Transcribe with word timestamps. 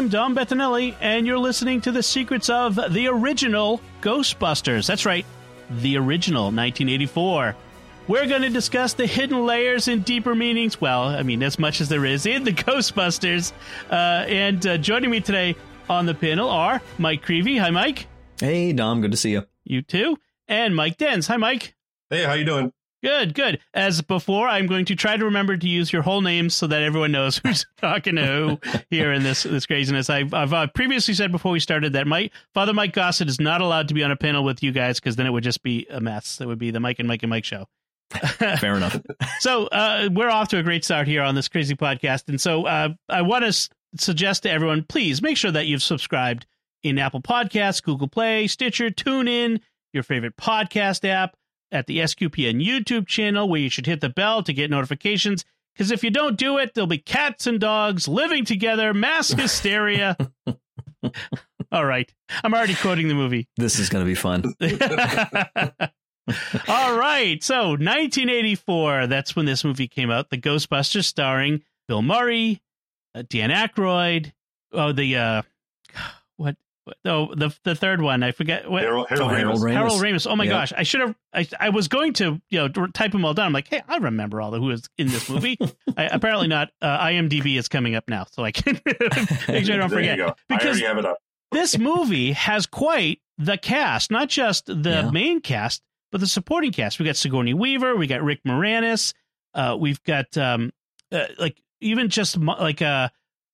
I'm 0.00 0.08
Dom 0.08 0.34
Bettinelli, 0.34 0.94
and 1.02 1.26
you're 1.26 1.36
listening 1.36 1.82
to 1.82 1.92
the 1.92 2.02
secrets 2.02 2.48
of 2.48 2.74
the 2.90 3.08
original 3.08 3.82
Ghostbusters. 4.00 4.86
That's 4.86 5.04
right, 5.04 5.26
the 5.68 5.98
original 5.98 6.44
1984. 6.44 7.54
We're 8.08 8.26
going 8.26 8.40
to 8.40 8.48
discuss 8.48 8.94
the 8.94 9.04
hidden 9.04 9.44
layers 9.44 9.88
and 9.88 10.02
deeper 10.02 10.34
meanings. 10.34 10.80
Well, 10.80 11.02
I 11.02 11.22
mean, 11.22 11.42
as 11.42 11.58
much 11.58 11.82
as 11.82 11.90
there 11.90 12.06
is 12.06 12.24
in 12.24 12.44
the 12.44 12.52
Ghostbusters. 12.54 13.52
Uh, 13.90 14.24
and 14.26 14.66
uh, 14.66 14.78
joining 14.78 15.10
me 15.10 15.20
today 15.20 15.54
on 15.90 16.06
the 16.06 16.14
panel 16.14 16.48
are 16.48 16.80
Mike 16.96 17.22
Creavey. 17.22 17.60
Hi, 17.60 17.68
Mike. 17.68 18.06
Hey, 18.40 18.72
Dom. 18.72 19.02
Good 19.02 19.10
to 19.10 19.18
see 19.18 19.32
you. 19.32 19.44
You 19.64 19.82
too. 19.82 20.16
And 20.48 20.74
Mike 20.74 20.96
Denz. 20.96 21.28
Hi, 21.28 21.36
Mike. 21.36 21.74
Hey, 22.08 22.24
how 22.24 22.32
you 22.32 22.46
doing? 22.46 22.72
Good, 23.02 23.34
good. 23.34 23.60
As 23.72 24.02
before, 24.02 24.46
I'm 24.46 24.66
going 24.66 24.84
to 24.86 24.94
try 24.94 25.16
to 25.16 25.24
remember 25.24 25.56
to 25.56 25.68
use 25.68 25.90
your 25.92 26.02
whole 26.02 26.20
name 26.20 26.50
so 26.50 26.66
that 26.66 26.82
everyone 26.82 27.12
knows 27.12 27.38
who's 27.44 27.64
talking 27.78 28.16
to 28.16 28.26
who 28.26 28.58
here 28.90 29.12
in 29.12 29.22
this 29.22 29.44
this 29.44 29.64
craziness. 29.66 30.10
I've, 30.10 30.34
I've 30.34 30.52
uh, 30.52 30.66
previously 30.68 31.14
said 31.14 31.32
before 31.32 31.52
we 31.52 31.60
started 31.60 31.94
that 31.94 32.06
Mike, 32.06 32.32
Father 32.52 32.74
Mike 32.74 32.92
Gossett 32.92 33.28
is 33.28 33.40
not 33.40 33.62
allowed 33.62 33.88
to 33.88 33.94
be 33.94 34.04
on 34.04 34.10
a 34.10 34.16
panel 34.16 34.44
with 34.44 34.62
you 34.62 34.70
guys 34.70 35.00
because 35.00 35.16
then 35.16 35.26
it 35.26 35.30
would 35.30 35.44
just 35.44 35.62
be 35.62 35.86
a 35.90 36.00
mess. 36.00 36.40
It 36.40 36.46
would 36.46 36.58
be 36.58 36.70
the 36.70 36.80
Mike 36.80 36.98
and 36.98 37.08
Mike 37.08 37.22
and 37.22 37.30
Mike 37.30 37.44
show. 37.44 37.66
Fair 38.10 38.74
enough. 38.76 39.00
so 39.38 39.66
uh, 39.68 40.08
we're 40.12 40.28
off 40.30 40.48
to 40.48 40.58
a 40.58 40.62
great 40.62 40.84
start 40.84 41.06
here 41.06 41.22
on 41.22 41.34
this 41.34 41.48
crazy 41.48 41.76
podcast, 41.76 42.28
and 42.28 42.40
so 42.40 42.66
uh, 42.66 42.88
I 43.08 43.22
want 43.22 43.44
to 43.44 43.48
s- 43.48 43.68
suggest 43.96 44.42
to 44.42 44.50
everyone, 44.50 44.84
please 44.88 45.22
make 45.22 45.36
sure 45.36 45.52
that 45.52 45.66
you've 45.66 45.82
subscribed 45.82 46.44
in 46.82 46.98
Apple 46.98 47.22
Podcasts, 47.22 47.82
Google 47.82 48.08
Play, 48.08 48.48
Stitcher, 48.48 48.90
TuneIn, 48.90 49.60
your 49.92 50.02
favorite 50.02 50.36
podcast 50.36 51.08
app 51.08 51.36
at 51.72 51.86
the 51.86 51.98
SQPN 51.98 52.64
YouTube 52.64 53.06
channel 53.06 53.48
where 53.48 53.60
you 53.60 53.70
should 53.70 53.86
hit 53.86 54.00
the 54.00 54.08
bell 54.08 54.42
to 54.42 54.52
get 54.52 54.70
notifications. 54.70 55.44
Because 55.74 55.90
if 55.90 56.02
you 56.04 56.10
don't 56.10 56.36
do 56.36 56.58
it, 56.58 56.74
there'll 56.74 56.86
be 56.86 56.98
cats 56.98 57.46
and 57.46 57.60
dogs 57.60 58.08
living 58.08 58.44
together, 58.44 58.92
mass 58.92 59.28
hysteria. 59.32 60.16
All 61.72 61.84
right. 61.84 62.12
I'm 62.42 62.52
already 62.52 62.74
quoting 62.74 63.08
the 63.08 63.14
movie. 63.14 63.48
This 63.56 63.78
is 63.78 63.88
going 63.88 64.04
to 64.04 64.06
be 64.06 64.14
fun. 64.14 64.42
All 66.68 66.96
right. 66.96 67.42
So 67.42 67.70
1984, 67.70 69.06
that's 69.06 69.34
when 69.36 69.46
this 69.46 69.64
movie 69.64 69.88
came 69.88 70.10
out. 70.10 70.30
The 70.30 70.38
Ghostbusters 70.38 71.04
starring 71.04 71.62
Bill 71.88 72.02
Murray, 72.02 72.60
uh, 73.14 73.22
Dan 73.28 73.50
Aykroyd. 73.50 74.32
Oh, 74.72 74.92
the, 74.92 75.16
uh, 75.16 75.42
what? 76.36 76.56
Oh, 77.04 77.34
the 77.34 77.54
the 77.64 77.74
third 77.74 78.00
one. 78.02 78.22
I 78.22 78.32
forget 78.32 78.68
what. 78.70 78.82
Harold, 78.82 79.06
Harold, 79.08 79.30
Harold 79.32 79.60
Ramis. 79.60 79.64
Ramis. 79.64 79.72
Harold 79.74 80.00
Ramis. 80.02 80.26
Oh 80.30 80.34
my 80.36 80.44
Yep. 80.44 80.50
gosh, 80.52 80.72
I 80.76 80.82
should 80.82 81.00
have. 81.02 81.14
I, 81.32 81.46
I 81.60 81.68
was 81.70 81.88
going 81.88 82.14
to 82.14 82.40
you 82.50 82.58
know 82.58 82.68
type 82.88 83.12
them 83.12 83.24
all 83.24 83.34
down. 83.34 83.46
I'm 83.46 83.52
like, 83.52 83.68
hey, 83.68 83.82
I 83.86 83.98
remember 83.98 84.40
all 84.40 84.50
the 84.50 84.58
who 84.58 84.66
was 84.66 84.88
in 84.98 85.08
this 85.08 85.28
movie. 85.28 85.58
I, 85.96 86.04
apparently 86.04 86.48
not. 86.48 86.70
Uh, 86.80 86.98
IMDb 87.06 87.58
is 87.58 87.68
coming 87.68 87.94
up 87.94 88.04
now, 88.08 88.26
so 88.30 88.44
I 88.44 88.50
can 88.52 88.80
make 88.86 88.98
sure 88.98 89.14
I 89.48 89.60
don't 89.62 89.66
There 89.78 89.88
forget. 89.88 90.18
you 90.18 90.24
go. 90.26 90.28
I 90.30 90.34
Because 90.48 90.66
already 90.80 90.86
have 90.86 90.98
it 90.98 91.04
up. 91.06 91.18
this 91.52 91.78
movie 91.78 92.32
has 92.32 92.66
quite 92.66 93.20
the 93.38 93.56
cast, 93.58 94.10
not 94.10 94.28
just 94.28 94.66
the 94.66 94.90
Yeah. 94.90 95.10
main 95.10 95.40
cast, 95.40 95.82
but 96.10 96.20
the 96.20 96.26
supporting 96.26 96.72
cast. 96.72 96.98
We 96.98 97.04
got 97.04 97.16
Sigourney 97.16 97.54
Weaver, 97.54 97.94
we 97.96 98.06
got 98.06 98.22
Rick 98.22 98.40
Moranis, 98.46 99.12
uh, 99.54 99.76
we've 99.78 100.02
got 100.04 100.36
um, 100.38 100.72
uh, 101.12 101.26
like 101.38 101.60
even 101.80 102.08
just 102.08 102.36
like 102.38 102.82
uh, 102.82 103.08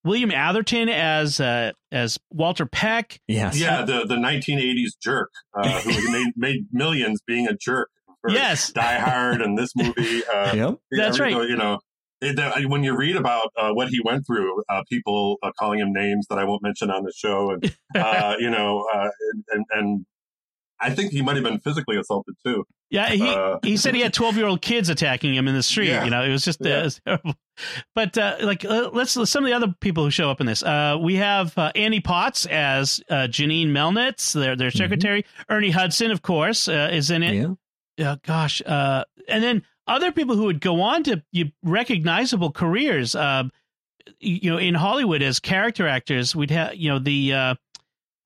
William 0.06 0.30
Atherton 0.30 0.88
as 0.88 1.40
uh, 1.40 1.72
as 1.90 2.18
Walter 2.30 2.64
Peck. 2.64 3.20
Yes. 3.26 3.58
Yeah, 3.58 3.84
the, 3.84 4.06
the 4.06 4.14
1980s 4.14 4.92
jerk 5.02 5.30
uh, 5.54 5.80
who 5.80 6.12
made, 6.12 6.32
made 6.36 6.66
millions 6.72 7.20
being 7.26 7.48
a 7.48 7.54
jerk. 7.54 7.90
For 8.22 8.30
Yes. 8.30 8.70
Die 8.72 8.98
Hard 8.98 9.42
and 9.42 9.58
this 9.58 9.74
movie. 9.76 10.22
Uh, 10.24 10.52
Yep. 10.54 10.78
That's 10.92 11.20
right. 11.20 11.32
You 11.32 11.56
know, 11.56 11.80
it, 12.20 12.68
when 12.68 12.82
you 12.82 12.96
read 12.96 13.16
about 13.16 13.48
uh, 13.58 13.72
what 13.72 13.88
he 13.88 14.00
went 14.02 14.26
through, 14.26 14.62
uh, 14.68 14.82
people 14.90 15.36
uh, 15.42 15.50
calling 15.58 15.80
him 15.80 15.92
names 15.92 16.26
that 16.30 16.38
I 16.38 16.44
won't 16.44 16.62
mention 16.62 16.90
on 16.90 17.04
the 17.04 17.12
show, 17.14 17.50
and 17.50 17.76
uh, 17.96 18.36
you 18.38 18.48
know, 18.48 18.86
uh, 18.94 19.08
and 19.50 19.64
and 19.70 20.06
I 20.80 20.90
think 20.90 21.12
he 21.12 21.22
might 21.22 21.36
have 21.36 21.44
been 21.44 21.58
physically 21.60 21.96
assaulted 21.96 22.34
too. 22.44 22.64
Yeah, 22.90 23.08
he 23.10 23.26
Uh, 23.26 23.58
he 23.62 23.76
said 23.76 23.94
he 23.94 24.00
had 24.02 24.12
twelve 24.14 24.36
year 24.36 24.46
old 24.46 24.60
kids 24.62 24.88
attacking 24.88 25.34
him 25.34 25.48
in 25.48 25.54
the 25.54 25.62
street. 25.62 25.88
Yeah. 25.88 26.04
You 26.04 26.10
know, 26.10 26.22
it 26.22 26.30
was 26.30 26.44
just 26.44 26.60
uh, 26.64 26.68
Yeah. 26.68 26.80
it 26.80 26.84
was 26.84 27.00
terrible. 27.06 27.34
But 27.94 28.18
uh, 28.18 28.36
like, 28.42 28.64
uh, 28.64 28.90
let's 28.92 29.16
let's- 29.16 29.30
some 29.30 29.44
of 29.44 29.48
the 29.50 29.56
other 29.56 29.74
people 29.80 30.04
who 30.04 30.10
show 30.10 30.30
up 30.30 30.40
in 30.40 30.46
this. 30.46 30.62
Uh, 30.62 30.98
we 31.00 31.14
have 31.16 31.56
uh, 31.58 31.72
Annie 31.74 32.00
Potts 32.00 32.44
as 32.46 33.00
uh, 33.10 33.26
Janine 33.28 33.68
Melnitz, 33.68 34.32
their 34.34 34.54
their 34.56 34.70
secretary. 34.70 35.24
Ernie 35.48 35.70
Hudson, 35.70 36.10
of 36.10 36.22
course, 36.22 36.68
uh, 36.68 36.90
is 36.92 37.10
in 37.10 37.22
it. 37.22 37.48
Yeah. 37.96 38.10
uh, 38.12 38.16
gosh, 38.24 38.60
uh, 38.66 39.04
and 39.28 39.42
then 39.42 39.62
other 39.88 40.12
people 40.12 40.36
who 40.36 40.44
would 40.44 40.60
go 40.60 40.82
on 40.82 41.02
to 41.04 41.22
you, 41.32 41.46
recognizable 41.62 42.52
careers. 42.52 43.14
Uh, 43.16 43.44
you 44.20 44.50
know, 44.50 44.58
in 44.58 44.74
Hollywood 44.74 45.20
as 45.22 45.40
character 45.40 45.88
actors, 45.88 46.36
we'd 46.36 46.50
have 46.50 46.76
you 46.76 46.88
know 46.90 46.98
the 46.98 47.32
uh, 47.32 47.54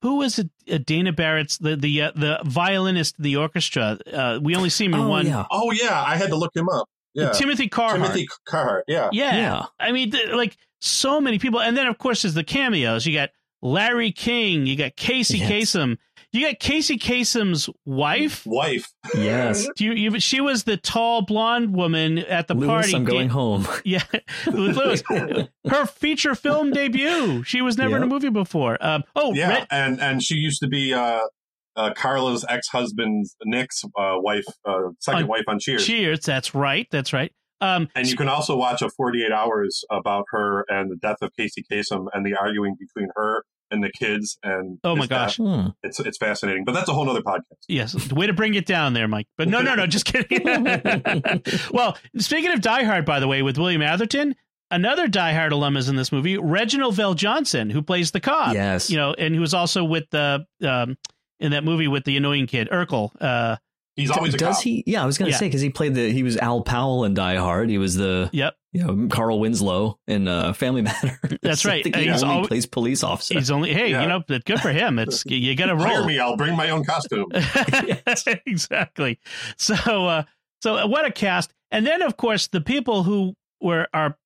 who 0.01 0.17
was 0.17 0.39
it? 0.39 0.49
Uh, 0.71 0.77
Dana 0.85 1.11
Barrett's 1.13 1.57
the 1.57 1.75
the 1.75 2.01
uh, 2.03 2.11
the 2.15 2.39
violinist 2.45 3.17
of 3.17 3.23
the 3.23 3.35
orchestra. 3.37 3.97
Uh, 4.11 4.39
we 4.41 4.55
only 4.55 4.69
see 4.69 4.85
him 4.85 4.93
in 4.93 5.01
Oh, 5.01 5.07
one. 5.09 5.25
yeah. 5.25 5.45
Oh 5.51 5.71
yeah, 5.71 6.01
I 6.05 6.15
had 6.15 6.29
to 6.29 6.35
look 6.35 6.55
him 6.55 6.69
up. 6.69 6.87
Yeah, 7.13 7.31
Timothy 7.31 7.67
Carhart. 7.67 7.95
Timothy 8.01 8.27
Carhart. 8.47 8.85
Yeah, 8.87 9.09
yeah. 9.11 9.35
Yeah. 9.35 9.65
I 9.79 9.91
mean, 9.91 10.11
th- 10.11 10.29
like 10.29 10.55
so 10.79 11.19
many 11.19 11.39
people, 11.39 11.59
and 11.61 11.75
then 11.75 11.87
of 11.87 11.97
course 11.97 12.21
there's 12.21 12.33
the 12.33 12.43
cameos. 12.43 13.05
You 13.05 13.13
got 13.13 13.29
Larry 13.61 14.11
King, 14.11 14.65
you 14.65 14.75
got 14.75 14.95
Casey 14.95 15.37
Yes. 15.39 15.51
Kasem, 15.75 15.97
you 16.33 16.47
got 16.47 16.59
Casey 16.59 16.97
Kasem's 16.97 17.69
wife. 17.85 18.43
wife. 18.45 18.89
Yes. 19.15 19.67
Do 19.75 19.85
you, 19.85 19.93
you, 19.93 20.19
she 20.19 20.39
was 20.41 20.63
the 20.63 20.77
tall 20.77 21.23
blonde 21.23 21.75
woman 21.75 22.19
at 22.19 22.47
the 22.47 22.53
Lewis, 22.53 22.67
party. 22.67 22.95
I'm 22.95 23.03
going 23.03 23.27
Da- 23.27 23.33
home. 23.33 23.67
Yeah, 23.85 24.03
with 24.45 24.77
Lewis. 24.77 25.03
Her 25.69 25.85
feature 25.85 26.35
film 26.35 26.71
debut. 26.71 27.43
She 27.43 27.61
was 27.61 27.77
never 27.77 27.97
in 27.97 28.03
a 28.03 28.07
movie 28.07 28.29
before. 28.29 28.77
Um, 28.79 29.03
oh, 29.15 29.33
Yeah, 29.33 29.49
Red- 29.49 29.67
and 29.71 29.99
and 30.01 30.23
she 30.23 30.35
used 30.35 30.61
to 30.61 30.67
be 30.67 30.93
uh, 30.93 31.19
uh, 31.75 31.93
Carla's 31.93 32.45
ex 32.47 32.67
husband, 32.69 33.25
Nick's 33.45 33.83
uh, 33.97 34.15
wife, 34.17 34.45
uh, 34.65 34.89
second 34.99 35.23
On 35.23 35.27
wife 35.29 35.43
on 35.47 35.59
Cheers. 35.59 35.85
Cheers. 35.85 36.19
That's 36.21 36.53
right. 36.55 36.87
That's 36.91 37.11
right. 37.13 37.31
Um, 37.61 37.89
and 37.93 38.07
you 38.09 38.17
can 38.17 38.27
also 38.27 38.55
watch 38.57 38.81
a 38.81 38.89
48 38.89 39.31
hours 39.31 39.83
about 39.91 40.25
her 40.31 40.65
and 40.67 40.89
the 40.89 40.95
death 40.95 41.17
of 41.21 41.31
Casey 41.37 41.63
Kasem 41.71 42.07
and 42.11 42.25
the 42.25 42.35
arguing 42.35 42.75
between 42.79 43.09
her 43.15 43.43
and 43.71 43.83
the 43.83 43.91
kids. 43.97 44.37
And 44.43 44.79
Oh 44.83 44.95
my 44.95 45.07
gosh. 45.07 45.37
Hmm. 45.37 45.67
it's 45.83 45.99
it's 45.99 46.17
fascinating. 46.17 46.63
But 46.65 46.73
that's 46.73 46.89
a 46.89 46.93
whole 46.93 47.09
other 47.09 47.21
podcast. 47.21 47.41
Yes, 47.67 48.11
way 48.11 48.27
to 48.27 48.33
bring 48.33 48.53
it 48.53 48.65
down 48.65 48.93
there, 48.93 49.07
Mike. 49.07 49.27
But 49.37 49.47
no, 49.47 49.61
no, 49.61 49.75
no, 49.75 49.87
just 49.87 50.05
kidding. 50.05 50.43
well, 51.71 51.97
speaking 52.17 52.51
of 52.51 52.61
Die 52.61 52.83
Hard, 52.83 53.05
by 53.05 53.19
the 53.19 53.27
way, 53.27 53.41
with 53.41 53.57
William 53.57 53.81
Atherton, 53.81 54.35
another 54.69 55.07
Die 55.07 55.33
Hard 55.33 55.51
alum 55.51 55.77
is 55.77 55.89
in 55.89 55.95
this 55.95 56.11
movie, 56.11 56.37
Reginald 56.37 56.95
VelJohnson, 56.95 57.71
who 57.71 57.81
plays 57.81 58.11
the 58.11 58.19
cop. 58.19 58.53
Yes. 58.53 58.89
you 58.89 58.97
know, 58.97 59.13
and 59.13 59.33
who 59.33 59.41
was 59.41 59.53
also 59.53 59.83
with 59.83 60.09
the 60.11 60.45
um, 60.63 60.97
in 61.39 61.51
that 61.51 61.63
movie 61.63 61.87
with 61.87 62.03
the 62.05 62.17
annoying 62.17 62.47
kid 62.47 62.69
Urkel. 62.71 63.11
Uh, 63.19 63.57
He's 64.01 64.11
always 64.11 64.33
a 64.33 64.37
Does 64.37 64.55
cop. 64.57 64.63
he? 64.63 64.83
Yeah, 64.85 65.03
I 65.03 65.05
was 65.05 65.17
going 65.17 65.27
to 65.27 65.33
Yeah. 65.33 65.39
say 65.39 65.47
because 65.47 65.61
he 65.61 65.69
played 65.69 65.95
the 65.95 66.11
he 66.11 66.23
was 66.23 66.37
Al 66.37 66.61
Powell 66.61 67.05
in 67.05 67.13
Die 67.13 67.35
Hard. 67.35 67.69
He 67.69 67.77
was 67.77 67.95
the 67.95 68.29
yep, 68.33 68.55
you 68.73 68.83
know 68.83 69.07
Carl 69.07 69.39
Winslow 69.39 69.97
in 70.07 70.27
uh, 70.27 70.53
Family 70.53 70.81
Matters. 70.83 71.17
That's 71.41 71.65
right. 71.65 71.79
I 71.79 71.83
think 71.83 71.95
he 71.95 72.07
He's 72.09 72.23
only 72.23 72.35
always- 72.35 72.47
plays 72.49 72.65
police 72.65 73.03
officer. 73.03 73.35
he's 73.35 73.49
only 73.51 73.73
hey, 73.73 73.91
Yeah. 73.91 74.01
you 74.03 74.07
know, 74.09 74.23
but 74.27 74.43
good 74.45 74.59
for 74.59 74.71
him. 74.71 74.99
It's 74.99 75.25
you 75.25 75.55
got 75.55 75.67
to 75.67 75.75
roll. 75.75 75.85
Hire 75.87 76.05
me, 76.05 76.19
I'll 76.19 76.35
bring 76.37 76.55
my 76.55 76.69
own 76.69 76.83
costume. 76.83 77.31
exactly. 78.45 79.19
So, 79.57 79.73
uh, 80.07 80.23
so 80.61 80.85
what 80.87 81.05
a 81.05 81.11
cast! 81.11 81.53
And 81.71 81.85
then, 81.87 82.01
of 82.01 82.17
course, 82.17 82.47
the 82.47 82.61
people 82.61 83.03
who 83.03 83.35
were 83.61 83.87
are 83.93 84.17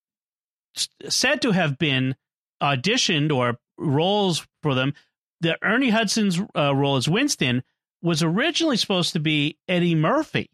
said 1.07 1.42
to 1.44 1.51
have 1.51 1.77
been 1.77 2.16
auditioned 2.62 3.33
or 3.36 3.57
roles 3.77 4.45
for 4.63 4.74
them. 4.75 4.94
The 5.42 5.57
Ernie 5.63 5.89
Hudson's 5.89 6.39
uh, 6.57 6.74
role 6.75 6.95
as 6.95 7.07
Winston 7.10 7.63
was 8.06 8.24
originally 8.24 8.78
supposed 8.78 9.13
to 9.13 9.19
be 9.19 9.57
Eddie 9.68 9.96
Murphy, 9.96 10.50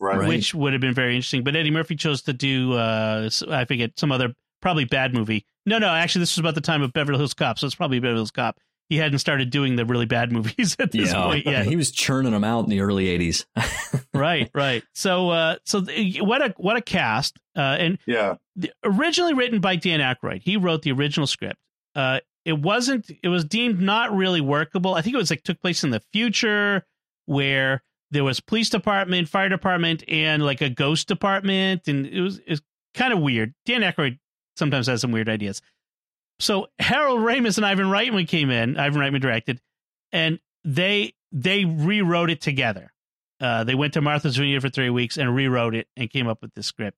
right. 0.00 0.18
Right. 0.18 0.28
which 0.28 0.54
would 0.54 0.72
have 0.72 0.80
been 0.80 0.94
very 0.94 1.14
interesting. 1.14 1.44
But 1.44 1.54
Eddie 1.54 1.70
Murphy 1.70 1.94
chose 1.96 2.22
to 2.22 2.32
do 2.32 2.72
uh, 2.72 3.22
s- 3.26 3.42
I 3.42 3.64
forget 3.66 3.92
some 3.98 4.10
other 4.10 4.34
probably 4.62 4.84
bad 4.86 5.14
movie. 5.14 5.44
No, 5.66 5.78
no, 5.78 5.88
actually, 5.88 6.20
this 6.20 6.34
was 6.36 6.40
about 6.40 6.54
the 6.54 6.60
time 6.60 6.82
of 6.82 6.92
Beverly 6.92 7.18
Hills 7.18 7.34
Cop, 7.34 7.58
so 7.58 7.66
it's 7.66 7.74
probably 7.76 8.00
Beverly 8.00 8.16
Hills 8.18 8.30
Cop. 8.30 8.58
He 8.88 8.96
hadn't 8.98 9.18
started 9.18 9.50
doing 9.50 9.74
the 9.74 9.84
really 9.84 10.06
bad 10.06 10.30
movies 10.32 10.76
at 10.80 10.92
this 10.92 11.12
yeah, 11.12 11.22
point 11.24 11.44
yet. 11.44 11.66
he 11.66 11.74
was 11.76 11.90
churning 11.90 12.30
them 12.32 12.44
out 12.44 12.64
in 12.64 12.70
the 12.70 12.80
early 12.80 13.06
'80s. 13.06 13.44
right, 14.14 14.48
right. 14.54 14.82
So, 14.94 15.30
uh, 15.30 15.56
so 15.64 15.80
th- 15.82 16.20
what 16.22 16.40
a 16.40 16.54
what 16.56 16.76
a 16.76 16.80
cast, 16.80 17.36
uh, 17.56 17.60
and 17.78 17.98
Yeah. 18.06 18.36
the, 18.54 18.70
originally 18.84 19.34
written 19.34 19.60
by 19.60 19.76
Dan 19.76 20.00
Aykroyd. 20.00 20.42
He 20.42 20.56
wrote 20.56 20.82
the 20.82 20.92
original 20.92 21.26
script. 21.26 21.56
Uh, 21.96 22.20
it 22.46 22.60
wasn't. 22.60 23.10
It 23.24 23.28
was 23.28 23.44
deemed 23.44 23.80
not 23.80 24.14
really 24.14 24.40
workable. 24.40 24.94
I 24.94 25.02
think 25.02 25.14
it 25.14 25.18
was 25.18 25.30
like 25.30 25.42
took 25.42 25.60
place 25.60 25.82
in 25.82 25.90
the 25.90 26.00
future 26.12 26.86
where 27.24 27.82
there 28.12 28.22
was 28.22 28.38
police 28.38 28.70
department, 28.70 29.28
fire 29.28 29.48
department, 29.48 30.04
and 30.06 30.44
like 30.44 30.60
a 30.60 30.70
ghost 30.70 31.08
department, 31.08 31.88
and 31.88 32.06
it 32.06 32.20
was 32.20 32.38
it 32.38 32.50
was 32.50 32.62
kind 32.94 33.12
of 33.12 33.18
weird. 33.18 33.52
Dan 33.66 33.80
Aykroyd 33.80 34.20
sometimes 34.56 34.86
has 34.86 35.00
some 35.00 35.10
weird 35.10 35.28
ideas. 35.28 35.60
So 36.38 36.68
Harold 36.78 37.20
Ramis 37.20 37.56
and 37.56 37.66
Ivan 37.66 37.86
Reitman 37.86 38.28
came 38.28 38.50
in. 38.50 38.78
Ivan 38.78 39.00
Reitman 39.00 39.20
directed, 39.20 39.60
and 40.12 40.38
they 40.64 41.14
they 41.32 41.64
rewrote 41.64 42.30
it 42.30 42.40
together. 42.40 42.92
Uh, 43.40 43.64
they 43.64 43.74
went 43.74 43.92
to 43.94 44.00
Martha's 44.00 44.36
Vineyard 44.36 44.60
for 44.60 44.68
three 44.68 44.88
weeks 44.88 45.16
and 45.16 45.34
rewrote 45.34 45.74
it 45.74 45.88
and 45.96 46.08
came 46.08 46.28
up 46.28 46.40
with 46.42 46.54
this 46.54 46.66
script, 46.66 46.96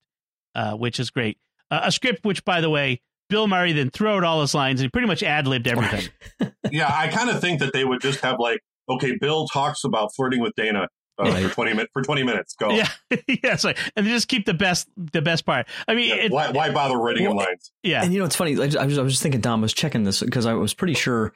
uh, 0.54 0.74
which 0.74 1.00
is 1.00 1.08
great. 1.08 1.38
Uh, 1.70 1.80
a 1.84 1.92
script 1.92 2.22
which, 2.26 2.44
by 2.44 2.60
the 2.60 2.68
way, 2.68 3.00
Bill 3.28 3.46
Murray 3.48 3.72
then 3.72 3.90
threw 3.90 4.08
out 4.08 4.24
all 4.24 4.40
his 4.40 4.54
lines 4.54 4.80
and 4.80 4.92
pretty 4.92 5.06
much 5.08 5.22
ad 5.22 5.46
libbed 5.46 5.66
everything. 5.68 6.08
yeah, 6.70 6.90
I 6.92 7.08
kind 7.08 7.30
of 7.30 7.40
think 7.40 7.60
that 7.60 7.72
they 7.72 7.84
would 7.84 8.00
just 8.00 8.20
have 8.20 8.38
like, 8.38 8.60
okay, 8.88 9.16
Bill 9.20 9.46
talks 9.48 9.84
about 9.84 10.10
flirting 10.14 10.40
with 10.40 10.52
Dana. 10.56 10.88
Uh, 11.20 11.32
for 11.40 11.48
twenty 11.52 11.72
minutes. 11.72 11.90
For 11.92 12.00
twenty 12.02 12.22
minutes, 12.22 12.54
go. 12.54 12.70
yeah, 12.70 12.88
yeah, 13.42 13.56
sorry. 13.56 13.74
and 13.96 14.06
they 14.06 14.10
just 14.12 14.28
keep 14.28 14.46
the 14.46 14.54
best 14.54 14.88
the 14.96 15.20
best 15.20 15.44
part. 15.44 15.66
I 15.88 15.96
mean, 15.96 16.10
Yeah, 16.10 16.14
it, 16.26 16.30
why, 16.30 16.52
why 16.52 16.70
bother 16.70 16.96
writing 16.96 17.24
Well, 17.24 17.34
lines? 17.34 17.72
yeah, 17.82 18.04
And 18.04 18.12
you 18.12 18.20
know, 18.20 18.24
it's 18.24 18.36
funny. 18.36 18.52
I, 18.52 18.66
just, 18.66 18.76
I 18.78 18.86
was 18.86 18.98
I 18.98 19.02
was 19.02 19.14
just 19.14 19.22
thinking, 19.24 19.40
Dom 19.40 19.58
I 19.58 19.62
was 19.62 19.72
checking 19.72 20.04
this 20.04 20.20
because 20.20 20.46
I 20.46 20.52
was 20.54 20.74
pretty 20.74 20.94
sure, 20.94 21.32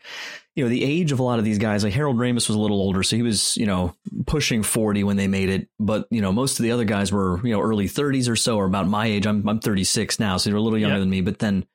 you 0.55 0.63
know, 0.63 0.71
the 0.71 0.85
age 0.85 1.11
of 1.11 1.19
a 1.19 1.25
lot 1.25 1.41
of 1.41 1.45
these 1.45 1.59
guys. 1.59 1.83
Like 1.83 1.95
Harold 1.95 2.17
Ramis 2.17 2.47
was 2.49 2.51
a 2.51 2.61
little 2.61 2.81
older, 2.81 3.03
so 3.03 3.17
he 3.17 3.23
was, 3.23 3.57
you 3.57 3.67
know, 3.67 3.93
pushing 4.25 4.63
forty 4.63 5.03
when 5.03 5.17
they 5.17 5.27
made 5.27 5.49
it. 5.49 5.67
But 5.81 6.07
you 6.13 6.23
know, 6.23 6.31
most 6.31 6.61
of 6.61 6.63
the 6.63 6.71
other 6.71 6.85
guys 6.85 7.11
were, 7.11 7.45
you 7.45 7.53
know, 7.53 7.61
early 7.61 7.89
thirties 7.89 8.29
or 8.29 8.37
so, 8.37 8.59
or 8.59 8.67
about 8.67 8.87
my 8.87 9.07
age. 9.07 9.27
I'm 9.27 9.49
I'm 9.49 9.59
36 9.59 10.21
now, 10.21 10.37
so 10.37 10.49
they're 10.49 10.57
a 10.57 10.63
little 10.63 10.79
younger 10.79 10.95
Yep. 10.99 11.01
than 11.03 11.11
me. 11.11 11.23
But 11.23 11.41
then, 11.41 11.67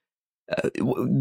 uh, 0.56 0.70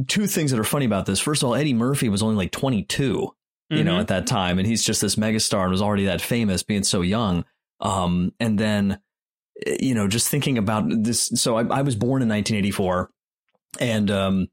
two 0.09 0.27
things 0.27 0.51
that 0.51 0.61
are 0.61 0.65
funny 0.65 0.87
about 0.87 1.07
this. 1.07 1.19
First 1.21 1.43
of 1.43 1.49
all, 1.49 1.55
Eddie 1.55 1.75
Murphy 1.75 2.09
was 2.09 2.23
only 2.23 2.37
like 2.37 2.51
22 2.53 3.29
you 3.69 3.83
know, 3.83 3.97
Mhm. 3.97 4.01
at 4.01 4.07
that 4.09 4.29
time. 4.29 4.61
And 4.61 4.67
he's 4.69 4.85
just 4.85 5.01
this 5.01 5.17
megastar 5.17 5.63
and 5.63 5.73
was 5.73 5.83
already 5.83 6.05
that 6.05 6.21
famous 6.21 6.63
being 6.63 6.85
so 6.85 7.01
young. 7.01 7.45
Um, 7.81 8.33
and 8.39 8.57
then, 8.57 9.01
eh, 9.67 9.79
you 9.81 9.93
know, 9.93 10.07
just 10.07 10.29
thinking 10.29 10.57
about 10.57 10.85
this. 10.89 11.33
So 11.35 11.57
I, 11.57 11.67
I 11.79 11.83
was 11.83 11.97
born 11.97 12.23
in 12.23 12.29
1984 12.29 13.11
and, 13.81 14.09
um, 14.11 14.49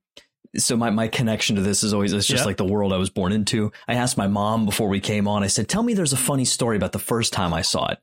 so 0.57 0.75
my, 0.77 0.89
my 0.89 1.07
connection 1.07 1.55
to 1.57 1.61
this 1.61 1.83
is 1.83 1.93
always, 1.93 2.11
it's 2.13 2.25
just 2.27 2.41
Yep. 2.41 2.45
like 2.47 2.57
the 2.57 2.65
world 2.65 2.91
I 2.91 2.97
was 2.97 3.09
born 3.11 3.31
into. 3.31 3.71
I 3.87 3.93
asked 3.93 4.17
my 4.17 4.27
mom 4.27 4.65
before 4.65 4.87
we 4.87 4.99
came 4.99 5.27
on, 5.27 5.43
I 5.43 5.47
said, 5.47 5.67
tell 5.69 5.83
me 5.83 5.93
there's 5.93 6.13
a 6.13 6.17
funny 6.17 6.45
story 6.45 6.75
about 6.77 6.91
the 6.91 6.97
first 6.99 7.33
time 7.33 7.53
I 7.53 7.61
saw 7.61 7.89
it. 7.89 7.99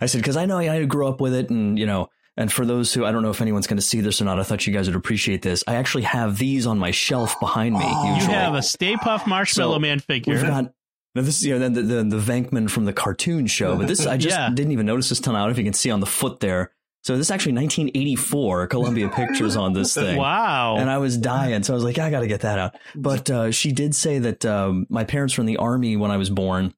I 0.00 0.06
said, 0.06 0.22
cause 0.24 0.36
I 0.36 0.46
know 0.46 0.58
I 0.58 0.84
grew 0.84 1.08
up 1.08 1.20
with 1.20 1.34
it 1.34 1.50
and, 1.50 1.76
you 1.78 1.86
know, 1.86 2.08
and 2.36 2.52
for 2.52 2.64
those 2.64 2.94
who, 2.94 3.04
I 3.04 3.12
don't 3.12 3.22
know 3.22 3.30
if 3.30 3.40
anyone's 3.40 3.66
going 3.66 3.76
to 3.78 3.82
see 3.82 4.00
this 4.00 4.20
or 4.22 4.24
not, 4.24 4.38
I 4.40 4.42
thought 4.42 4.66
you 4.66 4.72
guys 4.72 4.86
would 4.88 4.96
appreciate 4.96 5.42
this. 5.42 5.62
I 5.66 5.74
actually 5.74 6.04
have 6.04 6.38
these 6.38 6.66
on 6.66 6.78
my 6.78 6.90
shelf 6.90 7.38
behind 7.40 7.74
me. 7.74 7.84
Oh. 7.84 8.16
you 8.16 8.24
have 8.26 8.54
a 8.54 8.62
Stay 8.62 8.96
Puft 8.96 9.26
Marshmallow 9.26 9.74
So, 9.74 9.78
Man 9.80 9.98
figure. 10.00 10.32
We've 10.34 10.42
got 10.42 10.72
now 11.14 11.20
this 11.20 11.38
is 11.40 11.44
you 11.46 11.52
know 11.52 11.58
then 11.58 11.74
the, 11.74 11.82
the 11.82 12.04
the 12.04 12.16
Venkman 12.18 12.70
from 12.70 12.86
the 12.86 12.92
cartoon 12.94 13.46
show, 13.46 13.76
but 13.76 13.86
this 13.86 14.06
I 14.06 14.16
just 14.16 14.34
Yeah. 14.38 14.48
didn't 14.48 14.72
even 14.72 14.86
notice 14.86 15.10
this 15.10 15.24
now. 15.26 15.32
I 15.32 15.38
don't 15.40 15.48
know 15.48 15.50
if 15.50 15.58
you 15.58 15.64
can 15.64 15.74
see 15.74 15.90
on 15.90 16.00
the 16.00 16.06
foot 16.06 16.40
there. 16.40 16.72
So 17.04 17.16
this 17.16 17.26
is 17.26 17.30
actually 17.32 17.54
1984 17.54 18.68
Columbia 18.68 19.08
Pictures 19.08 19.56
on 19.56 19.72
this 19.72 19.92
thing. 19.92 20.16
wow, 20.16 20.76
And 20.76 20.88
I 20.88 20.98
was 20.98 21.16
dying, 21.18 21.62
so 21.64 21.72
I 21.72 21.74
was 21.74 21.82
like, 21.82 21.98
I 21.98 22.10
got 22.10 22.20
to 22.20 22.28
get 22.28 22.42
that 22.42 22.58
out. 22.60 22.76
But 22.94 23.28
uh, 23.28 23.50
she 23.50 23.72
did 23.72 23.94
say 23.94 24.20
that 24.20 24.44
um, 24.46 24.86
my 24.88 25.02
parents 25.02 25.36
were 25.36 25.42
in 25.42 25.46
the 25.46 25.56
army 25.56 25.96
when 25.96 26.12
I 26.12 26.16
was 26.16 26.30
born 26.30 26.74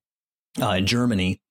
uh, 0.61 0.71
in 0.71 0.87
Germany, 0.87 1.43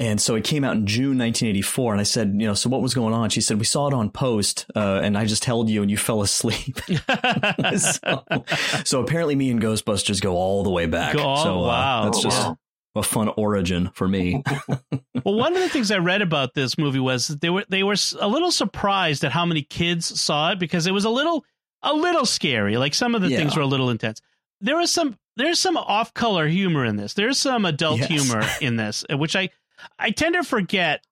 and 0.00 0.20
so 0.20 0.34
it 0.34 0.44
came 0.44 0.64
out 0.64 0.76
in 0.76 0.86
June 0.86 1.18
1984. 1.18 1.92
And 1.92 2.00
I 2.00 2.04
said, 2.04 2.28
you 2.38 2.46
know, 2.46 2.54
so 2.54 2.68
what 2.68 2.82
was 2.82 2.94
going 2.94 3.14
on? 3.14 3.30
She 3.30 3.40
said 3.40 3.58
we 3.58 3.64
saw 3.64 3.86
it 3.88 3.94
on 3.94 4.10
post, 4.10 4.66
uh, 4.74 5.00
and 5.02 5.16
I 5.16 5.24
just 5.24 5.44
held 5.44 5.68
you, 5.70 5.82
and 5.82 5.90
you 5.90 5.96
fell 5.96 6.20
asleep. 6.22 6.78
so, 7.78 8.24
so 8.84 9.00
apparently, 9.00 9.34
me 9.36 9.50
and 9.50 9.60
Ghostbusters 9.62 10.20
go 10.20 10.36
all 10.36 10.62
the 10.62 10.70
way 10.70 10.86
back. 10.86 11.14
Go- 11.14 11.36
so 11.36 11.64
uh, 11.64 11.66
wow. 11.66 12.04
that's 12.04 12.22
just 12.22 12.42
Wow. 12.46 12.58
a 12.96 13.02
fun 13.02 13.28
origin 13.36 13.90
for 13.94 14.06
me. 14.08 14.42
well, 15.24 15.34
one 15.34 15.54
of 15.54 15.62
the 15.62 15.68
things 15.68 15.90
I 15.90 15.98
read 15.98 16.22
about 16.22 16.54
this 16.54 16.78
movie 16.78 17.00
was 17.00 17.28
they 17.28 17.50
were 17.50 17.64
they 17.68 17.82
were 17.82 17.96
a 18.20 18.28
little 18.28 18.50
surprised 18.50 19.24
at 19.24 19.32
how 19.32 19.44
many 19.46 19.62
kids 19.62 20.20
saw 20.20 20.52
it 20.52 20.58
because 20.58 20.86
it 20.86 20.92
was 20.92 21.04
a 21.04 21.10
little 21.10 21.44
a 21.82 21.92
little 21.92 22.24
scary. 22.26 22.76
Like 22.76 22.94
some 22.94 23.14
of 23.14 23.22
the 23.22 23.28
Yeah. 23.28 23.38
things 23.38 23.56
were 23.56 23.62
a 23.62 23.66
little 23.66 23.90
intense. 23.90 24.20
There 24.60 24.76
was 24.76 24.90
some 24.90 25.16
there's 25.36 25.58
some 25.58 25.76
off 25.76 26.14
color 26.14 26.46
humor 26.46 26.84
in 26.84 26.96
this. 26.96 27.14
There's 27.14 27.38
some 27.38 27.64
adult 27.64 27.98
Yes. 28.00 28.08
humor 28.08 28.42
in 28.60 28.76
this, 28.76 29.04
uh, 29.12 29.18
which 29.18 29.34
I 29.34 29.50
I 29.98 30.10
tend 30.10 30.34
to 30.34 30.42
forget 30.44 31.04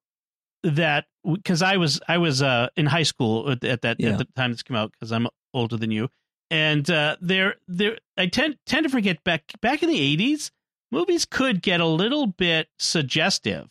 that 0.62 1.06
because 1.24 1.62
I 1.62 1.76
was 1.76 2.00
I 2.08 2.18
was 2.18 2.42
uh, 2.42 2.68
in 2.76 2.86
high 2.86 3.02
school 3.02 3.50
at, 3.50 3.64
at 3.64 3.82
that 3.82 3.96
Yeah. 3.98 4.10
at 4.10 4.18
the 4.18 4.26
time 4.36 4.52
this 4.52 4.62
came 4.62 4.76
out 4.76 4.92
because 4.92 5.12
I'm 5.12 5.26
older 5.54 5.76
than 5.76 5.90
you, 5.90 6.08
and 6.50 6.88
uh, 6.90 7.16
there 7.20 7.56
there 7.68 7.98
I 8.16 8.26
tend 8.26 8.58
tend 8.66 8.84
to 8.84 8.90
forget 8.90 9.22
back 9.24 9.52
back 9.60 9.82
in 9.82 9.88
the 9.88 10.16
'80s 10.16 10.50
movies 10.90 11.24
could 11.24 11.62
get 11.62 11.80
a 11.80 11.86
little 11.86 12.26
bit 12.26 12.68
suggestive, 12.78 13.68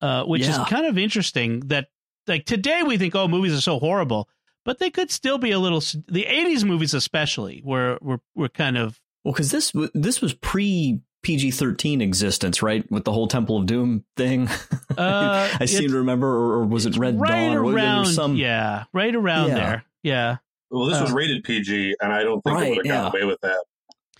uh, 0.00 0.24
which 0.24 0.42
Yeah. 0.42 0.62
is 0.62 0.68
kind 0.68 0.86
of 0.86 0.98
interesting. 0.98 1.60
That 1.68 1.88
like 2.26 2.44
today 2.44 2.82
we 2.82 2.98
think 2.98 3.14
oh 3.14 3.28
movies 3.28 3.54
are 3.54 3.60
so 3.60 3.78
horrible, 3.78 4.28
but 4.64 4.78
they 4.78 4.90
could 4.90 5.10
still 5.10 5.38
be 5.38 5.50
a 5.52 5.58
little. 5.58 5.80
The 5.80 6.26
'80s 6.28 6.64
movies 6.64 6.92
especially 6.94 7.62
were 7.64 7.98
were 8.02 8.20
were 8.34 8.48
kind 8.48 8.76
of 8.76 9.00
Well, 9.24 9.32
because 9.32 9.50
this 9.50 9.72
this 9.94 10.20
was 10.20 10.34
pre 10.34 11.00
PG 11.22 11.50
thirteen 11.52 12.00
existence, 12.00 12.62
right? 12.62 12.88
With 12.90 13.04
the 13.04 13.12
whole 13.12 13.28
Temple 13.28 13.56
of 13.58 13.66
Doom 13.66 14.04
thing. 14.16 14.48
Uh, 14.98 15.48
I 15.60 15.64
seem 15.66 15.88
to 15.90 15.96
remember, 15.98 16.26
or, 16.28 16.52
or 16.60 16.64
was 16.66 16.84
it 16.84 16.96
Red 16.98 17.18
right 17.18 17.30
Dawn? 17.48 17.56
Or 17.56 17.62
was- 17.62 17.74
there 17.74 17.84
around 17.84 18.00
was 18.00 18.14
some, 18.14 18.34
yeah 18.36 18.84
right 18.92 19.14
around 19.14 19.48
Yeah. 19.48 19.54
there 19.54 19.84
yeah. 20.02 20.36
Well, 20.70 20.86
this 20.86 21.00
was 21.00 21.12
Uh, 21.12 21.14
rated 21.14 21.44
PG, 21.44 21.94
and 22.02 22.12
I 22.12 22.22
don't 22.24 22.42
think 22.42 22.54
Right, 22.56 22.64
they 22.64 22.76
would 22.76 22.86
have 22.86 22.86
gotten 22.86 23.12
yeah. 23.14 23.20
away 23.20 23.26
with 23.30 23.40
that. 23.42 23.56
uh, 23.56 23.62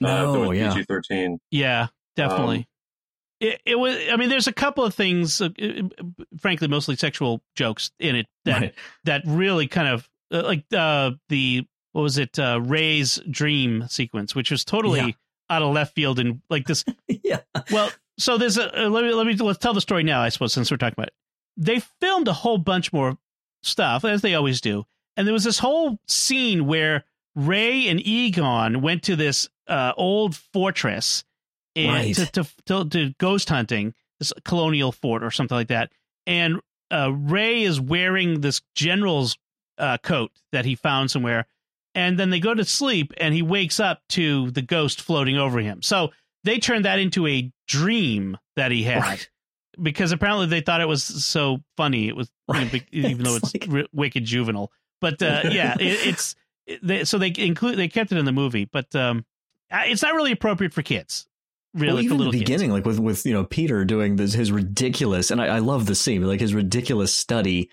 No, 0.00 0.34
doing 0.44 0.58
yeah. 0.58 0.72
PG 0.72 0.84
thirteen. 0.84 1.38
Yeah, 1.50 1.88
definitely. 2.16 2.58
Um, 2.58 2.64
it, 3.40 3.60
it 3.66 3.78
was. 3.78 3.96
I 4.10 4.16
mean, 4.16 4.28
there's 4.28 4.46
a 4.46 4.52
couple 4.52 4.84
of 4.84 4.94
things, 4.94 5.40
uh, 5.40 5.48
uh, 5.60 5.82
frankly, 6.38 6.68
mostly 6.68 6.94
sexual 6.96 7.42
jokes 7.56 7.90
in 7.98 8.14
it 8.16 8.26
that 8.44 8.60
Right. 8.60 8.74
that 9.04 9.22
really 9.26 9.66
kind 9.66 9.88
of 9.88 10.08
uh, 10.32 10.42
like 10.44 10.64
uh, 10.72 11.10
the 11.28 11.66
what 11.92 12.02
was 12.02 12.16
it 12.16 12.38
uh, 12.38 12.60
Ray's 12.62 13.18
dream 13.28 13.86
sequence, 13.88 14.34
which 14.34 14.50
was 14.50 14.64
totally 14.64 15.00
Yeah. 15.00 15.10
Out 15.50 15.62
of 15.62 15.74
left 15.74 15.94
field 15.94 16.18
and 16.18 16.40
like 16.48 16.66
this. 16.66 16.84
yeah. 17.08 17.40
Well, 17.70 17.90
so 18.18 18.38
there's 18.38 18.56
a 18.56 18.86
uh, 18.86 18.88
let 18.88 19.04
me 19.04 19.12
let 19.12 19.26
me 19.26 19.34
let's 19.36 19.58
tell 19.58 19.74
the 19.74 19.80
story 19.80 20.02
now. 20.02 20.22
I 20.22 20.28
suppose 20.30 20.52
since 20.52 20.70
we're 20.70 20.76
talking 20.78 20.94
about 20.96 21.08
it, 21.08 21.14
they 21.56 21.80
filmed 22.00 22.28
a 22.28 22.32
whole 22.32 22.58
bunch 22.58 22.92
more 22.92 23.18
stuff 23.62 24.04
as 24.04 24.22
they 24.22 24.34
always 24.34 24.60
do, 24.60 24.84
and 25.16 25.26
there 25.26 25.34
was 25.34 25.44
this 25.44 25.58
whole 25.58 25.98
scene 26.08 26.66
where 26.66 27.04
Ray 27.34 27.88
and 27.88 28.00
Egon 28.00 28.80
went 28.80 29.02
to 29.04 29.16
this 29.16 29.48
uh, 29.66 29.92
old 29.96 30.34
fortress 30.36 31.24
and 31.76 31.88
Right. 31.92 32.14
to, 32.14 32.26
to, 32.26 32.46
to 32.66 32.88
to 32.88 33.14
ghost 33.18 33.48
hunting 33.48 33.94
this 34.18 34.32
colonial 34.44 34.92
fort 34.92 35.22
or 35.22 35.30
something 35.30 35.56
like 35.56 35.68
that, 35.68 35.90
and 36.26 36.60
uh, 36.90 37.12
Ray 37.12 37.62
is 37.62 37.80
wearing 37.80 38.40
this 38.40 38.60
general's 38.74 39.36
uh, 39.78 39.96
coat 39.98 40.32
that 40.52 40.64
he 40.64 40.74
found 40.74 41.10
somewhere, 41.10 41.46
and 41.94 42.18
then 42.18 42.30
they 42.30 42.40
go 42.40 42.54
to 42.54 42.64
sleep, 42.64 43.12
and 43.18 43.34
he 43.34 43.42
wakes 43.42 43.80
up 43.80 44.00
to 44.10 44.50
the 44.50 44.62
ghost 44.62 45.00
floating 45.00 45.36
over 45.36 45.58
him. 45.60 45.82
So 45.82 46.10
they 46.44 46.58
turned 46.58 46.84
that 46.84 46.98
into 46.98 47.26
a 47.26 47.52
dream 47.66 48.36
that 48.56 48.70
he 48.70 48.82
had 48.82 49.00
Right. 49.02 49.28
because 49.80 50.12
apparently 50.12 50.46
they 50.46 50.60
thought 50.60 50.80
it 50.80 50.88
was 50.88 51.02
so 51.02 51.58
funny. 51.76 52.08
It 52.08 52.16
was 52.16 52.30
you 52.48 52.54
know, 52.54 52.70
even 53.08 53.24
though 53.24 53.36
It's 53.36 53.54
it's 53.54 53.66
like- 53.66 53.72
ri- 53.72 53.88
wicked 53.92 54.24
juvenile. 54.24 54.70
But 55.00 55.22
uh, 55.22 55.42
yeah, 55.50 55.76
it, 55.80 56.06
it's 56.08 56.34
they, 56.82 57.04
so 57.04 57.18
they 57.18 57.32
include 57.36 57.78
they 57.78 57.88
kept 57.88 58.12
it 58.12 58.18
in 58.18 58.24
the 58.24 58.32
movie, 58.32 58.66
but 58.70 58.94
um, 58.94 59.24
it's 59.70 60.02
not 60.02 60.14
really 60.14 60.32
appropriate 60.32 60.72
for 60.74 60.82
kids. 60.82 61.26
Really, 61.72 61.92
well, 61.94 62.02
even 62.02 62.18
the 62.18 62.24
kids. 62.32 62.38
beginning, 62.38 62.70
like 62.72 62.84
with 62.84 62.98
with 62.98 63.24
you 63.24 63.32
know 63.32 63.44
Peter 63.44 63.84
doing 63.84 64.16
this 64.16 64.32
his 64.32 64.50
ridiculous, 64.50 65.30
and 65.30 65.40
I, 65.40 65.46
I 65.46 65.58
love 65.60 65.86
the 65.86 65.94
scene, 65.94 66.22
like 66.26 66.40
his 66.40 66.52
ridiculous 66.52 67.14
study. 67.16 67.70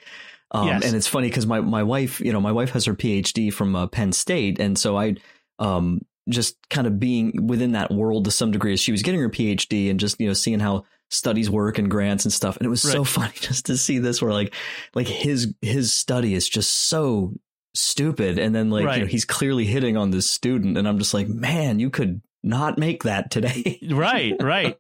Um, 0.51 0.67
Yes. 0.67 0.85
And 0.85 0.95
it's 0.95 1.07
funny 1.07 1.27
because 1.27 1.45
my 1.45 1.59
my 1.61 1.83
wife, 1.83 2.19
you 2.21 2.31
know, 2.31 2.41
my 2.41 2.51
wife 2.51 2.71
has 2.71 2.85
her 2.85 2.93
PhD 2.95 3.51
from 3.53 3.75
uh, 3.75 3.87
Penn 3.87 4.11
State, 4.13 4.59
and 4.59 4.77
so 4.77 4.97
I, 4.97 5.15
um, 5.59 6.01
just 6.29 6.57
kind 6.69 6.87
of 6.87 6.99
being 6.99 7.47
within 7.47 7.71
that 7.73 7.91
world 7.91 8.25
to 8.25 8.31
some 8.31 8.51
degree 8.51 8.73
as 8.73 8.79
she 8.81 8.91
was 8.91 9.01
getting 9.01 9.19
her 9.21 9.29
PhD, 9.29 9.89
and 9.89 9.99
just 9.99 10.19
you 10.19 10.27
know 10.27 10.33
seeing 10.33 10.59
how 10.59 10.85
studies 11.09 11.49
work 11.49 11.77
and 11.77 11.89
grants 11.89 12.25
and 12.25 12.33
stuff, 12.33 12.57
and 12.57 12.65
it 12.65 12.69
was 12.69 12.81
so 12.81 13.03
funny 13.03 13.33
just 13.39 13.65
to 13.67 13.77
see 13.77 13.99
this 13.99 14.21
where 14.21 14.31
like 14.33 14.53
like 14.95 15.07
his 15.07 15.53
his 15.61 15.91
study 15.93 16.33
is 16.33 16.47
just 16.47 16.71
so 16.87 17.33
stupid, 17.75 18.39
and 18.39 18.55
then 18.55 18.69
like 18.69 18.85
Right. 18.85 18.97
you 18.99 19.01
know 19.03 19.07
he's 19.09 19.25
clearly 19.25 19.65
hitting 19.65 19.97
on 19.97 20.11
this 20.11 20.29
student, 20.29 20.77
and 20.77 20.87
I'm 20.87 20.97
just 20.99 21.13
like, 21.13 21.27
man, 21.27 21.79
you 21.79 21.89
could 21.89 22.21
not 22.43 22.77
make 22.77 23.03
that 23.03 23.31
today. 23.31 23.79
right, 23.91 24.35
right. 24.41 24.77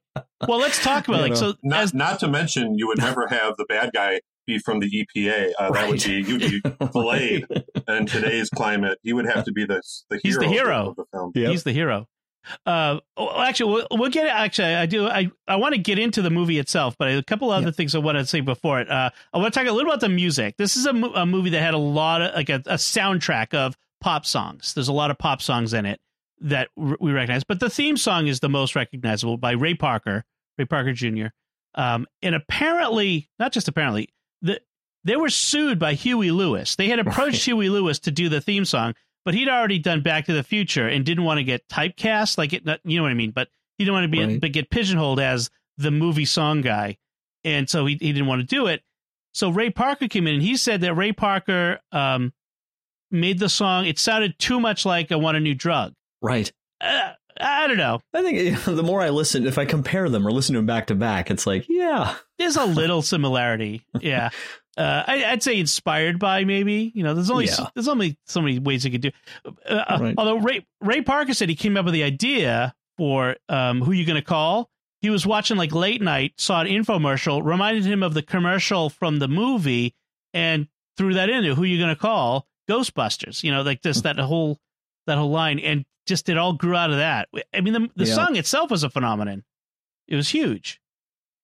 Well, 0.47 0.59
let's 0.59 0.81
talk 0.81 1.07
about 1.07 1.17
You 1.17 1.21
like 1.23 1.31
know, 1.31 1.51
so 1.51 1.53
Not 1.63 1.79
as 1.81 1.93
not 1.93 2.19
to 2.21 2.27
mention, 2.27 2.77
you 2.77 2.87
would 2.87 2.97
never 3.01 3.27
have 3.27 3.57
the 3.57 3.65
bad 3.65 3.91
guy 3.93 4.21
be 4.47 4.57
from 4.59 4.79
the 4.79 4.89
EPA. 4.89 5.51
Uh, 5.59 5.71
That 5.71 5.89
would 5.89 6.03
be 6.03 6.13
you'd 6.13 6.39
be 6.41 6.61
filleted 6.91 7.65
in 7.87 8.05
today's 8.07 8.49
climate. 8.49 8.97
He 9.03 9.13
would 9.13 9.25
have 9.27 9.45
to 9.45 9.51
be 9.51 9.65
the 9.65 9.81
the 10.09 10.19
He's 10.23 10.35
hero, 10.37 10.41
the 10.41 10.45
of 10.47 10.51
hero. 10.51 10.89
of 10.89 10.95
the 10.95 11.05
film. 11.13 11.31
Yep. 11.35 11.49
he's 11.51 11.63
the 11.63 11.71
hero. 11.73 12.07
Uh, 12.65 12.99
oh, 13.17 13.41
actually, 13.41 13.73
we'll, 13.73 13.87
we'll 13.91 14.09
get 14.09 14.25
actually. 14.27 14.73
I 14.73 14.85
do. 14.85 15.05
I 15.05 15.29
I 15.49 15.57
want 15.57 15.75
to 15.75 15.81
get 15.81 15.99
into 15.99 16.21
the 16.21 16.29
movie 16.29 16.59
itself, 16.59 16.95
but 16.97 17.09
a 17.09 17.21
couple 17.21 17.51
other 17.51 17.65
Yeah. 17.67 17.71
things 17.71 17.93
I 17.93 17.99
want 17.99 18.17
to 18.17 18.25
say 18.25 18.39
before 18.39 18.79
it. 18.79 18.89
Uh, 18.89 19.09
I 19.33 19.37
want 19.37 19.53
to 19.53 19.59
talk 19.59 19.67
a 19.67 19.71
little 19.73 19.91
about 19.91 19.99
the 19.99 20.07
music. 20.09 20.55
This 20.57 20.77
is 20.77 20.85
a, 20.85 20.91
a 20.91 21.25
movie 21.25 21.49
that 21.51 21.61
had 21.61 21.73
a 21.73 21.77
lot 21.77 22.21
of 22.21 22.33
like 22.35 22.49
a, 22.49 22.61
a 22.65 22.75
soundtrack 22.75 23.53
of 23.53 23.75
pop 23.99 24.25
songs. 24.25 24.73
There's 24.73 24.87
a 24.87 24.93
lot 24.93 25.11
of 25.11 25.17
pop 25.17 25.41
songs 25.41 25.73
in 25.73 25.85
it. 25.85 25.99
that 26.39 26.69
r- 26.77 26.95
we 27.01 27.11
recognize. 27.11 27.43
But 27.43 27.59
the 27.59 27.69
theme 27.69 27.97
song 27.97 28.27
is 28.27 28.39
the 28.39 28.47
most 28.49 28.75
recognizable 28.77 29.35
by 29.37 29.51
Ray 29.51 29.73
Parker, 29.73 30.23
Ray 30.57 30.65
Parker 30.65 30.93
Jr. 30.93 31.27
Um, 31.75 32.07
and 32.21 32.33
apparently, 32.33 33.29
not 33.39 33.51
just 33.51 33.67
apparently, 33.67 34.07
the, 34.41 34.61
they 35.03 35.15
were 35.15 35.29
sued 35.29 35.79
by 35.79 35.93
Huey 35.93 36.31
Lewis. 36.31 36.75
They 36.75 36.87
had 36.89 36.99
approached 36.99 37.17
Right. 37.35 37.43
Huey 37.55 37.69
Lewis 37.69 37.99
to 37.99 38.11
do 38.11 38.29
the 38.29 38.41
theme 38.41 38.65
song, 38.65 38.93
but 39.25 39.33
he'd 39.33 39.47
already 39.49 39.79
done 39.79 40.01
Back 40.01 40.25
to 40.25 40.33
the 40.33 40.43
Future 40.43 40.87
and 40.87 41.05
didn't 41.05 41.23
want 41.23 41.37
to 41.39 41.43
get 41.43 41.67
typecast. 41.69 42.37
Like 42.37 42.53
it, 42.53 42.63
you 42.83 42.97
know 42.97 43.03
what 43.03 43.11
I 43.11 43.15
mean? 43.15 43.31
But 43.31 43.49
he 43.77 43.85
didn't 43.85 43.93
want 43.93 44.03
to 44.05 44.09
be 44.09 44.23
Right. 44.23 44.41
but 44.41 44.51
get 44.51 44.69
pigeonholed 44.69 45.19
as 45.19 45.49
the 45.77 45.91
movie 45.91 46.25
song 46.25 46.61
guy, 46.61 46.97
and 47.43 47.69
so 47.69 47.85
he 47.85 47.93
he 47.99 48.11
didn't 48.11 48.25
want 48.27 48.41
to 48.41 48.47
do 48.47 48.67
it. 48.67 48.81
So 49.33 49.49
Ray 49.49 49.69
Parker 49.69 50.07
came 50.07 50.25
in 50.27 50.35
and 50.35 50.43
he 50.43 50.57
said 50.57 50.81
that 50.81 50.95
Ray 50.95 51.11
Parker 51.11 51.79
um, 51.91 52.33
made 53.11 53.37
the 53.39 53.49
song. 53.49 53.85
It 53.85 53.99
sounded 53.99 54.37
too 54.39 54.59
much 54.59 54.85
like 54.85 55.11
"I 55.11 55.15
Want 55.15 55.37
a 55.37 55.39
New 55.39 55.53
Drug." 55.55 55.93
Right. 56.21 56.51
Uh, 56.81 57.11
I 57.39 57.67
don't 57.67 57.77
know. 57.77 57.99
I 58.13 58.21
think 58.23 58.39
you 58.39 58.51
know, 58.51 58.75
the 58.75 58.83
more 58.83 59.01
I 59.01 59.09
listen, 59.09 59.45
if 59.47 59.57
I 59.57 59.65
compare 59.65 60.09
them 60.09 60.25
or 60.27 60.31
listen 60.31 60.53
to 60.53 60.59
them 60.59 60.65
back 60.65 60.87
to 60.87 60.95
back, 60.95 61.29
it's 61.31 61.45
like, 61.47 61.65
yeah, 61.69 62.15
There's 62.37 62.55
a 62.57 62.65
little 62.65 63.01
similarity. 63.01 63.83
Yeah. 64.01 64.29
Uh, 64.77 65.03
I, 65.07 65.25
I'd 65.25 65.41
say 65.41 65.59
inspired 65.59 66.19
by 66.19 66.43
maybe 66.43 66.91
you 66.93 67.01
know 67.01 67.15
there's 67.15 67.31
only 67.31 67.45
Yeah. 67.45 67.69
there's 67.73 67.87
only 67.87 68.15
so 68.27 68.41
many 68.41 68.59
ways 68.59 68.85
you 68.85 68.91
could 68.91 69.01
do. 69.01 69.09
Uh, 69.67 69.97
Right. 69.99 70.13
Although 70.17 70.37
Ray 70.37 70.65
Ray 70.81 71.01
Parker 71.01 71.33
said 71.33 71.49
he 71.49 71.55
came 71.55 71.75
up 71.77 71.85
with 71.85 71.95
the 71.95 72.03
idea 72.03 72.75
for 72.95 73.35
um, 73.49 73.81
who 73.81 73.91
you 73.91 74.05
going 74.05 74.21
to 74.21 74.25
call. 74.25 74.69
He 75.01 75.09
was 75.09 75.25
watching 75.25 75.57
like 75.57 75.71
late 75.73 76.01
night, 76.01 76.33
saw 76.37 76.61
an 76.61 76.67
infomercial, 76.67 77.43
reminded 77.43 77.85
him 77.85 78.01
of 78.03 78.13
the 78.13 78.21
commercial 78.23 78.89
from 78.89 79.19
the 79.19 79.27
movie, 79.27 79.95
and 80.33 80.67
threw 80.97 81.13
that 81.15 81.29
into 81.29 81.53
who 81.55 81.63
you 81.63 81.77
going 81.79 81.93
to 81.93 81.99
call 81.99 82.47
Ghostbusters. 82.69 83.43
You 83.43 83.51
know, 83.51 83.61
like 83.63 83.81
this 83.81 84.01
that 84.01 84.17
whole 84.19 84.59
that 85.07 85.17
whole 85.17 85.31
line, 85.31 85.57
and 85.59 85.85
just 86.07 86.29
it 86.29 86.37
all 86.37 86.53
grew 86.53 86.75
out 86.75 86.89
of 86.89 86.97
that. 86.97 87.29
I 87.53 87.61
mean, 87.61 87.73
the 87.73 87.89
the 87.95 88.05
Yeah. 88.05 88.15
song 88.15 88.35
itself 88.35 88.71
was 88.71 88.83
a 88.83 88.89
phenomenon. 88.89 89.43
It 90.07 90.15
was 90.15 90.29
huge. 90.29 90.79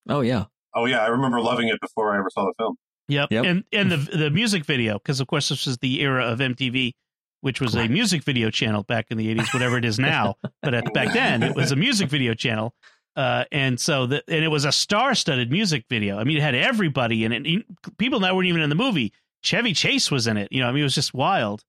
oh 0.09 0.21
yeah, 0.21 0.45
Oh 0.75 0.85
yeah, 0.85 0.99
I 1.03 1.07
remember 1.07 1.39
loving 1.39 1.67
it 1.67 1.79
before 1.81 2.13
I 2.13 2.17
ever 2.19 2.29
saw 2.31 2.45
the 2.45 2.53
film. 2.57 2.75
Yep. 3.09 3.31
Yep. 3.31 3.45
And 3.45 3.63
and 3.71 3.91
the 3.91 3.97
the 4.17 4.29
music 4.31 4.65
video 4.65 4.93
because 4.93 5.19
of 5.19 5.27
course 5.27 5.49
this 5.49 5.65
was 5.65 5.77
the 5.79 6.01
era 6.01 6.25
of 6.25 6.39
MTV, 6.39 6.93
which 7.41 7.61
was 7.61 7.75
a 7.75 7.87
music 7.87 8.23
video 8.23 8.49
channel 8.49 8.83
back 8.83 9.07
in 9.11 9.17
the 9.17 9.29
eighties, 9.29 9.53
whatever 9.53 9.77
it 9.77 9.85
is 9.85 9.99
now. 9.99 10.35
but 10.61 10.73
at, 10.73 10.93
back 10.93 11.13
then 11.13 11.43
it 11.43 11.55
was 11.55 11.71
a 11.71 11.75
music 11.75 12.09
video 12.09 12.33
channel. 12.33 12.73
Uh, 13.15 13.43
and 13.51 13.79
so 13.79 14.07
the 14.07 14.23
and 14.27 14.43
it 14.43 14.47
was 14.47 14.65
a 14.65 14.71
star-studded 14.71 15.51
music 15.51 15.85
video. 15.89 16.17
I 16.17 16.23
mean, 16.23 16.37
it 16.37 16.41
had 16.41 16.55
everybody 16.55 17.25
in 17.25 17.31
it. 17.31 17.65
People 17.97 18.21
that 18.21 18.35
weren't 18.35 18.47
even 18.47 18.61
in 18.61 18.69
the 18.69 18.75
movie. 18.75 19.13
Chevy 19.43 19.73
Chase 19.73 20.09
was 20.09 20.25
in 20.25 20.37
it. 20.37 20.47
You 20.51 20.61
know, 20.61 20.69
I 20.69 20.71
mean, 20.71 20.79
it 20.79 20.83
was 20.85 20.95
just 20.95 21.13
wild. 21.13 21.63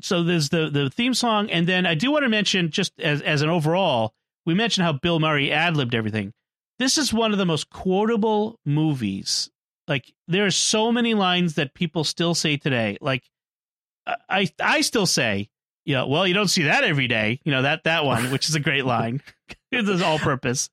So 0.00 0.22
there's 0.22 0.48
the 0.48 0.70
the 0.70 0.90
theme 0.90 1.14
song, 1.14 1.50
and 1.50 1.66
then 1.66 1.86
I 1.86 1.94
do 1.94 2.10
want 2.10 2.24
to 2.24 2.28
mention 2.28 2.70
just 2.70 2.98
as 3.00 3.20
as 3.22 3.42
an 3.42 3.48
overall, 3.48 4.14
we 4.46 4.54
mentioned 4.54 4.84
how 4.84 4.92
Bill 4.92 5.20
Murray 5.20 5.52
ad 5.52 5.76
libbed 5.76 5.94
everything. 5.94 6.32
This 6.78 6.96
is 6.96 7.12
one 7.12 7.32
of 7.32 7.38
the 7.38 7.46
most 7.46 7.70
quotable 7.70 8.60
movies. 8.64 9.50
Like 9.88 10.12
there 10.28 10.46
are 10.46 10.50
so 10.50 10.92
many 10.92 11.14
lines 11.14 11.54
that 11.54 11.74
people 11.74 12.04
still 12.04 12.34
say 12.34 12.56
today 12.56 12.98
like 13.00 13.24
i 14.28 14.48
i 14.60 14.80
still 14.80 15.06
say 15.06 15.48
you 15.84 15.94
know 15.94 16.06
well 16.06 16.26
you 16.26 16.34
don't 16.34 16.48
see 16.48 16.62
that 16.64 16.84
every 16.84 17.08
day 17.08 17.40
you 17.44 17.52
know 17.52 17.62
that 17.62 17.84
that 17.84 18.04
one 18.04 18.30
which 18.30 18.48
is 18.48 18.54
a 18.54 18.60
great 18.60 18.84
line. 18.84 19.22
It 19.70 19.86
is 19.86 20.00
all 20.00 20.18
purpose. 20.18 20.70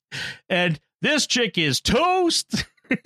And 0.48 0.80
this 1.02 1.28
chick 1.28 1.58
is 1.58 1.82
toast 1.82 2.64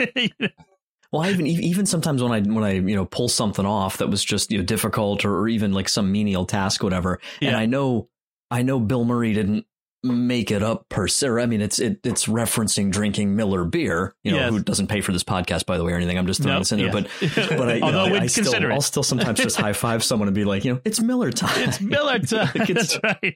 Well, 1.12 1.24
I 1.24 1.30
even 1.32 1.48
even 1.48 1.86
sometimes 1.86 2.22
when 2.22 2.32
I 2.32 2.42
when 2.42 2.64
I 2.64 2.74
you 2.74 2.96
know 2.96 3.06
pull 3.06 3.30
something 3.30 3.66
off 3.66 3.98
that 3.98 4.10
was 4.10 4.24
just 4.24 4.52
you 4.52 4.60
know 4.60 4.64
difficult 4.64 5.26
or, 5.26 5.40
or 5.40 5.48
even 5.48 5.74
like 5.74 5.90
some 5.90 6.12
menial 6.12 6.46
task, 6.46 6.84
whatever, 6.84 7.20
and 7.42 7.56
I 7.56 7.66
know 7.66 8.10
I 8.52 8.62
know 8.62 8.80
Bill 8.80 9.06
Murray 9.06 9.34
didn't 9.34 9.66
make 10.02 10.50
it 10.50 10.64
up 10.64 10.88
per 10.88 11.08
se. 11.10 11.28
I 11.28 11.46
mean, 11.46 11.60
it's 11.62 11.78
it, 11.80 12.00
it's 12.06 12.26
referencing 12.28 12.90
drinking 12.90 13.36
Miller 13.36 13.66
beer, 13.66 14.16
you 14.24 14.32
know, 14.32 14.38
Yes. 14.38 14.50
who 14.52 14.60
doesn't 14.64 14.88
pay 14.88 15.02
for 15.02 15.12
this 15.12 15.26
podcast 15.26 15.66
by 15.66 15.78
the 15.78 15.84
way 15.84 15.92
or 15.92 15.96
anything. 15.98 16.18
I'm 16.18 16.26
just 16.28 16.42
throwing 16.42 16.56
No, 16.56 16.60
this 16.60 16.72
in 16.72 16.78
there, 16.80 16.88
yes. 16.96 17.06
but 17.40 17.50
but 17.58 17.70
I, 17.70 17.76
you 17.76 17.84
although 17.84 18.08
know, 18.08 18.16
I, 18.16 18.20
I 18.22 18.28
still 18.28 18.72
I'll 18.72 18.80
still 18.80 19.04
sometimes 19.04 19.40
just 19.40 19.58
high 19.60 19.74
five 19.74 20.04
someone 20.04 20.28
and 20.30 20.36
be 20.36 20.46
like, 20.46 20.64
you 20.64 20.76
know, 20.76 20.82
it's 20.86 21.02
Miller 21.02 21.32
time. 21.32 21.68
it's 21.68 21.82
miller 21.82 22.20
time 22.20 22.50
Like, 22.56 22.70
it's- 22.70 22.98
that's 23.02 23.22
right 23.24 23.36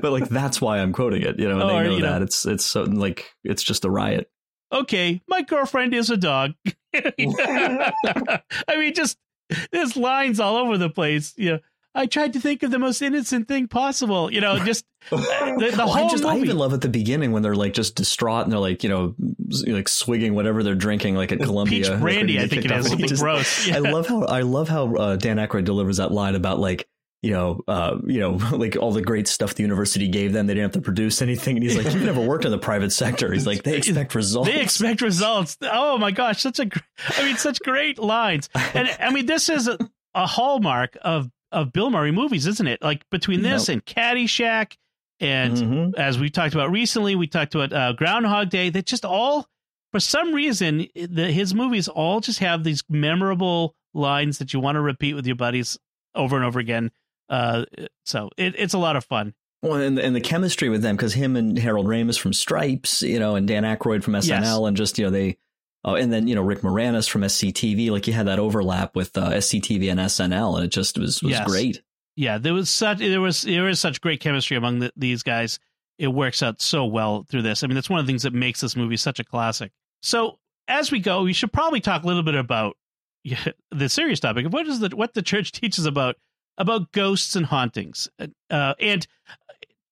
but 0.00 0.12
like 0.12 0.28
that's 0.28 0.60
why 0.60 0.78
I'm 0.78 0.92
quoting 0.92 1.22
it, 1.22 1.38
you 1.40 1.48
know, 1.48 1.54
and 1.54 1.62
Or, 1.62 1.66
they 1.68 1.74
oh, 1.74 1.82
know 1.90 1.96
you 1.96 2.02
know- 2.02 2.12
that 2.12 2.22
it's 2.22 2.46
it's 2.46 2.64
so 2.64 2.82
like 2.84 3.24
it's 3.42 3.62
just 3.64 3.84
a 3.84 3.90
riot. 3.90 4.30
Okay 4.74 5.22
my 5.28 5.42
girlfriend 5.42 5.94
is 5.94 6.10
a 6.10 6.16
dog. 6.16 6.52
I 6.94 8.76
mean 8.76 8.94
just 8.94 9.18
there's 9.72 9.96
lines 9.96 10.40
all 10.40 10.56
over 10.56 10.78
the 10.78 10.90
place 10.90 11.32
you 11.36 11.52
know. 11.52 11.58
I 11.96 12.06
tried 12.06 12.32
to 12.32 12.40
think 12.40 12.64
of 12.64 12.72
the 12.72 12.78
most 12.80 13.02
innocent 13.02 13.46
thing 13.46 13.68
possible 13.68 14.32
you 14.32 14.40
know 14.40 14.58
just 14.64 14.84
the, 15.10 15.16
the 15.16 15.74
Well, 15.78 15.88
whole 15.88 16.06
I 16.06 16.10
just 16.10 16.24
I 16.24 16.38
even 16.38 16.56
love 16.58 16.72
at 16.72 16.80
the 16.80 16.88
beginning 16.88 17.30
when 17.32 17.42
they're 17.42 17.54
like 17.54 17.72
just 17.72 17.94
distraught 17.94 18.44
and 18.44 18.52
they're 18.52 18.58
like 18.58 18.82
you 18.82 18.88
know 18.88 19.14
like 19.66 19.88
swigging 19.88 20.34
whatever 20.34 20.62
they're 20.62 20.74
drinking 20.74 21.14
like 21.14 21.30
at 21.30 21.40
Columbia. 21.40 21.90
peach 21.90 22.00
brandy 22.00 22.38
i 22.40 22.48
think 22.48 22.64
it 22.64 22.68
kicked 22.70 22.74
is. 22.86 22.92
Off. 22.92 22.98
Just- 22.98 23.22
gross. 23.22 23.70
I 23.70 23.78
love 23.78 24.06
how 24.08 24.24
I 24.24 24.42
love 24.42 24.68
how 24.68 24.94
uh, 24.94 25.16
Dan 25.16 25.36
Aykroyd 25.36 25.64
delivers 25.64 25.98
that 25.98 26.10
line 26.10 26.34
about 26.34 26.58
like 26.58 26.88
you 27.24 27.32
know 27.32 27.62
uh, 27.66 27.96
you 28.06 28.20
know 28.20 28.32
like 28.52 28.76
all 28.76 28.92
the 28.92 29.00
great 29.02 29.26
stuff 29.26 29.54
the 29.54 29.62
university 29.62 30.08
gave 30.08 30.32
them 30.32 30.46
they 30.46 30.54
didn't 30.54 30.64
have 30.74 30.82
to 30.82 30.84
produce 30.84 31.22
anything 31.22 31.56
and 31.56 31.62
he's 31.64 31.76
like 31.76 31.86
you've 31.92 32.02
never 32.04 32.20
worked 32.20 32.44
in 32.44 32.50
the 32.50 32.58
private 32.58 32.92
sector 32.92 33.32
he's 33.32 33.46
like 33.46 33.62
they 33.62 33.76
expect 33.76 34.14
results 34.14 34.48
They 34.50 34.60
expect 34.60 35.00
results. 35.00 35.56
Oh 35.62 35.96
my 35.98 36.10
gosh, 36.10 36.42
such 36.42 36.58
a, 36.60 36.68
I 37.18 37.24
mean, 37.24 37.36
such 37.36 37.58
great 37.60 37.98
lines. 37.98 38.48
And 38.74 38.88
I 39.00 39.10
mean, 39.10 39.26
this 39.26 39.48
is 39.48 39.68
a, 39.68 39.78
a 40.14 40.26
hallmark 40.26 40.96
of 41.02 41.30
of 41.50 41.72
Bill 41.72 41.88
Murray 41.90 42.10
movies, 42.12 42.46
isn't 42.46 42.66
it? 42.66 42.82
Like 42.82 43.08
between 43.10 43.42
this 43.42 43.68
and 43.68 43.84
Caddyshack, 43.84 44.76
and 45.20 45.56
Mhm. 45.56 45.94
as 45.98 46.18
we 46.18 46.28
talked 46.30 46.54
about 46.54 46.70
recently, 46.72 47.14
we 47.14 47.26
talked 47.28 47.54
about 47.54 47.72
uh, 47.72 47.92
Groundhog 47.92 48.50
Day. 48.50 48.70
That 48.70 48.86
just 48.86 49.04
all, 49.04 49.48
for 49.92 50.00
some 50.00 50.32
reason, 50.34 50.88
the, 50.94 51.30
his 51.30 51.54
movies 51.54 51.86
all 51.88 52.20
just 52.20 52.40
have 52.40 52.64
these 52.64 52.82
memorable 52.88 53.76
lines 53.94 54.38
that 54.38 54.52
you 54.52 54.58
want 54.60 54.74
to 54.76 54.80
repeat 54.80 55.14
with 55.14 55.26
your 55.26 55.36
buddies 55.36 55.78
over 56.16 56.34
and 56.36 56.44
over 56.44 56.58
again. 56.58 56.90
Uh, 57.28 57.64
so 58.04 58.30
it, 58.36 58.54
it's 58.58 58.74
a 58.74 58.78
lot 58.78 58.96
of 58.96 59.04
fun. 59.04 59.34
Well, 59.62 59.74
and, 59.80 59.98
and 59.98 60.14
the 60.14 60.20
chemistry 60.20 60.68
with 60.68 60.82
them, 60.82 60.94
because 60.96 61.14
him 61.14 61.36
and 61.36 61.58
Harold 61.58 61.86
Ramis 61.86 62.18
from 62.18 62.32
Stripes, 62.34 63.02
you 63.02 63.18
know, 63.18 63.34
and 63.34 63.48
Dan 63.48 63.62
Aykroyd 63.62 64.02
from 64.02 64.12
SNL, 64.14 64.28
Yes. 64.28 64.58
and 64.58 64.76
just 64.76 64.98
you 64.98 65.06
know 65.06 65.10
they, 65.10 65.38
oh, 65.84 65.94
and 65.94 66.12
then 66.12 66.28
you 66.28 66.34
know 66.34 66.42
Rick 66.42 66.60
Moranis 66.60 67.08
from 67.08 67.22
SCTV, 67.22 67.90
like 67.90 68.06
you 68.06 68.12
had 68.12 68.26
that 68.26 68.38
overlap 68.38 68.94
with 68.94 69.16
uh, 69.16 69.30
SCTV 69.30 69.90
and 69.90 70.00
SNL, 70.00 70.56
and 70.56 70.64
it 70.66 70.68
just 70.68 70.98
was 70.98 71.22
was 71.22 71.30
Yes. 71.32 71.46
great. 71.48 71.82
yeah, 72.16 72.36
there 72.38 72.52
was 72.52 72.68
such 72.68 72.98
there 72.98 73.20
was 73.22 73.40
there 73.42 73.68
is 73.68 73.80
such 73.80 74.00
great 74.02 74.20
chemistry 74.20 74.56
among 74.58 74.80
the, 74.80 74.92
these 74.96 75.22
guys. 75.22 75.58
It 75.98 76.08
works 76.08 76.42
out 76.42 76.60
so 76.60 76.84
well 76.84 77.24
through 77.30 77.42
this. 77.42 77.62
I 77.64 77.68
mean, 77.68 77.76
that's 77.76 77.88
one 77.88 78.00
of 78.00 78.06
the 78.06 78.10
things 78.10 78.24
that 78.24 78.34
makes 78.34 78.60
this 78.60 78.76
movie 78.76 78.96
such 78.98 79.18
a 79.20 79.24
classic. 79.24 79.70
So 80.02 80.38
as 80.68 80.90
we 80.90 80.98
go, 80.98 81.22
we 81.22 81.32
should 81.32 81.52
probably 81.52 81.80
talk 81.80 82.02
a 82.02 82.06
little 82.06 82.22
bit 82.24 82.34
about 82.34 82.76
the 83.70 83.88
serious 83.88 84.20
topic 84.20 84.44
of 84.46 84.52
what 84.52 84.66
is 84.66 84.80
the 84.80 84.90
what 84.94 85.14
the 85.14 85.22
church 85.22 85.52
teaches 85.60 85.86
about 85.86 86.16
about 86.58 86.92
ghosts 86.92 87.36
and 87.36 87.46
hauntings, 87.46 88.08
uh, 88.50 88.74
and 88.78 89.06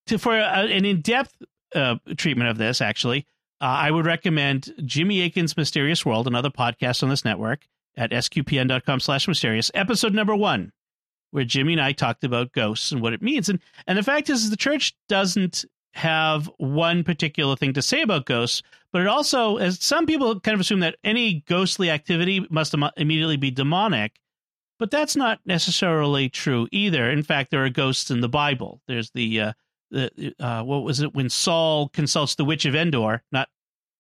to, 0.07 0.19
for 0.19 0.37
a, 0.37 0.43
an 0.43 0.85
in 0.85 1.01
depth 1.01 1.35
uh, 1.75 1.97
treatment 2.17 2.51
of 2.51 2.59
this, 2.59 2.81
actually, 2.81 3.27
uh, 3.61 3.65
I 3.65 3.91
would 3.91 4.07
recommend 4.07 4.73
Jimmy 4.85 5.23
Akin's 5.23 5.57
Mysterious 5.57 6.05
World, 6.05 6.27
another 6.27 6.51
podcast 6.51 7.03
on 7.03 7.09
this 7.09 7.25
network 7.25 7.67
at 7.97 8.11
sqpn.com 8.11 9.01
slash 9.01 9.29
mysterious, 9.29 9.71
episode 9.75 10.15
number 10.15 10.35
one, 10.35 10.73
where 11.31 11.45
Jimmy 11.45 11.75
and 11.75 11.83
I 11.83 11.93
talked 11.93 12.25
about 12.25 12.53
ghosts 12.53 12.93
and 12.93 13.01
what 13.01 13.13
it 13.13 13.23
means. 13.23 13.49
And 13.49 13.61
and 13.87 13.99
the 13.99 14.03
fact 14.03 14.31
is, 14.31 14.51
the 14.51 14.57
church 14.57 14.95
doesn't 15.09 15.65
have 15.95 16.51
one 16.57 17.05
particular 17.05 17.55
thing 17.55 17.75
to 17.75 17.83
say 17.83 18.03
about 18.03 18.25
ghosts, 18.25 18.63
but 18.93 19.03
it 19.03 19.09
also, 19.09 19.59
as 19.59 19.83
some 19.83 20.07
people 20.07 20.41
kind 20.41 20.55
of 20.55 20.61
assume 20.61 20.81
that 20.81 20.97
any 21.05 21.45
ghostly 21.47 21.91
activity 21.91 22.47
must 22.51 22.75
im- 22.75 22.85
immediately 22.97 23.37
be 23.37 23.51
demonic. 23.51 24.19
But 24.83 24.91
that's 24.91 25.15
not 25.15 25.39
necessarily 25.47 26.29
true 26.29 26.67
either. 26.73 27.09
In 27.09 27.23
fact, 27.23 27.53
there 27.53 27.65
are 27.65 27.69
ghosts 27.69 28.11
in 28.11 28.21
the 28.21 28.29
Bible. 28.29 28.81
There's 28.89 29.13
the 29.13 29.41
uh, 29.41 29.53
the 29.93 30.35
uh, 30.41 30.65
what 30.65 30.83
was 30.83 30.99
it 30.99 31.15
when 31.15 31.31
Saul 31.31 31.89
consults 31.91 32.35
the 32.35 32.45
witch 32.45 32.65
of 32.65 32.75
Endor, 32.75 33.23
not 33.31 33.49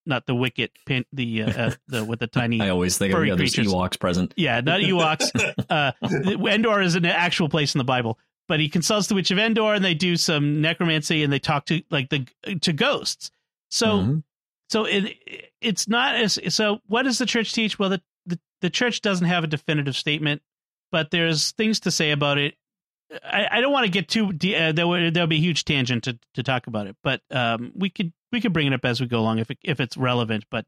not 0.06 0.26
the 0.26 0.34
wicked 0.34 0.72
pin, 0.84 1.04
the 1.12 1.44
uh, 1.44 1.50
uh, 1.66 1.70
the 1.86 2.04
with 2.04 2.18
the 2.18 2.26
tiny 2.26 2.60
I 2.62 2.70
always 2.70 2.98
think 2.98 3.12
of 3.12 3.18
Furry 3.18 3.28
yeah, 3.28 3.36
there's 3.36 3.54
creatures. 3.54 3.72
Ewoks 3.72 3.96
present. 4.00 4.34
yeah, 4.36 4.60
not 4.60 4.80
Ewoks. 4.80 5.30
uh, 5.70 5.92
Endor 6.48 6.80
is 6.80 6.96
an 6.96 7.04
actual 7.06 7.48
place 7.48 7.76
in 7.76 7.78
the 7.78 7.84
Bible, 7.84 8.18
but 8.48 8.58
he 8.58 8.68
consults 8.68 9.06
the 9.06 9.14
witch 9.14 9.30
of 9.30 9.38
Endor, 9.38 9.74
and 9.74 9.84
they 9.84 9.94
do 9.94 10.16
some 10.16 10.60
necromancy, 10.60 11.22
and 11.22 11.32
they 11.32 11.38
talk 11.38 11.64
to 11.66 11.80
like 11.92 12.10
the 12.10 12.26
to 12.60 12.72
ghosts. 12.72 13.30
So, 13.70 13.86
Mhm. 14.00 14.22
so 14.68 14.84
it 14.86 15.16
it's 15.60 15.86
not 15.86 16.16
as 16.16 16.40
so. 16.48 16.80
What 16.88 17.04
does 17.04 17.18
the 17.18 17.26
church 17.26 17.52
teach? 17.52 17.78
Well, 17.78 17.90
the 17.90 18.02
the, 18.26 18.40
the 18.62 18.70
church 18.70 19.00
doesn't 19.00 19.28
have 19.28 19.44
a 19.44 19.46
definitive 19.46 19.94
statement, 19.94 20.42
but 20.92 21.10
there's 21.10 21.50
things 21.52 21.80
to 21.80 21.90
say 21.90 22.12
about 22.12 22.38
it. 22.38 22.54
I, 23.24 23.46
I 23.50 23.60
don't 23.60 23.72
want 23.72 23.84
to 23.86 23.90
get 23.90 24.08
too. 24.08 24.32
de- 24.32 24.54
Uh, 24.56 24.72
there 24.72 24.86
would 24.86 25.12
there'll 25.12 25.26
be 25.26 25.36
a 25.36 25.40
huge 25.40 25.64
tangent 25.64 26.04
to, 26.04 26.18
to 26.34 26.42
talk 26.42 26.66
about 26.68 26.86
it, 26.86 26.96
but 27.02 27.20
um, 27.30 27.72
we 27.74 27.90
could 27.90 28.12
we 28.30 28.40
could 28.40 28.52
bring 28.52 28.66
it 28.68 28.72
up 28.72 28.84
as 28.84 29.00
we 29.00 29.06
go 29.06 29.18
along 29.18 29.38
if 29.40 29.50
it, 29.50 29.58
if 29.64 29.80
it's 29.80 29.96
relevant. 29.96 30.44
But 30.50 30.64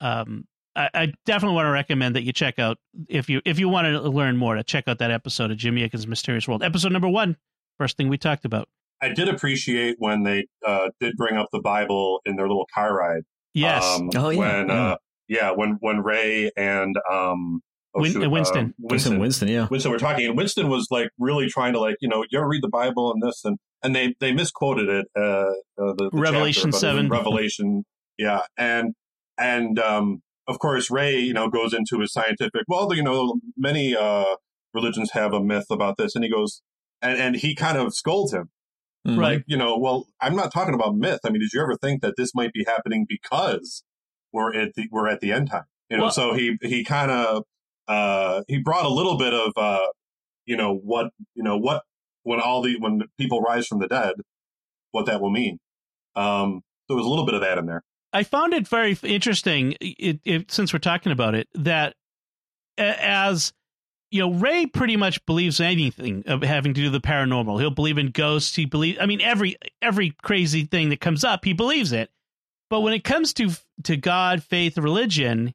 um, 0.00 0.46
I, 0.74 0.90
I 0.92 1.12
definitely 1.24 1.54
want 1.54 1.66
to 1.66 1.70
recommend 1.70 2.16
that 2.16 2.22
you 2.24 2.32
check 2.32 2.58
out 2.58 2.78
if 3.08 3.30
you 3.30 3.40
if 3.44 3.58
you 3.58 3.68
want 3.68 3.86
to 3.86 4.00
learn 4.10 4.36
more 4.36 4.56
to 4.56 4.62
check 4.64 4.88
out 4.88 4.98
that 4.98 5.10
episode 5.10 5.50
of 5.50 5.56
Jimmy 5.56 5.84
Akin's 5.84 6.06
Mysterious 6.06 6.46
World, 6.48 6.62
episode 6.62 6.92
number 6.92 7.08
one, 7.08 7.36
first 7.78 7.96
thing 7.96 8.08
we 8.08 8.18
talked 8.18 8.44
about. 8.44 8.68
I 9.00 9.10
did 9.10 9.28
appreciate 9.28 9.96
when 9.98 10.22
they 10.22 10.46
uh, 10.66 10.88
did 11.00 11.16
bring 11.16 11.36
up 11.36 11.48
the 11.52 11.60
Bible 11.60 12.20
in 12.24 12.36
their 12.36 12.46
little 12.48 12.66
car 12.74 12.94
ride. 12.94 13.22
Yes. 13.54 13.84
Um, 13.84 14.10
Oh, 14.14 14.28
yeah, 14.30 14.38
When, 14.38 14.68
yeah. 14.68 14.74
Uh, 14.84 14.96
yeah, 15.28 15.50
when 15.52 15.78
when 15.80 16.02
Ray 16.02 16.50
and 16.56 16.94
um, 17.10 17.62
Win- 18.00 18.12
shoot, 18.12 18.24
uh, 18.24 18.30
Winston. 18.30 18.66
uh, 18.68 18.72
Winston, 18.78 19.18
Winston, 19.18 19.48
yeah. 19.48 19.66
Winston 19.70 19.92
were 19.92 19.98
talking, 19.98 20.26
and 20.26 20.36
Winston 20.36 20.68
was 20.68 20.88
like 20.90 21.08
really 21.18 21.48
trying 21.48 21.72
to 21.74 21.80
like 21.80 21.96
you 22.00 22.08
know 22.08 22.24
you 22.30 22.38
ever 22.38 22.48
read 22.48 22.62
the 22.62 22.68
Bible 22.68 23.12
and 23.12 23.22
this 23.22 23.42
and 23.44 23.58
and 23.82 23.94
they 23.94 24.14
they 24.20 24.32
misquoted 24.32 24.88
it 24.88 25.06
uh, 25.16 25.20
uh 25.20 25.52
the, 25.76 26.10
the 26.12 26.18
Revelation 26.18 26.70
chapter, 26.72 26.78
7. 26.86 27.08
Revelation 27.08 27.84
yeah 28.18 28.40
and 28.56 28.94
and 29.38 29.78
um 29.78 30.22
of 30.48 30.58
course 30.58 30.90
Ray 30.90 31.18
you 31.18 31.34
know 31.34 31.48
goes 31.48 31.74
into 31.74 32.00
his 32.00 32.12
scientific 32.12 32.62
well 32.68 32.92
you 32.94 33.02
know 33.02 33.34
many 33.56 33.94
uh 33.96 34.24
religions 34.74 35.10
have 35.12 35.32
a 35.32 35.40
myth 35.42 35.66
about 35.70 35.96
this 35.98 36.14
and 36.14 36.24
he 36.24 36.30
goes 36.30 36.62
and 37.02 37.18
and 37.18 37.36
he 37.36 37.54
kind 37.54 37.78
of 37.78 37.94
scolds 37.94 38.32
him 38.32 38.48
Mm. 39.06 39.18
Right. 39.18 39.34
like 39.34 39.44
you 39.46 39.56
know 39.56 39.78
well 39.78 40.06
I'm 40.20 40.34
not 40.34 40.52
talking 40.52 40.74
about 40.74 40.96
myth 40.96 41.20
I 41.24 41.30
mean 41.30 41.40
did 41.40 41.52
you 41.52 41.62
ever 41.62 41.76
think 41.76 42.02
that 42.02 42.14
this 42.16 42.34
might 42.34 42.52
be 42.52 42.64
happening 42.66 43.06
because 43.08 43.84
we're 44.32 44.52
at 44.52 44.74
the 44.74 44.88
we're 44.90 45.06
at 45.06 45.20
the 45.20 45.30
end 45.30 45.48
time 45.50 45.62
you 45.88 45.96
know 45.96 46.04
Well- 46.04 46.10
so 46.12 46.34
he 46.34 46.58
he 46.62 46.82
kind 46.82 47.12
of 47.12 47.44
uh 47.88 48.42
he 48.48 48.58
brought 48.58 48.84
a 48.84 48.90
little 48.90 49.16
bit 49.16 49.34
of 49.34 49.52
uh 49.56 49.86
you 50.44 50.56
know 50.56 50.74
what 50.74 51.10
you 51.34 51.42
know 51.42 51.56
what 51.56 51.82
when 52.22 52.40
all 52.40 52.62
the 52.62 52.76
when 52.78 53.02
people 53.18 53.40
rise 53.40 53.66
from 53.66 53.78
the 53.78 53.88
dead 53.88 54.14
what 54.92 55.06
that 55.06 55.20
will 55.20 55.30
mean 55.30 55.58
um 56.14 56.62
there 56.88 56.96
was 56.96 57.06
a 57.06 57.08
little 57.08 57.26
bit 57.26 57.34
of 57.34 57.40
that 57.40 57.58
in 57.58 57.66
there 57.66 57.82
I 58.12 58.22
found 58.22 58.54
it 58.54 58.66
very 58.66 58.96
interesting, 59.02 59.76
it, 59.78 60.20
it, 60.24 60.50
since 60.50 60.72
we're 60.72 60.78
talking 60.78 61.12
about 61.12 61.34
it, 61.34 61.48
that 61.52 61.96
as 62.78 63.52
you 64.10 64.20
know, 64.20 64.32
Ray 64.32 64.64
pretty 64.64 64.96
much 64.96 65.24
believes 65.26 65.60
anything 65.60 66.24
of 66.26 66.42
having 66.42 66.72
to 66.72 66.80
do 66.80 66.90
with 66.90 67.02
the 67.02 67.06
paranormal. 67.06 67.60
He'll 67.60 67.70
believe 67.70 67.98
in 67.98 68.12
ghosts. 68.12 68.54
He 68.54 68.64
believe. 68.64 68.96
I 69.00 69.06
mean, 69.06 69.20
every 69.20 69.56
every 69.82 70.14
crazy 70.22 70.64
thing 70.64 70.88
that 70.88 71.00
comes 71.00 71.24
up, 71.24 71.44
he 71.44 71.52
believes 71.52 71.92
it. 71.92 72.10
But 72.70 72.80
when 72.80 72.94
it 72.94 73.04
comes 73.04 73.34
to 73.34 73.50
to 73.84 73.98
God, 73.98 74.42
faith, 74.42 74.78
religion, 74.78 75.52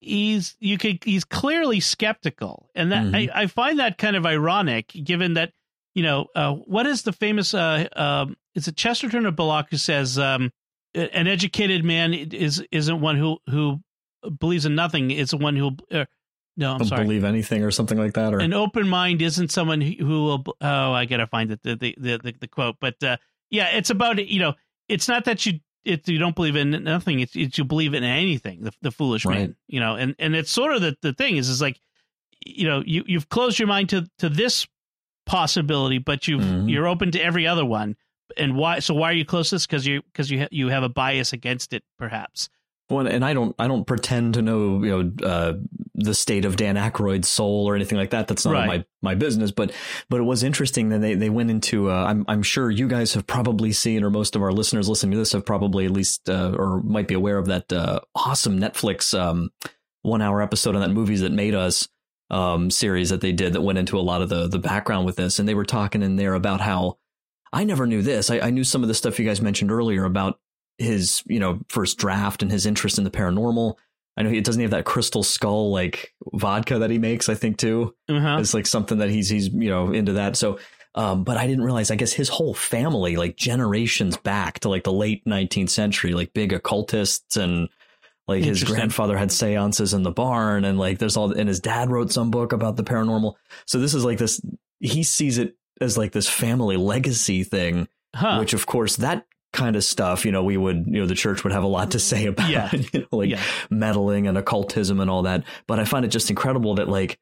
he's 0.00 0.56
you 0.60 0.78
could 0.78 1.02
he's 1.04 1.24
clearly 1.24 1.80
skeptical, 1.80 2.70
and 2.74 2.92
that 2.92 3.06
Mhm. 3.06 3.30
I, 3.34 3.42
I 3.42 3.46
find 3.46 3.78
that 3.78 3.98
kind 3.98 4.16
of 4.16 4.24
ironic, 4.26 4.88
given 4.88 5.34
that 5.34 5.52
you 5.94 6.02
know 6.02 6.26
uh, 6.34 6.52
what 6.52 6.86
is 6.86 7.02
the 7.02 7.12
famous 7.12 7.54
uh, 7.54 7.88
um, 7.96 8.36
is 8.54 8.68
it 8.68 8.76
Chesterton 8.76 9.26
or 9.26 9.30
Belloc 9.32 9.70
who 9.70 9.76
says 9.76 10.18
um, 10.18 10.52
an 10.94 11.26
educated 11.26 11.84
man 11.84 12.14
is 12.14 12.64
isn't 12.70 13.00
one 13.00 13.16
who 13.16 13.38
who 13.48 13.80
believes 14.38 14.66
in 14.66 14.74
nothing. 14.74 15.10
It's 15.10 15.34
one 15.34 15.56
who 15.56 15.76
uh, 15.92 16.04
no, 16.56 16.72
I'm 16.72 16.78
Don't 16.78 16.88
sorry. 16.88 17.04
believe 17.04 17.22
anything 17.24 17.62
or 17.62 17.70
something 17.70 17.96
like 17.98 18.14
that, 18.14 18.34
or 18.34 18.40
An 18.40 18.52
open 18.52 18.88
mind 18.88 19.22
isn't 19.22 19.52
someone 19.52 19.80
who, 19.80 19.92
who 20.04 20.24
will. 20.24 20.44
Oh, 20.60 20.92
I 20.92 21.04
gotta 21.04 21.26
find 21.28 21.52
it, 21.52 21.62
the 21.62 21.76
the 21.76 21.94
the, 21.98 22.18
the, 22.18 22.34
the 22.40 22.48
quote. 22.48 22.76
But 22.80 23.00
uh, 23.02 23.16
yeah, 23.50 23.76
it's 23.76 23.90
about 23.90 24.18
you 24.26 24.40
know, 24.40 24.54
it's 24.88 25.06
not 25.08 25.24
that 25.26 25.46
you 25.46 25.60
it 25.84 26.06
you 26.08 26.18
don't 26.18 26.34
believe 26.36 26.56
in 26.56 26.70
nothing. 26.84 27.20
It's, 27.20 27.34
it's 27.36 27.56
you 27.58 27.64
believe 27.64 27.94
in 27.94 28.04
anything. 28.04 28.62
The, 28.62 28.72
the 28.82 28.90
foolish 28.90 29.24
Right. 29.24 29.38
man, 29.40 29.56
you 29.66 29.80
know, 29.80 29.96
and 29.96 30.14
and 30.18 30.34
it's 30.36 30.50
sort 30.50 30.74
of 30.74 30.80
the 30.82 30.96
the 31.02 31.12
thing 31.12 31.36
is 31.36 31.48
is 31.48 31.60
like, 31.62 31.80
you 32.44 32.66
know, 32.68 32.82
you 32.86 33.04
you've 33.06 33.28
closed 33.28 33.58
your 33.58 33.68
mind 33.68 33.88
to 33.90 34.08
to 34.18 34.28
this 34.28 34.66
possibility, 35.26 35.98
but 35.98 36.26
you've 36.28 36.42
Mhm. 36.42 36.70
you're 36.70 36.86
open 36.86 37.10
to 37.12 37.20
every 37.20 37.46
other 37.46 37.64
one. 37.64 37.96
And 38.36 38.56
why? 38.56 38.78
So 38.80 38.94
why 38.94 39.10
are 39.10 39.14
you 39.14 39.24
closest? 39.24 39.68
Because 39.68 39.86
you 39.86 40.02
because 40.02 40.30
you 40.30 40.40
ha- 40.40 40.48
you 40.50 40.68
have 40.68 40.82
a 40.82 40.88
bias 40.88 41.32
against 41.32 41.72
it, 41.72 41.82
perhaps. 41.98 42.48
Well, 42.90 43.06
and 43.06 43.24
I 43.24 43.34
don't, 43.34 43.54
I 43.58 43.68
don't 43.68 43.86
pretend 43.86 44.34
to 44.34 44.42
know, 44.42 44.82
you 44.82 45.02
know, 45.02 45.26
uh, 45.26 45.52
the 45.94 46.14
state 46.14 46.44
of 46.44 46.56
Dan 46.56 46.76
Aykroyd's 46.76 47.28
soul 47.28 47.68
or 47.68 47.74
anything 47.74 47.98
like 47.98 48.10
that. 48.10 48.28
That's 48.28 48.44
not 48.46 48.52
Right. 48.52 48.66
my 48.66 48.84
my 49.02 49.14
business. 49.14 49.50
But, 49.50 49.72
but 50.08 50.20
it 50.20 50.22
was 50.24 50.42
interesting 50.42 50.88
that 50.90 51.00
they 51.00 51.14
they 51.14 51.28
went 51.28 51.50
into. 51.50 51.90
Uh, 51.90 52.04
I'm 52.04 52.24
I'm 52.28 52.42
sure 52.42 52.70
you 52.70 52.88
guys 52.88 53.12
have 53.14 53.26
probably 53.26 53.72
seen, 53.72 54.02
or 54.04 54.10
most 54.10 54.36
of 54.36 54.42
our 54.42 54.52
listeners 54.52 54.88
listening 54.88 55.12
to 55.12 55.18
this 55.18 55.32
have 55.32 55.44
probably 55.44 55.84
at 55.84 55.90
least, 55.90 56.30
uh, 56.30 56.54
or 56.56 56.80
might 56.82 57.08
be 57.08 57.14
aware 57.14 57.36
of 57.36 57.46
that 57.46 57.72
uh, 57.72 58.00
awesome 58.14 58.58
Netflix 58.58 59.18
um, 59.18 59.50
one 60.02 60.22
hour 60.22 60.40
episode 60.40 60.74
on 60.74 60.80
that 60.80 60.90
movies 60.90 61.20
that 61.20 61.32
made 61.32 61.54
us 61.54 61.88
um, 62.30 62.70
series 62.70 63.10
that 63.10 63.20
they 63.20 63.32
did 63.32 63.52
that 63.54 63.60
went 63.62 63.78
into 63.78 63.98
a 63.98 64.00
lot 64.00 64.22
of 64.22 64.28
the 64.28 64.48
the 64.48 64.58
background 64.58 65.04
with 65.04 65.16
this, 65.16 65.38
and 65.38 65.48
they 65.48 65.54
were 65.54 65.64
talking 65.66 66.02
in 66.02 66.16
there 66.16 66.34
about 66.34 66.60
how 66.60 66.96
I 67.52 67.64
never 67.64 67.86
knew 67.86 68.02
this. 68.02 68.30
I, 68.30 68.38
I 68.40 68.50
knew 68.50 68.64
some 68.64 68.82
of 68.82 68.88
the 68.88 68.94
stuff 68.94 69.18
you 69.18 69.26
guys 69.26 69.42
mentioned 69.42 69.72
earlier 69.72 70.04
about 70.04 70.38
his, 70.78 71.22
you 71.26 71.40
know, 71.40 71.60
first 71.68 71.98
draft 71.98 72.42
and 72.42 72.50
his 72.50 72.66
interest 72.66 72.98
in 72.98 73.04
the 73.04 73.10
paranormal. 73.10 73.74
I 74.16 74.22
know 74.22 74.30
he 74.30 74.40
doesn't 74.40 74.62
have 74.62 74.72
that 74.72 74.84
crystal 74.84 75.22
skull 75.22 75.70
like 75.70 76.12
vodka 76.32 76.78
that 76.80 76.90
he 76.90 76.98
makes, 76.98 77.28
I 77.28 77.34
think 77.34 77.58
too. 77.58 77.94
Uh-huh. 78.08 78.38
It's 78.40 78.54
like 78.54 78.66
something 78.66 78.98
that 78.98 79.10
he's 79.10 79.28
he's, 79.28 79.48
you 79.48 79.70
know, 79.70 79.92
into 79.92 80.14
that. 80.14 80.36
So 80.36 80.58
um, 80.94 81.22
but 81.22 81.36
I 81.36 81.46
didn't 81.46 81.64
realize 81.64 81.90
I 81.90 81.96
guess 81.96 82.12
his 82.12 82.28
whole 82.28 82.54
family, 82.54 83.16
like 83.16 83.36
generations 83.36 84.16
back 84.16 84.58
to 84.60 84.68
like 84.68 84.82
the 84.84 84.92
late 84.92 85.22
nineteenth 85.26 85.70
century, 85.70 86.12
like 86.14 86.32
big 86.32 86.52
occultists 86.52 87.36
and 87.36 87.68
like 88.26 88.42
his 88.42 88.64
grandfather 88.64 89.16
had 89.16 89.30
seances 89.30 89.94
in 89.94 90.02
the 90.02 90.10
barn 90.10 90.64
and 90.64 90.78
like 90.78 90.98
there's 90.98 91.16
all 91.16 91.32
and 91.32 91.48
his 91.48 91.60
dad 91.60 91.90
wrote 91.90 92.10
some 92.10 92.30
book 92.30 92.52
about 92.52 92.76
the 92.76 92.84
paranormal. 92.84 93.34
So 93.66 93.78
this 93.78 93.94
is 93.94 94.04
like 94.04 94.18
this 94.18 94.40
he 94.80 95.02
sees 95.02 95.38
it 95.38 95.56
as 95.80 95.96
like 95.96 96.12
this 96.12 96.28
family 96.28 96.76
legacy 96.76 97.44
thing 97.44 97.88
Huh. 98.14 98.38
which 98.38 98.54
of 98.54 98.66
course 98.66 98.96
that 98.96 99.26
kind 99.52 99.76
of 99.76 99.82
stuff 99.84 100.24
you 100.24 100.32
know 100.32 100.42
we 100.44 100.56
would 100.56 100.84
you 100.86 101.00
know 101.00 101.06
the 101.06 101.14
church 101.14 101.42
would 101.42 101.52
have 101.52 101.62
a 101.64 101.68
lot 101.68 101.92
to 101.92 101.98
say 101.98 102.26
about 102.32 102.50
Yeah. 102.50 102.70
you 102.92 103.00
know, 103.00 103.06
like 103.12 103.30
yeah. 103.30 103.42
meddling 103.70 104.26
and 104.26 104.36
occultism 104.36 105.00
and 105.00 105.08
all 105.10 105.22
that 105.22 105.44
but 105.66 105.78
i 105.80 105.84
find 105.84 106.04
it 106.04 106.08
just 106.08 106.28
incredible 106.30 106.74
that 106.76 106.88
like 106.88 107.18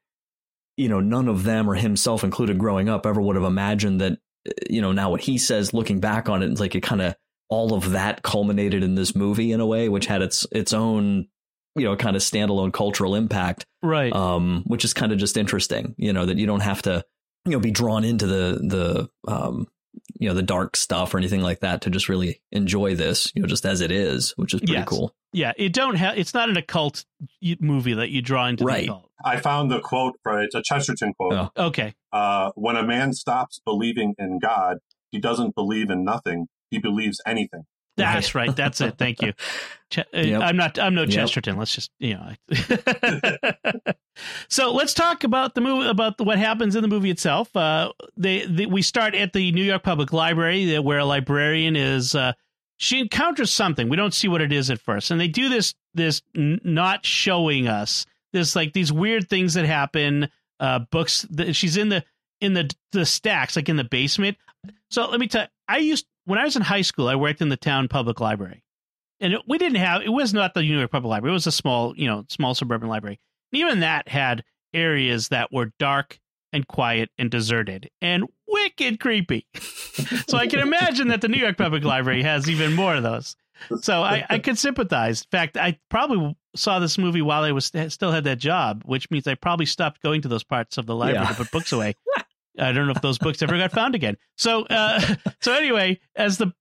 you 0.75 0.89
know 0.89 0.99
none 0.99 1.27
of 1.27 1.43
them 1.43 1.69
or 1.69 1.75
himself 1.75 2.23
included 2.23 2.57
growing 2.57 2.89
up 2.89 3.05
ever 3.05 3.21
would 3.21 3.35
have 3.35 3.45
imagined 3.45 4.01
that 4.01 4.13
uh, 4.47 4.51
you 4.69 4.81
know 4.81 4.91
now 4.91 5.09
what 5.09 5.21
he 5.21 5.37
says 5.37 5.73
looking 5.73 5.99
back 5.99 6.27
on 6.29 6.43
it 6.43 6.51
it's 6.51 6.59
like 6.59 6.75
it 6.75 6.81
kind 6.81 7.01
of 7.01 7.15
all 7.49 7.73
of 7.73 7.91
that 7.91 8.23
culminated 8.23 8.83
in 8.83 8.95
this 8.95 9.15
movie 9.15 9.53
in 9.53 9.61
a 9.61 9.65
way 9.65 9.87
which 9.87 10.05
had 10.05 10.21
its 10.21 10.45
its 10.51 10.73
own 10.73 11.27
you 11.75 11.85
know 11.85 11.95
kind 11.95 12.15
of 12.17 12.21
standalone 12.21 12.73
cultural 12.73 13.15
impact 13.15 13.65
Right. 13.81 14.11
um, 14.13 14.63
which 14.67 14.83
is 14.83 14.93
kind 14.93 15.11
of 15.13 15.17
just 15.19 15.37
interesting, 15.37 15.93
you 15.97 16.11
know, 16.11 16.25
that 16.25 16.37
you 16.37 16.45
don't 16.47 16.61
have 16.61 16.81
to, 16.81 17.05
you 17.45 17.51
know, 17.53 17.59
be 17.59 17.69
drawn 17.71 18.03
into 18.03 18.25
the 18.25 18.59
the 18.61 19.31
um, 19.31 19.67
you 20.19 20.27
know, 20.27 20.33
the 20.33 20.41
dark 20.43 20.75
stuff 20.75 21.13
or 21.13 21.17
anything 21.17 21.41
like 21.41 21.59
that 21.59 21.81
to 21.81 21.89
just 21.89 22.09
really 22.09 22.41
enjoy 22.51 22.95
this, 22.95 23.31
you 23.35 23.41
know, 23.41 23.47
just 23.47 23.65
as 23.65 23.81
it 23.81 23.91
is, 23.91 24.31
which 24.37 24.53
is 24.53 24.59
pretty 24.61 24.73
Yes. 24.73 24.87
cool. 24.87 25.13
yeah. 25.33 25.51
It 25.57 25.73
don't 25.73 25.95
have. 25.95 26.17
It's 26.17 26.33
not 26.33 26.49
an 26.49 26.57
occult 26.57 27.05
movie 27.59 27.93
that 27.93 28.09
you 28.09 28.21
draw 28.21 28.47
into 28.47 28.63
Right. 28.63 28.85
the 28.87 28.93
occult. 28.93 29.11
I 29.25 29.37
found 29.37 29.69
the 29.71 29.79
quote 29.79 30.15
for 30.23 30.41
it's 30.41 30.55
a 30.55 30.61
Chesterton 30.63 31.13
quote. 31.13 31.33
Oh. 31.33 31.65
Okay. 31.67 31.93
Uh, 32.13 32.51
when 32.55 32.75
a 32.75 32.83
man 32.83 33.13
stops 33.13 33.59
believing 33.65 34.13
in 34.17 34.39
God, 34.39 34.77
he 35.11 35.19
doesn't 35.19 35.55
believe 35.55 35.89
in 35.89 36.03
nothing. 36.03 36.47
He 36.69 36.77
believes 36.79 37.21
anything. 37.25 37.63
That's 37.97 38.35
right. 38.35 38.55
That's 38.55 38.79
it. 38.81 38.97
Thank 38.97 39.21
you. 39.21 39.33
Ch- 39.89 39.99
uh, 39.99 40.03
Yep. 40.13 40.41
I'm 40.41 40.55
not. 40.57 40.79
I'm 40.79 40.93
no 40.95 41.01
Yep. 41.03 41.09
Chesterton. 41.11 41.57
Let's 41.57 41.73
just 41.75 41.91
you 41.99 42.15
know. 42.15 42.31
so 44.49 44.73
let's 44.73 44.93
talk 44.93 45.23
about 45.23 45.55
the 45.55 45.61
movie. 45.61 45.87
About 45.87 46.17
the, 46.17 46.23
what 46.23 46.37
happens 46.37 46.75
in 46.75 46.81
the 46.81 46.87
movie 46.87 47.09
itself. 47.09 47.55
Uh, 47.55 47.91
they, 48.15 48.45
they 48.45 48.65
we 48.65 48.81
start 48.81 49.15
at 49.15 49.33
the 49.33 49.51
New 49.51 49.63
York 49.63 49.83
Public 49.83 50.13
Library, 50.13 50.75
uh, 50.75 50.81
where 50.81 50.99
a 50.99 51.05
librarian 51.05 51.75
is. 51.75 52.15
Uh, 52.15 52.33
she 52.77 52.99
encounters 52.99 53.51
something. 53.51 53.89
We 53.89 53.95
don't 53.97 54.13
see 54.13 54.27
what 54.27 54.41
it 54.41 54.51
is 54.51 54.69
at 54.69 54.79
first, 54.79 55.09
and 55.11 55.19
they 55.19 55.27
do 55.27 55.49
this. 55.49 55.73
This 55.93 56.21
n- 56.35 56.61
not 56.63 57.05
showing 57.05 57.67
us. 57.67 58.05
This 58.33 58.55
like 58.55 58.73
these 58.73 58.91
weird 58.91 59.29
things 59.29 59.53
that 59.55 59.65
happen. 59.65 60.29
Uh, 60.59 60.79
books. 60.79 61.25
That 61.31 61.55
she's 61.55 61.77
in 61.77 61.89
the 61.89 62.03
in 62.41 62.53
the 62.53 62.69
the 62.91 63.05
stacks, 63.05 63.55
like 63.55 63.69
in 63.69 63.77
the 63.77 63.83
basement. 63.83 64.37
So 64.91 65.07
let 65.09 65.19
me 65.19 65.27
tell. 65.27 65.43
you, 65.43 65.47
I 65.67 65.77
used 65.77 66.05
when 66.27 66.37
I 66.39 66.43
was 66.43 66.55
in 66.55 66.61
high 66.61 66.81
school. 66.81 67.07
I 67.07 67.15
worked 67.15 67.41
in 67.41 67.49
the 67.49 67.57
town 67.57 67.87
public 67.87 68.19
library 68.19 68.63
and 69.19 69.33
it, 69.33 69.41
we 69.47 69.57
didn't 69.57 69.77
have 69.77 70.01
it 70.03 70.09
was 70.09 70.33
not 70.33 70.53
the 70.53 70.61
New 70.61 70.77
York 70.77 70.91
Public 70.91 71.09
Library. 71.09 71.31
It 71.31 71.33
was 71.33 71.47
a 71.47 71.51
small, 71.51 71.95
you 71.97 72.07
know, 72.07 72.25
small 72.29 72.53
suburban 72.53 72.89
library. 72.89 73.19
And 73.51 73.61
even 73.61 73.79
that 73.79 74.07
had 74.07 74.43
areas 74.73 75.29
that 75.29 75.51
were 75.51 75.71
dark 75.79 76.19
and 76.53 76.67
quiet 76.67 77.09
and 77.17 77.31
deserted 77.31 77.89
and 78.01 78.25
wicked 78.47 78.99
creepy. 78.99 79.47
so 80.27 80.37
I 80.37 80.47
can 80.47 80.59
imagine 80.59 81.09
that 81.09 81.21
the 81.21 81.27
New 81.27 81.39
York 81.39 81.57
Public 81.57 81.83
Library 81.83 82.23
has 82.23 82.49
even 82.49 82.73
more 82.73 82.95
of 82.95 83.03
those. 83.03 83.35
So 83.81 84.03
I, 84.03 84.23
I 84.29 84.37
could 84.39 84.57
sympathize. 84.57 85.21
In 85.23 85.29
fact, 85.31 85.57
I 85.57 85.79
probably 85.89 86.35
saw 86.55 86.77
this 86.79 86.97
movie 86.97 87.23
while 87.23 87.43
I 87.43 87.51
was 87.51 87.65
still 87.65 88.11
had 88.11 88.23
that 88.25 88.37
job, 88.37 88.83
which 88.85 89.09
means 89.09 89.25
I 89.25 89.33
probably 89.33 89.65
stopped 89.65 90.01
going 90.01 90.21
to 90.21 90.27
those 90.27 90.43
parts 90.43 90.77
of 90.77 90.85
the 90.85 90.95
library 90.95 91.23
Yeah. 91.25 91.29
to 91.31 91.35
put 91.35 91.51
books 91.51 91.71
away. 91.71 91.95
I 92.57 92.71
don't 92.71 92.85
know 92.87 92.93
if 92.93 93.01
those 93.01 93.17
books 93.17 93.41
ever 93.41 93.57
got 93.57 93.71
found 93.71 93.95
again. 93.95 94.17
So, 94.37 94.63
uh, 94.65 94.99
so 95.41 95.53
anyway, 95.53 95.99
as 96.15 96.37
the 96.37 96.51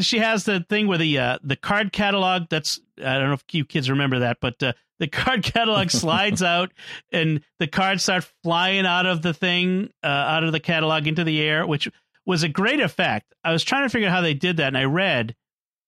she 0.00 0.18
has 0.18 0.44
the 0.44 0.64
thing 0.68 0.86
where 0.88 0.98
the 0.98 1.18
uh, 1.18 1.38
the 1.42 1.56
card 1.56 1.92
catalog. 1.92 2.44
That's 2.50 2.80
I 2.98 3.18
don't 3.18 3.28
know 3.28 3.34
if 3.34 3.44
you 3.52 3.64
kids 3.64 3.88
remember 3.88 4.18
that, 4.20 4.38
but 4.40 4.62
uh, 4.62 4.72
the 4.98 5.06
card 5.08 5.42
catalog 5.42 5.90
slides 5.90 6.42
out 6.42 6.72
and 7.12 7.40
the 7.58 7.66
cards 7.66 8.02
start 8.02 8.28
flying 8.42 8.84
out 8.84 9.06
of 9.06 9.22
the 9.22 9.32
thing, 9.32 9.90
uh, 10.02 10.06
out 10.06 10.44
of 10.44 10.52
the 10.52 10.60
catalog 10.60 11.06
into 11.06 11.24
the 11.24 11.40
air, 11.40 11.66
which 11.66 11.88
was 12.26 12.42
a 12.42 12.48
great 12.48 12.80
effect. 12.80 13.32
I 13.44 13.52
was 13.52 13.64
trying 13.64 13.84
to 13.84 13.88
figure 13.88 14.08
out 14.08 14.12
how 14.14 14.20
they 14.20 14.34
did 14.34 14.58
that, 14.58 14.66
and 14.68 14.76
I 14.78 14.84
read 14.84 15.34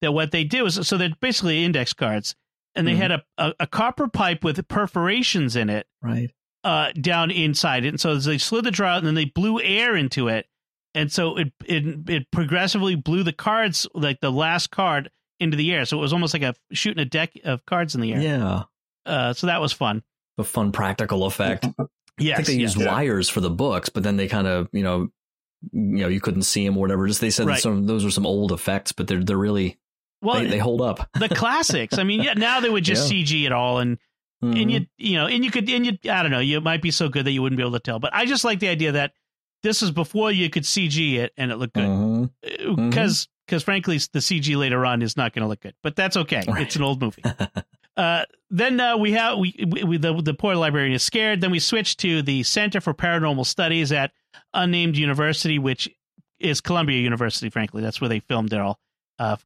that 0.00 0.12
what 0.12 0.30
they 0.30 0.44
did 0.44 0.62
was 0.62 0.86
so 0.88 0.96
they're 0.96 1.10
basically 1.20 1.62
index 1.64 1.92
cards, 1.92 2.34
and 2.74 2.86
they 2.86 2.94
Mhm. 2.94 2.98
had 2.98 3.10
a, 3.12 3.22
a 3.36 3.54
a 3.60 3.66
copper 3.66 4.08
pipe 4.08 4.42
with 4.44 4.66
perforations 4.68 5.54
in 5.56 5.68
it 5.70 5.86
Right. 6.00 6.30
Uh, 6.64 6.92
down 6.92 7.30
inside 7.30 7.84
it. 7.84 7.88
And 7.88 8.00
so 8.00 8.16
they 8.16 8.38
slid 8.38 8.64
the 8.64 8.70
drawer 8.70 8.90
out 8.90 8.98
and 8.98 9.06
then 9.06 9.14
they 9.14 9.24
blew 9.26 9.60
air 9.60 9.96
into 9.96 10.28
it. 10.28 10.46
and 10.94 11.10
so 11.10 11.36
it 11.38 11.52
it 11.64 12.08
it 12.10 12.30
progressively 12.30 12.94
blew 12.94 13.22
the 13.22 13.32
cards 13.32 13.86
like 13.94 14.20
the 14.20 14.30
last 14.30 14.70
card 14.70 15.10
into 15.40 15.56
the 15.56 15.72
air. 15.72 15.84
So 15.84 15.98
it 15.98 16.00
was 16.00 16.12
almost 16.12 16.34
like 16.34 16.42
a 16.42 16.54
shooting 16.72 17.00
a 17.02 17.04
deck 17.04 17.32
of 17.44 17.64
cards 17.66 17.94
in 17.94 18.00
the 18.00 18.12
air. 18.12 18.20
Yeah. 18.20 18.62
Uh, 19.04 19.32
so 19.32 19.48
that 19.48 19.60
was 19.60 19.72
fun. 19.72 20.02
A 20.38 20.44
fun 20.44 20.72
practical 20.72 21.24
effect. 21.26 21.66
Yes, 22.18 22.34
I 22.38 22.42
think 22.42 22.46
they 22.58 22.62
yes. 22.62 22.76
used 22.76 22.86
wires 22.86 23.30
for 23.30 23.40
the 23.40 23.48
books, 23.50 23.88
but 23.88 24.02
then 24.02 24.18
they 24.18 24.28
kind 24.28 24.46
of, 24.46 24.68
you 24.72 24.82
know, 24.82 25.08
you 25.72 25.96
know, 26.02 26.08
you 26.08 26.20
couldn't 26.20 26.42
see 26.42 26.64
them 26.64 26.76
or 26.76 26.80
whatever. 26.80 27.06
Just 27.06 27.22
they 27.22 27.30
said 27.30 27.46
Right. 27.46 27.58
some 27.60 27.86
those 27.86 28.04
are 28.04 28.10
some 28.10 28.26
old 28.26 28.52
effects, 28.52 28.92
but 28.92 29.08
they're 29.08 29.24
they're 29.24 29.36
really 29.38 29.78
well, 30.20 30.38
they, 30.40 30.46
they 30.46 30.58
hold 30.58 30.82
up. 30.82 31.08
the 31.18 31.30
classics. 31.30 31.96
I 31.96 32.04
mean, 32.04 32.22
yeah, 32.22 32.34
now 32.34 32.60
they 32.60 32.68
would 32.68 32.84
just 32.92 33.10
CG 33.10 33.44
it 33.46 33.50
all, 33.50 33.78
and 33.78 33.96
and 34.42 34.54
Mhm. 34.54 34.70
you 34.70 34.86
you 34.98 35.16
know, 35.16 35.26
and 35.26 35.44
you 35.44 35.50
could 35.50 35.68
and 35.70 35.86
you 35.86 35.92
I 36.10 36.22
don't 36.22 36.30
know, 36.32 36.40
you 36.40 36.60
might 36.60 36.82
be 36.82 36.90
so 36.90 37.08
good 37.08 37.24
that 37.26 37.30
you 37.32 37.40
wouldn't 37.42 37.56
be 37.56 37.62
able 37.62 37.72
to 37.72 37.80
tell. 37.80 37.98
But 38.00 38.12
I 38.14 38.26
just 38.26 38.44
like 38.44 38.58
the 38.60 38.68
idea 38.68 38.92
that 38.92 39.12
this 39.62 39.82
is 39.82 39.90
before 39.92 40.32
you 40.32 40.50
could 40.50 40.64
CG 40.64 41.14
it 41.18 41.32
and 41.36 41.50
it 41.52 41.56
looked 41.56 41.74
good 41.74 42.30
because 42.76 43.28
because 43.46 43.62
frankly 43.62 43.98
the 44.12 44.18
CG 44.20 44.56
later 44.56 44.84
on 44.84 45.02
is 45.02 45.16
not 45.16 45.32
going 45.32 45.42
to 45.42 45.48
look 45.48 45.60
good, 45.60 45.74
but 45.82 45.96
that's 45.96 46.16
okay. 46.16 46.42
Right. 46.46 46.62
It's 46.62 46.76
an 46.76 46.82
old 46.82 47.00
movie. 47.00 47.22
uh, 47.96 48.24
then 48.50 48.80
uh, 48.80 48.96
we 48.96 49.12
have 49.12 49.38
we, 49.38 49.54
we, 49.68 49.84
we 49.84 49.96
the 49.98 50.20
the 50.20 50.34
poor 50.34 50.54
librarian 50.56 50.92
is 50.94 51.02
scared. 51.02 51.40
Then 51.40 51.50
we 51.50 51.58
switch 51.60 51.96
to 51.98 52.22
the 52.22 52.42
Center 52.42 52.80
for 52.80 52.94
Paranormal 52.94 53.46
Studies 53.46 53.92
at 53.92 54.12
unnamed 54.54 54.96
university, 54.96 55.58
which 55.58 55.88
is 56.40 56.60
Columbia 56.60 57.00
University. 57.00 57.48
Frankly, 57.50 57.82
that's 57.82 58.00
where 58.00 58.08
they 58.08 58.20
filmed 58.20 58.52
it 58.52 58.60
all. 58.60 58.80
Uh, 59.18 59.36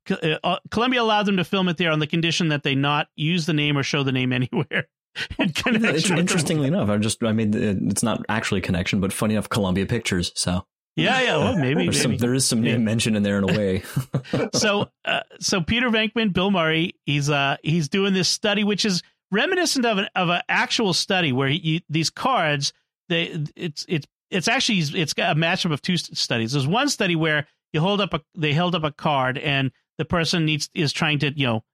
uh, 0.43 0.59
Columbia 0.71 1.03
allowed 1.03 1.27
them 1.27 1.37
to 1.37 1.45
film 1.45 1.69
it 1.69 1.77
there 1.77 1.91
on 1.91 1.99
the 1.99 2.07
condition 2.07 2.49
that 2.49 2.63
they 2.63 2.75
not 2.75 3.09
use 3.17 3.47
the 3.47 3.53
name 3.53 3.77
or 3.77 3.83
show 3.83 4.03
the 4.03 4.13
name 4.13 4.33
anywhere. 4.33 4.89
in 5.39 5.49
connection 5.51 6.19
interestingly 6.19 6.69
enough, 6.69 6.89
I 6.89 6.97
just 6.99 7.23
I 7.23 7.33
made 7.33 7.53
the, 7.53 7.71
it's 7.89 8.03
not 8.03 8.23
actually 8.29 8.59
a 8.59 8.63
connection, 8.63 9.01
but 9.01 9.13
funny 9.13 9.35
enough, 9.35 9.49
Columbia 9.49 9.87
Pictures. 9.87 10.31
So 10.35 10.67
Yeah, 10.95 11.21
yeah. 11.23 11.37
Well, 11.39 11.57
maybe, 11.57 11.85
there's 11.85 12.01
some 12.03 12.11
maybe. 12.13 12.21
there 12.21 12.35
is 12.35 12.47
some 12.47 12.65
Yeah. 12.65 12.73
name 12.73 12.85
mentioned 12.85 13.17
in 13.17 13.23
there 13.23 13.39
in 13.39 13.45
a 13.45 13.59
way. 13.59 13.83
so 14.55 14.91
uh, 15.05 15.21
so 15.41 15.61
Peter 15.61 15.89
Venkman, 15.91 16.33
Bill 16.33 16.51
Murray, 16.51 16.95
he's 17.07 17.29
uh 17.31 17.57
he's 17.63 17.89
doing 17.89 18.15
this 18.15 18.29
study 18.29 18.63
which 18.65 18.85
is 18.85 19.03
reminiscent 19.33 19.85
of 19.87 19.99
an 19.99 20.09
of 20.15 20.29
an 20.29 20.43
actual 20.49 20.93
study 20.93 21.33
where 21.33 21.49
he, 21.49 21.57
you, 21.59 21.81
these 21.89 22.11
cards 22.11 22.73
they 23.09 23.43
it's 23.57 23.85
it's 23.89 24.07
it's 24.31 24.49
actually 24.49 24.79
it's 25.01 25.15
got 25.15 25.37
a 25.37 25.39
matchup 25.39 25.73
of 25.73 25.81
two 25.81 25.97
studies. 25.97 26.53
There's 26.53 26.67
one 26.67 26.89
study 26.89 27.17
where 27.17 27.47
you 27.73 27.81
hold 27.81 28.01
up 28.01 28.15
a 28.15 28.21
they 28.37 28.53
held 28.53 28.75
up 28.75 28.85
a 28.85 28.93
card 28.93 29.39
and 29.39 29.71
the 29.99 30.05
person 30.05 30.45
needs 30.45 30.71
is 30.75 30.93
trying 30.93 31.19
to 31.21 31.33
you 31.37 31.47
know 31.47 31.65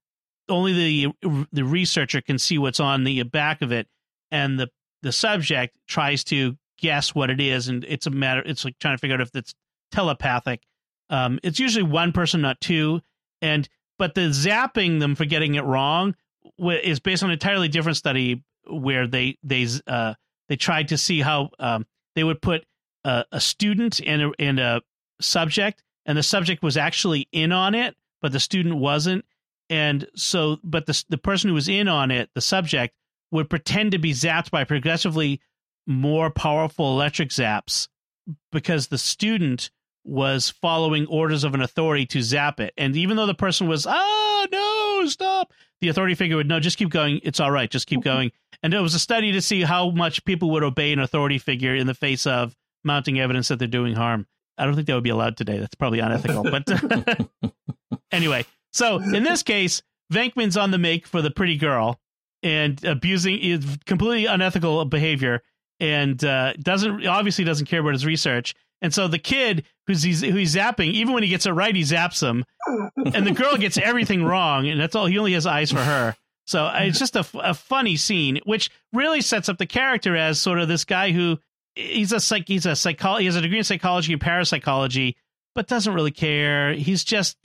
only 0.48 0.72
the 0.72 1.46
the 1.52 1.64
researcher 1.64 2.20
can 2.20 2.38
see 2.38 2.58
what's 2.58 2.80
on 2.80 3.04
the 3.04 3.22
back 3.24 3.62
of 3.62 3.72
it. 3.72 3.88
And 4.30 4.58
the 4.58 4.68
the 5.02 5.12
subject 5.12 5.76
tries 5.86 6.24
to 6.24 6.56
guess 6.78 7.14
what 7.14 7.30
it 7.30 7.40
is 7.40 7.68
and 7.68 7.84
it's 7.84 8.06
a 8.06 8.10
matter 8.10 8.42
it's 8.44 8.64
like 8.64 8.76
trying 8.80 8.96
to 8.96 9.00
figure 9.00 9.14
out 9.14 9.20
if 9.20 9.34
it's 9.34 9.54
telepathic. 9.92 10.62
Um, 11.10 11.38
it's 11.42 11.60
usually 11.60 11.84
one 11.84 12.12
person, 12.12 12.40
not 12.40 12.60
two, 12.60 13.02
and 13.40 13.68
but 13.98 14.14
the 14.14 14.22
zapping 14.22 14.98
them 14.98 15.14
for 15.14 15.24
getting 15.24 15.54
it 15.54 15.64
wrong 15.64 16.14
is 16.58 17.00
based 17.00 17.22
on 17.22 17.30
an 17.30 17.34
entirely 17.34 17.68
different 17.68 17.98
study 17.98 18.42
where 18.66 19.06
they 19.06 19.36
they 19.42 19.66
uh, 19.86 20.14
they 20.48 20.56
tried 20.56 20.88
to 20.88 20.98
see 20.98 21.20
how 21.20 21.50
um, 21.58 21.86
they 22.14 22.24
would 22.24 22.40
put 22.40 22.64
a, 23.04 23.24
a 23.32 23.40
student 23.40 24.00
and 24.04 24.22
a, 24.22 24.32
and 24.38 24.58
a 24.58 24.82
subject, 25.22 25.82
and 26.06 26.18
the 26.18 26.22
subject 26.22 26.62
was 26.62 26.76
actually 26.76 27.28
in 27.32 27.52
on 27.52 27.74
it, 27.74 27.96
but 28.20 28.32
the 28.32 28.40
student 28.40 28.76
wasn't, 28.76 29.24
and 29.70 30.06
so 30.14 30.58
but 30.62 30.86
the 30.86 31.04
the 31.08 31.18
person 31.18 31.48
who 31.48 31.54
was 31.54 31.68
in 31.68 31.88
on 31.88 32.10
it, 32.10 32.30
the 32.34 32.40
subject, 32.40 32.94
would 33.30 33.50
pretend 33.50 33.92
to 33.92 33.98
be 33.98 34.12
zapped 34.12 34.50
by 34.50 34.64
progressively 34.64 35.40
more 35.86 36.30
powerful 36.30 36.92
electric 36.92 37.30
zaps 37.30 37.88
because 38.52 38.88
the 38.88 38.98
student 38.98 39.70
was 40.04 40.50
following 40.50 41.06
orders 41.06 41.44
of 41.44 41.54
an 41.54 41.60
authority 41.60 42.06
to 42.06 42.22
zap 42.22 42.60
it. 42.60 42.72
And 42.76 42.96
even 42.96 43.16
though 43.16 43.26
the 43.26 43.34
person 43.34 43.68
was, 43.68 43.86
oh, 43.88 44.46
no, 44.50 45.06
stop, 45.08 45.52
the 45.80 45.88
authority 45.88 46.14
figure 46.14 46.36
would, 46.36 46.48
no, 46.48 46.60
just 46.60 46.78
keep 46.78 46.90
going. 46.90 47.20
It's 47.22 47.40
all 47.40 47.50
right. 47.50 47.70
Just 47.70 47.86
keep 47.86 48.02
going. 48.02 48.32
And 48.62 48.74
it 48.74 48.80
was 48.80 48.94
a 48.94 48.98
study 48.98 49.32
to 49.32 49.42
see 49.42 49.62
how 49.62 49.90
much 49.90 50.24
people 50.24 50.50
would 50.50 50.62
obey 50.62 50.92
an 50.92 50.98
authority 50.98 51.38
figure 51.38 51.74
in 51.74 51.86
the 51.86 51.94
face 51.94 52.26
of 52.26 52.54
mounting 52.84 53.20
evidence 53.20 53.48
that 53.48 53.58
they're 53.58 53.68
doing 53.68 53.94
harm. 53.94 54.26
I 54.58 54.64
don't 54.64 54.74
think 54.74 54.86
that 54.86 54.94
would 54.94 55.04
be 55.04 55.10
allowed 55.10 55.36
today. 55.36 55.58
That's 55.58 55.74
probably 55.74 56.00
unethical. 56.00 56.44
But 56.44 56.68
anyway, 58.12 58.44
so 58.72 58.96
in 58.96 59.22
this 59.22 59.42
case, 59.42 59.82
Venkman's 60.12 60.56
on 60.56 60.70
the 60.70 60.78
make 60.78 61.06
for 61.06 61.22
the 61.22 61.30
pretty 61.30 61.56
girl 61.56 62.00
and 62.42 62.82
abusing 62.84 63.38
is 63.38 63.78
completely 63.86 64.26
unethical 64.26 64.84
behavior 64.84 65.42
and 65.80 66.22
uh, 66.24 66.52
doesn't 66.54 67.06
obviously 67.06 67.44
doesn't 67.44 67.66
care 67.66 67.80
about 67.80 67.92
his 67.92 68.06
research. 68.06 68.54
And 68.80 68.92
so 68.92 69.08
the 69.08 69.18
kid 69.18 69.64
who's 69.86 70.02
he's, 70.02 70.20
who 70.20 70.34
he's 70.34 70.54
zapping, 70.54 70.92
even 70.92 71.14
when 71.14 71.22
he 71.22 71.28
gets 71.28 71.46
it 71.46 71.52
right, 71.52 71.74
he 71.74 71.82
zaps 71.82 72.20
him, 72.22 72.44
and 73.14 73.26
the 73.26 73.32
girl 73.32 73.56
gets 73.56 73.78
everything 73.78 74.24
wrong, 74.24 74.66
and 74.66 74.80
that's 74.80 74.96
all. 74.96 75.06
He 75.06 75.18
only 75.18 75.32
has 75.34 75.46
eyes 75.46 75.70
for 75.70 75.82
her. 75.82 76.16
So 76.46 76.68
it's 76.74 76.98
just 76.98 77.14
a, 77.14 77.24
a 77.34 77.54
funny 77.54 77.96
scene, 77.96 78.40
which 78.44 78.70
really 78.92 79.20
sets 79.20 79.48
up 79.48 79.58
the 79.58 79.66
character 79.66 80.16
as 80.16 80.40
sort 80.40 80.58
of 80.58 80.66
this 80.66 80.84
guy 80.84 81.12
who 81.12 81.38
he's 81.74 82.12
a 82.12 82.20
psych 82.20 82.44
he's 82.46 82.66
a 82.66 82.72
psychol 82.72 83.18
he 83.18 83.26
has 83.26 83.36
a 83.36 83.40
degree 83.40 83.58
in 83.58 83.64
psychology 83.64 84.12
and 84.12 84.20
parapsychology, 84.20 85.16
but 85.54 85.66
doesn't 85.66 85.94
really 85.94 86.10
care. 86.10 86.74
He's 86.74 87.04
just 87.04 87.36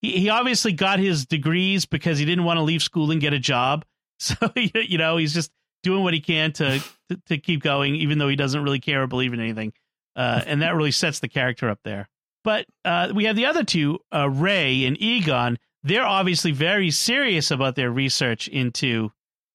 he, 0.00 0.18
he 0.18 0.28
obviously 0.28 0.72
got 0.72 0.98
his 0.98 1.26
degrees 1.26 1.86
because 1.86 2.18
he 2.18 2.24
didn't 2.24 2.44
want 2.44 2.58
to 2.58 2.62
leave 2.62 2.82
school 2.82 3.10
and 3.10 3.20
get 3.20 3.32
a 3.32 3.38
job. 3.38 3.84
So 4.22 4.36
you 4.54 4.98
know 4.98 5.16
he's 5.16 5.34
just 5.34 5.50
doing 5.82 6.04
what 6.04 6.14
he 6.14 6.20
can 6.20 6.52
to, 6.52 6.78
to 7.08 7.20
to 7.26 7.38
keep 7.38 7.60
going, 7.60 7.96
even 7.96 8.18
though 8.18 8.28
he 8.28 8.36
doesn't 8.36 8.62
really 8.62 8.78
care 8.78 9.02
or 9.02 9.08
believe 9.08 9.32
in 9.32 9.40
anything. 9.40 9.72
Uh, 10.14 10.40
and 10.46 10.62
that 10.62 10.76
really 10.76 10.92
sets 10.92 11.18
the 11.18 11.28
character 11.28 11.68
up 11.68 11.80
there. 11.82 12.08
But 12.44 12.66
uh, 12.84 13.12
we 13.12 13.24
have 13.24 13.34
the 13.34 13.46
other 13.46 13.64
two, 13.64 13.98
uh, 14.14 14.28
Ray 14.28 14.84
and 14.84 15.00
Egon. 15.00 15.58
They're 15.82 16.06
obviously 16.06 16.52
very 16.52 16.92
serious 16.92 17.50
about 17.50 17.74
their 17.74 17.90
research 17.90 18.46
into 18.46 19.10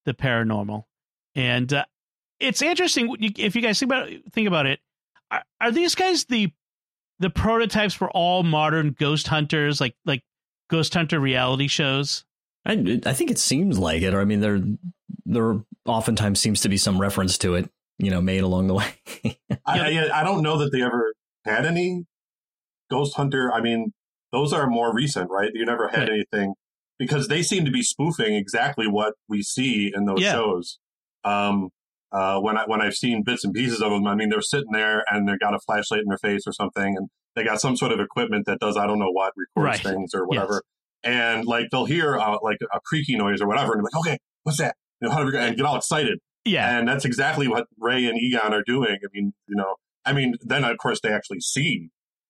the 0.05 0.13
paranormal, 0.13 0.83
and 1.33 1.71
uh, 1.71 1.85
it's 2.39 2.61
interesting 2.61 3.15
if 3.37 3.55
you 3.55 3.61
guys 3.61 3.79
think 3.79 3.91
about 3.91 4.09
think 4.33 4.47
about 4.47 4.65
it. 4.65 4.79
Are, 5.31 5.43
are 5.61 5.71
these 5.71 5.95
guys 5.95 6.25
the 6.25 6.51
the 7.19 7.29
prototypes 7.29 7.93
for 7.93 8.09
all 8.11 8.43
modern 8.43 8.95
ghost 8.97 9.27
hunters, 9.27 9.81
like 9.81 9.95
like 10.05 10.23
ghost 10.69 10.93
hunter 10.93 11.19
reality 11.19 11.67
shows? 11.67 12.25
I, 12.65 12.99
I 13.05 13.13
think 13.13 13.31
it 13.31 13.39
seems 13.39 13.79
like 13.79 14.01
it, 14.01 14.13
or 14.13 14.21
I 14.21 14.25
mean, 14.25 14.41
there 14.41 14.61
there 15.25 15.55
oftentimes 15.85 16.39
seems 16.39 16.61
to 16.61 16.69
be 16.69 16.77
some 16.77 16.99
reference 16.99 17.37
to 17.39 17.55
it, 17.55 17.69
you 17.97 18.11
know, 18.11 18.21
made 18.21 18.43
along 18.43 18.67
the 18.67 18.73
way. 18.73 18.87
I, 19.65 19.79
I, 20.09 20.21
I 20.21 20.23
don't 20.23 20.41
know 20.43 20.57
that 20.59 20.71
they 20.71 20.81
ever 20.81 21.13
had 21.45 21.65
any 21.65 22.05
Ghost 22.89 23.15
Hunter. 23.15 23.51
I 23.53 23.61
mean, 23.61 23.93
those 24.31 24.51
are 24.53 24.67
more 24.67 24.93
recent, 24.93 25.29
right? 25.31 25.49
You 25.53 25.65
never 25.65 25.87
had 25.87 26.09
Right. 26.09 26.09
anything 26.11 26.53
because 26.99 27.27
they 27.29 27.41
seem 27.41 27.63
to 27.65 27.71
be 27.71 27.81
spoofing 27.83 28.35
exactly 28.35 28.87
what 28.87 29.13
we 29.29 29.41
see 29.43 29.91
in 29.93 30.05
those 30.05 30.21
Yeah. 30.21 30.33
shows. 30.33 30.79
Um, 31.23 31.69
uh, 32.11 32.39
when 32.39 32.57
I 32.57 32.63
when 32.65 32.81
I've 32.81 32.95
seen 32.95 33.23
bits 33.23 33.43
and 33.43 33.53
pieces 33.53 33.81
of 33.81 33.91
them, 33.91 34.07
I 34.07 34.15
mean, 34.15 34.29
they're 34.29 34.41
sitting 34.41 34.71
there 34.71 35.03
and 35.11 35.27
they've 35.27 35.39
got 35.39 35.53
a 35.53 35.59
flashlight 35.59 36.01
in 36.01 36.07
their 36.07 36.17
face 36.17 36.43
or 36.47 36.53
something, 36.53 36.95
and 36.97 37.09
they 37.35 37.43
got 37.43 37.59
some 37.61 37.75
sort 37.75 37.91
of 37.91 37.99
equipment 37.99 38.45
that 38.47 38.59
does 38.59 38.77
I 38.77 38.87
don't 38.87 38.99
know 38.99 39.11
what 39.11 39.33
records 39.35 39.83
Right. 39.85 39.93
things 39.93 40.13
or 40.13 40.25
whatever. 40.25 40.63
And 41.03 41.45
like 41.45 41.67
they'll 41.71 41.85
hear 41.85 42.17
uh, 42.17 42.37
like 42.41 42.57
a 42.73 42.79
creaky 42.81 43.15
noise 43.15 43.41
or 43.41 43.47
whatever, 43.47 43.73
and 43.73 43.79
they're 43.79 43.89
like, 43.93 44.07
okay, 44.07 44.17
what's 44.43 44.57
that? 44.59 44.75
You 45.01 45.07
know, 45.09 45.13
how 45.13 45.23
do 45.23 45.31
we, 45.31 45.37
and 45.37 45.55
get 45.55 45.65
all 45.65 45.75
excited. 45.77 46.19
Yeah, 46.45 46.79
And 46.79 46.87
that's 46.87 47.03
exactly 47.05 47.47
what 47.49 47.67
Ray 47.77 48.05
and 48.05 48.17
Egon 48.17 48.53
are 48.53 48.63
doing. 48.65 48.95
I 49.03 49.07
mean, 49.13 49.33
you 49.49 49.55
know, 49.55 49.75
I 50.05 50.13
mean, 50.13 50.35
then 50.41 50.63
of 50.63 50.77
course 50.77 51.01
they 51.01 51.09
actually 51.11 51.41
see 51.41 51.89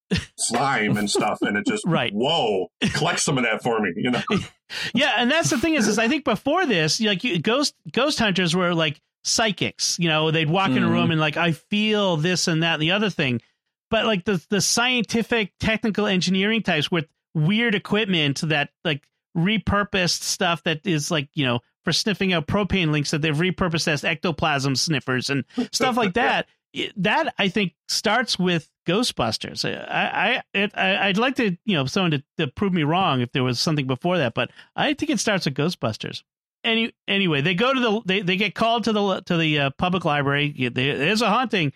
slime 0.38 0.98
and 0.98 1.10
stuff, 1.10 1.38
and 1.42 1.56
it 1.58 1.66
just 1.68 1.84
Right. 1.86 2.12
Whoa, 2.14 2.68
collect 2.94 3.20
some 3.20 3.38
of 3.38 3.44
that 3.44 3.62
for 3.64 3.80
me. 3.80 3.92
You 3.96 4.12
know, 4.12 4.22
yeah, 4.94 5.14
and 5.18 5.30
that's 5.30 5.50
the 5.50 5.58
thing 5.60 5.76
is, 5.76 5.88
is 5.88 6.00
I 6.00 6.08
think 6.08 6.26
before 6.26 6.66
this, 6.66 7.00
like 7.00 7.24
you, 7.24 7.40
ghost 7.40 7.76
ghost 7.92 8.20
hunters 8.20 8.56
were 8.56 8.74
like 8.74 9.00
psychics. 9.28 9.98
You 10.00 10.10
know, 10.10 10.32
they'd 10.32 10.50
walk 10.50 10.72
in 10.72 10.84
a 10.84 10.90
room 10.90 11.04
mm-hmm. 11.04 11.12
and 11.12 11.22
like 11.22 11.38
I 11.38 11.52
feel 11.52 12.18
this 12.18 12.48
and 12.48 12.64
that 12.64 12.74
and 12.74 12.82
the 12.82 12.92
other 12.92 13.10
thing, 13.10 13.42
but 13.90 14.06
like 14.06 14.26
the 14.26 14.44
the 14.50 14.62
scientific 14.62 15.54
technical 15.60 16.08
engineering 16.08 16.64
types 16.64 16.92
with 16.92 17.08
weird 17.34 17.76
equipment 17.76 18.42
that 18.42 18.70
like 18.84 19.04
repurposed 19.38 20.24
stuff 20.24 20.64
that 20.64 20.86
is 20.86 21.12
like 21.12 21.30
you 21.34 21.46
know 21.46 21.60
for 21.84 21.94
sniffing 21.94 22.34
out 22.34 22.48
propane 22.48 22.92
links 22.92 23.12
that 23.12 23.22
they've 23.22 23.38
repurposed 23.38 23.88
as 23.88 24.04
ectoplasm 24.04 24.76
sniffers 24.76 25.30
and 25.30 25.46
stuff 25.72 25.96
like 25.98 26.14
that. 26.16 26.48
That 26.98 27.34
I 27.40 27.48
think 27.48 27.74
starts 27.88 28.38
with 28.38 28.70
Ghostbusters. 28.86 29.66
I 29.66 30.42
I 30.44 30.44
it, 30.54 30.72
I 30.76 31.08
I'd 31.08 31.18
like 31.18 31.36
to 31.36 31.58
you 31.66 31.76
know 31.76 31.86
someone 31.86 32.12
to, 32.12 32.24
to 32.38 32.48
prove 32.48 32.74
me 32.74 32.84
wrong 32.84 33.22
if 33.22 33.32
there 33.32 33.44
was 33.44 33.60
something 33.60 33.88
before 33.88 34.18
that, 34.18 34.34
but 34.34 34.52
I 34.76 34.94
think 34.94 35.10
it 35.10 35.20
starts 35.20 35.46
with 35.46 35.56
Ghostbusters. 35.56 36.24
Any 36.68 36.94
anyway, 37.08 37.40
they 37.42 37.56
go 37.56 37.74
to 37.74 37.80
the 37.80 38.02
they, 38.06 38.22
they 38.22 38.36
get 38.36 38.54
called 38.54 38.84
to 38.84 38.92
the 38.94 39.22
to 39.22 39.38
the 39.38 39.60
uh, 39.60 39.70
public 39.78 40.04
library. 40.04 40.70
There's 40.74 41.22
a 41.22 41.30
haunting. 41.30 41.72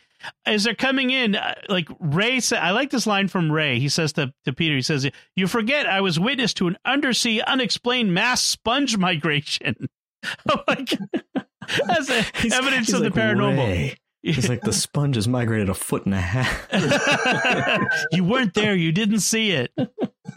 As 0.45 0.65
they're 0.65 0.75
coming 0.75 1.09
in, 1.09 1.35
uh, 1.35 1.55
like 1.67 1.87
Ray 1.99 2.41
said, 2.41 2.59
I 2.59 2.71
like 2.71 2.91
this 2.91 3.07
line 3.07 3.27
from 3.27 3.51
Ray. 3.51 3.79
He 3.79 3.89
says 3.89 4.13
to, 4.13 4.31
to 4.45 4.53
Peter, 4.53 4.75
he 4.75 4.81
says, 4.83 5.09
"You 5.35 5.47
forget 5.47 5.87
I 5.87 6.01
was 6.01 6.19
witness 6.19 6.53
to 6.55 6.67
an 6.67 6.77
undersea, 6.85 7.41
unexplained 7.41 8.13
mass 8.13 8.43
sponge 8.43 8.97
migration." 8.97 9.87
I'm 10.49 10.59
like, 10.67 10.89
that's 11.87 12.09
He's- 12.41 12.53
evidence 12.53 12.87
he's 12.87 12.95
of 12.95 13.01
like, 13.01 13.13
the 13.13 13.19
paranormal. 13.19 13.57
"Ray, 13.67 13.95
He's 14.23 14.47
like 14.49 14.61
the 14.61 14.73
sponge 14.73 15.15
has 15.15 15.27
migrated 15.27 15.69
a 15.69 15.73
foot 15.73 16.05
and 16.05 16.13
a 16.13 16.21
half. 16.21 16.67
you 18.11 18.23
weren't 18.23 18.53
there. 18.53 18.75
You 18.75 18.91
didn't 18.91 19.19
see 19.21 19.51
it. 19.51 19.71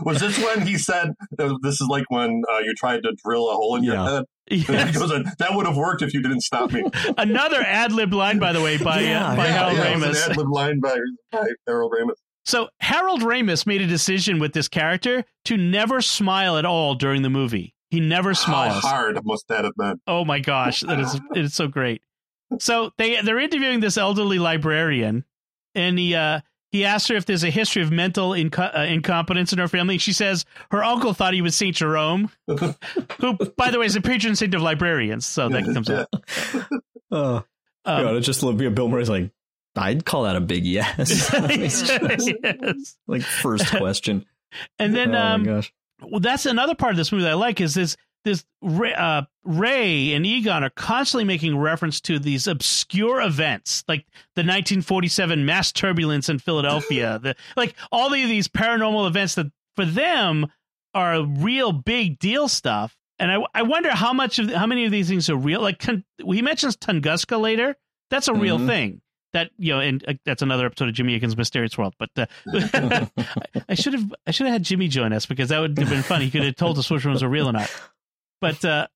Was 0.00 0.20
this 0.20 0.38
when 0.42 0.66
he 0.66 0.76
said, 0.78 1.10
uh, 1.38 1.54
"This 1.62 1.80
is 1.80 1.86
like 1.88 2.04
when 2.08 2.42
uh, 2.52 2.58
you 2.60 2.74
tried 2.74 3.02
to 3.02 3.12
drill 3.24 3.50
a 3.50 3.54
hole 3.54 3.76
in 3.76 3.84
your 3.84 3.94
Yeah. 3.94 4.10
head"? 4.10 4.24
He 4.46 4.56
Yes. 4.56 4.96
goes, 4.98 5.08
that 5.10 5.54
would 5.54 5.64
have 5.66 5.76
worked 5.76 6.02
if 6.02 6.12
you 6.12 6.20
didn't 6.22 6.42
stop 6.42 6.70
me. 6.72 6.84
Another 7.18 7.62
ad 7.62 7.92
lib 7.92 8.12
line, 8.12 8.38
by 8.38 8.52
the 8.52 8.60
way, 8.60 8.76
by 8.76 9.00
Yeah, 9.00 9.28
uh, 9.32 9.36
by 9.36 9.46
yeah, 9.46 9.52
Harold 9.52 9.78
yeah, 9.78 9.94
Ramis. 9.94 10.28
ad 10.30 10.36
lib 10.36 10.48
line 10.50 10.80
by, 10.80 10.98
by 11.32 11.46
Harold 11.66 11.92
Ramis. 11.98 12.14
So 12.44 12.68
Harold 12.80 13.22
Ramis 13.22 13.66
made 13.66 13.80
a 13.80 13.86
decision 13.86 14.38
with 14.38 14.52
this 14.52 14.68
character 14.68 15.24
to 15.46 15.56
never 15.56 16.02
smile 16.02 16.58
at 16.58 16.66
all 16.66 16.94
during 16.94 17.22
the 17.22 17.30
movie. 17.30 17.74
He 17.88 18.00
never 18.00 18.30
How 18.30 18.34
smiles. 18.34 18.84
hard 18.84 19.18
must 19.24 19.48
that 19.48 19.64
have 19.64 19.72
been? 19.78 19.98
Oh 20.06 20.26
my 20.26 20.40
gosh, 20.40 20.80
that 20.80 21.00
is 21.00 21.14
it 21.14 21.44
is 21.44 21.54
so 21.54 21.66
great. 21.68 22.02
So 22.60 22.92
they 22.98 23.20
they're 23.22 23.38
interviewing 23.40 23.80
this 23.80 23.96
elderly 23.96 24.38
librarian, 24.38 25.24
and 25.74 25.98
he 25.98 26.14
uh, 26.14 26.40
he 26.72 26.84
asks 26.84 27.08
her 27.08 27.16
if 27.16 27.26
there's 27.26 27.44
a 27.44 27.50
history 27.50 27.82
of 27.82 27.92
mental 27.92 28.30
inco- 28.30 28.76
uh, 28.76 28.82
incompetence 28.82 29.52
in 29.52 29.58
her 29.58 29.68
family. 29.68 29.98
She 29.98 30.12
says 30.12 30.44
her 30.70 30.82
uncle 30.82 31.14
thought 31.14 31.34
he 31.34 31.42
was 31.42 31.54
Saint 31.54 31.76
Jerome, 31.76 32.30
who, 32.46 33.34
by 33.56 33.70
the 33.70 33.78
way, 33.78 33.86
is 33.86 33.96
a 33.96 34.00
patron 34.00 34.34
saint 34.36 34.54
of 34.54 34.62
librarians. 34.62 35.24
So 35.26 35.48
that 35.48 35.64
comes 35.64 35.88
Yeah. 35.88 36.04
up. 36.12 36.68
Oh, 37.10 37.44
Um, 37.84 38.02
God, 38.02 38.16
it 38.16 38.20
just 38.22 38.40
be 38.56 38.66
a 38.66 38.70
Bill 38.72 38.88
Murray's 38.88 39.08
like, 39.10 39.30
I'd 39.76 40.04
call 40.04 40.24
that 40.24 40.34
a 40.36 40.40
big 40.40 40.64
yes. 40.66 41.30
yes. 41.32 42.96
like 43.06 43.22
first 43.22 43.68
question. 43.70 44.24
And 44.78 44.96
then 44.96 45.14
oh 45.14 45.20
um, 45.20 45.42
my 45.42 45.52
gosh. 45.52 45.72
well, 46.02 46.20
that's 46.20 46.46
another 46.46 46.74
part 46.74 46.92
of 46.92 46.96
this 46.96 47.12
movie 47.12 47.24
that 47.24 47.32
I 47.32 47.34
like 47.34 47.60
is 47.60 47.74
this 47.74 47.96
this 48.24 48.44
uh, 48.64 49.22
Ray 49.44 50.12
and 50.14 50.24
Egon 50.26 50.64
are 50.64 50.70
constantly 50.70 51.24
making 51.24 51.56
reference 51.58 52.00
to 52.02 52.18
these 52.18 52.46
obscure 52.46 53.20
events, 53.20 53.84
like 53.88 54.06
the 54.36 54.40
1947 54.42 55.44
mass 55.44 55.70
turbulence 55.72 56.28
in 56.28 56.38
Philadelphia, 56.38 57.18
the 57.22 57.34
like 57.56 57.74
all 57.92 58.06
of 58.06 58.12
these 58.12 58.48
paranormal 58.48 59.06
events 59.06 59.34
that 59.36 59.46
for 59.76 59.84
them 59.84 60.46
are 60.94 61.22
real 61.24 61.72
big 61.72 62.18
deal 62.18 62.48
stuff. 62.48 62.96
And 63.18 63.30
I 63.30 63.38
I 63.54 63.62
wonder 63.62 63.90
how 63.90 64.12
much 64.12 64.38
of 64.38 64.50
how 64.50 64.66
many 64.66 64.84
of 64.86 64.90
these 64.92 65.08
things 65.08 65.28
are 65.30 65.36
real. 65.36 65.60
Like 65.60 65.78
Tun- 65.78 66.04
he 66.18 66.42
mentions 66.42 66.76
Tunguska 66.76 67.40
later. 67.40 67.76
That's 68.10 68.28
a 68.28 68.34
real 68.34 68.58
Mhm. 68.58 68.66
thing. 68.66 69.00
That 69.34 69.50
you 69.58 69.72
know, 69.72 69.80
and 69.80 70.04
uh, 70.06 70.14
that's 70.24 70.42
another 70.42 70.66
episode 70.66 70.88
of 70.88 70.94
Jimmy 70.94 71.16
Akin's 71.16 71.36
Mysterious 71.36 71.76
World. 71.76 71.94
But 71.98 72.10
uh, 72.16 72.26
I 73.68 73.74
should 73.74 73.94
have 73.94 74.14
I 74.26 74.30
should 74.30 74.46
have 74.46 74.52
had 74.54 74.62
Jimmy 74.62 74.88
join 74.88 75.12
us 75.12 75.26
because 75.26 75.48
that 75.48 75.58
would 75.60 75.76
have 75.78 75.88
been 75.88 76.02
fun. 76.02 76.20
He 76.20 76.30
could 76.30 76.44
have 76.44 76.56
told 76.56 76.78
us 76.78 76.90
which 76.90 77.04
ones 77.04 77.22
are 77.22 77.28
real 77.28 77.48
or 77.48 77.52
not. 77.52 77.70
But 78.40 78.64
uh, 78.64 78.86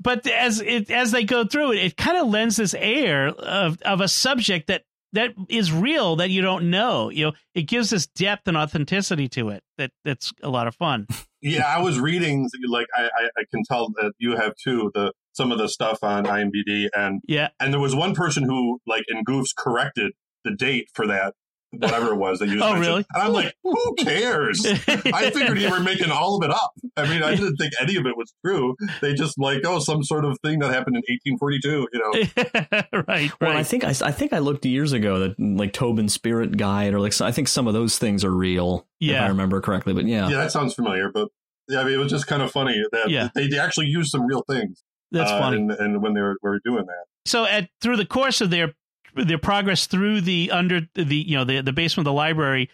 but 0.00 0.26
as 0.26 0.60
it 0.60 0.90
as 0.90 1.10
they 1.10 1.24
go 1.24 1.44
through 1.44 1.72
it, 1.72 1.78
it 1.78 1.96
kind 1.96 2.16
of 2.16 2.28
lends 2.28 2.56
this 2.56 2.74
air 2.74 3.28
of 3.28 3.80
of 3.82 4.00
a 4.00 4.08
subject 4.08 4.68
that 4.68 4.84
that 5.12 5.34
is 5.48 5.72
real 5.72 6.16
that 6.16 6.30
you 6.30 6.40
don't 6.40 6.70
know. 6.70 7.10
You 7.10 7.26
know, 7.26 7.32
it 7.54 7.62
gives 7.62 7.90
this 7.90 8.06
depth 8.06 8.46
and 8.48 8.56
authenticity 8.56 9.28
to 9.30 9.50
it. 9.50 9.62
That 9.78 9.90
that's 10.04 10.32
a 10.42 10.48
lot 10.48 10.66
of 10.66 10.74
fun. 10.74 11.06
Yeah, 11.42 11.64
I 11.66 11.80
was 11.80 11.98
reading 11.98 12.50
like 12.68 12.86
I, 12.94 13.04
I, 13.04 13.28
I 13.38 13.44
can 13.50 13.62
tell 13.64 13.88
that 13.96 14.12
you 14.18 14.36
have 14.36 14.52
too 14.62 14.90
the 14.92 15.14
some 15.32 15.50
of 15.52 15.56
the 15.56 15.70
stuff 15.70 16.00
on 16.02 16.26
IMDb 16.26 16.90
and 16.94 17.22
Yeah, 17.26 17.48
and 17.58 17.72
there 17.72 17.80
was 17.80 17.96
one 17.96 18.14
person 18.14 18.42
who 18.42 18.78
like 18.86 19.04
in 19.08 19.24
goofs 19.24 19.56
corrected 19.56 20.12
the 20.44 20.54
date 20.54 20.88
for 20.92 21.06
that 21.06 21.32
whatever 21.72 22.12
it 22.12 22.16
was 22.16 22.38
that 22.40 22.48
you 22.48 22.54
just 22.58 22.64
Oh, 22.64 22.74
mentioned. 22.74 22.86
really? 22.86 23.06
And 23.14 23.22
I'm 23.22 23.32
like, 23.32 23.54
who 23.62 23.94
cares? 23.96 24.64
I 24.66 25.30
figured 25.34 25.58
you 25.60 25.70
were 25.70 25.80
making 25.80 26.10
all 26.10 26.36
of 26.36 26.44
it 26.44 26.50
up. 26.50 26.72
I 26.96 27.08
mean, 27.08 27.22
I 27.22 27.34
didn't 27.36 27.56
think 27.56 27.72
any 27.80 27.96
of 27.96 28.06
it 28.06 28.16
was 28.16 28.32
true. 28.44 28.74
They 29.00 29.14
just 29.14 29.38
like, 29.38 29.60
oh, 29.64 29.78
some 29.78 30.02
sort 30.02 30.24
of 30.24 30.36
thing 30.44 30.58
that 30.60 30.72
happened 30.72 30.96
in 30.96 31.02
1842. 31.38 31.88
You 31.92 31.98
know, 32.00 33.02
right, 33.08 33.30
Well, 33.40 33.50
I 33.52 33.54
right. 33.56 33.66
think 33.66 33.84
I, 33.84 33.90
I 34.02 34.10
think 34.12 34.32
I 34.32 34.38
looked 34.38 34.64
years 34.66 34.92
ago 34.92 35.18
that 35.20 35.38
like 35.38 35.72
Tobin 35.72 36.08
Spirit 36.08 36.56
Guide 36.56 36.94
or 36.94 37.00
like 37.00 37.12
so- 37.12 37.26
I 37.26 37.32
think 37.32 37.48
some 37.48 37.66
of 37.66 37.74
those 37.74 37.98
things 37.98 38.24
are 38.24 38.30
real 38.34 38.86
if 39.00 39.10
Yeah. 39.10 39.24
I 39.24 39.28
remember 39.28 39.60
correctly. 39.60 39.92
But 39.94 40.06
yeah, 40.06 40.28
yeah, 40.28 40.38
that 40.38 40.52
sounds 40.52 40.74
familiar. 40.74 41.10
But 41.12 41.28
yeah, 41.68 41.80
I 41.80 41.84
mean, 41.84 41.94
it 41.94 41.98
was 41.98 42.10
just 42.10 42.26
kind 42.26 42.42
of 42.42 42.50
funny 42.50 42.82
that 42.92 43.10
Yeah. 43.10 43.28
they 43.34 43.56
actually 43.58 43.86
used 43.86 44.10
some 44.10 44.26
real 44.26 44.42
things. 44.50 44.82
That's 45.12 45.30
uh, 45.30 45.38
funny. 45.40 45.56
And, 45.58 45.70
and 45.72 46.02
when 46.02 46.14
they 46.14 46.20
were, 46.20 46.36
were 46.42 46.60
doing 46.64 46.86
that. 46.86 47.04
so 47.26 47.44
at 47.44 47.68
through 47.80 47.96
the 47.96 48.06
course 48.06 48.40
of 48.40 48.50
their 48.50 48.74
their 49.14 49.38
progress 49.38 49.86
through 49.86 50.22
the 50.22 50.50
under 50.50 50.80
the 50.94 51.16
you 51.16 51.36
know 51.36 51.44
the 51.44 51.60
the 51.60 51.72
basement 51.72 52.06
of 52.06 52.12
the 52.12 52.16
library, 52.16 52.70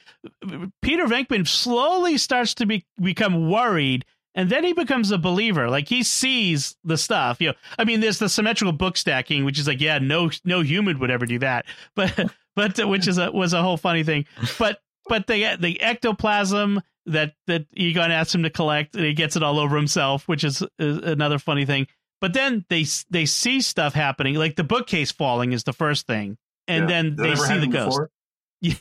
Peter 0.83 1.05
Venkman 1.07 1.47
slowly 1.47 2.19
starts 2.19 2.55
to 2.55 2.67
be 2.67 2.85
become 3.01 3.51
worried. 3.51 4.05
And 4.35 4.51
then 4.51 4.65
he 4.65 4.75
becomes 4.75 5.11
a 5.11 5.17
believer. 5.17 5.71
Like 5.71 5.89
he 5.89 6.03
sees 6.03 6.77
the 6.85 6.99
stuff. 6.99 7.41
You 7.41 7.49
know, 7.49 7.55
I 7.79 7.85
mean, 7.85 8.01
there's 8.01 8.19
the 8.19 8.29
symmetrical 8.29 8.73
book 8.73 8.99
stacking, 8.99 9.47
which 9.47 9.59
is 9.59 9.67
like, 9.67 9.81
yeah, 9.81 9.99
no, 9.99 10.31
no 10.45 10.61
human 10.61 10.99
would 10.99 11.11
ever 11.11 11.25
do 11.25 11.39
that. 11.39 11.65
But, 11.95 12.31
but 12.55 12.79
uh, 12.79 12.87
which 12.87 13.09
is 13.09 13.17
a 13.17 13.33
was 13.33 13.55
a 13.55 13.63
whole 13.63 13.79
funny 13.79 14.05
thing. 14.05 14.27
But, 14.59 14.83
but 15.09 15.27
the 15.27 15.57
the 15.59 15.81
ectoplasm 15.81 16.83
that 17.07 17.35
that 17.47 17.67
Egon 17.75 18.11
asks 18.11 18.35
him 18.35 18.43
to 18.43 18.51
collect, 18.51 18.95
and 18.95 19.05
he 19.05 19.15
gets 19.15 19.37
it 19.37 19.43
all 19.43 19.59
over 19.59 19.77
himself, 19.77 20.29
which 20.29 20.45
is, 20.45 20.63
is 20.79 20.99
another 20.99 21.39
funny 21.39 21.65
thing. 21.65 21.87
But 22.21 22.33
then 22.33 22.65
they 22.69 22.85
they 23.11 23.27
see 23.27 23.61
stuff 23.61 23.95
happening, 23.95 24.35
like 24.37 24.57
the 24.57 24.65
bookcase 24.65 25.13
falling 25.13 25.53
is 25.53 25.65
the 25.65 25.73
first 25.73 26.07
thing, 26.07 26.39
and 26.67 26.83
Yeah. 26.83 26.87
then 27.03 27.17
That 27.17 27.23
they 27.23 27.37
see 27.37 27.59
the 27.59 27.67
ghost. 27.67 28.01
Yeah, 28.63 28.75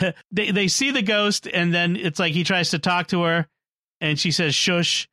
yeah. 0.00 0.12
they 0.30 0.52
they 0.52 0.68
see 0.68 0.92
the 0.92 1.02
ghost, 1.02 1.48
and 1.52 1.74
then 1.74 1.96
it's 1.96 2.18
like 2.20 2.32
he 2.32 2.44
tries 2.44 2.70
to 2.70 2.78
talk 2.78 3.08
to 3.08 3.22
her, 3.24 3.48
and 4.00 4.18
she 4.18 4.30
says 4.30 4.54
"shush," 4.54 5.08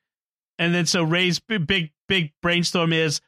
and 0.60 0.74
then 0.76 0.86
so 0.86 1.04
Ray's 1.04 1.40
big 1.40 1.66
big, 1.66 1.92
big 2.08 2.34
brainstorm 2.44 2.94
is 2.94 3.20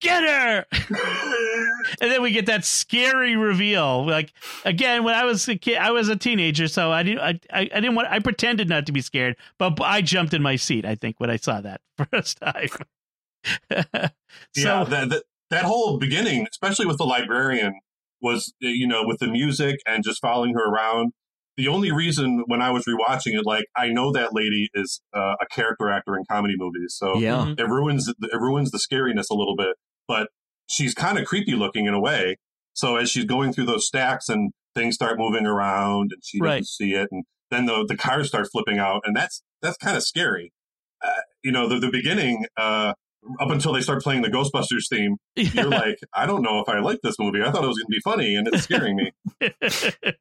get 0.00 0.22
her, 0.22 0.66
and 2.00 2.10
then 2.10 2.22
we 2.22 2.30
get 2.30 2.46
that 2.46 2.64
scary 2.64 3.36
reveal. 3.36 4.06
Like 4.06 4.32
again, 4.64 5.04
when 5.04 5.14
I 5.14 5.24
was 5.24 5.48
a 5.48 5.56
kid, 5.56 5.78
I 5.78 5.90
was 5.90 6.08
a 6.08 6.16
teenager, 6.16 6.68
so 6.68 6.92
I 6.92 7.02
didn't 7.02 7.20
I, 7.20 7.40
I, 7.52 7.60
I 7.74 7.80
didn't 7.80 7.94
want 7.94 8.08
I 8.08 8.18
pretended 8.18 8.68
not 8.68 8.86
to 8.86 8.92
be 8.92 9.00
scared, 9.00 9.36
but 9.58 9.80
I 9.80 10.02
jumped 10.02 10.34
in 10.34 10.42
my 10.42 10.56
seat. 10.56 10.84
I 10.84 10.94
think 10.94 11.18
when 11.18 11.30
I 11.30 11.36
saw 11.36 11.60
that 11.60 11.80
first 12.10 12.40
time. 12.40 12.68
so 13.70 14.10
yeah, 14.56 14.84
that, 14.84 15.08
that 15.10 15.22
that 15.50 15.64
whole 15.64 15.98
beginning, 15.98 16.46
especially 16.50 16.86
with 16.86 16.98
the 16.98 17.04
librarian, 17.04 17.74
was 18.20 18.52
uh, 18.64 18.68
you 18.68 18.86
know 18.86 19.04
with 19.04 19.18
the 19.18 19.28
music 19.28 19.76
and 19.86 20.04
just 20.04 20.20
following 20.20 20.54
her 20.54 20.64
around. 20.64 21.12
The 21.56 21.68
only 21.68 21.90
reason 21.90 22.44
when 22.48 22.60
I 22.60 22.70
was 22.70 22.84
rewatching 22.84 23.32
it, 23.38 23.46
like 23.46 23.64
I 23.74 23.88
know 23.88 24.12
that 24.12 24.34
lady 24.34 24.68
is 24.74 25.00
uh, 25.14 25.36
a 25.40 25.46
character 25.50 25.88
actor 25.88 26.14
in 26.14 26.24
comedy 26.30 26.54
movies, 26.58 26.94
so 26.98 27.16
yeah. 27.16 27.46
Mhm. 27.46 27.58
it 27.60 27.64
ruins 27.64 28.08
it 28.08 28.36
ruins 28.38 28.70
the 28.72 28.78
scariness 28.78 29.30
a 29.30 29.34
little 29.34 29.56
bit. 29.56 29.74
But 30.08 30.28
she's 30.68 30.94
kind 30.94 31.18
of 31.18 31.26
creepy 31.26 31.52
looking 31.52 31.86
in 31.86 31.94
a 31.94 32.00
way. 32.00 32.36
So 32.74 32.96
as 32.96 33.10
she's 33.10 33.24
going 33.24 33.52
through 33.52 33.66
those 33.66 33.86
stacks 33.86 34.28
and 34.28 34.52
things 34.74 34.94
start 34.94 35.18
moving 35.18 35.46
around 35.46 36.10
and 36.12 36.22
she 36.24 36.38
doesn't 36.38 36.50
Right. 36.50 36.64
see 36.64 36.92
it, 36.92 37.08
and 37.10 37.24
then 37.50 37.66
the 37.66 37.84
the 37.88 37.96
cars 37.96 38.28
start 38.28 38.48
flipping 38.52 38.78
out, 38.78 39.02
and 39.04 39.16
that's 39.16 39.42
that's 39.62 39.76
kind 39.78 39.96
of 39.96 40.02
scary. 40.02 40.52
Uh, 41.04 41.10
you 41.42 41.52
know, 41.52 41.68
the 41.68 41.78
the 41.78 41.90
beginning. 41.90 42.46
Uh, 42.56 42.92
up 43.40 43.50
until 43.50 43.72
they 43.72 43.80
start 43.80 44.00
playing 44.04 44.22
the 44.22 44.28
Ghostbusters 44.28 44.88
theme, 44.88 45.16
you're 45.34 45.68
like, 45.68 45.98
I 46.14 46.26
don't 46.26 46.42
know 46.42 46.60
if 46.60 46.68
I 46.68 46.78
like 46.78 47.00
this 47.02 47.16
movie. 47.18 47.42
I 47.42 47.50
thought 47.50 47.64
it 47.64 47.66
was 47.66 47.76
going 47.76 47.86
to 47.86 47.90
be 47.90 48.00
funny, 48.04 48.36
and 48.36 48.46
it's 48.46 48.62
scaring 48.62 48.94
me. 48.94 49.10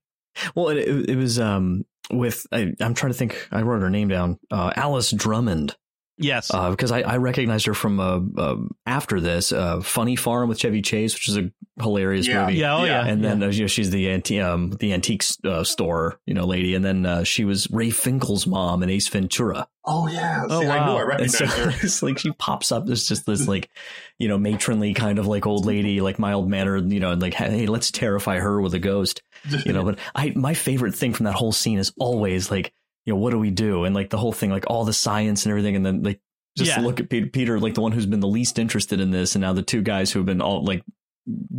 Well, 0.54 0.68
it, 0.70 0.78
it, 0.80 1.10
it 1.12 1.16
was 1.16 1.40
um 1.40 1.86
with 2.12 2.46
I, 2.52 2.74
I'm 2.82 2.94
trying 2.94 3.12
to 3.14 3.18
think. 3.18 3.48
I 3.52 3.62
wrote 3.62 3.82
her 3.82 3.90
name 3.90 4.10
down. 4.10 4.38
Uh, 4.52 4.72
Alice 4.76 5.12
Drummond. 5.12 5.76
Yes, 6.18 6.54
uh, 6.54 6.70
because 6.72 6.92
I, 6.92 7.02
I 7.02 7.18
recognized 7.18 7.66
her 7.66 7.74
from 7.74 8.00
uh, 8.00 8.20
uh, 8.38 8.56
after 8.86 9.20
this 9.20 9.52
uh, 9.52 9.82
Funny 9.82 10.16
Farm 10.16 10.50
with 10.50 10.60
Chevy 10.60 10.82
Chase, 10.82 11.14
which 11.14 11.30
is 11.30 11.38
a 11.38 11.52
hilarious 11.82 12.28
Yeah. 12.28 12.46
movie. 12.46 12.60
yeah, 12.60 12.76
oh 12.76 12.84
yeah, 12.84 13.04
yeah. 13.06 13.12
And 13.12 13.24
then 13.24 13.44
uh, 13.44 13.48
you 13.48 13.62
know, 13.62 13.68
she's 13.68 13.90
the 13.92 14.10
anti- 14.12 14.40
um, 14.40 14.72
the 14.72 14.94
antique 14.94 15.24
uh, 15.44 15.64
store, 15.64 16.20
you 16.26 16.34
know, 16.34 16.46
lady. 16.46 16.76
And 16.76 16.84
then 16.86 17.06
uh, 17.06 17.24
she 17.24 17.46
was 17.46 17.70
Ray 17.72 17.90
Finkel's 17.90 18.48
mom 18.48 18.82
in 18.84 18.90
Ace 18.90 19.08
Ventura. 19.08 19.68
Oh 19.88 20.08
yeah, 20.08 20.44
Oh, 20.50 20.62
See, 20.62 20.68
I 20.68 20.86
knew 20.88 20.94
wow. 20.94 21.10
I 21.12 21.16
And 21.18 21.32
so 21.32 21.46
her. 21.46 21.70
it's 21.84 22.02
like 22.02 22.18
she 22.18 22.32
pops 22.32 22.72
up. 22.72 22.86
There's 22.86 23.08
just 23.08 23.26
this 23.26 23.48
like, 23.48 23.70
you 24.18 24.28
know, 24.28 24.38
matronly 24.38 24.94
kind 24.96 25.20
of 25.20 25.28
like 25.28 25.46
old 25.46 25.66
lady, 25.66 26.02
like 26.02 26.18
mild 26.18 26.50
mannered, 26.50 26.92
you 26.92 27.00
know, 27.00 27.12
and 27.12 27.22
like, 27.22 27.34
hey, 27.36 27.68
let's 27.68 27.92
terrify 27.92 28.40
her 28.40 28.60
with 28.62 28.74
a 28.74 28.80
ghost, 28.80 29.22
you 29.66 29.74
know. 29.74 29.84
But 29.86 30.00
I, 30.16 30.32
my 30.36 30.54
favorite 30.56 30.96
thing 30.96 31.14
from 31.14 31.26
that 31.26 31.36
whole 31.36 31.52
scene 31.52 31.78
is 31.78 31.94
always 32.00 32.50
like, 32.50 32.74
you 33.06 33.14
know, 33.14 33.20
what 33.20 33.32
do 33.32 33.40
we 33.40 33.52
do? 33.52 33.86
And 33.86 33.96
like 33.96 34.10
the 34.10 34.18
whole 34.18 34.34
thing, 34.34 34.50
like 34.50 34.66
all 34.68 34.86
the 34.86 34.94
science 34.94 35.46
and 35.46 35.52
everything, 35.52 35.76
and 35.76 35.86
then 35.86 36.04
like 36.04 36.20
just 36.58 36.72
Yeah. 36.72 36.82
look 36.82 37.00
at 37.00 37.10
Peter, 37.10 37.28
Peter, 37.28 37.60
like 37.60 37.74
the 37.76 37.82
one 37.82 37.92
who's 37.92 38.06
been 38.06 38.20
the 38.20 38.28
least 38.28 38.60
interested 38.60 39.00
in 39.00 39.12
this, 39.12 39.36
and 39.36 39.42
now 39.42 39.54
the 39.54 39.64
two 39.64 39.82
guys 39.82 40.12
who 40.12 40.20
have 40.20 40.26
been 40.26 40.42
all 40.42 40.64
like 40.64 40.84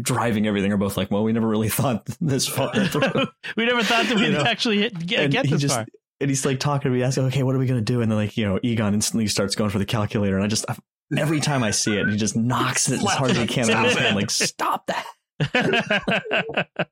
driving 0.01 0.47
everything 0.47 0.73
are 0.73 0.77
both 0.77 0.97
like, 0.97 1.11
well, 1.11 1.25
we 1.25 1.33
never 1.33 1.49
really 1.49 1.69
thought 1.79 2.07
this 2.21 2.47
far 2.47 2.73
we 3.57 3.67
never 3.67 3.83
thought 3.83 4.07
that 4.07 4.11
we'd 4.17 4.27
You 4.27 4.33
know, 4.33 4.45
actually 4.45 4.79
hit, 4.79 5.07
get, 5.07 5.21
and 5.25 5.33
get 5.33 5.49
this 5.49 5.61
just, 5.61 5.75
far. 5.75 5.87
And 6.21 6.31
he's 6.31 6.47
like 6.47 6.61
talking 6.61 6.91
to 6.91 6.97
me, 6.97 7.03
asking, 7.03 7.25
okay, 7.25 7.43
what 7.43 7.55
are 7.55 7.59
we 7.59 7.67
going 7.67 7.79
to 7.79 7.85
do? 7.85 8.01
And 8.01 8.11
then 8.11 8.17
like, 8.17 8.39
you 8.39 8.47
know, 8.47 8.59
Egon 8.63 8.95
instantly 8.95 9.27
starts 9.27 9.55
going 9.55 9.69
for 9.69 9.79
the 9.79 9.85
calculator. 9.85 10.37
And 10.37 10.45
I 10.45 10.49
just, 10.49 10.65
I, 10.67 10.77
every 11.19 11.41
time 11.41 11.63
I 11.63 11.73
see 11.73 11.99
it, 11.99 12.09
he 12.09 12.17
just 12.17 12.37
knocks 12.37 12.89
it 12.89 13.03
as 13.03 13.05
hard 13.05 13.33
as 13.33 13.37
he 13.37 13.47
can 13.47 13.69
out 13.69 13.85
of 13.85 13.93
his 13.93 13.99
Stop 13.99 14.09
it. 14.09 14.15
Like, 14.15 14.31
stop 14.31 14.87
that. 14.87 16.89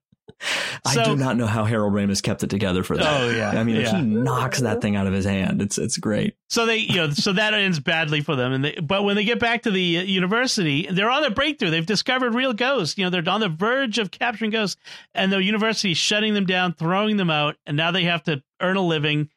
I 0.84 0.94
So- 0.94 1.04
do 1.04 1.16
not 1.16 1.36
know 1.36 1.46
how 1.46 1.64
Harold 1.64 1.92
Ramis 1.92 2.22
kept 2.22 2.42
it 2.42 2.50
together 2.50 2.82
for 2.82 2.96
that. 2.96 3.20
Oh 3.20 3.30
yeah. 3.30 3.50
I 3.50 3.64
mean, 3.64 3.76
yeah. 3.76 3.96
he 3.96 4.02
knocks 4.02 4.60
that 4.60 4.80
thing 4.80 4.96
out 4.96 5.06
of 5.06 5.12
his 5.12 5.24
hand. 5.24 5.62
It's 5.62 5.78
it's 5.78 5.96
great. 5.96 6.36
So 6.48 6.66
they, 6.66 6.78
you 6.78 6.96
know, 6.96 7.10
so 7.10 7.32
that 7.32 7.54
ends 7.54 7.80
badly 7.80 8.20
for 8.20 8.36
them. 8.36 8.52
And 8.52 8.64
they, 8.64 8.72
but 8.74 9.04
when 9.04 9.16
they 9.16 9.24
get 9.24 9.38
back 9.38 9.62
to 9.62 9.70
the 9.70 9.98
uh, 9.98 10.02
university, 10.02 10.86
they're 10.90 11.10
on 11.10 11.22
the 11.22 11.30
breakthrough. 11.30 11.70
They've 11.70 11.86
discovered 11.86 12.34
real 12.34 12.52
ghosts. 12.52 12.98
You 12.98 13.04
know, 13.04 13.10
they're 13.10 13.28
on 13.28 13.40
the 13.40 13.48
verge 13.48 13.98
of 13.98 14.10
capturing 14.10 14.50
ghosts, 14.50 14.80
and 15.14 15.32
the 15.32 15.42
university 15.42 15.92
is 15.92 15.98
shutting 15.98 16.34
them 16.34 16.46
down, 16.46 16.74
throwing 16.74 17.16
them 17.16 17.30
out, 17.30 17.56
and 17.66 17.76
now 17.76 17.90
they 17.90 18.04
have 18.04 18.22
to 18.24 18.42
earn 18.60 18.76
a 18.76 18.82
living. 18.82 19.30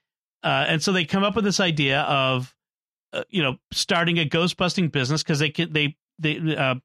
Uh, 0.43 0.65
and 0.67 0.83
so 0.83 0.91
they 0.91 1.05
come 1.05 1.23
up 1.23 1.35
with 1.35 1.43
this 1.43 1.59
idea 1.59 2.01
of, 2.01 2.55
uh, 3.13 3.23
you 3.29 3.41
know, 3.41 3.57
starting 3.71 4.19
a 4.19 4.25
ghost 4.25 4.57
busting 4.57 4.89
business 4.89 5.23
because 5.23 5.39
they 5.39 5.49
can 5.49 5.73
they 5.73 5.95
they 6.19 6.55
uh, 6.55 6.75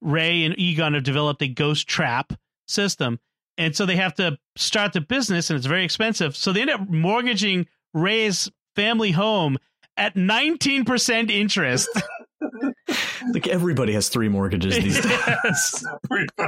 Ray 0.00 0.44
and 0.44 0.58
Egon 0.58 0.94
have 0.94 1.02
developed 1.02 1.42
a 1.42 1.48
ghost 1.48 1.86
trap 1.88 2.32
system, 2.66 3.18
and 3.60 3.76
so 3.76 3.86
they 3.86 3.96
have 3.96 4.14
to 4.14 4.36
start 4.56 4.92
the 4.94 5.00
business, 5.00 5.50
and 5.50 5.56
it's 5.56 5.66
very 5.66 5.84
expensive. 5.84 6.36
So 6.36 6.52
they 6.52 6.62
end 6.62 6.70
up 6.70 6.88
mortgaging 6.88 7.66
Ray's 7.94 8.50
family 8.74 9.12
home 9.12 9.58
at 9.96 10.14
19% 10.16 11.30
interest. 11.30 11.88
Like 13.34 13.46
everybody 13.48 13.92
has 13.92 14.08
three 14.08 14.30
mortgages 14.30 14.74
these 14.74 14.98
days. 15.02 15.84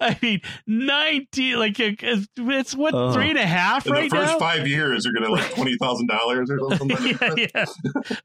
I 0.00 0.18
mean, 0.20 0.40
19, 0.66 1.58
like, 1.58 1.78
uh, 1.80 1.92
it's 2.36 2.74
what, 2.74 2.92
Oh. 2.92 3.12
three 3.12 3.30
and 3.30 3.38
a 3.38 3.46
half 3.46 3.86
In 3.86 3.92
right 3.92 4.10
the 4.10 4.16
first 4.16 4.32
now? 4.32 4.38
five 4.38 4.66
years, 4.66 5.04
you're 5.04 5.14
gonna 5.14 5.30
like 5.32 5.54
twenty 5.54 5.76
thousand 5.78 6.08
dollars 6.08 6.50
or 6.50 6.58
something. 6.76 7.16
yeah, 7.20 7.34
yeah. 7.54 7.64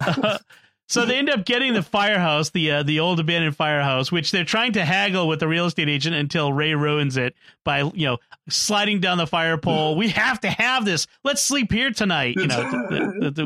Uh, 0.01 0.37
so 0.89 1.05
they 1.05 1.17
end 1.17 1.29
up 1.29 1.45
getting 1.45 1.73
the 1.73 1.81
firehouse, 1.83 2.49
the 2.49 2.71
uh, 2.71 2.83
the 2.83 2.99
old 2.99 3.19
abandoned 3.19 3.55
firehouse, 3.55 4.11
which 4.11 4.31
they're 4.31 4.43
trying 4.43 4.73
to 4.73 4.83
haggle 4.83 5.27
with 5.27 5.39
the 5.39 5.47
real 5.47 5.65
estate 5.67 5.87
agent 5.87 6.15
until 6.15 6.51
Ray 6.51 6.73
ruins 6.73 7.15
it 7.15 7.35
by 7.63 7.83
you 7.83 8.05
know 8.07 8.17
sliding 8.49 8.99
down 8.99 9.17
the 9.17 9.27
fire 9.27 9.57
pole. 9.57 9.95
we 9.95 10.09
have 10.09 10.41
to 10.41 10.49
have 10.49 10.83
this. 10.85 11.07
Let's 11.23 11.41
sleep 11.41 11.71
here 11.71 11.91
tonight. 11.91 12.35
You 12.37 12.47
know, 12.47 12.65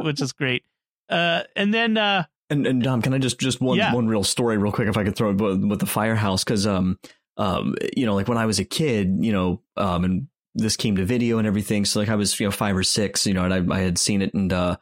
which 0.03 0.21
is 0.21 0.31
great. 0.33 0.63
Uh, 1.09 1.41
and 1.55 1.73
then 1.73 1.97
uh, 1.97 2.23
And 2.49 2.65
and 2.65 2.81
Dom, 2.81 3.01
can 3.01 3.13
I 3.13 3.17
just 3.19 3.39
just 3.39 3.61
one 3.61 3.77
Yeah. 3.77 3.93
one 3.93 4.07
real 4.07 4.23
story 4.23 4.57
real 4.57 4.71
quick 4.71 4.87
if 4.87 4.97
I 4.97 5.03
could 5.03 5.15
throw 5.15 5.31
it 5.31 5.35
with, 5.41 5.63
with 5.63 5.79
the 5.79 5.85
firehouse 5.85 6.43
because 6.43 6.65
um 6.65 6.97
um 7.37 7.75
you 7.97 8.05
know 8.05 8.15
like 8.15 8.27
when 8.27 8.37
I 8.37 8.45
was 8.45 8.59
a 8.59 8.65
kid 8.65 9.17
you 9.19 9.31
know 9.31 9.61
um 9.75 10.03
and 10.05 10.27
this 10.55 10.77
came 10.77 10.95
to 10.97 11.03
video 11.05 11.39
and 11.39 11.47
everything 11.47 11.83
so 11.83 11.99
like 11.99 12.09
I 12.09 12.15
was 12.15 12.39
you 12.39 12.45
know 12.45 12.51
five 12.51 12.75
or 12.77 12.83
six 12.83 13.25
you 13.25 13.33
know 13.33 13.43
and 13.43 13.53
I 13.71 13.75
I 13.75 13.79
had 13.79 13.97
seen 13.97 14.21
it 14.21 14.33
and 14.35 14.53
uh 14.53 14.77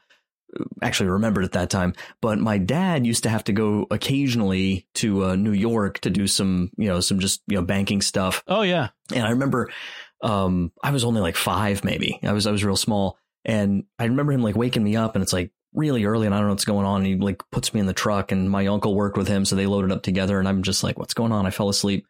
actually 0.82 1.10
remembered 1.10 1.46
at 1.46 1.54
that 1.54 1.70
time 1.70 1.94
but 2.20 2.38
my 2.40 2.58
dad 2.58 3.06
used 3.06 3.24
to 3.24 3.30
have 3.30 3.44
to 3.44 3.54
go 3.54 3.88
occasionally 3.90 4.86
to 4.94 5.26
uh, 5.26 5.36
New 5.36 5.54
York 5.54 6.00
to 6.00 6.10
do 6.10 6.28
some 6.28 6.72
you 6.78 6.88
know 6.88 7.00
some 7.00 7.20
just 7.20 7.42
you 7.48 7.56
know 7.56 7.64
banking 7.64 8.02
stuff 8.02 8.44
oh 8.48 8.62
yeah, 8.62 8.90
and 9.14 9.26
I 9.26 9.32
remember 9.32 9.70
um 10.22 10.72
I 10.84 10.92
was 10.92 11.04
only 11.04 11.22
like 11.22 11.36
five 11.36 11.84
maybe. 11.84 12.20
I 12.24 12.34
was 12.34 12.48
I 12.48 12.52
was 12.52 12.64
real 12.64 12.76
small. 12.76 13.18
And 13.44 13.86
I 13.98 14.06
remember 14.06 14.34
him 14.34 14.44
like 14.44 14.56
waking 14.56 14.84
me 14.84 14.96
up 14.96 15.16
and 15.16 15.24
it's 15.24 15.34
like 15.34 15.52
really 15.74 16.06
early 16.06 16.28
and 16.28 16.36
I 16.36 16.38
don't 16.38 16.48
know 16.48 16.54
what's 16.54 16.66
going 16.66 16.86
on. 16.86 16.98
And 17.02 17.08
he 17.08 17.16
like 17.16 17.42
puts 17.52 17.74
me 17.74 17.80
in 17.80 17.88
the 17.88 17.94
truck 17.94 18.32
and 18.32 18.50
my 18.50 18.68
uncle 18.68 18.94
worked 18.94 19.18
with 19.18 19.28
him, 19.28 19.46
so 19.46 19.56
they 19.56 19.66
loaded 19.66 19.92
up 19.92 20.04
together 20.04 20.38
and 20.38 20.48
I'm 20.48 20.62
just 20.62 20.84
like, 20.84 21.00
what's 21.00 21.16
going 21.16 21.32
on? 21.32 21.48
I 21.48 21.50
fell 21.50 21.70
asleep. 21.70 22.06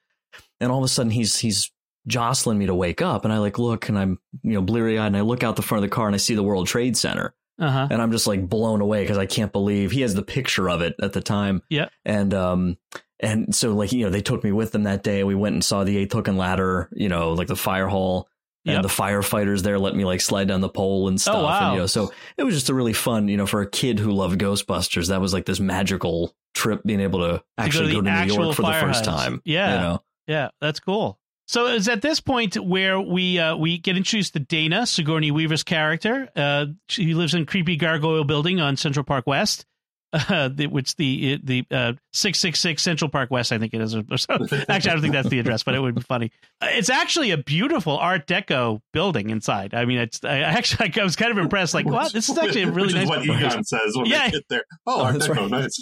And 0.59 0.71
all 0.71 0.79
of 0.79 0.83
a 0.83 0.89
sudden 0.89 1.11
he's 1.11 1.37
he's 1.37 1.71
jostling 2.07 2.57
me 2.57 2.65
to 2.65 2.75
wake 2.75 3.01
up 3.01 3.23
and 3.23 3.33
I 3.33 3.37
like 3.37 3.59
look 3.59 3.87
and 3.87 3.97
I'm 3.97 4.19
you 4.41 4.53
know 4.53 4.61
bleary 4.61 4.97
eyed 4.97 5.07
and 5.07 5.17
I 5.17 5.21
look 5.21 5.43
out 5.43 5.55
the 5.55 5.61
front 5.61 5.83
of 5.83 5.89
the 5.89 5.93
car 5.93 6.07
and 6.07 6.15
I 6.15 6.17
see 6.17 6.35
the 6.35 6.43
World 6.43 6.67
Trade 6.67 6.97
Center 6.97 7.33
uh 7.61 7.69
huh, 7.71 7.87
and 7.89 8.01
I'm 8.01 8.11
just 8.11 8.27
like 8.27 8.49
blown 8.49 8.81
away 8.81 9.03
because 9.03 9.17
I 9.17 9.25
can't 9.27 9.51
believe 9.53 9.91
he 9.91 10.01
has 10.01 10.13
the 10.15 10.23
picture 10.23 10.69
of 10.69 10.81
it 10.81 10.95
at 11.01 11.13
the 11.13 11.21
time. 11.21 11.61
Yeah. 11.69 11.87
And 12.03 12.33
um 12.33 12.77
and 13.19 13.55
so 13.55 13.73
like 13.73 13.91
you 13.93 14.03
know 14.03 14.09
they 14.09 14.21
took 14.21 14.43
me 14.43 14.51
with 14.51 14.71
them 14.71 14.83
that 14.83 15.03
day. 15.03 15.23
We 15.23 15.35
went 15.35 15.53
and 15.53 15.63
saw 15.63 15.83
the 15.83 15.95
eighth 15.97 16.11
hook 16.11 16.27
and 16.27 16.37
ladder, 16.37 16.89
you 16.91 17.07
know, 17.07 17.33
like 17.33 17.47
the 17.47 17.55
fire 17.55 17.87
hall. 17.87 18.27
And 18.63 18.73
Yep. 18.75 18.81
the 18.83 18.89
firefighters 18.89 19.63
there 19.63 19.79
let 19.79 19.95
me 19.95 20.05
like 20.05 20.21
slide 20.21 20.47
down 20.47 20.61
the 20.61 20.69
pole 20.69 21.07
and 21.07 21.19
stuff. 21.19 21.35
Oh, 21.35 21.43
wow. 21.45 21.67
And, 21.69 21.73
you 21.73 21.79
know, 21.81 21.87
so 21.87 22.13
it 22.37 22.43
was 22.43 22.53
just 22.53 22.69
a 22.69 22.75
really 22.75 22.93
fun, 22.93 23.27
you 23.27 23.35
know, 23.35 23.47
for 23.47 23.61
a 23.61 23.67
kid 23.67 23.97
who 23.97 24.11
loved 24.11 24.39
Ghostbusters. 24.39 25.07
That 25.07 25.19
was 25.19 25.33
like 25.33 25.47
this 25.47 25.59
magical 25.59 26.35
trip, 26.53 26.83
being 26.85 26.99
able 26.99 27.21
to 27.21 27.43
actually 27.57 27.87
the 27.87 27.93
go 27.93 28.01
to, 28.01 28.03
New 28.03 28.09
actual 28.11 28.43
York 28.43 28.55
for 28.55 28.61
the 28.61 28.73
first 28.73 29.03
time. 29.03 29.41
Yeah. 29.45 29.73
you 29.73 29.81
know, 29.81 30.03
Yeah, 30.27 30.49
that's 30.61 30.79
cool. 30.79 31.17
So 31.51 31.67
it's 31.67 31.89
at 31.89 32.01
this 32.01 32.21
point 32.21 32.55
where 32.55 32.97
we 33.01 33.37
uh, 33.37 33.57
we 33.57 33.77
get 33.77 33.97
introduced 33.97 34.31
to 34.35 34.39
Dana, 34.39 34.85
Sigourney 34.85 35.31
Weaver's 35.31 35.63
character. 35.63 36.29
Uh, 36.33 36.67
she 36.87 37.13
lives 37.13 37.33
in 37.33 37.45
creepy 37.45 37.75
gargoyle 37.75 38.23
building 38.23 38.61
on 38.61 38.77
Central 38.77 39.03
Park 39.03 39.27
West, 39.27 39.65
uh, 40.13 40.47
the, 40.47 40.67
which 40.67 40.95
the 40.95 41.41
the 41.43 41.65
uh, 41.69 41.91
six 42.13 42.39
six 42.39 42.61
six 42.61 42.81
Central 42.81 43.09
Park 43.09 43.31
West, 43.31 43.51
I 43.51 43.57
think 43.57 43.73
it 43.73 43.81
is. 43.81 43.93
Or 43.97 44.03
so. 44.15 44.33
Actually, 44.69 44.69
I 44.69 44.79
don't 44.79 45.01
think 45.01 45.11
that's 45.13 45.27
the 45.27 45.39
address, 45.39 45.63
but 45.63 45.75
it 45.75 45.81
would 45.81 45.93
be 45.93 45.99
funny. 45.99 46.31
Uh, 46.61 46.67
It's 46.71 46.89
actually 46.89 47.31
a 47.31 47.37
beautiful 47.37 47.97
Art 47.97 48.27
Deco 48.27 48.79
building 48.93 49.29
inside. 49.29 49.73
I 49.73 49.83
mean, 49.83 49.97
it's 49.97 50.23
I 50.23 50.37
actually 50.39 50.93
I 50.97 51.03
was 51.03 51.17
kind 51.17 51.33
of 51.33 51.37
impressed. 51.37 51.73
Like, 51.73 51.85
wow, 51.85 52.07
this 52.07 52.29
is 52.29 52.37
actually 52.37 52.63
a 52.63 52.71
really 52.71 52.93
Which 52.93 52.95
nice. 52.95 53.09
what 53.09 53.23
Egon 53.25 53.65
says 53.65 53.97
when 53.97 54.05
Yeah. 54.05 54.27
they 54.27 54.31
get 54.31 54.47
there. 54.47 54.63
Oh, 54.87 55.01
Oh, 55.01 55.03
Art 55.03 55.13
that's 55.15 55.27
Deco, 55.27 55.51
right. 55.51 55.51
nice. 55.51 55.79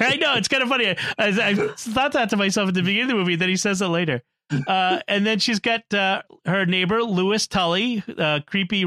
I 0.00 0.16
know 0.20 0.34
it's 0.36 0.46
kind 0.46 0.62
of 0.62 0.68
funny. 0.68 0.86
I, 0.86 0.94
I, 1.18 1.28
I 1.48 1.54
thought 1.76 2.12
that 2.12 2.30
to 2.30 2.36
myself 2.36 2.68
at 2.68 2.74
the 2.74 2.82
beginning 2.82 3.02
of 3.02 3.08
the 3.08 3.14
movie. 3.16 3.34
Then 3.34 3.48
he 3.48 3.56
says 3.56 3.82
it 3.82 3.88
later. 3.88 4.22
Uh, 4.66 5.00
and 5.08 5.26
then 5.26 5.38
she's 5.38 5.60
got 5.60 5.82
uh, 5.92 6.22
her 6.46 6.64
neighbor 6.66 7.02
Lewis 7.02 7.46
Tully, 7.46 8.02
uh, 8.16 8.40
creepy, 8.46 8.84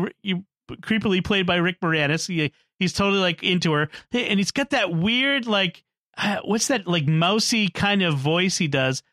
creepily 0.72 1.24
played 1.24 1.46
by 1.46 1.58
Rick 1.58 1.80
Moranis. 1.82 2.28
He, 2.28 2.52
he's 2.80 2.94
totally 2.94 3.22
like 3.22 3.44
into 3.44 3.72
her, 3.74 3.90
and 4.12 4.40
he's 4.40 4.52
got 4.52 4.72
that 4.72 4.94
weird 4.94 5.46
like, 5.48 5.84
uh, 6.18 6.38
what's 6.46 6.68
that 6.68 6.88
like 6.88 7.08
mousy 7.08 7.68
kind 7.70 8.02
of 8.02 8.16
voice 8.18 8.58
he 8.58 8.68
does. 8.68 9.04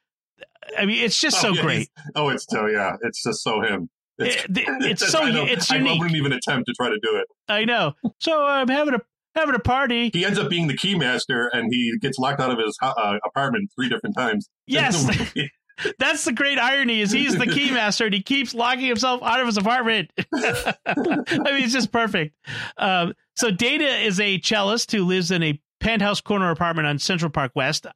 I 0.78 0.84
mean, 0.87 1.02
it's 1.04 1.20
just 1.20 1.38
Oh, 1.38 1.48
so 1.48 1.54
yeah, 1.54 1.62
great. 1.62 1.90
Oh, 2.14 2.28
it's 2.28 2.46
so 2.48 2.66
yeah, 2.66 2.96
it's 3.02 3.22
just 3.22 3.42
so 3.42 3.61
him. 3.62 3.88
It- 4.18 4.46
it's 4.50 5.06
so 5.06 5.20
I 5.20 5.30
know- 5.30 5.44
it's 5.46 5.70
I 5.70 5.80
wouldn't 5.82 6.16
even 6.16 6.32
attempt 6.32 6.66
to 6.68 6.74
try 6.74 6.88
to 6.88 6.98
do 7.02 7.16
it. 7.16 7.26
I 7.48 7.64
know. 7.64 7.94
So 8.20 8.44
I'm 8.44 8.68
having 8.68 8.94
a 8.94 9.00
having 9.34 9.54
a 9.54 9.58
party. 9.61 10.11
He 10.12 10.24
ends 10.24 10.38
up 10.38 10.50
being 10.50 10.66
the 10.66 10.74
keymaster, 10.76 11.48
and 11.52 11.72
he 11.72 11.96
gets 11.98 12.18
locked 12.18 12.40
out 12.40 12.50
of 12.50 12.58
his 12.58 12.76
uh, 12.82 13.18
apartment 13.24 13.70
three 13.76 13.88
different 13.88 14.16
times. 14.16 14.48
Yes. 14.66 15.06
That's 15.98 16.24
the 16.24 16.32
great 16.32 16.58
irony 16.58 17.00
is 17.00 17.10
he's 17.10 17.36
the 17.36 17.46
keymaster 17.46 18.06
and 18.06 18.14
he 18.14 18.22
keeps 18.22 18.54
locking 18.54 18.86
himself 18.86 19.22
out 19.22 19.40
of 19.40 19.46
his 19.46 19.56
apartment. 19.56 20.10
I 20.34 20.74
mean, 20.86 21.64
it's 21.64 21.72
just 21.72 21.92
perfect. 21.92 22.34
Um, 22.76 23.14
so 23.36 23.50
Dana 23.50 23.84
is 23.84 24.18
a 24.20 24.38
cellist 24.40 24.92
who 24.92 25.04
lives 25.04 25.30
in 25.30 25.42
a 25.42 25.60
penthouse 25.80 26.20
corner 26.20 26.50
apartment 26.50 26.88
on 26.88 26.98
Central 26.98 27.30
Park 27.30 27.52
West. 27.54 27.86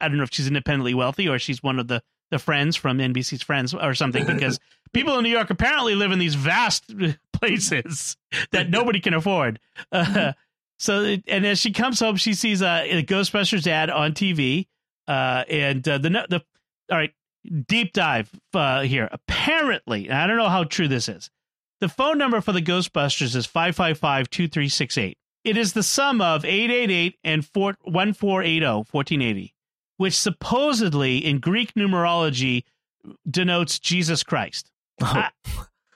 I, 0.00 0.08
don't 0.08 0.16
know 0.16 0.22
if 0.22 0.32
she's 0.32 0.46
independently 0.46 0.94
wealthy 0.94 1.28
or 1.28 1.38
she's 1.38 1.62
one 1.62 1.78
of 1.78 1.88
the, 1.88 2.02
the 2.30 2.38
friends 2.38 2.76
from 2.76 2.98
NBC's 2.98 3.42
Friends 3.42 3.74
or 3.74 3.94
something 3.94 4.24
because 4.24 4.58
people 4.92 5.18
in 5.18 5.24
New 5.24 5.30
York 5.30 5.50
apparently 5.50 5.94
live 5.94 6.12
in 6.12 6.18
these 6.18 6.34
vast 6.34 6.84
places 7.32 8.16
that 8.52 8.70
nobody 8.70 9.00
can 9.00 9.14
afford. 9.14 9.58
Uh, 9.92 10.32
so, 10.78 11.16
and 11.26 11.46
as 11.46 11.58
she 11.58 11.72
comes 11.72 12.00
home, 12.00 12.16
she 12.16 12.34
sees 12.34 12.62
a, 12.62 12.98
a 12.98 13.02
Ghostbusters 13.02 13.66
ad 13.66 13.90
on 13.90 14.12
TV. 14.12 14.66
Uh, 15.06 15.44
and 15.48 15.86
uh, 15.86 15.98
the 15.98 16.08
the 16.08 16.42
all 16.90 16.98
right, 16.98 17.12
deep 17.66 17.92
dive 17.92 18.30
uh, 18.52 18.82
here. 18.82 19.08
Apparently, 19.10 20.10
I 20.10 20.26
don't 20.26 20.36
know 20.36 20.48
how 20.48 20.64
true 20.64 20.88
this 20.88 21.08
is. 21.08 21.30
The 21.80 21.88
phone 21.88 22.18
number 22.18 22.40
for 22.40 22.52
the 22.52 22.62
Ghostbusters 22.62 23.36
is 23.36 23.46
555-2368. 23.46 25.14
It 25.44 25.56
is 25.58 25.74
the 25.74 25.82
sum 25.82 26.20
of 26.20 26.44
888 26.44 27.18
and 27.22 27.44
4, 27.44 27.74
1480, 27.82 28.66
1480, 28.90 29.54
which 29.98 30.14
supposedly 30.14 31.18
in 31.18 31.40
Greek 31.40 31.74
numerology 31.74 32.64
denotes 33.28 33.78
Jesus 33.78 34.22
Christ. 34.22 34.70
Oh, 35.02 35.06
I, 35.06 35.30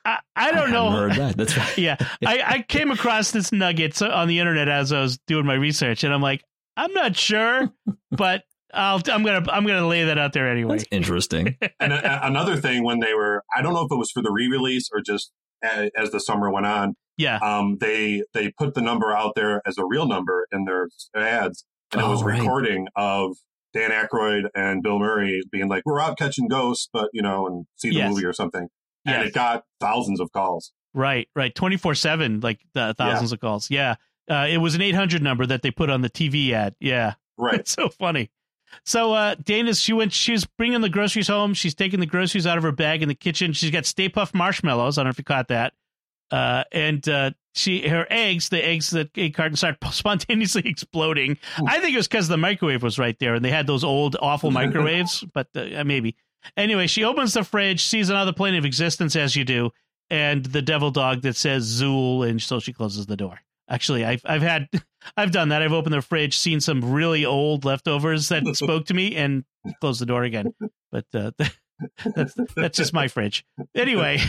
I, 0.04 0.18
I 0.36 0.46
don't 0.50 0.70
hadn't 0.70 0.72
know. 0.72 0.90
Heard 0.90 1.14
that. 1.14 1.36
That's 1.36 1.56
right. 1.56 1.78
yeah, 1.78 1.96
I, 2.24 2.42
I 2.46 2.62
came 2.62 2.90
across 2.90 3.30
this 3.30 3.52
nugget 3.52 4.02
on 4.02 4.28
the 4.28 4.38
internet 4.38 4.68
as 4.68 4.92
I 4.92 5.00
was 5.00 5.18
doing 5.26 5.46
my 5.46 5.54
research, 5.54 6.04
and 6.04 6.12
I'm 6.12 6.22
like, 6.22 6.42
I'm 6.76 6.92
not 6.92 7.16
sure, 7.16 7.72
but 8.10 8.44
I'll 8.74 9.00
I'm 9.10 9.22
gonna 9.22 9.44
I'm 9.50 9.66
gonna 9.66 9.86
lay 9.86 10.04
that 10.04 10.18
out 10.18 10.32
there 10.32 10.48
anyway. 10.48 10.78
That's 10.78 10.88
interesting. 10.90 11.56
and 11.80 11.92
a, 11.92 12.26
another 12.26 12.56
thing, 12.56 12.84
when 12.84 13.00
they 13.00 13.14
were, 13.14 13.42
I 13.54 13.62
don't 13.62 13.72
know 13.74 13.82
if 13.84 13.90
it 13.92 13.96
was 13.96 14.10
for 14.10 14.22
the 14.22 14.30
re-release 14.30 14.88
or 14.92 15.00
just 15.00 15.32
a, 15.64 15.90
as 15.96 16.10
the 16.10 16.20
summer 16.20 16.50
went 16.50 16.66
on, 16.66 16.94
Yeah, 17.16 17.38
um, 17.38 17.78
they 17.80 18.22
they 18.34 18.52
put 18.58 18.74
the 18.74 18.82
number 18.82 19.12
out 19.12 19.32
there 19.34 19.62
as 19.66 19.78
a 19.78 19.84
real 19.86 20.06
number 20.06 20.46
in 20.52 20.64
their 20.64 20.88
ads, 21.16 21.64
and 21.92 22.00
it 22.02 22.04
Oh, 22.04 22.10
was 22.10 22.22
right. 22.22 22.38
recording 22.40 22.86
of 22.96 23.36
Dan 23.74 23.90
Aykroyd 23.90 24.44
and 24.54 24.82
Bill 24.82 24.98
Murray 24.98 25.42
being 25.50 25.68
like, 25.68 25.82
"We're 25.86 26.00
out 26.00 26.18
catching 26.18 26.48
ghosts, 26.48 26.88
but 26.92 27.08
you 27.12 27.22
know, 27.22 27.46
and 27.46 27.66
see 27.76 27.90
the 27.90 27.96
Yes. 27.96 28.10
movie 28.12 28.24
or 28.26 28.32
something." 28.32 28.68
And 29.06 29.26
it 29.26 29.32
got 29.32 29.62
thousands 29.80 30.20
of 30.20 30.30
calls. 30.32 30.72
right, 30.92 31.28
right, 31.34 31.54
twenty 31.54 31.78
four 31.78 31.94
seven, 31.94 32.40
like 32.40 32.60
the 32.74 32.94
thousands 32.98 33.32
of 33.32 33.40
calls. 33.40 33.70
Yeah, 33.70 33.94
uh, 34.30 34.46
it 34.48 34.58
was 34.58 34.74
an 34.74 34.82
eight 34.82 34.94
hundred 34.94 35.22
number 35.22 35.46
that 35.46 35.62
they 35.62 35.70
put 35.70 35.88
on 35.88 36.02
the 36.02 36.10
TV 36.10 36.52
ad. 36.52 36.74
Yeah, 36.80 37.14
Right. 37.38 37.54
it's 37.60 37.70
so 37.72 37.88
funny. 37.88 38.30
So 38.84 39.12
uh, 39.12 39.34
Dana's 39.36 39.80
she 39.80 39.92
went 39.92 40.12
she 40.12 40.32
was 40.32 40.44
bringing 40.44 40.80
the 40.80 40.88
groceries 40.88 41.28
home. 41.28 41.54
She's 41.54 41.74
taking 41.74 42.00
the 42.00 42.06
groceries 42.06 42.46
out 42.46 42.56
of 42.56 42.64
her 42.64 42.72
bag 42.72 43.02
in 43.02 43.08
the 43.08 43.14
kitchen. 43.14 43.52
She's 43.52 43.70
got 43.70 43.86
Stay 43.86 44.08
Puft 44.08 44.34
marshmallows. 44.34 44.98
I 44.98 45.02
don't 45.02 45.06
know 45.06 45.10
if 45.10 45.18
you 45.18 45.24
caught 45.24 45.48
that. 45.48 45.74
Uh, 46.30 46.64
and 46.72 47.08
uh, 47.08 47.30
she 47.54 47.88
her 47.88 48.06
eggs, 48.10 48.50
the 48.50 48.64
eggs 48.64 48.90
that 48.90 49.16
egg 49.16 49.34
carton 49.34 49.56
started 49.56 49.78
spontaneously 49.92 50.62
exploding. 50.66 51.38
I 51.66 51.80
think 51.80 51.94
it 51.94 51.96
was 51.96 52.08
because 52.08 52.28
the 52.28 52.36
microwave 52.36 52.82
was 52.82 52.98
right 52.98 53.18
there, 53.18 53.34
and 53.34 53.44
they 53.44 53.50
had 53.50 53.66
those 53.66 53.84
old 53.84 54.16
awful 54.20 54.50
microwaves. 54.50 55.24
But 55.34 55.48
uh, 55.54 55.84
maybe 55.84 56.16
Anyway, 56.56 56.86
she 56.86 57.04
opens 57.04 57.34
the 57.34 57.44
fridge, 57.44 57.84
sees 57.84 58.10
another 58.10 58.32
plane 58.32 58.54
of 58.54 58.64
existence 58.64 59.16
as 59.16 59.36
you 59.36 59.44
do, 59.44 59.70
and 60.10 60.44
the 60.44 60.62
devil 60.62 60.90
dog 60.90 61.22
that 61.22 61.36
says 61.36 61.80
Zuul, 61.80 62.28
and 62.28 62.40
so 62.40 62.60
she 62.60 62.72
closes 62.72 63.06
the 63.06 63.16
door. 63.16 63.40
Actually, 63.68 64.04
I've 64.04 64.22
I've 64.24 64.42
had 64.42 64.68
I've 65.16 65.30
done 65.30 65.50
that. 65.50 65.62
I've 65.62 65.72
opened 65.72 65.94
the 65.94 66.02
fridge, 66.02 66.36
seen 66.38 66.60
some 66.60 66.92
really 66.92 67.24
old 67.24 67.64
leftovers 67.64 68.28
that 68.28 68.44
spoke 68.54 68.86
to 68.86 68.94
me, 68.94 69.14
and 69.16 69.44
closed 69.80 70.00
the 70.00 70.06
door 70.06 70.22
again. 70.24 70.54
But 70.90 71.06
uh, 71.14 71.30
that's 72.14 72.34
that's 72.56 72.76
just 72.76 72.92
my 72.92 73.08
fridge. 73.08 73.44
Anyway, 73.74 74.20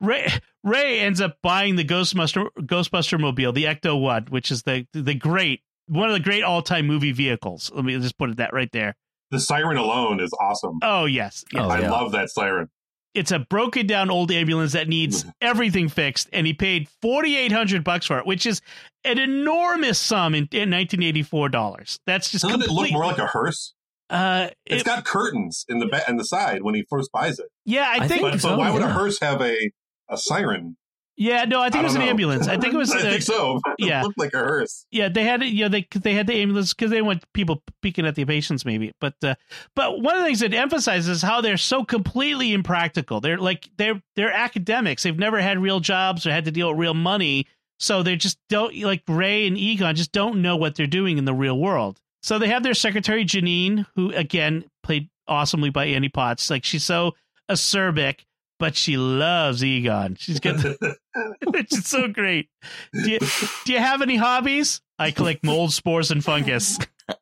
Ray 0.00 0.28
Ray 0.62 1.00
ends 1.00 1.20
up 1.20 1.38
buying 1.42 1.76
the 1.76 1.84
Ghostbuster 1.84 2.48
Ghostbuster 2.60 3.20
mobile, 3.20 3.52
the 3.52 3.64
Ecto 3.64 4.00
One, 4.00 4.26
which 4.30 4.50
is 4.50 4.62
the 4.62 4.86
the 4.92 5.14
great 5.14 5.62
one 5.86 6.08
of 6.08 6.14
the 6.14 6.20
great 6.20 6.42
all 6.42 6.62
time 6.62 6.86
movie 6.86 7.12
vehicles. 7.12 7.70
Let 7.74 7.84
me 7.84 7.98
just 7.98 8.16
put 8.18 8.30
it 8.30 8.36
that 8.36 8.52
right 8.52 8.70
there. 8.72 8.96
The 9.30 9.40
siren 9.40 9.76
alone 9.76 10.20
is 10.20 10.32
awesome. 10.40 10.78
Oh 10.82 11.06
yes, 11.06 11.44
yes. 11.52 11.62
Oh, 11.64 11.68
I 11.68 11.80
yeah. 11.80 11.90
love 11.90 12.12
that 12.12 12.30
siren. 12.30 12.70
It's 13.14 13.30
a 13.30 13.38
broken 13.38 13.86
down 13.86 14.10
old 14.10 14.30
ambulance 14.32 14.72
that 14.72 14.88
needs 14.88 15.24
everything 15.40 15.88
fixed, 15.88 16.28
and 16.32 16.46
he 16.46 16.52
paid 16.52 16.88
forty 17.00 17.36
eight 17.36 17.52
hundred 17.52 17.84
bucks 17.84 18.06
for 18.06 18.18
it, 18.18 18.26
which 18.26 18.44
is 18.46 18.60
an 19.04 19.18
enormous 19.18 19.98
sum 19.98 20.34
in, 20.34 20.48
in 20.52 20.70
nineteen 20.70 21.02
eighty 21.02 21.22
four 21.22 21.48
dollars. 21.48 21.98
That's 22.06 22.30
just 22.30 22.44
Doesn't 22.44 22.62
it 22.62 22.70
look 22.70 22.90
more 22.92 23.06
like 23.06 23.18
a 23.18 23.26
hearse? 23.26 23.74
Uh, 24.10 24.48
It's 24.66 24.82
it- 24.82 24.84
got 24.86 25.04
curtains 25.04 25.64
in 25.68 25.78
the 25.78 25.86
ba- 25.86 26.02
in 26.08 26.16
the 26.16 26.24
side 26.24 26.62
when 26.62 26.74
he 26.74 26.84
first 26.90 27.10
buys 27.12 27.38
it. 27.38 27.46
yeah, 27.64 27.88
I 27.88 28.04
I 28.04 28.08
think, 28.08 28.20
think 28.20 28.32
But, 28.32 28.40
so, 28.40 28.48
but 28.50 28.58
why 28.58 28.70
would 28.70 28.82
a 28.82 28.88
hearse 28.90 29.18
have 29.20 29.40
a 29.40 29.70
a 30.10 30.18
siren? 30.18 30.76
Yeah, 31.16 31.44
no, 31.44 31.60
I 31.60 31.70
think 31.70 31.76
I 31.76 31.80
it 31.80 31.84
was 31.84 31.94
an 31.94 32.00
know. 32.00 32.08
ambulance. 32.08 32.48
I 32.48 32.58
think 32.58 32.74
it 32.74 32.76
was. 32.78 32.92
I 32.92 32.98
uh, 32.98 33.02
think 33.02 33.22
so. 33.22 33.60
It 33.78 33.86
yeah. 33.86 34.02
looked 34.02 34.18
like 34.18 34.34
a 34.34 34.38
hearse. 34.38 34.86
Yeah, 34.90 35.08
they 35.08 35.24
had 35.24 35.42
you 35.42 35.64
know 35.64 35.68
they 35.68 35.86
they 35.94 36.14
had 36.14 36.26
the 36.26 36.34
ambulance 36.34 36.74
because 36.74 36.90
they 36.90 37.02
want 37.02 37.24
people 37.32 37.62
peeking 37.82 38.06
at 38.06 38.14
the 38.14 38.24
patients 38.24 38.64
maybe. 38.64 38.92
But 39.00 39.14
uh, 39.22 39.34
but 39.74 40.00
one 40.00 40.14
of 40.14 40.20
the 40.20 40.26
things 40.26 40.42
it 40.42 40.54
emphasizes 40.54 41.08
is 41.08 41.22
how 41.22 41.40
they're 41.40 41.56
so 41.56 41.84
completely 41.84 42.52
impractical. 42.52 43.20
They're 43.20 43.38
like 43.38 43.68
they're 43.76 44.00
they're 44.16 44.32
academics. 44.32 45.02
They've 45.02 45.18
never 45.18 45.40
had 45.40 45.58
real 45.58 45.80
jobs 45.80 46.26
or 46.26 46.30
had 46.30 46.44
to 46.46 46.50
deal 46.50 46.70
with 46.70 46.78
real 46.78 46.94
money, 46.94 47.46
so 47.78 48.02
they 48.02 48.16
just 48.16 48.38
don't 48.48 48.76
like 48.76 49.02
Ray 49.08 49.46
and 49.46 49.58
Egon 49.58 49.96
just 49.96 50.12
don't 50.12 50.42
know 50.42 50.56
what 50.56 50.74
they're 50.74 50.86
doing 50.86 51.18
in 51.18 51.24
the 51.24 51.34
real 51.34 51.58
world. 51.58 52.00
So 52.22 52.38
they 52.38 52.48
have 52.48 52.62
their 52.62 52.74
secretary 52.74 53.24
Janine, 53.24 53.86
who 53.96 54.12
again 54.12 54.64
played 54.82 55.10
awesomely 55.28 55.70
by 55.70 55.86
Annie 55.86 56.08
Potts. 56.08 56.48
Like 56.50 56.64
she's 56.64 56.84
so 56.84 57.12
acerbic, 57.50 58.20
but 58.64 58.76
she 58.76 58.96
loves 58.96 59.62
Egon. 59.62 60.16
She's 60.18 60.40
got 60.40 60.56
the, 60.56 60.96
which 61.48 61.70
is 61.70 61.86
so 61.86 62.08
great. 62.08 62.48
Do 62.94 63.10
you, 63.10 63.18
do 63.66 63.74
you 63.74 63.78
have 63.78 64.00
any 64.00 64.16
hobbies? 64.16 64.80
I 64.98 65.10
collect 65.10 65.44
mold, 65.44 65.74
spores, 65.74 66.10
and 66.10 66.24
fungus. 66.24 66.78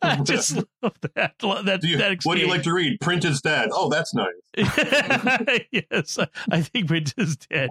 I 0.00 0.22
just 0.22 0.58
love 0.82 0.94
that. 1.16 1.34
That, 1.40 1.80
Do 1.80 1.88
you, 1.88 1.98
that 1.98 2.18
what 2.22 2.36
do 2.36 2.42
you 2.42 2.48
like 2.48 2.62
to 2.62 2.72
read? 2.72 3.00
Print 3.00 3.24
is 3.24 3.40
dead. 3.40 3.70
Oh, 3.72 3.90
that's 3.90 4.14
nice. 4.14 5.66
yes, 5.72 6.16
I 6.48 6.62
think 6.62 6.88
Rich 6.88 7.14
is 7.18 7.36
dead. 7.36 7.70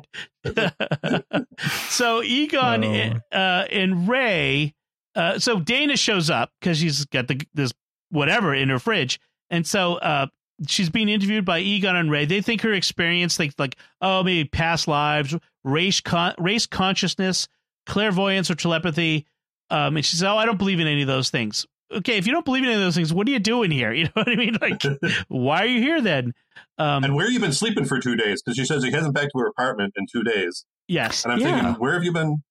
so 1.87 2.21
Egon 2.21 2.83
Oh. 2.83 2.91
and, 2.91 3.21
uh, 3.31 3.67
and 3.71 4.09
Ray, 4.09 4.75
uh, 5.15 5.39
so 5.39 5.61
Dana 5.61 5.95
shows 5.95 6.29
up 6.29 6.51
because 6.59 6.79
she's 6.79 7.05
got 7.05 7.29
the 7.29 7.39
this 7.53 7.71
whatever 8.09 8.53
in 8.53 8.67
her 8.67 8.79
fridge, 8.79 9.17
and 9.49 9.65
so 9.65 9.93
uh, 9.95 10.27
she's 10.67 10.89
being 10.89 11.09
interviewed 11.09 11.45
by 11.45 11.59
Egon 11.59 11.95
and 11.95 12.09
Ray. 12.11 12.25
They 12.25 12.41
think 12.41 12.61
her 12.61 12.73
experience, 12.73 13.39
like 13.39 13.53
like 13.57 13.75
oh 14.01 14.23
maybe 14.23 14.47
past 14.47 14.87
lives, 14.87 15.35
race 15.63 16.01
con- 16.01 16.35
race 16.37 16.65
consciousness, 16.65 17.47
clairvoyance, 17.85 18.49
or 18.51 18.55
telepathy. 18.55 19.25
Um, 19.69 19.95
and 19.97 20.05
she 20.05 20.15
says, 20.15 20.23
"Oh, 20.23 20.37
I 20.37 20.45
don't 20.45 20.57
believe 20.59 20.79
in 20.79 20.87
any 20.87 21.01
of 21.01 21.07
those 21.07 21.29
things." 21.29 21.65
Okay, 21.91 22.17
if 22.17 22.25
you 22.25 22.33
don't 22.33 22.45
believe 22.45 22.63
in 22.63 22.69
any 22.69 22.77
of 22.77 22.81
those 22.85 22.95
things, 22.95 23.13
what 23.13 23.27
are 23.27 23.31
you 23.31 23.39
doing 23.39 23.69
here? 23.71 23.91
You 23.95 24.05
know 24.05 24.11
what 24.15 24.27
I 24.29 24.35
mean? 24.35 24.57
Like, 24.59 24.81
why 25.27 25.59
are 25.63 25.67
you 25.67 25.79
here 25.81 26.01
then? 26.01 26.33
Um, 26.79 27.03
And 27.03 27.15
where 27.15 27.25
have 27.25 27.33
you 27.33 27.39
been 27.39 27.51
sleeping 27.53 27.85
for 27.85 27.99
two 27.99 28.15
days? 28.15 28.41
Because 28.41 28.57
she 28.57 28.65
says 28.65 28.83
he 28.83 28.91
hasn't 28.91 29.13
back 29.13 29.31
to 29.31 29.39
her 29.39 29.47
apartment 29.47 29.93
in 29.95 30.05
two 30.11 30.23
days. 30.23 30.65
yes, 30.87 31.23
And 31.23 31.33
I'm 31.33 31.39
Yeah. 31.39 31.61
thinking, 31.61 31.73
where 31.79 31.93
have 31.93 32.03
you 32.03 32.11
been? 32.11 32.41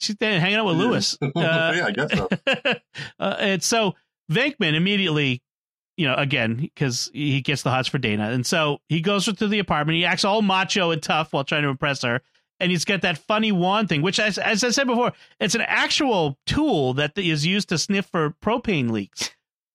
she's 0.00 0.16
hanging 0.20 0.54
out 0.56 0.66
with 0.66 0.76
Lewis. 0.76 1.16
Uh, 1.22 1.30
yeah, 1.36 1.86
I 1.86 1.90
guess 1.92 2.10
so. 2.12 2.28
uh, 3.20 3.36
and 3.38 3.62
so 3.62 3.94
Venkman 4.30 4.74
immediately, 4.74 5.42
you 5.96 6.06
know, 6.06 6.14
again 6.14 6.56
because 6.56 7.10
he 7.12 7.40
gets 7.40 7.62
the 7.62 7.70
hots 7.70 7.88
for 7.88 7.98
Dana, 7.98 8.30
and 8.30 8.46
so 8.46 8.78
he 8.88 9.00
goes 9.00 9.24
to 9.26 9.48
the 9.48 9.58
apartment. 9.58 9.96
He 9.96 10.04
acts 10.04 10.24
all 10.24 10.42
macho 10.42 10.90
and 10.90 11.02
tough 11.02 11.32
while 11.32 11.44
trying 11.44 11.62
to 11.62 11.68
impress 11.68 12.02
her, 12.02 12.20
and 12.60 12.70
he's 12.70 12.84
got 12.84 13.02
that 13.02 13.18
funny 13.18 13.52
wand 13.52 13.88
thing, 13.88 14.02
which, 14.02 14.18
as, 14.18 14.38
as 14.38 14.64
I 14.64 14.70
said 14.70 14.86
before, 14.86 15.12
it's 15.40 15.54
an 15.54 15.62
actual 15.62 16.38
tool 16.46 16.94
that 16.94 17.16
is 17.18 17.44
used 17.46 17.68
to 17.70 17.78
sniff 17.78 18.06
for 18.06 18.30
propane 18.42 18.90
leaks, 18.90 19.30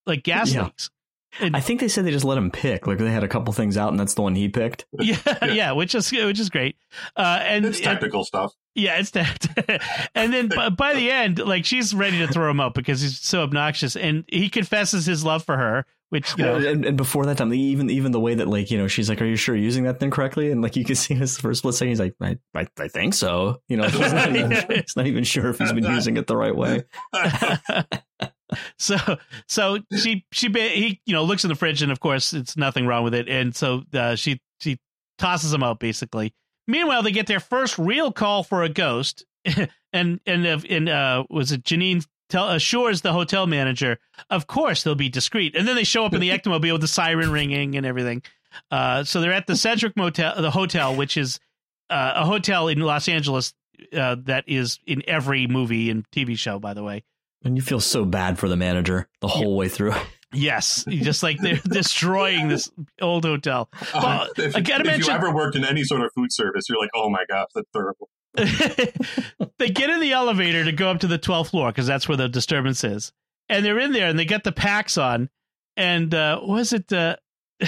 like 0.06 0.22
gas 0.22 0.52
Yeah. 0.52 0.64
leaks. 0.64 0.90
And- 1.38 1.56
I 1.56 1.60
think 1.60 1.78
they 1.78 1.86
said 1.86 2.04
they 2.04 2.10
just 2.10 2.24
let 2.24 2.36
him 2.38 2.50
pick. 2.50 2.88
Like 2.88 2.98
they 2.98 3.08
had 3.08 3.22
a 3.22 3.28
couple 3.28 3.52
things 3.52 3.76
out, 3.76 3.90
and 3.90 4.00
that's 4.00 4.14
the 4.14 4.22
one 4.22 4.34
he 4.34 4.48
picked. 4.48 4.84
yeah, 4.98 5.44
yeah, 5.44 5.70
which 5.72 5.94
is 5.94 6.10
which 6.10 6.40
is 6.40 6.50
great. 6.50 6.76
Uh, 7.16 7.38
and 7.44 7.64
It's 7.64 7.80
and- 7.80 8.24
stuff. 8.24 8.52
Yeah, 8.74 8.98
it's 8.98 9.10
that. 9.12 10.10
and 10.14 10.32
then 10.32 10.48
by, 10.48 10.68
by 10.70 10.94
the 10.94 11.10
end, 11.10 11.38
like 11.38 11.64
she's 11.64 11.92
ready 11.94 12.18
to 12.18 12.28
throw 12.28 12.50
him 12.50 12.58
up 12.60 12.74
because 12.74 13.00
he's 13.00 13.20
so 13.20 13.42
obnoxious, 13.42 13.94
and 13.94 14.24
he 14.28 14.48
confesses 14.48 15.06
his 15.06 15.24
love 15.24 15.44
for 15.44 15.56
her, 15.56 15.86
which 16.10 16.36
you 16.36 16.44
know, 16.44 16.56
and, 16.56 16.84
and 16.84 16.96
before 16.96 17.24
that 17.26 17.38
time, 17.38 17.54
even 17.54 17.88
even 17.88 18.10
the 18.10 18.20
way 18.20 18.34
that 18.34 18.48
like 18.48 18.70
you 18.70 18.76
know 18.76 18.88
she's 18.88 19.08
like, 19.08 19.22
"Are 19.22 19.26
you 19.26 19.36
sure 19.36 19.54
you're 19.54 19.64
using 19.64 19.84
that 19.84 20.00
thing 20.00 20.10
correctly?" 20.10 20.50
And 20.50 20.60
like 20.60 20.76
you 20.76 20.84
can 20.84 20.96
see 20.96 21.14
his 21.14 21.38
first 21.38 21.60
split 21.60 21.74
second, 21.74 21.90
he's 21.90 22.00
like, 22.00 22.14
"I 22.20 22.36
I, 22.54 22.66
I 22.78 22.88
think 22.88 23.14
so." 23.14 23.62
You 23.68 23.76
know, 23.76 23.88
he's 23.88 24.12
not, 24.12 24.34
even, 24.34 24.50
he's 24.70 24.96
not 24.96 25.06
even 25.06 25.24
sure 25.24 25.48
if 25.50 25.58
he's 25.58 25.72
been 25.72 25.84
using 25.84 26.16
it 26.16 26.26
the 26.26 26.36
right 26.36 26.54
way. 26.54 26.82
so 28.78 28.96
so 29.48 29.78
she 29.96 30.26
she 30.32 30.48
he 30.48 31.00
you 31.06 31.14
know 31.14 31.22
looks 31.22 31.44
in 31.44 31.48
the 31.48 31.54
fridge, 31.54 31.80
and 31.80 31.92
of 31.92 32.00
course 32.00 32.32
it's 32.32 32.56
nothing 32.56 32.86
wrong 32.86 33.04
with 33.04 33.14
it, 33.14 33.28
and 33.28 33.54
so 33.54 33.82
uh, 33.94 34.16
she 34.16 34.40
she 34.60 34.78
tosses 35.18 35.52
him 35.52 35.62
out 35.62 35.78
basically. 35.78 36.34
Meanwhile, 36.66 37.04
they 37.04 37.12
get 37.12 37.28
their 37.28 37.40
first 37.40 37.78
real 37.78 38.10
call 38.12 38.42
for 38.42 38.64
a 38.64 38.68
ghost, 38.68 39.24
and 39.92 40.20
and 40.26 40.46
and 40.46 40.88
uh, 40.88 41.24
was 41.30 41.52
it 41.52 41.62
Janine 41.62 42.04
tell 42.30 42.50
assures 42.50 43.02
the 43.02 43.12
hotel 43.12 43.46
manager, 43.46 43.98
of 44.30 44.46
course 44.46 44.82
they'll 44.82 44.94
be 44.94 45.08
discreet, 45.08 45.54
and 45.56 45.66
then 45.66 45.76
they 45.76 45.84
show 45.84 46.04
up 46.04 46.14
in 46.14 46.20
the 46.20 46.30
ectomobile 46.36 46.72
with 46.72 46.80
the 46.80 46.88
siren 46.88 47.30
ringing 47.30 47.76
and 47.76 47.84
everything. 47.84 48.22
Uh, 48.70 49.04
so 49.04 49.20
they're 49.20 49.32
at 49.32 49.46
the 49.46 49.52
Sedgewick 49.52 49.92
Hotel, 49.96 50.40
the 50.40 50.50
hotel, 50.50 50.96
which 50.96 51.16
is 51.16 51.38
uh, 51.88 52.12
a 52.16 52.24
hotel 52.26 52.68
in 52.68 52.80
Los 52.80 53.08
Angeles 53.08 53.54
uh, 53.96 54.16
that 54.24 54.44
is 54.46 54.78
in 54.86 55.02
every 55.08 55.46
movie 55.46 55.90
and 55.90 56.08
TV 56.10 56.36
show, 56.36 56.58
by 56.58 56.74
the 56.74 56.82
way. 56.82 57.04
And 57.44 57.56
you 57.56 57.62
feel 57.62 57.80
so 57.80 58.04
bad 58.04 58.38
for 58.38 58.48
the 58.48 58.56
manager 58.56 59.08
the 59.20 59.28
whole 59.28 59.56
way 59.56 59.68
through. 59.68 59.94
Yes, 60.32 60.84
just 60.88 61.22
like 61.22 61.38
they're 61.38 61.56
destroying 61.64 62.48
this 62.48 62.70
old 63.00 63.24
hotel. 63.24 63.68
Well, 63.94 64.28
if, 64.36 64.54
I 64.54 64.60
gotta 64.60 64.82
if 64.82 64.86
mention- 64.86 65.10
you 65.10 65.16
ever 65.16 65.34
worked 65.34 65.56
in 65.56 65.64
any 65.64 65.82
sort 65.82 66.02
of 66.02 66.10
food 66.14 66.32
service, 66.32 66.64
you're 66.68 66.78
like, 66.78 66.90
oh 66.94 67.08
my 67.08 67.24
gosh, 67.28 67.48
that's 67.54 67.68
terrible. 67.74 68.08
they 69.58 69.70
get 69.70 69.90
in 69.90 70.00
the 70.00 70.12
elevator 70.12 70.64
to 70.64 70.72
go 70.72 70.90
up 70.90 71.00
to 71.00 71.06
the 71.06 71.18
12th 71.18 71.50
floor 71.50 71.70
because 71.70 71.86
that's 71.86 72.08
where 72.08 72.16
the 72.16 72.28
disturbance 72.28 72.84
is. 72.84 73.12
And 73.48 73.64
they're 73.64 73.78
in 73.78 73.92
there 73.92 74.08
and 74.08 74.18
they 74.18 74.24
get 74.24 74.44
the 74.44 74.52
packs 74.52 74.96
on. 74.96 75.28
And 75.76 76.14
uh, 76.14 76.40
was 76.42 76.72
it 76.72 76.92
uh, 76.92 77.16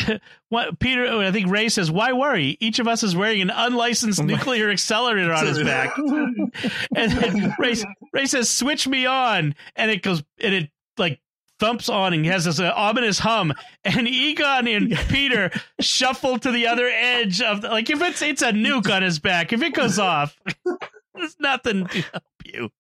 what 0.49 0.79
Peter? 0.79 1.07
I 1.07 1.31
think 1.31 1.51
Ray 1.51 1.69
says, 1.69 1.91
"Why 1.91 2.13
worry? 2.13 2.57
Each 2.61 2.79
of 2.79 2.89
us 2.89 3.03
is 3.03 3.17
wearing 3.17 3.43
an 3.43 3.51
unlicensed 3.51 4.23
nuclear 4.23 4.71
accelerator 4.71 5.33
on 5.33 5.47
his 5.47 5.63
back." 5.63 5.97
and 6.97 7.13
then 7.13 7.55
Ray, 7.59 7.75
Ray 8.13 8.27
says, 8.27 8.51
"Switch 8.51 8.87
me 8.87 9.07
on," 9.07 9.55
and 9.77 9.91
it 9.91 10.03
goes 10.03 10.23
and 10.41 10.55
it 10.55 10.71
like 10.99 11.21
thumps 11.63 11.89
on 11.89 12.13
and 12.13 12.25
he 12.25 12.31
has 12.31 12.45
this 12.45 12.59
uh, 12.59 12.73
ominous 12.75 13.21
hum. 13.21 13.55
And 13.85 14.09
Egon 14.09 14.67
and 14.67 14.91
Peter 15.09 15.51
shuffle 15.81 16.39
to 16.41 16.51
the 16.51 16.67
other 16.67 16.89
edge 16.89 17.41
of 17.41 17.63
the, 17.63 17.69
like 17.69 17.89
if 17.89 18.03
it's 18.03 18.21
it's 18.21 18.43
a 18.43 18.51
nuke 18.51 18.93
on 18.93 19.03
his 19.03 19.21
back. 19.21 19.53
If 19.53 19.63
it 19.63 19.73
goes 19.73 19.99
off, 19.99 20.37
there's 21.15 21.37
nothing 21.39 21.87
to 21.87 22.01
help 22.01 22.25
you. 22.45 22.71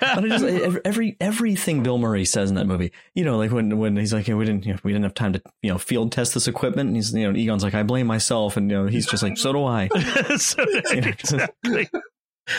But 0.00 0.24
just 0.24 0.44
every, 0.44 0.80
every 0.84 1.16
everything 1.20 1.82
Bill 1.82 1.98
Murray 1.98 2.24
says 2.24 2.48
in 2.48 2.56
that 2.56 2.66
movie, 2.66 2.90
you 3.14 3.24
know, 3.24 3.36
like 3.36 3.52
when 3.52 3.78
when 3.78 3.96
he's 3.96 4.12
like, 4.12 4.26
yeah, 4.26 4.34
we 4.34 4.46
didn't 4.46 4.64
you 4.64 4.72
know, 4.72 4.78
we 4.82 4.92
didn't 4.92 5.04
have 5.04 5.14
time 5.14 5.34
to 5.34 5.42
you 5.62 5.70
know 5.70 5.78
field 5.78 6.10
test 6.10 6.34
this 6.34 6.48
equipment, 6.48 6.88
and 6.88 6.96
he's 6.96 7.12
you 7.12 7.30
know 7.30 7.38
Egon's 7.38 7.62
like, 7.62 7.74
I 7.74 7.82
blame 7.82 8.06
myself, 8.06 8.56
and 8.56 8.70
you 8.70 8.76
know 8.78 8.86
he's 8.86 9.06
just 9.06 9.22
like, 9.22 9.36
so 9.36 9.52
do 9.52 9.64
I. 9.64 9.88
so, 10.36 10.64
exactly. 10.90 11.88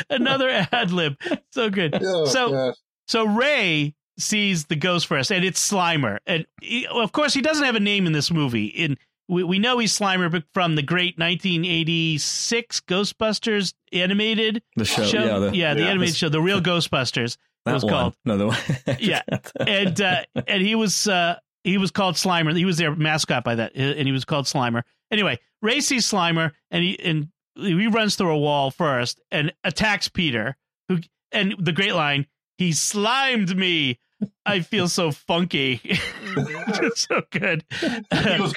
Another 0.09 0.49
ad 0.49 0.91
lib. 0.91 1.15
So 1.51 1.69
good. 1.69 1.97
Oh, 2.01 2.25
so 2.25 2.51
gosh. 2.51 2.75
so 3.07 3.25
Ray 3.25 3.95
sees 4.17 4.65
the 4.65 4.75
ghost 4.75 5.07
first, 5.07 5.31
and 5.31 5.43
it's 5.43 5.71
Slimer. 5.71 6.17
And 6.25 6.45
he, 6.61 6.85
of 6.87 7.11
course, 7.11 7.33
he 7.33 7.41
doesn't 7.41 7.63
have 7.65 7.75
a 7.75 7.79
name 7.79 8.05
in 8.05 8.13
this 8.13 8.31
movie. 8.31 8.65
In 8.67 8.97
we, 9.27 9.43
we 9.43 9.57
know 9.59 9.79
he's 9.79 9.97
Slimer 9.97 10.43
from 10.53 10.75
the 10.75 10.81
great 10.83 11.17
1986 11.17 12.81
Ghostbusters 12.81 13.73
animated 13.91 14.61
The 14.75 14.85
show, 14.85 15.03
yeah, 15.03 15.39
the, 15.39 15.49
the 15.51 15.57
yeah, 15.57 15.71
animated 15.71 16.01
this- 16.09 16.15
show, 16.17 16.29
the 16.29 16.41
real 16.41 16.61
Ghostbusters. 16.61 17.37
that 17.65 17.73
was 17.73 17.83
one. 17.83 17.93
called. 17.93 18.15
No, 18.25 18.37
the 18.37 18.47
one. 18.47 18.57
Yeah. 18.99 19.21
and 19.65 19.99
uh, 20.01 20.23
and 20.47 20.61
he 20.61 20.75
was 20.75 21.07
uh, 21.07 21.35
he 21.63 21.77
was 21.77 21.91
called 21.91 22.15
Slimer. 22.15 22.55
He 22.55 22.65
was 22.65 22.77
their 22.77 22.95
mascot 22.95 23.43
by 23.43 23.55
that, 23.55 23.75
and 23.75 24.05
he 24.07 24.11
was 24.11 24.25
called 24.25 24.45
Slimer. 24.45 24.83
Anyway, 25.11 25.39
Ray 25.61 25.79
sees 25.79 26.09
Slimer, 26.09 26.51
and 26.71 26.83
he 26.83 26.99
and 26.99 27.29
he 27.55 27.87
runs 27.87 28.15
through 28.15 28.31
a 28.31 28.37
wall 28.37 28.71
first 28.71 29.21
and 29.31 29.53
attacks 29.63 30.09
Peter, 30.09 30.57
who 30.89 30.99
and 31.31 31.55
the 31.59 31.71
great 31.71 31.93
line, 31.95 32.25
he 32.57 32.71
slimed 32.71 33.55
me. 33.55 33.99
I 34.45 34.61
feel 34.61 34.87
so 34.87 35.11
funky. 35.11 35.81
it's 35.83 37.01
so 37.07 37.21
good. 37.31 37.65
he 37.79 38.37
goes, 38.37 38.53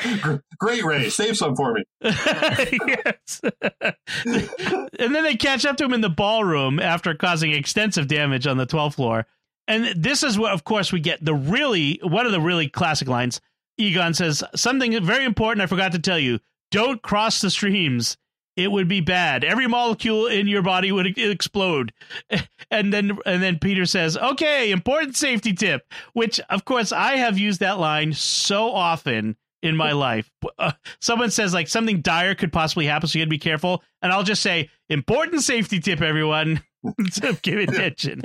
"Great, 0.58 0.84
Ray, 0.84 1.08
save 1.08 1.36
some 1.36 1.56
for 1.56 1.72
me." 1.72 1.84
yes. 2.00 3.40
and 4.24 5.14
then 5.14 5.24
they 5.24 5.36
catch 5.36 5.64
up 5.64 5.76
to 5.78 5.84
him 5.84 5.92
in 5.92 6.00
the 6.00 6.08
ballroom 6.08 6.78
after 6.78 7.14
causing 7.14 7.52
extensive 7.52 8.06
damage 8.06 8.46
on 8.46 8.56
the 8.56 8.66
12th 8.66 8.94
floor. 8.94 9.26
And 9.68 9.86
this 10.00 10.22
is 10.22 10.38
what, 10.38 10.52
of 10.52 10.62
course, 10.62 10.92
we 10.92 11.00
get 11.00 11.24
the 11.24 11.34
really 11.34 11.98
one 12.02 12.26
of 12.26 12.32
the 12.32 12.40
really 12.40 12.68
classic 12.68 13.08
lines. 13.08 13.40
Egon 13.78 14.14
says 14.14 14.42
something 14.54 15.04
very 15.04 15.24
important. 15.24 15.62
I 15.62 15.66
forgot 15.66 15.92
to 15.92 15.98
tell 15.98 16.18
you. 16.18 16.38
Don't 16.72 17.00
cross 17.02 17.40
the 17.40 17.50
streams 17.50 18.16
it 18.56 18.72
would 18.72 18.88
be 18.88 19.00
bad. 19.00 19.44
Every 19.44 19.66
molecule 19.66 20.26
in 20.26 20.48
your 20.48 20.62
body 20.62 20.90
would 20.90 21.18
explode. 21.18 21.92
And 22.68 22.92
then 22.92 23.16
and 23.24 23.40
then 23.40 23.60
Peter 23.60 23.86
says, 23.86 24.16
"Okay, 24.16 24.72
important 24.72 25.14
safety 25.14 25.52
tip," 25.52 25.86
which 26.14 26.40
of 26.50 26.64
course 26.64 26.90
I 26.90 27.14
have 27.14 27.38
used 27.38 27.60
that 27.60 27.78
line 27.78 28.12
so 28.12 28.72
often 28.72 29.36
in 29.62 29.76
my 29.76 29.92
life. 29.92 30.28
Uh, 30.58 30.72
someone 31.00 31.30
says 31.30 31.54
like 31.54 31.68
something 31.68 32.00
dire 32.00 32.34
could 32.34 32.52
possibly 32.52 32.86
happen, 32.86 33.08
so 33.08 33.18
you 33.18 33.24
got 33.24 33.26
to 33.26 33.30
be 33.30 33.38
careful, 33.38 33.84
and 34.02 34.12
I'll 34.12 34.24
just 34.24 34.42
say, 34.42 34.68
"Important 34.88 35.42
safety 35.42 35.78
tip, 35.78 36.02
everyone." 36.02 36.60
so 37.10 37.34
give 37.34 37.60
attention. 37.60 38.22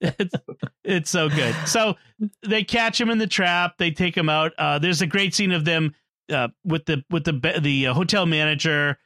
it's, 0.00 0.34
it's 0.82 1.10
so 1.10 1.28
good. 1.28 1.54
So 1.66 1.94
they 2.42 2.64
catch 2.64 3.00
him 3.00 3.10
in 3.10 3.18
the 3.18 3.28
trap. 3.28 3.78
They 3.78 3.92
take 3.92 4.16
him 4.16 4.28
out. 4.28 4.54
Uh, 4.58 4.80
there's 4.80 5.02
a 5.02 5.06
great 5.06 5.36
scene 5.36 5.52
of 5.52 5.64
them 5.64 5.94
uh, 6.32 6.48
with 6.64 6.86
the 6.86 7.04
with 7.10 7.24
the 7.24 7.60
the 7.60 7.88
uh, 7.88 7.94
hotel 7.94 8.26
manager 8.26 8.98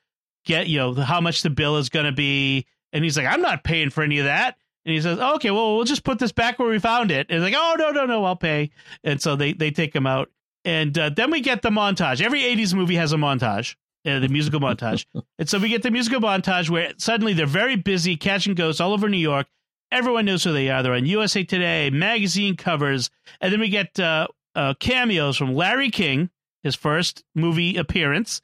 get 0.45 0.67
you 0.67 0.79
know 0.79 0.95
how 0.95 1.21
much 1.21 1.43
the 1.43 1.51
bill 1.51 1.77
is 1.77 1.89
going 1.89 2.07
to 2.07 2.13
be. 2.13 2.67
And 2.93 3.05
he's 3.05 3.17
like 3.17 3.27
i'm 3.27 3.43
not 3.43 3.65
paying 3.65 3.91
for 3.91 4.03
any 4.03 4.19
of 4.19 4.25
that. 4.25 4.57
And 4.85 4.95
he 4.95 5.01
says 5.01 5.19
oh, 5.21 5.37
okay 5.37 5.51
well 5.51 5.77
we'll 5.77 5.85
just 5.85 6.05
put 6.05 6.19
this 6.19 6.33
back 6.33 6.59
where 6.59 6.69
we 6.69 6.79
found 6.79 7.11
it. 7.11 7.27
And 7.31 7.43
like 7.43 7.55
oh 7.57 7.77
no 7.79 7.91
no 7.91 8.07
no 8.07 8.25
i'll 8.25 8.37
pay. 8.37 8.71
And 9.05 9.21
so 9.21 9.37
they 9.37 9.53
they 9.53 9.71
take 9.71 9.95
him 9.95 10.07
out. 10.07 10.31
And 10.65 10.97
uh, 10.99 11.09
then 11.09 11.31
we 11.31 11.41
get 11.41 11.63
the 11.63 11.71
montage. 11.71 12.21
Every 12.21 12.43
80s 12.43 12.75
movie 12.75 12.97
has 12.97 13.15
a 13.15 13.17
montage 13.17 13.77
uh, 14.07 14.19
the 14.19 14.29
musical 14.29 14.61
montage. 14.61 15.07
And 15.39 15.49
so 15.49 15.59
we 15.59 15.71
get 15.71 15.83
the 15.83 15.91
musical 15.91 16.21
montage 16.21 16.69
where 16.69 16.93
suddenly 16.99 17.33
they're 17.33 17.47
very 17.47 17.77
busy 17.77 18.17
catching 18.17 18.55
ghosts 18.55 18.81
all 18.81 18.93
over 18.93 19.09
new 19.09 19.17
york. 19.17 19.47
Everyone 19.91 20.27
knows 20.27 20.45
who 20.45 20.53
they 20.53 20.69
are. 20.69 20.83
They're 20.83 20.93
on 20.93 21.07
usa 21.07 21.45
today 21.45 21.91
magazine 21.91 22.57
covers. 22.57 23.11
And 23.41 23.53
then 23.53 23.61
we 23.61 23.69
get 23.69 23.99
uh, 23.99 24.29
uh 24.55 24.75
cameos 24.75 25.37
from 25.37 25.55
larry 25.55 25.91
king 25.91 26.31
his 26.63 26.75
first 26.75 27.25
movie 27.35 27.77
appearance 27.77 28.43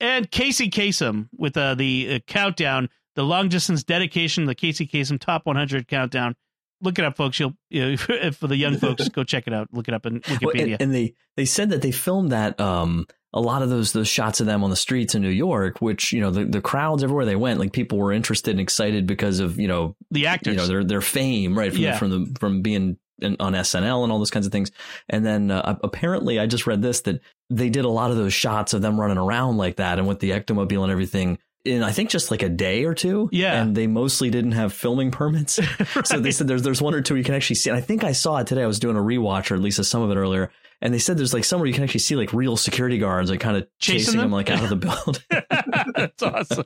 and 0.00 0.30
Casey 0.30 0.70
Kasem 0.70 1.28
with 1.36 1.56
uh, 1.56 1.74
the 1.74 2.14
uh, 2.14 2.18
countdown, 2.26 2.88
the 3.14 3.24
long 3.24 3.48
distance 3.48 3.82
dedication, 3.82 4.44
the 4.44 4.54
Casey 4.54 4.86
Kasem 4.86 5.18
top 5.18 5.46
100 5.46 5.88
countdown. 5.88 6.34
Look 6.80 6.98
it 6.98 7.04
up, 7.04 7.16
folks. 7.16 7.40
You'll 7.40 7.54
you 7.70 7.96
know, 7.96 7.96
for 8.32 8.46
the 8.46 8.56
young 8.56 8.76
folks, 8.76 9.08
go 9.08 9.24
check 9.24 9.48
it 9.48 9.52
out. 9.52 9.68
Look 9.72 9.88
it 9.88 9.94
up 9.94 10.06
in 10.06 10.20
Wikipedia. 10.20 10.42
Well, 10.42 10.60
and, 10.60 10.82
and, 10.82 10.94
they 10.94 11.14
they 11.36 11.44
said 11.44 11.70
that 11.70 11.82
they 11.82 11.90
filmed 11.90 12.30
that 12.30 12.60
um, 12.60 13.06
a 13.32 13.40
lot 13.40 13.62
of 13.62 13.68
those 13.68 13.92
those 13.92 14.06
shots 14.06 14.38
of 14.38 14.46
them 14.46 14.62
on 14.62 14.70
the 14.70 14.76
streets 14.76 15.16
in 15.16 15.22
New 15.22 15.28
York, 15.28 15.82
which 15.82 16.12
you 16.12 16.20
know 16.20 16.30
the, 16.30 16.44
the 16.44 16.60
crowds 16.60 17.02
everywhere 17.02 17.24
they 17.24 17.34
went, 17.34 17.58
like 17.58 17.72
people 17.72 17.98
were 17.98 18.12
interested 18.12 18.52
and 18.52 18.60
excited 18.60 19.08
because 19.08 19.40
of 19.40 19.58
you 19.58 19.66
know 19.66 19.96
the 20.12 20.28
actors, 20.28 20.52
you 20.52 20.56
know 20.56 20.66
their 20.68 20.84
their 20.84 21.00
fame, 21.00 21.58
right? 21.58 21.72
From 21.72 21.82
yeah. 21.82 21.98
from 21.98 22.10
the 22.10 22.36
from 22.38 22.62
being 22.62 22.96
on 23.22 23.52
SNL 23.54 24.02
and 24.02 24.12
all 24.12 24.18
those 24.18 24.30
kinds 24.30 24.46
of 24.46 24.52
things. 24.52 24.70
And 25.08 25.24
then 25.24 25.50
uh, 25.50 25.78
apparently, 25.82 26.38
I 26.38 26.46
just 26.46 26.66
read 26.66 26.82
this 26.82 27.02
that 27.02 27.20
they 27.50 27.70
did 27.70 27.84
a 27.84 27.90
lot 27.90 28.10
of 28.10 28.16
those 28.16 28.32
shots 28.32 28.74
of 28.74 28.82
them 28.82 29.00
running 29.00 29.18
around 29.18 29.56
like 29.56 29.76
that 29.76 29.98
and 29.98 30.06
with 30.06 30.20
the 30.20 30.30
ectomobile 30.30 30.82
and 30.82 30.92
everything 30.92 31.38
in 31.64 31.82
I 31.82 31.92
think 31.92 32.10
just 32.10 32.30
like 32.30 32.42
a 32.42 32.48
day 32.48 32.84
or 32.84 32.94
two. 32.94 33.28
Yeah. 33.32 33.60
And 33.60 33.76
they 33.76 33.86
mostly 33.86 34.30
didn't 34.30 34.52
have 34.52 34.72
filming 34.72 35.10
permits. 35.10 35.58
right. 35.58 36.06
So 36.06 36.20
they 36.20 36.30
said 36.30 36.48
there's 36.48 36.62
there's 36.62 36.82
one 36.82 36.94
or 36.94 37.00
two 37.00 37.16
you 37.16 37.24
can 37.24 37.34
actually 37.34 37.56
see. 37.56 37.70
And 37.70 37.76
I 37.76 37.82
think 37.82 38.04
I 38.04 38.12
saw 38.12 38.38
it 38.38 38.46
today. 38.46 38.62
I 38.62 38.66
was 38.66 38.78
doing 38.78 38.96
a 38.96 39.00
rewatch 39.00 39.50
or 39.50 39.54
at 39.54 39.60
least 39.60 39.82
some 39.84 40.02
of 40.02 40.10
it 40.10 40.16
earlier 40.16 40.50
and 40.80 40.94
they 40.94 40.98
said 40.98 41.18
there's 41.18 41.34
like 41.34 41.44
somewhere 41.44 41.66
you 41.66 41.74
can 41.74 41.84
actually 41.84 42.00
see 42.00 42.16
like 42.16 42.32
real 42.32 42.56
security 42.56 42.98
guards 42.98 43.30
like 43.30 43.40
kind 43.40 43.56
of 43.56 43.66
chasing, 43.78 43.98
chasing 43.98 44.20
them? 44.20 44.24
them? 44.26 44.32
like 44.32 44.50
out 44.50 44.62
of 44.62 44.68
the 44.68 44.76
building. 44.76 45.22
that's 45.94 46.22
awesome. 46.22 46.64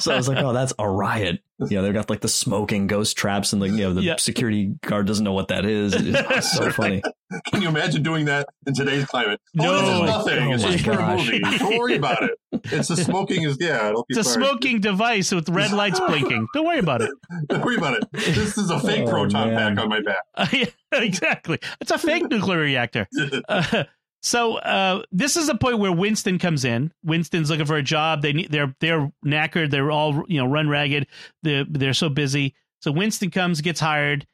so 0.00 0.12
I 0.12 0.16
was 0.16 0.28
like, 0.28 0.38
oh, 0.38 0.52
that's 0.52 0.72
a 0.78 0.88
riot. 0.88 1.42
You 1.58 1.76
know, 1.76 1.82
they've 1.82 1.94
got 1.94 2.10
like 2.10 2.20
the 2.20 2.28
smoking 2.28 2.86
ghost 2.86 3.16
traps 3.16 3.52
and 3.52 3.62
like 3.62 3.70
you 3.72 3.78
know 3.78 3.94
the 3.94 4.02
yeah. 4.02 4.16
security 4.16 4.74
guard 4.82 5.06
doesn't 5.06 5.24
know 5.24 5.32
what 5.32 5.48
that 5.48 5.64
is. 5.64 5.94
It's 5.96 6.52
so 6.56 6.70
funny. 6.70 7.02
Can 7.46 7.62
you 7.62 7.68
imagine 7.68 8.02
doing 8.02 8.26
that 8.26 8.48
in 8.66 8.74
today's 8.74 9.04
climate? 9.06 9.40
No, 9.54 9.74
oh, 9.74 10.04
nothing. 10.04 10.52
Oh 10.52 10.54
it's 10.54 10.62
just 10.62 10.84
for 10.84 10.92
a 10.92 11.16
movie. 11.16 11.40
Don't 11.40 11.78
worry 11.78 11.96
about 11.96 12.22
it. 12.22 12.32
It's 12.64 12.88
the 12.88 12.96
smoking 12.96 13.42
is 13.42 13.56
yeah. 13.60 13.92
it's 14.08 14.18
a 14.18 14.24
smoking 14.24 14.80
device 14.80 15.32
with 15.32 15.48
red 15.48 15.72
lights 15.72 16.00
blinking. 16.00 16.46
Don't 16.54 16.66
worry 16.66 16.78
about 16.78 17.02
it. 17.02 17.10
Don't 17.48 17.64
worry 17.64 17.76
about 17.76 17.94
it. 17.94 18.04
This 18.12 18.56
is 18.56 18.70
a 18.70 18.80
fake 18.80 19.06
oh, 19.06 19.10
proton 19.10 19.54
man. 19.54 19.76
pack 19.76 19.84
on 19.84 19.88
my 19.88 20.00
back. 20.00 20.22
Uh, 20.34 20.46
yeah, 20.52 20.66
exactly. 20.92 21.58
It's 21.80 21.90
a 21.90 21.98
fake 21.98 22.28
nuclear 22.30 22.60
reactor. 22.60 23.06
Uh, 23.48 23.84
so 24.22 24.56
uh, 24.56 25.02
this 25.12 25.36
is 25.36 25.48
a 25.48 25.54
point 25.54 25.78
where 25.78 25.92
Winston 25.92 26.38
comes 26.38 26.64
in. 26.64 26.92
Winston's 27.02 27.50
looking 27.50 27.66
for 27.66 27.76
a 27.76 27.82
job. 27.82 28.22
They 28.22 28.32
need, 28.32 28.50
they're 28.50 28.74
they're 28.80 29.12
knackered. 29.24 29.70
They're 29.70 29.90
all 29.90 30.24
you 30.28 30.38
know 30.38 30.46
run 30.46 30.68
ragged. 30.68 31.06
They're 31.42 31.64
they're 31.68 31.94
so 31.94 32.08
busy. 32.08 32.54
So 32.80 32.92
Winston 32.92 33.30
comes, 33.30 33.60
gets 33.60 33.80
hired 33.80 34.26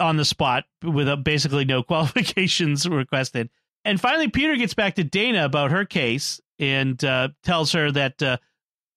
on 0.00 0.16
the 0.16 0.24
spot 0.24 0.64
with 0.82 1.08
a, 1.08 1.16
basically 1.16 1.64
no 1.64 1.82
qualifications 1.84 2.88
requested. 2.88 3.50
And 3.84 4.00
finally, 4.00 4.28
Peter 4.28 4.56
gets 4.56 4.74
back 4.74 4.94
to 4.94 5.04
Dana 5.04 5.44
about 5.44 5.70
her 5.70 5.84
case 5.84 6.40
and 6.58 7.02
uh, 7.04 7.28
tells 7.42 7.72
her 7.72 7.90
that 7.92 8.22
uh, 8.22 8.38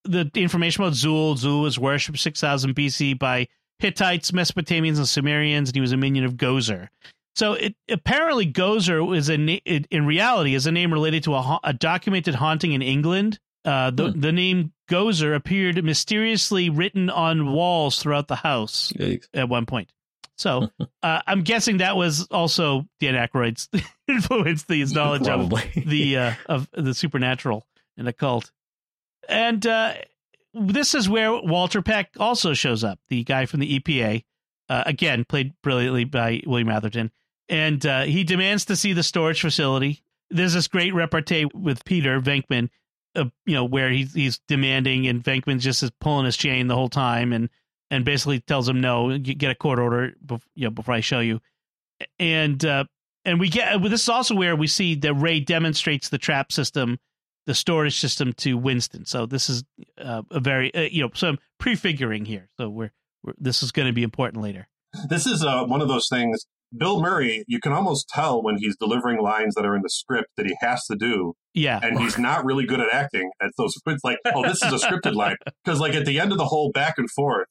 the 0.06 0.30
information 0.36 0.84
about 0.84 0.94
Zuul, 0.94 1.38
Zuul 1.38 1.64
was 1.64 1.78
worshipped 1.78 2.20
6000 2.20 2.74
BC 2.74 3.20
by 3.20 3.48
Hittites, 3.80 4.32
Mesopotamians, 4.32 4.98
and 4.98 5.08
Sumerians, 5.08 5.70
and 5.70 5.76
he 5.76 5.82
was 5.82 5.92
a 5.92 5.98
minion 5.98 6.26
of 6.26 6.36
Gozer. 6.36 6.88
So 7.36 7.54
it 7.54 7.76
apparently 7.90 8.52
Gozer 8.52 9.16
is 9.16 9.30
a 9.30 9.36
it, 9.66 9.86
in 9.92 10.08
reality 10.08 10.56
is 10.56 10.66
a 10.66 10.72
name 10.72 10.92
related 10.92 11.24
to 11.26 11.36
a, 11.36 11.60
a 11.64 11.74
documented 11.74 12.34
haunting 12.34 12.72
in 12.72 12.82
England. 12.82 13.40
Uh, 13.64 13.92
the 13.92 14.12
hmm. 14.12 14.20
the 14.20 14.32
name 14.32 14.74
Gozer 14.90 15.36
appeared 15.36 15.84
mysteriously 15.84 16.70
written 16.70 17.12
on 17.12 17.52
walls 17.52 18.02
throughout 18.02 18.28
the 18.28 18.38
house 18.38 18.92
Yikes. 18.98 19.28
at 19.36 19.50
one 19.50 19.68
point. 19.68 19.92
So 20.38 20.70
uh, 21.04 21.22
I'm 21.28 21.42
guessing 21.42 21.78
that 21.78 21.98
was 21.98 22.28
also 22.32 22.86
Dan 23.00 23.16
Aykroyd's 23.16 23.70
influence, 24.08 24.66
his 24.68 24.94
knowledge 24.94 25.26
Probably. 25.26 25.64
of 25.76 25.86
the 25.86 26.18
uh, 26.18 26.34
of 26.48 26.68
the 26.72 26.94
supernatural 26.94 27.68
and 27.98 28.08
occult. 28.08 28.52
And 29.28 29.66
uh, 29.68 29.96
this 30.54 30.96
is 30.96 31.10
where 31.10 31.34
Walter 31.34 31.82
Peck 31.82 32.12
also 32.18 32.54
shows 32.54 32.84
up, 32.84 33.00
the 33.10 33.24
guy 33.24 33.46
from 33.46 33.60
the 33.60 33.80
EPA, 33.80 34.24
uh, 34.70 34.84
again 34.86 35.26
played 35.26 35.54
brilliantly 35.62 36.06
by 36.06 36.42
William 36.46 36.70
Atherton 36.70 37.12
and 37.50 37.86
uh, 37.86 38.04
he 38.04 38.24
demands 38.24 38.66
to 38.66 38.76
see 38.76 38.94
the 38.94 39.04
storage 39.04 39.42
facility. 39.42 40.02
There's 40.30 40.54
this 40.54 40.68
great 40.68 40.94
repartee 40.94 41.46
with 41.54 41.86
Peter 41.86 42.20
Venkman, 42.20 42.70
uh, 43.16 43.26
you 43.46 43.54
know, 43.54 43.64
where 43.64 43.90
he's 43.90 44.14
he's 44.14 44.40
demanding, 44.48 45.08
and 45.08 45.24
Venkman 45.24 45.60
just 45.60 45.84
is 45.84 45.92
pulling 46.02 46.26
his 46.26 46.38
chain 46.38 46.68
the 46.68 46.76
whole 46.76 46.90
time, 46.90 47.32
and 47.32 47.50
and 47.90 48.06
basically 48.06 48.40
tells 48.42 48.68
him 48.68 48.82
no, 48.82 49.18
get 49.18 49.52
a 49.52 49.56
court 49.56 49.80
order, 49.80 50.14
before, 50.26 50.48
you 50.56 50.66
know, 50.66 50.72
before 50.72 50.94
I 50.94 51.00
show 51.00 51.20
you, 51.20 51.40
and 52.20 52.64
uh, 52.64 52.86
and 53.26 53.40
we 53.40 53.50
get 53.50 53.82
this 53.84 54.04
is 54.04 54.10
also 54.10 54.36
where 54.36 54.56
we 54.56 54.68
see 54.68 54.96
that 54.96 55.14
Ray 55.14 55.40
demonstrates 55.40 56.10
the 56.10 56.18
trap 56.18 56.52
system, 56.52 56.98
the 57.46 57.56
storage 57.56 58.00
system 58.00 58.34
to 58.34 58.58
Winston. 58.58 59.06
So 59.06 59.26
this 59.26 59.50
is 59.50 59.64
uh, 59.98 60.24
a 60.32 60.40
very 60.40 60.74
uh, 60.74 60.82
you 60.92 61.04
know 61.04 61.10
some 61.14 61.40
prefiguring 61.60 62.26
here. 62.26 62.50
So 62.58 62.70
we're, 62.70 62.92
we're 63.24 63.34
this 63.38 63.64
is 63.64 63.72
going 63.72 63.88
to 63.88 63.94
be 63.94 64.04
important 64.04 64.44
later. 64.44 64.68
This 65.10 65.26
is 65.26 65.44
uh, 65.44 65.66
one 65.66 65.82
of 65.82 65.88
those 65.88 66.08
things 66.10 66.46
Bill 66.76 67.02
Murray, 67.02 67.44
you 67.48 67.60
can 67.60 67.72
almost 67.72 68.10
tell 68.10 68.44
when 68.44 68.58
he's 68.58 68.76
delivering 68.76 69.22
lines 69.22 69.56
that 69.56 69.66
are 69.66 69.76
in 69.76 69.82
the 69.82 69.90
script 69.90 70.30
that 70.36 70.46
he 70.46 70.56
has 70.60 70.86
to 70.86 70.96
do. 70.96 71.34
Yeah. 71.54 71.80
And 71.82 72.00
he's 72.00 72.18
not 72.18 72.46
really 72.46 72.66
good 72.66 72.82
at 72.82 72.94
acting 72.94 73.32
at 73.42 73.52
those. 73.58 73.74
It's 73.86 74.04
like, 74.04 74.18
oh, 74.26 74.44
this 74.44 74.62
is 74.62 74.74
a 74.74 74.86
scripted 74.86 75.16
line. 75.16 75.38
Because, 75.64 75.80
like, 75.80 75.96
at 75.96 76.06
the 76.06 76.20
end 76.20 76.32
of 76.32 76.38
the 76.38 76.46
whole 76.46 76.72
back 76.72 76.96
and 76.98 77.10
forth 77.10 77.48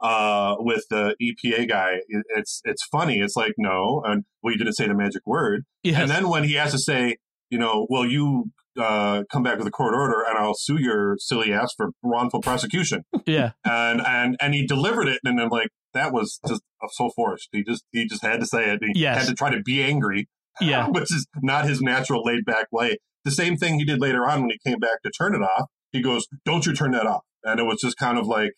uh, 0.00 0.56
with 0.58 0.84
the 0.90 1.16
EPA 1.20 1.68
guy, 1.68 1.98
it's 2.08 2.60
it's 2.64 2.84
funny. 2.90 3.20
It's 3.20 3.36
like, 3.36 3.54
no, 3.58 4.02
and 4.04 4.24
well, 4.42 4.52
you 4.52 4.58
didn't 4.58 4.74
say 4.74 4.86
the 4.86 4.94
magic 4.94 5.22
word. 5.26 5.64
Yes. 5.82 6.00
And 6.00 6.10
then 6.10 6.28
when 6.28 6.44
he 6.44 6.54
has 6.54 6.72
to 6.72 6.78
say, 6.78 7.16
you 7.50 7.58
know, 7.58 7.86
well, 7.88 8.06
you 8.06 8.50
uh, 8.78 9.24
come 9.30 9.42
back 9.42 9.58
with 9.58 9.66
a 9.66 9.70
court 9.70 9.94
order 9.94 10.22
and 10.28 10.38
I'll 10.38 10.54
sue 10.54 10.80
your 10.80 11.16
silly 11.18 11.52
ass 11.52 11.72
for 11.76 11.90
wrongful 12.02 12.40
prosecution. 12.40 13.04
yeah. 13.26 13.52
And 13.64 14.00
and 14.00 14.36
and 14.40 14.54
he 14.54 14.66
delivered 14.66 15.08
it, 15.08 15.20
and 15.24 15.40
I'm 15.40 15.48
like, 15.48 15.68
that 15.94 16.12
was 16.12 16.38
just 16.46 16.62
so 16.92 17.10
forced. 17.14 17.48
He 17.52 17.64
just 17.64 17.84
he 17.92 18.06
just 18.06 18.22
had 18.22 18.40
to 18.40 18.46
say 18.46 18.72
it. 18.72 18.80
He 18.82 19.00
yes. 19.00 19.18
had 19.18 19.28
to 19.28 19.34
try 19.34 19.50
to 19.50 19.62
be 19.62 19.82
angry. 19.82 20.28
Yeah. 20.60 20.88
Which 20.88 21.14
is 21.14 21.28
not 21.40 21.66
his 21.66 21.80
natural 21.80 22.24
laid 22.24 22.44
back 22.44 22.66
way. 22.72 22.96
The 23.24 23.30
same 23.30 23.56
thing 23.56 23.78
he 23.78 23.84
did 23.84 24.00
later 24.00 24.26
on 24.26 24.40
when 24.40 24.50
he 24.50 24.58
came 24.68 24.80
back 24.80 25.02
to 25.04 25.10
turn 25.16 25.32
it 25.36 25.40
off. 25.40 25.68
He 25.92 26.02
goes, 26.02 26.26
Don't 26.44 26.66
you 26.66 26.74
turn 26.74 26.90
that 26.90 27.06
off. 27.06 27.22
And 27.44 27.60
it 27.60 27.62
was 27.62 27.80
just 27.80 27.96
kind 27.96 28.18
of 28.18 28.26
like, 28.26 28.50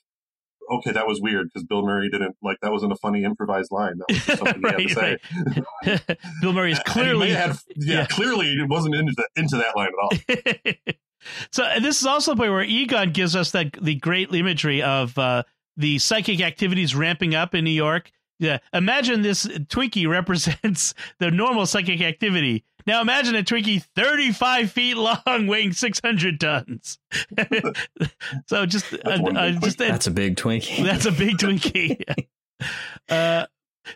okay, 0.70 0.92
that 0.92 1.06
was 1.06 1.20
weird 1.20 1.48
because 1.52 1.66
Bill 1.66 1.84
Murray 1.84 2.08
didn't 2.08 2.36
like 2.42 2.58
that 2.62 2.70
wasn't 2.70 2.92
a 2.92 2.96
funny 2.96 3.24
improvised 3.24 3.72
line. 3.72 3.98
That 3.98 4.06
was 4.08 4.38
something 4.38 4.62
right, 4.62 4.80
he 4.80 4.88
had 4.88 5.18
to 5.84 5.98
say. 6.06 6.16
Bill 6.40 6.52
Murray 6.52 6.72
is 6.72 6.78
clearly 6.86 7.30
had, 7.30 7.56
yeah, 7.76 8.00
yeah, 8.00 8.06
clearly 8.06 8.48
it 8.52 8.68
wasn't 8.68 8.94
into 8.94 9.12
the, 9.16 9.26
into 9.36 9.56
that 9.56 9.76
line 9.76 9.88
at 9.88 10.84
all. 10.84 10.94
so 11.50 11.68
this 11.80 12.00
is 12.00 12.06
also 12.06 12.32
the 12.32 12.36
point 12.36 12.52
where 12.52 12.62
Egon 12.62 13.12
gives 13.12 13.34
us 13.34 13.50
that 13.50 13.72
the 13.80 13.96
great 13.96 14.32
imagery 14.32 14.82
of 14.82 15.16
uh, 15.18 15.42
the 15.76 15.98
psychic 15.98 16.40
activities 16.40 16.94
ramping 16.94 17.34
up 17.34 17.54
in 17.54 17.64
New 17.64 17.70
York. 17.70 18.10
Yeah. 18.38 18.58
Imagine 18.72 19.20
this 19.20 19.46
Twinkie 19.46 20.08
represents 20.08 20.94
the 21.18 21.30
normal 21.30 21.66
psychic 21.66 22.00
activity. 22.00 22.64
Now 22.86 23.00
imagine 23.00 23.34
a 23.34 23.42
Twinkie 23.42 23.82
35 23.94 24.70
feet 24.70 24.96
long, 24.96 25.46
weighing 25.46 25.72
600 25.72 26.40
tons. 26.40 26.98
so 28.46 28.66
just, 28.66 28.90
That's 28.90 29.20
one 29.20 29.36
uh, 29.36 29.50
big 29.52 29.62
just 29.62 29.78
That's 29.78 30.06
a 30.06 30.10
big 30.10 30.36
Twinkie. 30.36 30.84
that's 30.84 31.06
a 31.06 31.12
big 31.12 31.38
Twinkie. 31.38 32.02
uh, 33.08 33.46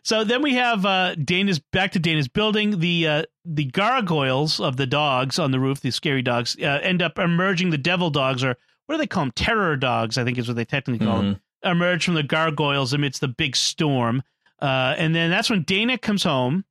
so 0.03 0.25
then 0.25 0.43
we 0.43 0.55
have 0.55 0.85
uh, 0.85 1.15
Dana's 1.15 1.59
back 1.59 1.93
to 1.93 1.99
Dana's 1.99 2.29
building. 2.29 2.81
The 2.81 3.07
uh, 3.07 3.23
the 3.45 3.67
gargoyles 3.67 4.61
of 4.61 4.77
the 4.77 4.87
dogs 4.87 5.39
on 5.39 5.51
the 5.51 5.61
roof, 5.61 5.81
the 5.81 5.91
scary 5.91 6.23
dogs, 6.23 6.57
uh, 6.61 6.81
end 6.83 7.03
up 7.03 7.19
emerging. 7.19 7.71
The 7.71 7.79
devil 7.79 8.11
dogs, 8.11 8.43
or 8.43 8.57
what 8.87 8.97
do 8.97 8.99
they 8.99 9.07
call 9.07 9.25
them? 9.25 9.33
Terror 9.33 9.77
dogs, 9.77 10.19
I 10.19 10.25
think 10.25 10.39
is 10.39 10.49
what 10.49 10.57
they 10.57 10.65
technically 10.65 11.07
call 11.07 11.19
them. 11.19 11.41
Emerge 11.63 12.05
from 12.05 12.15
the 12.15 12.23
gargoyles 12.23 12.93
amidst 12.93 13.21
the 13.21 13.29
big 13.29 13.57
storm. 13.57 14.23
Uh, 14.61 14.95
and 14.97 15.15
then 15.15 15.31
that's 15.31 15.51
when 15.51 15.63
Dana 15.63 15.99
comes 15.99 16.23
home 16.23 16.65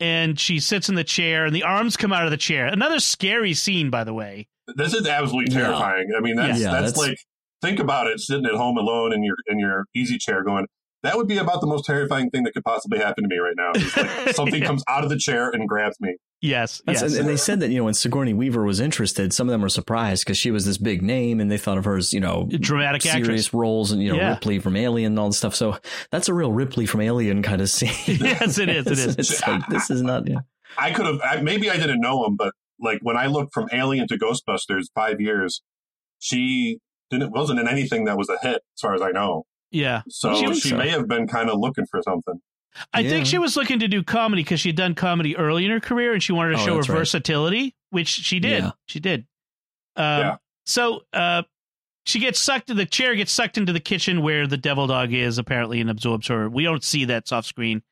and 0.00 0.38
she 0.38 0.60
sits 0.60 0.88
in 0.88 0.94
the 0.94 1.04
chair 1.04 1.46
and 1.46 1.54
the 1.54 1.62
arms 1.62 1.96
come 1.96 2.12
out 2.12 2.24
of 2.24 2.30
the 2.30 2.36
chair. 2.36 2.66
Another 2.66 3.00
scary 3.00 3.54
scene, 3.54 3.90
by 3.90 4.04
the 4.04 4.14
way. 4.14 4.46
This 4.76 4.94
is 4.94 5.06
absolutely 5.06 5.52
Yeah. 5.54 5.62
terrifying. 5.62 6.08
I 6.16 6.20
mean, 6.20 6.36
that's 6.36 6.60
Yeah, 6.60 6.70
that's, 6.72 6.92
that's- 6.92 6.96
like 6.96 7.18
think 7.62 7.78
about 7.80 8.06
it, 8.06 8.20
sitting 8.20 8.46
at 8.46 8.52
home 8.54 8.76
alone 8.78 9.12
in 9.12 9.22
your 9.24 9.36
in 9.48 9.58
your 9.58 9.86
easy 9.94 10.18
chair, 10.18 10.42
going. 10.44 10.66
That 11.04 11.16
would 11.16 11.28
be 11.28 11.38
about 11.38 11.60
the 11.60 11.66
most 11.68 11.84
terrifying 11.86 12.28
thing 12.30 12.42
that 12.44 12.54
could 12.54 12.64
possibly 12.64 12.98
happen 12.98 13.22
to 13.24 13.28
me 13.28 13.38
right 13.38 13.54
now. 13.56 13.72
Like 14.26 14.34
something 14.34 14.60
Yeah. 14.60 14.66
comes 14.66 14.82
out 14.88 15.04
of 15.04 15.10
the 15.10 15.18
chair 15.18 15.48
and 15.50 15.68
grabs 15.68 15.96
me. 16.00 16.16
Yes, 16.40 16.80
yes. 16.86 17.02
and, 17.02 17.12
and 17.14 17.28
they 17.28 17.36
said 17.36 17.58
that 17.60 17.70
you 17.70 17.78
know 17.78 17.84
when 17.84 17.94
Sigourney 17.94 18.32
Weaver 18.32 18.64
was 18.64 18.78
interested, 18.78 19.32
some 19.32 19.48
of 19.48 19.52
them 19.52 19.60
were 19.60 19.68
surprised 19.68 20.24
because 20.24 20.38
she 20.38 20.52
was 20.52 20.64
this 20.64 20.78
big 20.78 21.02
name, 21.02 21.40
and 21.40 21.50
they 21.50 21.58
thought 21.58 21.78
of 21.78 21.84
her 21.84 21.96
as 21.96 22.12
you 22.12 22.20
know 22.20 22.48
Dramatic 22.48 23.02
serious 23.02 23.22
actress. 23.28 23.54
roles, 23.54 23.90
and 23.90 24.00
you 24.02 24.10
know 24.12 24.16
Yeah. 24.18 24.30
Ripley 24.34 24.60
from 24.60 24.76
Alien 24.76 25.12
and 25.12 25.18
all 25.18 25.28
this 25.28 25.38
stuff. 25.38 25.56
So 25.56 25.76
that's 26.12 26.28
a 26.28 26.34
real 26.34 26.52
Ripley 26.52 26.86
from 26.86 27.00
Alien 27.00 27.42
kind 27.42 27.60
of 27.60 27.68
scene. 27.68 27.90
Yes, 28.20 28.56
it 28.58 28.68
is, 28.68 28.86
it 28.86 28.98
is. 28.98 29.16
It's 29.18 29.46
like, 29.46 29.66
this 29.68 29.90
is 29.90 30.02
not. 30.02 30.28
Yeah. 30.28 30.38
I 30.76 30.92
could 30.92 31.06
have 31.06 31.42
maybe 31.42 31.70
I 31.70 31.76
didn't 31.76 32.00
know 32.00 32.24
him, 32.24 32.36
but 32.36 32.52
like 32.80 33.00
when 33.02 33.16
I 33.16 33.26
looked 33.26 33.52
from 33.52 33.68
Alien 33.72 34.06
to 34.08 34.16
Ghostbusters 34.16 34.84
five 34.94 35.20
years, 35.20 35.60
she 36.20 36.78
didn't 37.10 37.32
wasn't 37.32 37.58
in 37.58 37.66
anything 37.68 38.04
that 38.04 38.16
was 38.16 38.28
a 38.28 38.38
hit 38.40 38.56
as 38.76 38.80
far 38.80 38.94
as 38.94 39.02
I 39.02 39.10
know. 39.10 39.44
Yeah. 39.70 40.02
So 40.08 40.34
She 40.34 40.54
she, 40.60 40.68
so. 40.70 40.76
may 40.76 40.88
have 40.90 41.08
been 41.08 41.26
kind 41.26 41.50
of 41.50 41.58
looking 41.58 41.86
for 41.86 42.02
something. 42.02 42.40
I 42.92 43.00
Yeah. 43.00 43.10
think 43.10 43.26
she 43.26 43.38
was 43.38 43.56
looking 43.56 43.78
to 43.80 43.88
do 43.88 44.02
comedy 44.02 44.42
because 44.42 44.60
she 44.60 44.68
had 44.68 44.76
done 44.76 44.94
comedy 44.94 45.36
early 45.36 45.64
in 45.64 45.70
her 45.70 45.80
career 45.80 46.12
and 46.12 46.22
she 46.22 46.32
wanted 46.32 46.56
to 46.56 46.62
Oh, 46.62 46.66
show 46.66 46.74
her 46.74 46.80
right. 46.80 46.88
versatility, 46.98 47.74
which 47.90 48.08
she 48.08 48.38
did. 48.40 48.62
Yeah. 48.64 48.70
She 48.86 49.00
did. 49.00 49.26
Um, 49.96 50.20
Yeah. 50.20 50.36
So 50.66 51.02
uh, 51.12 51.42
she 52.06 52.18
gets 52.20 52.38
sucked, 52.38 52.68
to 52.68 52.74
the 52.74 52.86
chair 52.86 53.14
gets 53.16 53.32
sucked 53.32 53.56
into 53.58 53.72
the 53.72 53.80
kitchen 53.80 54.22
where 54.22 54.46
the 54.46 54.56
devil 54.58 54.86
dog 54.86 55.12
is 55.12 55.38
apparently 55.38 55.80
and 55.80 55.90
absorbs 55.90 56.28
her. 56.28 56.48
We 56.48 56.62
don't 56.62 56.84
see 56.84 57.06
that 57.06 57.26
soft 57.26 57.48
screen. 57.48 57.82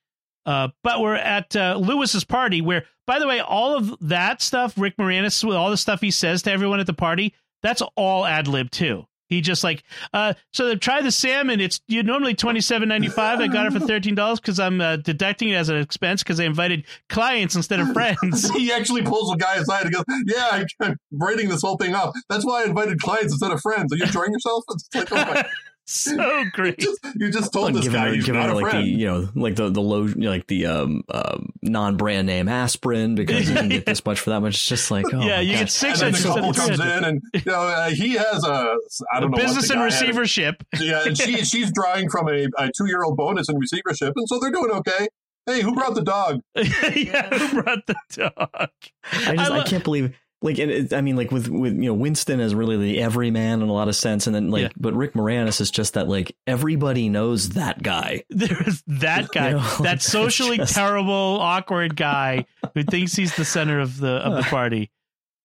Uh, 0.45 0.68
but 0.85 1.01
we're 1.01 1.16
at 1.16 1.57
uh, 1.57 1.77
Lewis's 1.77 2.22
party 2.22 2.61
where, 2.61 2.85
by 3.07 3.18
the 3.18 3.27
way, 3.27 3.41
all 3.41 3.77
of 3.77 3.97
that 4.03 4.41
stuff, 4.41 4.74
Rick 4.79 4.97
Moranis, 4.97 5.43
all 5.53 5.70
the 5.70 5.77
stuff 5.77 6.01
he 6.01 6.12
says 6.12 6.43
to 6.43 6.53
everyone 6.53 6.79
at 6.79 6.87
the 6.87 6.95
party, 6.95 7.35
that's 7.62 7.83
all 7.97 8.24
ad 8.24 8.47
lib 8.47 8.70
too. 8.70 9.07
He 9.29 9.41
just 9.41 9.64
like, 9.64 9.83
uh, 10.12 10.35
so 10.53 10.74
try 10.77 11.03
the 11.03 11.11
salmon. 11.11 11.61
It's 11.61 11.81
you 11.89 12.03
normally 12.03 12.35
twenty 12.35 12.61
seven 12.61 12.89
ninety 12.89 13.09
five. 13.09 13.41
I 13.41 13.49
got 13.49 13.66
it 13.66 13.72
for 13.72 13.81
thirteen 13.81 14.14
dollars 14.14 14.41
because 14.41 14.61
I'm 14.61 14.81
uh, 14.81 14.97
deducting 14.97 15.49
it 15.49 15.55
as 15.55 15.68
an 15.68 15.77
expense 15.79 16.22
because 16.22 16.39
I 16.39 16.45
invited 16.45 16.85
clients 17.09 17.57
instead 17.57 17.81
of 17.81 17.93
friends. 17.93 18.49
he 18.57 18.72
actually 18.72 19.03
pulls 19.03 19.33
a 19.33 19.37
guy 19.37 19.57
aside 19.57 19.87
and 19.87 19.95
goes, 19.95 20.05
"Yeah, 20.27 20.64
I'm 20.81 20.97
writing 21.12 21.49
this 21.49 21.62
whole 21.62 21.77
thing 21.77 21.95
up. 21.95 22.12
That's 22.29 22.45
why 22.45 22.62
I 22.62 22.66
invited 22.66 23.01
clients 23.01 23.33
instead 23.33 23.51
of 23.51 23.61
friends. 23.61 23.93
Are 23.93 23.97
you 23.97 24.05
enjoying 24.05 24.33
yourself?" 24.33 24.64
Like, 24.95 25.12
oh 25.12 25.43
my, 25.87 26.12
so 26.16 26.39
you, 26.39 26.51
great. 26.51 26.78
just, 26.78 26.99
you 27.16 27.30
just 27.30 27.53
told 27.53 27.66
Like 27.66 27.74
this 27.74 27.84
giving 27.84 28.01
guy 28.01 28.09
her, 28.09 28.14
he's 28.14 28.24
giving 28.26 28.41
not 28.41 28.49
her 28.49 28.55
a 28.55 28.55
like 28.57 28.70
friend. 28.70 28.84
the 28.87 28.91
you 28.91 29.07
know 29.07 29.28
like 29.34 29.55
the 29.57 29.70
the 29.70 29.80
low 29.80 30.05
you 30.07 30.14
know, 30.16 30.30
like 30.30 30.47
the 30.49 30.66
um, 30.66 31.03
um 31.09 31.53
non-brand 31.62 32.26
name 32.26 32.49
aspirin 32.49 33.14
because 33.14 33.49
you 33.49 33.55
can 33.57 33.68
get 33.68 33.87
this 33.87 34.05
much 34.05 34.20
for 34.20 34.30
that 34.30 34.41
much. 34.41 34.55
It's 34.55 34.66
just 34.66 34.91
like 34.91 35.07
oh 35.14 35.20
Yeah, 35.20 35.37
my 35.37 35.41
you 35.43 35.53
gosh. 35.53 35.61
get 35.61 35.70
six 35.70 36.03
and 36.03 36.14
then 36.14 36.22
the 36.22 36.28
couple 36.28 36.53
comes 36.55 36.80
in, 36.80 37.05
and 37.05 37.22
you 37.34 37.43
know 37.47 37.61
uh, 37.62 37.91
he 37.91 38.14
has 38.14 38.45
a 38.45 38.76
I 39.12 39.18
A 39.18 39.20
don't 39.20 39.30
know 39.30 39.37
business 39.37 39.68
the 39.68 39.74
and 39.74 39.80
guy 39.89 39.95
had. 39.95 40.01
receivership. 40.01 40.62
Yeah, 40.80 41.05
and 41.07 41.16
she 41.16 41.45
she's 41.45 41.72
drawing 41.72 42.11
from 42.11 42.28
a, 42.28 42.49
a 42.59 42.70
two 42.76 42.87
year 42.87 43.03
old 43.05 43.16
bonus 43.16 43.49
in 43.49 43.57
receivership, 43.59 44.12
and 44.16 44.28
so 44.28 44.39
they're 44.41 44.51
doing 44.51 44.70
okay. 44.72 45.09
Hey, 45.47 45.62
who 45.62 45.74
brought 45.74 45.95
the 45.95 46.03
dog? 46.03 46.41
yeah, 46.57 47.28
who 47.39 47.62
brought 47.62 47.87
the 47.87 47.95
dog? 48.11 48.70
I 49.12 49.37
just 49.37 49.51
I 49.53 49.59
I, 49.61 49.62
can't 49.64 49.84
believe 49.84 50.12
like 50.43 50.59
and 50.59 50.70
it, 50.70 50.93
I 50.93 51.01
mean 51.01 51.16
like 51.16 51.30
with 51.30 51.49
with 51.49 51.74
you 51.74 51.87
know 51.87 51.95
Winston 51.95 52.41
is 52.41 52.55
really 52.55 52.76
the 52.76 53.01
everyman 53.01 53.62
in 53.62 53.68
a 53.68 53.72
lot 53.72 53.89
of 53.89 53.97
sense, 53.97 54.26
and 54.26 54.34
then 54.37 54.51
like 54.51 54.62
Yeah. 54.62 54.68
but 54.76 54.95
Rick 54.95 55.14
Moranis 55.14 55.61
is 55.61 55.70
just 55.70 55.95
that 55.95 56.09
like 56.09 56.37
everybody 56.47 57.09
knows 57.09 57.51
that 57.51 57.82
guy. 57.82 58.24
There's 58.30 58.82
that 58.87 59.30
guy, 59.32 59.49
You 59.51 59.55
know, 59.57 59.76
that 59.82 59.97
it's 59.97 60.05
socially 60.07 60.59
just- 60.59 60.74
terrible, 60.74 61.39
awkward 61.41 61.97
guy 61.97 62.45
who 62.74 62.82
thinks 62.82 63.14
he's 63.14 63.34
the 63.37 63.45
center 63.45 63.80
of 63.80 63.99
the 63.99 64.09
of 64.11 64.37
the 64.37 64.43
party. 64.51 64.91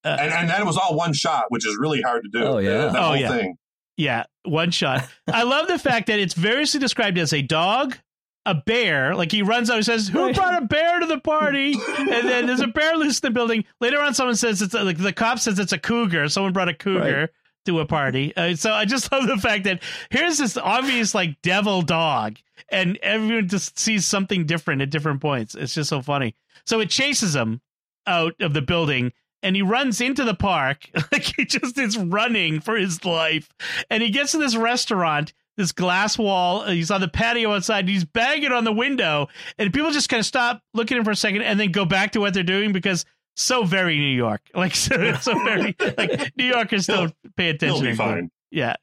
Uh, 0.04 0.18
and 0.20 0.32
and 0.34 0.50
that 0.50 0.66
was 0.66 0.78
all 0.78 0.96
one 0.98 1.14
shot, 1.14 1.46
which 1.50 1.66
is 1.66 1.78
really 1.80 2.02
hard 2.02 2.24
to 2.24 2.30
do. 2.40 2.44
Oh, 2.44 2.58
yeah. 2.58 2.88
that 2.88 2.96
Oh, 2.96 3.02
whole 3.04 3.16
yeah. 3.18 3.30
thing. 3.30 3.56
Yeah, 3.98 4.24
one 4.46 4.72
shot. 4.72 5.08
I 5.28 5.44
love 5.44 5.68
the 5.68 5.78
fact 5.78 6.08
that 6.08 6.20
it's 6.20 6.34
variously 6.34 6.80
described 6.80 7.20
as 7.20 7.34
a 7.34 7.42
dog, 7.44 7.98
a 8.46 8.56
bear. 8.56 9.16
Like 9.16 9.32
he 9.32 9.42
runs 9.42 9.70
out 9.70 9.78
and 9.78 9.86
says, 9.86 10.08
"Who 10.08 10.34
brought 10.34 10.62
a 10.62 10.66
bear 10.66 11.00
to 11.00 11.06
the 11.06 11.20
party?" 11.20 11.76
And 11.98 12.28
then 12.28 12.48
there's 12.48 12.62
a 12.62 12.68
bear 12.68 12.96
loose 12.96 13.20
in 13.20 13.28
the 13.28 13.34
building. 13.34 13.66
Later 13.80 14.00
on, 14.00 14.14
someone 14.14 14.36
says 14.36 14.62
it's 14.62 14.74
a, 14.74 14.84
like 14.84 14.98
the 14.98 15.14
cop 15.14 15.40
says 15.40 15.60
it's 15.60 15.74
a 15.74 15.78
cougar. 15.78 16.28
Someone 16.30 16.54
brought 16.54 16.70
a 16.70 16.74
cougar. 16.74 17.30
To 17.66 17.80
a 17.80 17.86
party, 17.86 18.36
uh, 18.36 18.56
so 18.56 18.74
I 18.74 18.86
just 18.86 19.12
love 19.12 19.28
the 19.28 19.38
fact 19.38 19.66
that 19.66 19.84
here's 20.10 20.40
this 20.40 20.58
obvious 20.58 21.14
like 21.14 21.40
devil 21.44 21.84
dog, 21.84 22.38
and 22.70 22.98
everyone 23.04 23.50
just 23.50 23.78
sees 23.78 24.04
something 24.04 24.48
different 24.48 24.82
at 24.82 24.90
different 24.90 25.22
points. 25.22 25.54
It's 25.54 25.76
just 25.76 25.92
so 25.92 26.02
funny. 26.02 26.34
So 26.66 26.80
it 26.80 26.90
chases 26.90 27.36
him 27.36 27.62
out 28.08 28.34
of 28.42 28.56
the 28.56 28.64
building, 28.64 29.14
and 29.44 29.56
he 29.56 29.62
runs 29.62 30.02
into 30.02 30.24
the 30.24 30.34
park 30.34 30.90
like 31.12 31.36
he 31.36 31.46
just 31.46 31.78
is 31.78 31.98
running 31.98 32.60
for 32.60 32.76
his 32.76 33.04
life 33.06 33.50
and 33.90 34.02
he 34.04 34.10
gets 34.10 34.32
to 34.32 34.38
this 34.38 34.56
restaurant 34.56 35.34
this 35.58 35.72
glass 35.72 36.18
wall 36.18 36.62
uh, 36.62 36.70
he's 36.72 36.92
on 36.92 37.02
the 37.02 37.08
patio 37.08 37.54
outside 37.54 37.80
and 37.82 37.90
he's 37.90 38.06
banging 38.06 38.52
on 38.52 38.64
the 38.64 38.72
window 38.72 39.28
and 39.58 39.74
people 39.74 39.92
just 39.92 40.10
kind 40.10 40.20
of 40.20 40.26
stop 40.26 40.62
look 40.74 40.92
at 40.92 40.98
him 40.98 41.04
for 41.04 41.12
a 41.12 41.16
second 41.16 41.42
and 41.42 41.60
then 41.60 41.72
go 41.72 41.86
back 41.86 42.12
to 42.14 42.20
what 42.20 42.34
they're 42.34 42.44
doing 42.44 42.72
because 42.72 43.06
so 43.36 43.64
very 43.64 43.98
new 43.98 44.16
york. 44.16 44.42
Like 44.56 44.76
so, 44.76 45.14
so 45.16 45.34
very 45.44 45.76
like 45.98 46.32
new 46.38 46.46
yorkers 46.46 46.88
don't 46.88 47.14
pay 47.38 47.50
attention 47.50 47.84
He'll 47.84 47.92
be 47.92 47.98
fine. 47.98 48.32
yeah. 48.52 48.76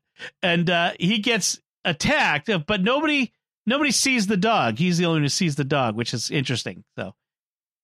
And 0.42 0.68
uh 0.70 0.92
he 0.98 1.18
gets 1.18 1.60
attacked 1.84 2.48
uh, 2.48 2.58
but 2.58 2.82
nobody 2.82 3.32
nobody 3.66 3.90
sees 3.90 4.26
the 4.26 4.36
dog. 4.36 4.78
He's 4.78 4.98
the 4.98 5.04
only 5.06 5.16
one 5.16 5.22
who 5.22 5.28
sees 5.28 5.56
the 5.56 5.64
dog 5.64 5.96
which 5.96 6.12
is 6.14 6.30
interesting 6.30 6.84
so. 6.98 7.14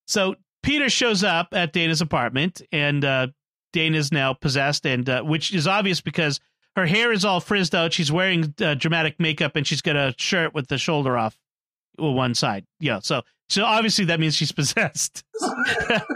So 0.07 0.35
peter 0.62 0.89
shows 0.89 1.22
up 1.24 1.49
at 1.53 1.72
dana's 1.72 2.01
apartment 2.01 2.62
and 2.72 3.05
uh 3.05 3.26
dana's 3.72 4.11
now 4.12 4.32
possessed 4.32 4.87
and 4.87 5.09
uh, 5.09 5.22
which 5.22 5.53
is 5.53 5.66
obvious 5.66 6.01
because 6.01 6.41
her 6.77 6.87
hair 6.87 7.12
is 7.12 7.25
all 7.25 7.41
frizzed 7.41 7.75
out 7.75 7.93
she's 7.93 8.12
wearing 8.12 8.55
uh, 8.61 8.75
dramatic 8.75 9.18
makeup 9.18 9.57
and 9.57 9.66
she's 9.66 9.83
got 9.83 9.97
a 9.97 10.14
shirt 10.18 10.55
with 10.55 10.68
the 10.68 10.79
shoulder 10.79 11.16
off 11.16 11.39
well, 11.99 12.14
one 12.14 12.35
side 12.35 12.64
yeah 12.81 12.99
so 13.01 13.22
so 13.49 13.64
obviously 13.64 14.05
that 14.07 14.20
means 14.20 14.35
she's 14.35 14.53
possessed 14.53 15.25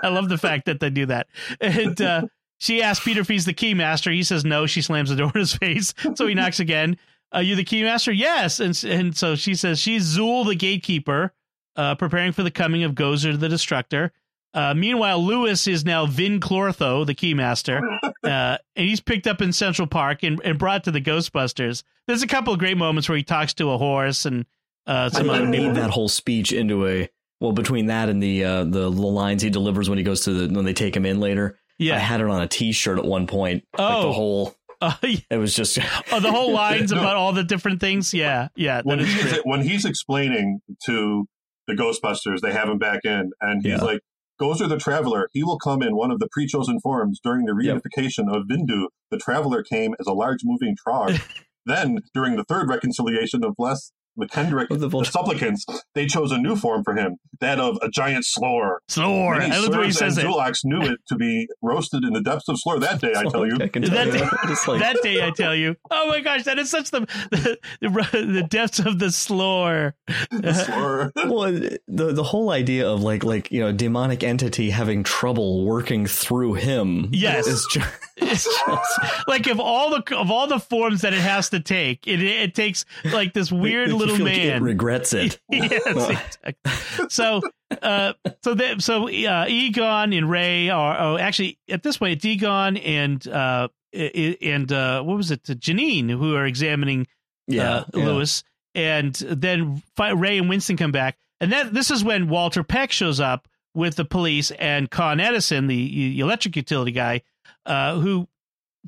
i 0.02 0.08
love 0.08 0.28
the 0.28 0.38
fact 0.38 0.66
that 0.66 0.80
they 0.80 0.90
do 0.90 1.06
that 1.06 1.26
and 1.60 2.00
uh 2.00 2.22
she 2.58 2.82
asks 2.82 3.04
Peter 3.04 3.20
if 3.20 3.28
he's 3.28 3.44
the 3.44 3.54
keymaster. 3.54 4.12
He 4.12 4.24
says 4.24 4.44
no. 4.44 4.66
She 4.66 4.82
slams 4.82 5.10
the 5.10 5.16
door 5.16 5.30
in 5.34 5.40
his 5.40 5.54
face. 5.54 5.94
So 6.16 6.26
he 6.26 6.34
knocks 6.34 6.60
again. 6.60 6.98
Are 7.32 7.42
you 7.42 7.56
the 7.56 7.64
keymaster? 7.64 8.16
Yes. 8.16 8.60
And 8.60 8.78
and 8.84 9.16
so 9.16 9.36
she 9.36 9.54
says 9.54 9.78
she's 9.78 10.16
Zuul 10.16 10.46
the 10.46 10.54
gatekeeper, 10.54 11.32
uh, 11.76 11.94
preparing 11.94 12.32
for 12.32 12.42
the 12.42 12.50
coming 12.50 12.82
of 12.82 12.92
Gozer 12.92 13.38
the 13.38 13.48
Destructor. 13.48 14.12
Uh, 14.54 14.74
meanwhile, 14.74 15.22
Lewis 15.24 15.66
is 15.66 15.84
now 15.84 16.06
Vinz 16.06 16.40
Clortho, 16.40 17.04
the 17.06 17.14
keymaster, 17.14 17.80
uh, 18.24 18.58
and 18.76 18.86
he's 18.88 19.00
picked 19.00 19.26
up 19.26 19.42
in 19.42 19.52
Central 19.52 19.86
Park 19.86 20.22
and, 20.22 20.40
and 20.44 20.58
brought 20.58 20.84
to 20.84 20.90
the 20.90 21.00
Ghostbusters. 21.00 21.82
There's 22.06 22.22
a 22.22 22.26
couple 22.26 22.52
of 22.52 22.58
great 22.58 22.76
moments 22.78 23.08
where 23.08 23.16
he 23.18 23.22
talks 23.24 23.52
to 23.54 23.70
a 23.70 23.78
horse 23.78 24.24
and 24.24 24.46
uh, 24.86 25.10
some 25.10 25.28
I 25.28 25.36
other 25.36 25.46
made 25.46 25.58
people. 25.58 25.74
that 25.74 25.90
whole 25.90 26.08
speech 26.08 26.52
into 26.52 26.86
a 26.88 27.08
well 27.40 27.52
between 27.52 27.86
that 27.86 28.08
and 28.08 28.22
the 28.22 28.42
uh, 28.44 28.64
the, 28.64 28.88
the 28.88 28.90
lines 28.90 29.42
he 29.42 29.50
delivers 29.50 29.88
when 29.88 29.98
he 29.98 30.04
goes 30.04 30.22
to 30.22 30.32
the 30.32 30.54
when 30.54 30.64
they 30.64 30.72
take 30.72 30.96
him 30.96 31.04
in 31.04 31.20
later. 31.20 31.58
Yeah, 31.78 31.96
I 31.96 31.98
had 31.98 32.20
it 32.22 32.26
on 32.28 32.40
a 32.42 32.48
T-shirt 32.48 32.98
at 32.98 33.04
one 33.04 33.26
point. 33.26 33.64
like 33.78 33.94
Oh. 33.94 34.02
the 34.08 34.12
whole 34.12 34.54
Uh, 34.80 34.94
yeah. 35.02 35.18
it 35.30 35.36
was 35.36 35.54
just 35.54 35.78
oh, 36.12 36.20
the 36.20 36.32
whole 36.32 36.52
lines 36.52 36.90
No. 36.90 36.98
about 37.00 37.16
all 37.16 37.32
the 37.34 37.44
different 37.44 37.80
things. 37.80 38.14
Yeah. 38.14 38.48
Yeah. 38.56 38.80
when 38.82 38.98
that 38.98 39.06
is 39.06 39.14
he's 39.32 39.40
when 39.44 39.60
he's 39.60 39.84
explaining 39.84 40.60
to 40.86 41.28
the 41.66 41.74
Ghostbusters, 41.74 42.40
they 42.40 42.52
have 42.52 42.68
him 42.70 42.78
back 42.78 43.00
in, 43.04 43.30
and 43.42 43.62
he's 43.62 43.72
Yeah. 43.72 43.84
like, 43.84 44.00
"Gozer 44.40 44.68
the 44.68 44.78
Traveler. 44.78 45.28
He 45.32 45.42
will 45.42 45.58
come 45.58 45.82
in 45.82 45.96
one 45.96 46.10
of 46.10 46.18
the 46.20 46.28
pre-chosen 46.30 46.80
forms 46.80 47.20
during 47.22 47.44
the 47.46 47.54
Yep. 47.60 47.82
reunification 47.82 48.32
of 48.34 48.46
Vindu. 48.46 48.88
The 49.10 49.18
Traveler 49.18 49.62
came 49.62 49.94
as 49.98 50.06
a 50.06 50.12
large 50.12 50.40
moving 50.44 50.76
trog. 50.86 51.20
then, 51.66 51.98
during 52.14 52.36
the 52.36 52.44
third 52.44 52.68
reconciliation 52.68 53.44
of 53.44 53.54
Bless, 53.56 53.92
McKendrick, 54.18 54.70
Of 54.70 54.80
the 54.80 54.88
the, 54.88 55.04
supplicants, 55.04 55.64
they 55.94 56.06
chose 56.06 56.32
a 56.32 56.38
new 56.38 56.56
form 56.56 56.82
for 56.84 56.94
him, 56.94 57.16
that 57.40 57.58
of 57.60 57.78
a 57.82 57.88
giant 57.88 58.24
slore. 58.24 58.80
Slore. 58.88 59.38
Many 59.38 59.52
I 59.54 59.58
love 59.58 59.70
the 59.72 59.78
way 59.78 59.86
he 59.86 59.92
says 59.92 60.18
and 60.18 60.26
it. 60.26 60.30
Zulax 60.30 60.58
knew 60.64 60.80
it 60.82 60.98
to 61.08 61.16
be 61.16 61.48
roasted 61.62 62.04
in 62.04 62.12
the 62.12 62.20
depths 62.20 62.48
of 62.48 62.58
slore 62.58 62.78
that 62.80 63.00
day, 63.00 63.12
I 63.16 63.24
tell 63.24 63.46
you. 63.46 63.56
I 63.60 63.68
can 63.68 63.82
That 63.84 64.06
you. 64.06 64.12
day- 64.12 64.28
Just 64.46 64.66
like- 64.68 64.80
that 64.80 64.96
day, 65.02 65.24
I 65.24 65.30
tell 65.30 65.54
you. 65.54 65.76
Oh 65.90 66.08
my 66.08 66.20
gosh, 66.20 66.44
that 66.44 66.58
is 66.58 66.70
such 66.70 66.90
the 66.90 67.00
the, 67.30 67.58
the 67.80 68.46
depths 68.48 68.78
of 68.78 68.98
the 68.98 69.10
slore. 69.12 69.94
The 70.30 70.52
slore. 70.54 71.12
well, 71.16 71.52
the 71.52 72.12
the 72.12 72.22
whole 72.24 72.50
idea 72.50 72.88
of 72.88 73.02
like 73.02 73.24
like 73.24 73.50
you 73.52 73.60
know 73.60 73.72
demonic 73.72 74.22
entity 74.22 74.70
having 74.70 75.02
trouble 75.04 75.64
working 75.64 76.06
through 76.06 76.54
him. 76.54 77.08
Yes. 77.12 77.46
is 77.46 77.66
just, 77.72 77.88
It's 78.20 78.44
just- 78.44 79.28
like 79.28 79.46
of 79.46 79.60
all 79.60 79.90
the 79.90 80.16
of 80.16 80.30
all 80.30 80.46
the 80.46 80.58
forms 80.58 81.02
that 81.02 81.12
it 81.12 81.20
has 81.20 81.50
to 81.50 81.60
take, 81.60 82.06
it 82.06 82.20
it 82.22 82.54
takes 82.54 82.84
like 83.12 83.32
this 83.32 83.52
weird 83.52 83.88
you 83.88 83.96
little 84.10 84.26
feel 84.26 84.26
like 84.26 84.36
It 84.38 84.48
man. 84.54 84.62
regrets 84.64 85.12
it. 85.14 85.40
yes, 85.50 85.82
exactly. 85.86 87.08
So, 87.08 87.40
uh, 87.82 88.12
so 88.42 88.54
that 88.54 88.82
so 88.82 89.08
uh, 89.08 89.46
Egon 89.48 90.12
and 90.12 90.30
Ray 90.30 90.68
are 90.70 90.96
oh, 91.00 91.18
actually 91.18 91.58
at 91.68 91.82
this 91.82 91.98
point 91.98 92.12
it's 92.14 92.24
Egon 92.24 92.76
and 92.78 93.26
uh 93.28 93.68
and 93.92 94.72
uh 94.72 95.02
what 95.02 95.16
was 95.16 95.30
it 95.30 95.42
Janine 95.44 96.10
who 96.10 96.34
are 96.34 96.46
examining 96.46 97.06
Yeah, 97.46 97.70
uh, 97.78 97.84
yeah. 97.94 98.04
Lewis, 98.06 98.42
and 98.74 99.14
then 99.14 99.82
Ray 99.98 100.38
and 100.38 100.48
Winston 100.48 100.76
come 100.76 100.92
back, 100.92 101.16
and 101.40 101.52
that 101.52 101.72
this 101.74 101.90
is 101.90 102.04
when 102.04 102.28
Walter 102.28 102.62
Peck 102.62 102.92
shows 102.92 103.20
up 103.20 103.48
with 103.74 103.96
the 103.96 104.04
police 104.04 104.50
and 104.52 104.90
Con 104.90 105.20
Edison, 105.20 105.66
the 105.68 106.18
electric 106.20 106.56
utility 106.56 106.90
guy, 106.92 107.22
uh, 107.66 107.94
who 107.98 108.26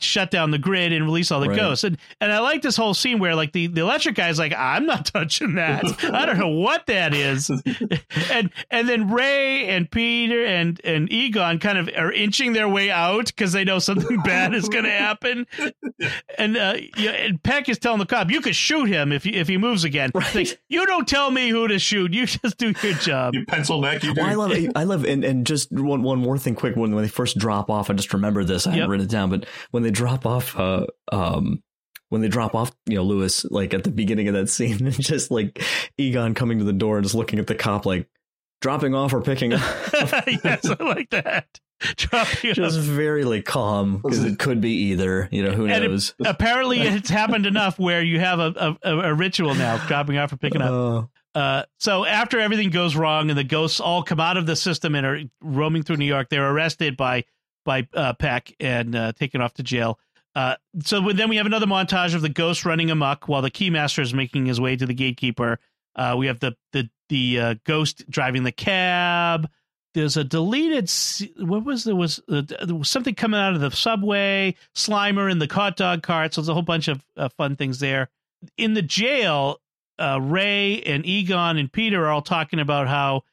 shut 0.03 0.31
down 0.31 0.51
the 0.51 0.59
grid 0.59 0.93
and 0.93 1.05
release 1.05 1.31
all 1.31 1.41
the 1.41 1.49
Right. 1.49 1.57
ghosts. 1.59 1.85
And 1.85 1.99
and 2.21 2.33
I 2.33 2.39
like 2.41 2.63
this 2.63 2.77
whole 2.77 2.95
scene 2.95 3.19
where 3.19 3.35
like 3.35 3.53
the, 3.53 3.67
the 3.67 3.81
electric 3.81 4.15
guy's 4.15 4.39
like, 4.39 4.53
I'm 4.57 4.87
not 4.87 5.07
touching 5.13 5.55
that. 5.55 5.85
I 6.13 6.27
don't 6.27 6.39
know 6.39 6.49
what 6.49 6.87
that 6.87 7.15
is. 7.15 7.51
and 8.33 8.51
and 8.71 8.89
then 8.89 9.11
Ray 9.11 9.67
and 9.69 9.91
Peter 9.91 10.45
and 10.45 10.81
and 10.85 11.11
Egon 11.13 11.59
kind 11.59 11.79
of 11.79 11.89
are 11.97 12.13
inching 12.13 12.53
their 12.53 12.69
way 12.69 12.91
out 12.91 13.27
because 13.27 13.53
they 13.53 13.65
know 13.65 13.79
something 13.79 14.19
bad 14.25 14.55
is 14.55 14.69
going 14.69 14.85
to 14.85 14.91
happen. 14.91 15.47
And 16.39 16.57
uh, 16.57 16.75
yeah, 16.97 17.11
and 17.11 17.43
Peck 17.43 17.69
is 17.69 17.79
telling 17.79 17.99
the 17.99 18.07
cop, 18.07 18.31
"You 18.31 18.41
could 18.41 18.57
shoot 18.57 18.87
him 18.87 19.13
if 19.13 19.25
he, 19.25 19.35
if 19.35 19.49
he 19.49 19.57
moves 19.59 19.85
again." 19.85 20.11
Right. 20.15 20.35
Like, 20.35 20.61
you 20.69 20.87
don't 20.87 21.07
tell 21.07 21.31
me 21.31 21.49
who 21.49 21.69
to 21.69 21.79
shoot. 21.79 22.13
You 22.15 22.27
just 22.27 22.57
do 22.59 22.73
your 22.83 22.95
job. 22.95 23.35
You 23.35 23.45
pencil 23.47 23.81
neck, 23.81 24.03
you 24.03 24.15
do. 24.15 24.21
Well, 24.21 24.31
I 24.31 24.35
love, 24.35 24.53
I 24.77 24.85
love, 24.85 25.05
and, 25.05 25.25
and 25.25 25.47
just 25.47 25.71
one 25.73 26.03
one 26.03 26.19
more 26.19 26.39
thing, 26.39 26.55
quick. 26.55 26.77
When 26.77 26.95
when 26.95 27.03
they 27.05 27.09
first 27.09 27.39
drop 27.39 27.71
off, 27.71 27.91
I 27.91 27.95
just 27.95 28.13
remember 28.13 28.45
this. 28.45 28.67
I 28.67 28.71
Yep. 28.71 28.75
hadn't 28.77 28.91
written 28.91 29.07
it 29.07 29.11
down, 29.11 29.31
but 29.31 29.47
when 29.73 29.83
they 29.83 29.90
drop 29.91 30.27
off, 30.27 30.57
uh, 30.59 30.87
um, 31.13 31.63
when 32.09 32.21
they 32.23 32.29
drop 32.29 32.55
off, 32.55 32.73
you 32.87 32.97
know, 32.97 33.03
Lewis, 33.05 33.45
like 33.45 33.73
at 33.75 33.85
the 33.85 33.91
beginning 33.91 34.29
of 34.29 34.35
that 34.35 34.49
scene, 34.49 34.79
and 34.87 35.01
just 35.01 35.31
like 35.31 35.63
Egon 35.99 36.35
coming 36.35 36.59
to 36.59 36.65
the 36.65 36.73
door 36.73 36.97
and 36.99 37.05
just 37.05 37.15
looking 37.15 37.39
at 37.39 37.47
the 37.47 37.55
cop, 37.55 37.87
like 37.87 38.09
dropping 38.61 38.95
off 38.95 39.13
or 39.15 39.21
picking 39.21 39.53
up, 39.53 39.61
yes, 40.45 40.65
I 40.69 40.77
like 40.83 41.11
that. 41.11 41.47
Dropping 41.97 42.51
it 42.51 42.55
just 42.57 42.79
very 42.79 43.25
like 43.25 43.47
calm 43.47 43.97
because 44.03 44.23
it 44.23 44.39
could 44.39 44.61
be 44.61 44.73
either. 44.91 45.31
You 45.33 45.45
know, 45.45 45.53
who 45.53 45.65
And 45.67 45.83
it- 45.83 45.89
knows? 45.89 46.15
Apparently, 46.23 46.79
it's 46.81 47.09
happened 47.09 47.47
enough 47.47 47.79
where 47.79 48.03
you 48.03 48.21
have 48.21 48.39
a, 48.39 48.77
a, 48.83 48.91
a 48.99 49.15
ritual 49.15 49.55
now, 49.55 49.79
dropping 49.87 50.19
off 50.19 50.31
or 50.31 50.37
picking 50.37 50.61
up. 50.61 50.71
Uh, 50.71 51.39
Uh, 51.39 51.63
so 51.79 52.05
after 52.05 52.39
everything 52.39 52.69
goes 52.69 52.95
wrong 52.97 53.31
and 53.31 53.39
the 53.39 53.45
ghosts 53.45 53.81
all 53.81 54.03
come 54.03 54.21
out 54.21 54.37
of 54.37 54.45
the 54.45 54.57
system 54.57 54.95
and 54.95 55.07
are 55.07 55.21
roaming 55.41 55.83
through 55.83 55.97
New 55.97 56.05
York, 56.05 56.29
they're 56.29 56.51
arrested 56.51 56.99
by 56.99 57.25
by 57.65 57.87
uh, 57.95 58.13
Peck 58.15 58.55
and 58.61 58.95
uh, 58.95 59.13
taken 59.13 59.41
off 59.41 59.55
to 59.55 59.63
jail. 59.63 59.99
Uh, 60.35 60.55
so 60.85 61.13
then 61.13 61.29
we 61.29 61.37
have 61.37 61.47
another 61.47 61.67
montage 61.67 62.15
of 62.15 62.23
the 62.23 62.29
ghost 62.29 62.65
running 62.65 62.91
amok 62.91 63.29
while 63.29 63.43
the 63.43 63.51
keymaster 63.51 64.01
is 64.01 64.15
making 64.15 64.47
his 64.47 64.61
way 64.61 64.77
to 64.77 64.87
the 64.87 64.95
gatekeeper. 64.95 65.59
Uh, 65.97 66.15
we 66.17 66.27
have 66.27 66.39
the 66.39 66.57
the 66.73 66.89
the 67.09 67.41
uh, 67.41 67.55
ghost 67.65 68.09
driving 68.09 68.45
the 68.45 68.53
cab. 68.53 69.51
There's 69.93 70.17
a 70.17 70.23
deleted. 70.23 70.89
What 71.39 71.65
was 71.65 71.83
there 71.83 71.97
was, 71.97 72.21
uh, 72.29 72.43
there 72.65 72.77
was 72.77 72.89
something 72.89 73.17
coming 73.17 73.41
out 73.41 73.55
of 73.55 73.61
the 73.61 73.73
subway. 73.73 74.55
Slimer 74.77 75.31
in 75.31 75.41
the 75.41 75.53
hot 75.53 75.77
dog 75.77 76.05
cart. 76.05 76.33
So 76.33 76.41
there's 76.41 76.49
a 76.49 76.55
whole 76.55 76.63
bunch 76.63 76.87
of 76.87 77.05
uh, 77.17 77.29
fun 77.31 77.57
things 77.57 77.81
there. 77.81 78.09
In 78.57 78.75
the 78.75 78.83
jail, 78.83 79.61
Ray 79.99 80.81
and 80.83 81.05
Egon 81.05 81.59
and 81.59 81.73
Peter 81.73 82.07
are 82.07 82.11
all 82.11 82.23
talking 82.23 82.61
about 82.61 82.87
how 82.87 83.25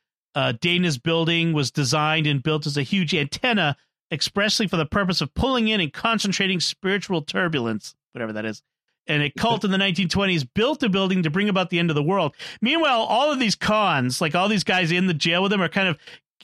Dana's 0.60 0.98
building 0.98 1.54
was 1.54 1.70
designed 1.70 2.26
and 2.26 2.42
built 2.42 2.66
as 2.66 2.76
a 2.76 2.84
huge 2.84 3.14
antenna 3.14 3.78
expressly 4.12 4.68
for 4.68 4.78
the 4.78 4.86
purpose 4.86 5.22
of 5.22 5.34
pulling 5.34 5.68
in 5.68 5.80
and 5.80 5.92
concentrating 5.92 6.60
spiritual 6.60 7.22
turbulence, 7.22 7.96
whatever 8.14 8.34
that 8.34 8.46
is. 8.46 8.62
And 9.08 9.24
a 9.24 9.30
cult 9.30 9.64
in 9.64 9.72
the 9.72 9.78
1920s 9.78 10.48
built 10.54 10.84
a 10.84 10.90
building 10.90 11.24
to 11.24 11.30
bring 11.30 11.48
about 11.48 11.70
the 11.70 11.80
end 11.80 11.90
of 11.90 11.96
the 11.96 12.04
world. 12.04 12.36
Meanwhile, 12.62 13.02
all 13.04 13.32
of 13.32 13.40
these 13.40 13.56
cons, 13.56 14.20
like 14.20 14.36
all 14.36 14.50
these 14.50 14.66
guys 14.66 14.92
in 14.92 15.08
the 15.08 15.14
jail 15.14 15.42
with 15.42 15.52
them, 15.52 15.62
are 15.62 15.70
kind 15.70 15.88
of 15.88 15.98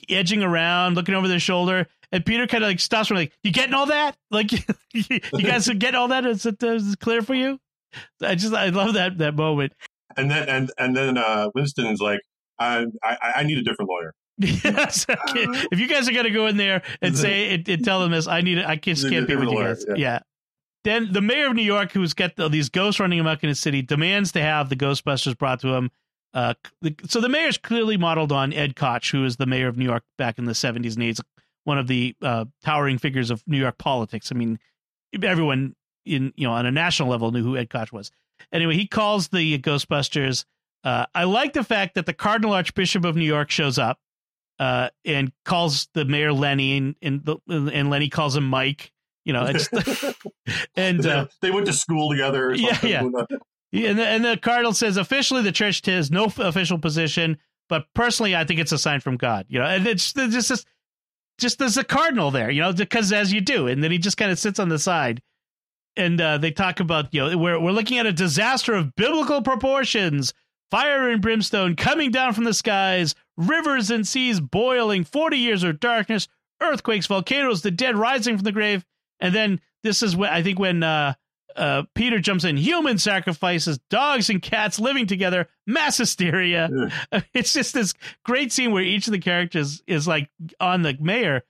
edging 0.08 0.42
around, 0.42 0.94
looking 0.94 1.14
over 1.14 1.28
their 1.28 1.40
shoulder. 1.40 1.86
And 2.10 2.24
Peter 2.24 2.46
kind 2.46 2.64
of 2.64 2.68
like 2.68 2.80
stops 2.80 3.10
me, 3.10 3.16
like, 3.16 3.32
"You 3.42 3.52
getting 3.52 3.74
all 3.74 3.86
that? 3.86 4.16
Like, 4.30 4.50
you 4.92 5.20
guys 5.42 5.68
getting 5.68 5.94
all 5.94 6.08
that? 6.08 6.24
Is 6.24 6.46
it, 6.46 6.62
is 6.62 6.94
it 6.94 7.00
clear 7.00 7.20
for 7.20 7.34
you?" 7.34 7.58
I 8.22 8.34
just 8.34 8.54
I 8.54 8.68
love 8.68 8.94
that 8.94 9.18
that 9.18 9.34
moment. 9.34 9.72
And 10.16 10.30
then 10.30 10.48
and 10.48 10.72
and 10.78 10.96
then 10.96 11.18
uh, 11.18 11.50
Winston's 11.54 12.00
like, 12.00 12.20
I, 12.58 12.86
I 13.02 13.16
I 13.36 13.42
need 13.42 13.58
a 13.58 13.62
different 13.62 13.90
lawyer. 13.90 14.14
Yes. 14.38 15.06
If 15.08 15.78
you 15.78 15.86
guys 15.86 16.08
are 16.08 16.12
gonna 16.12 16.30
go 16.30 16.46
in 16.46 16.56
there 16.56 16.82
and 17.00 17.16
say 17.16 17.54
and, 17.54 17.68
and 17.68 17.84
tell 17.84 18.00
them 18.00 18.10
this, 18.10 18.26
I 18.26 18.40
need 18.40 18.58
it. 18.58 18.66
I 18.66 18.76
just 18.76 19.08
can't 19.08 19.28
be 19.28 19.36
with 19.36 19.48
you 19.48 19.58
guys. 19.58 19.84
Yeah. 19.88 19.94
Yeah. 19.96 20.18
Then 20.84 21.12
the 21.12 21.22
mayor 21.22 21.46
of 21.46 21.54
New 21.54 21.62
York, 21.62 21.92
who's 21.92 22.12
got 22.12 22.36
the, 22.36 22.48
these 22.48 22.68
ghosts 22.68 23.00
running 23.00 23.18
amok 23.18 23.42
in 23.42 23.48
his 23.48 23.58
city, 23.58 23.80
demands 23.80 24.32
to 24.32 24.42
have 24.42 24.68
the 24.68 24.76
Ghostbusters 24.76 25.36
brought 25.36 25.60
to 25.60 25.68
him. 25.68 25.90
Uh, 26.34 26.54
the, 26.82 26.94
so 27.08 27.20
the 27.20 27.28
mayor's 27.28 27.56
clearly 27.56 27.96
modeled 27.96 28.32
on 28.32 28.52
Ed 28.52 28.76
Koch, 28.76 29.10
who 29.10 29.22
was 29.22 29.36
the 29.36 29.46
mayor 29.46 29.68
of 29.68 29.78
New 29.78 29.84
York 29.84 30.02
back 30.18 30.38
in 30.38 30.44
the 30.44 30.52
'70s, 30.52 30.94
and 30.94 31.02
he's 31.02 31.20
one 31.62 31.78
of 31.78 31.86
the 31.86 32.14
uh, 32.20 32.44
towering 32.62 32.98
figures 32.98 33.30
of 33.30 33.42
New 33.46 33.56
York 33.56 33.78
politics. 33.78 34.30
I 34.30 34.34
mean, 34.34 34.58
everyone 35.22 35.74
in 36.04 36.32
you 36.36 36.46
know 36.46 36.52
on 36.52 36.66
a 36.66 36.72
national 36.72 37.08
level 37.08 37.30
knew 37.30 37.42
who 37.42 37.56
Ed 37.56 37.70
Koch 37.70 37.92
was. 37.92 38.10
Anyway, 38.52 38.74
he 38.74 38.86
calls 38.86 39.28
the 39.28 39.58
Ghostbusters. 39.58 40.44
Uh, 40.82 41.06
I 41.14 41.24
like 41.24 41.54
the 41.54 41.64
fact 41.64 41.94
that 41.94 42.04
the 42.04 42.12
Cardinal 42.12 42.52
Archbishop 42.52 43.04
of 43.04 43.16
New 43.16 43.24
York 43.24 43.50
shows 43.50 43.78
up 43.78 43.98
uh, 44.58 44.90
and 45.04 45.32
calls 45.44 45.88
the 45.94 46.04
mayor 46.04 46.32
Lenny, 46.32 46.76
and 46.76 46.96
and, 47.02 47.24
the, 47.24 47.36
and 47.48 47.90
Lenny 47.90 48.08
calls 48.08 48.36
him 48.36 48.44
Mike. 48.44 48.92
You 49.24 49.32
know, 49.32 49.46
it's 49.46 49.68
and 50.76 51.04
uh, 51.04 51.26
they 51.40 51.50
went 51.50 51.66
to 51.66 51.72
school 51.72 52.10
together. 52.10 52.54
Yeah, 52.54 52.72
something. 52.74 53.38
yeah. 53.72 53.88
and 53.90 53.98
the, 53.98 54.06
and 54.06 54.24
the 54.24 54.36
cardinal 54.36 54.72
says 54.72 54.96
officially 54.96 55.42
the 55.42 55.52
church 55.52 55.84
has 55.86 56.10
no 56.10 56.26
official 56.38 56.78
position, 56.78 57.38
but 57.68 57.86
personally 57.94 58.36
I 58.36 58.44
think 58.44 58.60
it's 58.60 58.72
a 58.72 58.78
sign 58.78 59.00
from 59.00 59.16
God. 59.16 59.46
You 59.48 59.60
know, 59.60 59.66
and 59.66 59.86
it's 59.86 60.12
it's 60.16 60.34
just 60.34 60.48
just 60.48 60.66
just 61.38 61.58
there's 61.58 61.76
a 61.76 61.84
cardinal 61.84 62.30
there. 62.30 62.50
You 62.50 62.62
know, 62.62 62.72
because 62.72 63.12
as 63.12 63.32
you 63.32 63.40
do, 63.40 63.66
and 63.66 63.82
then 63.82 63.90
he 63.90 63.98
just 63.98 64.16
kind 64.16 64.30
of 64.30 64.38
sits 64.38 64.58
on 64.58 64.68
the 64.68 64.78
side. 64.78 65.22
And 65.96 66.20
uh, 66.20 66.38
they 66.38 66.50
talk 66.50 66.80
about 66.80 67.14
you 67.14 67.20
know 67.20 67.38
we're 67.38 67.60
we're 67.60 67.70
looking 67.70 67.98
at 67.98 68.06
a 68.06 68.12
disaster 68.12 68.74
of 68.74 68.94
biblical 68.96 69.42
proportions, 69.42 70.34
fire 70.70 71.08
and 71.08 71.22
brimstone 71.22 71.76
coming 71.76 72.10
down 72.10 72.34
from 72.34 72.42
the 72.42 72.52
skies, 72.52 73.14
rivers 73.36 73.90
and 73.90 74.06
seas 74.06 74.40
boiling, 74.40 75.04
forty 75.04 75.38
years 75.38 75.62
of 75.62 75.80
darkness, 75.80 76.28
earthquakes, 76.60 77.06
volcanoes, 77.06 77.62
the 77.62 77.70
dead 77.70 77.96
rising 77.96 78.36
from 78.36 78.44
the 78.44 78.52
grave, 78.52 78.84
and 79.20 79.34
then 79.34 79.60
this 79.82 80.02
is 80.02 80.16
when 80.16 80.30
I 80.30 80.42
think 80.42 80.58
when 80.58 80.82
uh, 80.82 81.14
uh, 81.56 81.84
Peter 81.94 82.18
jumps 82.18 82.44
in, 82.44 82.56
human 82.56 82.98
sacrifices, 82.98 83.78
dogs 83.90 84.30
and 84.30 84.42
cats 84.42 84.80
living 84.80 85.06
together, 85.06 85.48
mass 85.66 85.98
hysteria. 85.98 86.68
It's 87.34 87.52
just 87.52 87.74
this 87.74 87.94
great 88.24 88.52
scene 88.52 88.72
where 88.72 88.82
each 88.82 89.06
of 89.06 89.12
the 89.12 89.18
characters 89.18 89.82
is 89.86 90.08
like 90.08 90.30
on 90.60 90.82
the 90.82 90.96
mayor, 91.00 91.42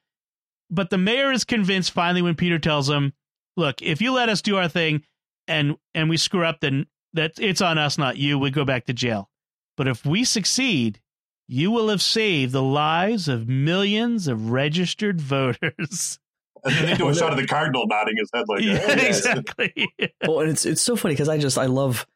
but 0.70 0.90
the 0.90 0.98
mayor 0.98 1.32
is 1.32 1.44
convinced 1.44 1.92
finally 1.92 2.22
when 2.22 2.34
Peter 2.34 2.58
tells 2.58 2.88
him, 2.88 3.12
"Look, 3.56 3.82
if 3.82 4.02
you 4.02 4.12
let 4.12 4.28
us 4.28 4.42
do 4.42 4.56
our 4.56 4.68
thing, 4.68 5.02
and 5.46 5.76
and 5.94 6.10
we 6.10 6.16
screw 6.16 6.44
up, 6.44 6.60
then 6.60 6.86
that 7.12 7.32
it's 7.38 7.60
on 7.60 7.78
us, 7.78 7.96
not 7.98 8.16
you. 8.16 8.38
We 8.38 8.50
go 8.50 8.64
back 8.64 8.86
to 8.86 8.92
jail. 8.92 9.30
But 9.76 9.88
if 9.88 10.04
we 10.04 10.24
succeed." 10.24 11.00
You 11.48 11.70
will 11.70 11.88
have 11.88 12.00
saved 12.02 12.52
the 12.52 12.62
lives 12.62 13.28
of 13.28 13.48
millions 13.48 14.28
of 14.28 14.50
registered 14.50 15.20
voters. 15.20 16.18
And 16.64 16.74
then 16.74 16.86
they 16.86 16.94
do 16.96 17.08
a 17.08 17.14
shot 17.16 17.32
of 17.32 17.38
the 17.38 17.46
cardinal 17.46 17.86
nodding 17.86 18.16
his 18.16 18.30
head 18.34 18.44
like, 18.48 18.62
yeah, 18.62 18.80
"Oh, 18.82 18.94
yes." 18.94 19.26
exactly. 19.26 19.88
well, 20.26 20.40
and 20.40 20.50
it's 20.50 20.64
it's 20.64 20.80
so 20.82 20.96
funny 20.96 21.14
because 21.14 21.28
I 21.28 21.36
just 21.38 21.58
I 21.58 21.66
love. 21.66 22.06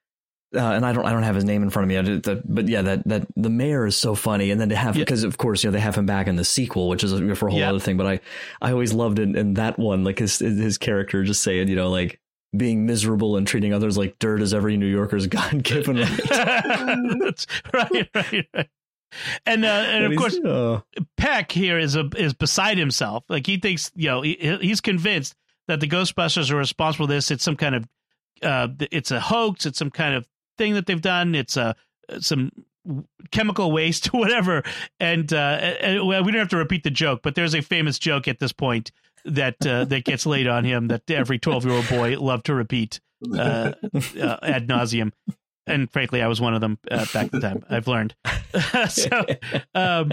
Uh, 0.56 0.60
and 0.60 0.86
I 0.86 0.94
don't, 0.94 1.04
I 1.04 1.12
don't 1.12 1.24
have 1.24 1.34
his 1.34 1.44
name 1.44 1.62
in 1.62 1.68
front 1.68 1.84
of 1.84 1.88
me. 1.90 1.98
I 1.98 2.00
did 2.00 2.22
the, 2.22 2.42
but 2.46 2.68
yeah, 2.68 2.80
that, 2.80 3.06
that 3.06 3.26
the 3.36 3.50
mayor 3.50 3.84
is 3.84 3.98
so 3.98 4.14
funny. 4.14 4.50
And 4.50 4.58
then 4.58 4.70
to 4.70 4.76
have, 4.76 4.96
Yeah. 4.96 5.02
because 5.04 5.22
of 5.22 5.36
course, 5.36 5.62
you 5.62 5.68
know, 5.68 5.72
they 5.74 5.80
have 5.80 5.94
him 5.94 6.06
back 6.06 6.26
in 6.26 6.36
the 6.36 6.44
sequel, 6.44 6.88
which 6.88 7.04
is 7.04 7.12
a, 7.12 7.34
for 7.36 7.48
a 7.48 7.50
whole 7.50 7.60
Yeah. 7.60 7.68
other 7.68 7.78
thing. 7.80 7.98
But 7.98 8.06
I, 8.06 8.20
I 8.62 8.72
always 8.72 8.94
loved 8.94 9.18
in, 9.18 9.36
in 9.36 9.52
that 9.54 9.78
one, 9.78 10.04
like 10.04 10.18
his, 10.20 10.38
his 10.38 10.78
character 10.78 11.22
just 11.22 11.42
saying, 11.42 11.68
you 11.68 11.76
know, 11.76 11.90
like 11.90 12.18
being 12.56 12.86
miserable 12.86 13.36
and 13.36 13.46
treating 13.46 13.74
others 13.74 13.98
like 13.98 14.18
dirt 14.18 14.40
is 14.40 14.54
every 14.54 14.78
New 14.78 14.86
Yorker's 14.86 15.26
God 15.26 15.62
given 15.62 15.98
right. 15.98 17.46
Right, 17.74 18.08
right, 18.14 18.46
right. 18.54 18.68
And 19.46 19.64
uh, 19.64 19.68
and 19.68 20.04
of 20.04 20.18
course, 20.18 20.38
uh, 20.38 20.80
Peck 21.16 21.50
here 21.50 21.78
is 21.78 21.96
a 21.96 22.08
is 22.16 22.34
beside 22.34 22.78
himself. 22.78 23.24
Like 23.28 23.46
he 23.46 23.56
thinks, 23.56 23.90
you 23.94 24.08
know, 24.08 24.22
he, 24.22 24.58
he's 24.60 24.80
convinced 24.80 25.34
that 25.66 25.80
the 25.80 25.88
Ghostbusters 25.88 26.50
are 26.50 26.56
responsible 26.56 27.06
for 27.06 27.12
this. 27.12 27.30
It's 27.30 27.44
some 27.44 27.56
kind 27.56 27.74
of, 27.74 27.88
uh, 28.42 28.68
it's 28.90 29.10
a 29.10 29.20
hoax. 29.20 29.66
It's 29.66 29.78
some 29.78 29.90
kind 29.90 30.14
of 30.14 30.26
thing 30.56 30.74
that 30.74 30.86
they've 30.86 31.00
done. 31.00 31.34
It's 31.34 31.56
uh, 31.56 31.74
some 32.20 32.50
chemical 33.30 33.70
waste, 33.70 34.06
whatever. 34.12 34.62
And, 34.98 35.32
uh, 35.32 35.36
and 35.36 36.06
well, 36.06 36.24
we 36.24 36.32
don't 36.32 36.40
have 36.40 36.48
to 36.48 36.56
repeat 36.56 36.84
the 36.84 36.90
joke, 36.90 37.20
but 37.22 37.34
there's 37.34 37.54
a 37.54 37.60
famous 37.60 37.98
joke 37.98 38.28
at 38.28 38.38
this 38.38 38.52
point 38.52 38.90
that 39.24 39.66
uh, 39.66 39.84
that 39.84 40.04
gets 40.04 40.26
laid 40.26 40.46
on 40.46 40.64
him 40.64 40.88
that 40.88 41.10
every 41.10 41.38
12 41.38 41.64
year 41.66 41.74
old 41.74 41.88
boy 41.88 42.18
loved 42.18 42.46
to 42.46 42.54
repeat 42.54 43.00
uh, 43.34 43.72
uh, 43.84 44.36
ad 44.42 44.68
nauseum. 44.68 45.12
And 45.68 45.90
frankly, 45.90 46.22
I 46.22 46.26
was 46.26 46.40
one 46.40 46.54
of 46.54 46.60
them 46.60 46.78
uh, 46.90 47.06
back 47.12 47.30
the 47.30 47.40
time. 47.40 47.64
I've 47.68 47.86
learned. 47.86 48.14
so, 48.88 49.24
um, 49.74 50.12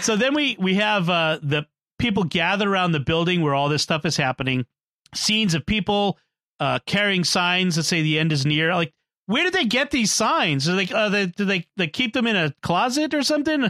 so 0.00 0.16
then 0.16 0.34
we 0.34 0.56
we 0.58 0.74
have 0.74 1.08
uh, 1.08 1.38
the 1.42 1.66
people 1.98 2.24
gather 2.24 2.70
around 2.70 2.92
the 2.92 3.00
building 3.00 3.42
where 3.42 3.54
all 3.54 3.68
this 3.68 3.82
stuff 3.82 4.04
is 4.04 4.16
happening. 4.16 4.66
Scenes 5.14 5.54
of 5.54 5.64
people 5.66 6.18
uh, 6.60 6.78
carrying 6.86 7.24
signs 7.24 7.76
that 7.76 7.84
say 7.84 8.02
the 8.02 8.18
end 8.18 8.32
is 8.32 8.46
near. 8.46 8.74
Like, 8.74 8.92
where 9.26 9.44
did 9.44 9.52
they 9.52 9.64
get 9.64 9.90
these 9.90 10.12
signs? 10.12 10.68
Are 10.68 10.76
they, 10.76 10.88
uh, 10.92 11.08
they 11.08 11.26
do 11.26 11.44
they, 11.44 11.66
they 11.76 11.86
keep 11.86 12.12
them 12.12 12.26
in 12.26 12.36
a 12.36 12.54
closet 12.62 13.14
or 13.14 13.22
something? 13.22 13.68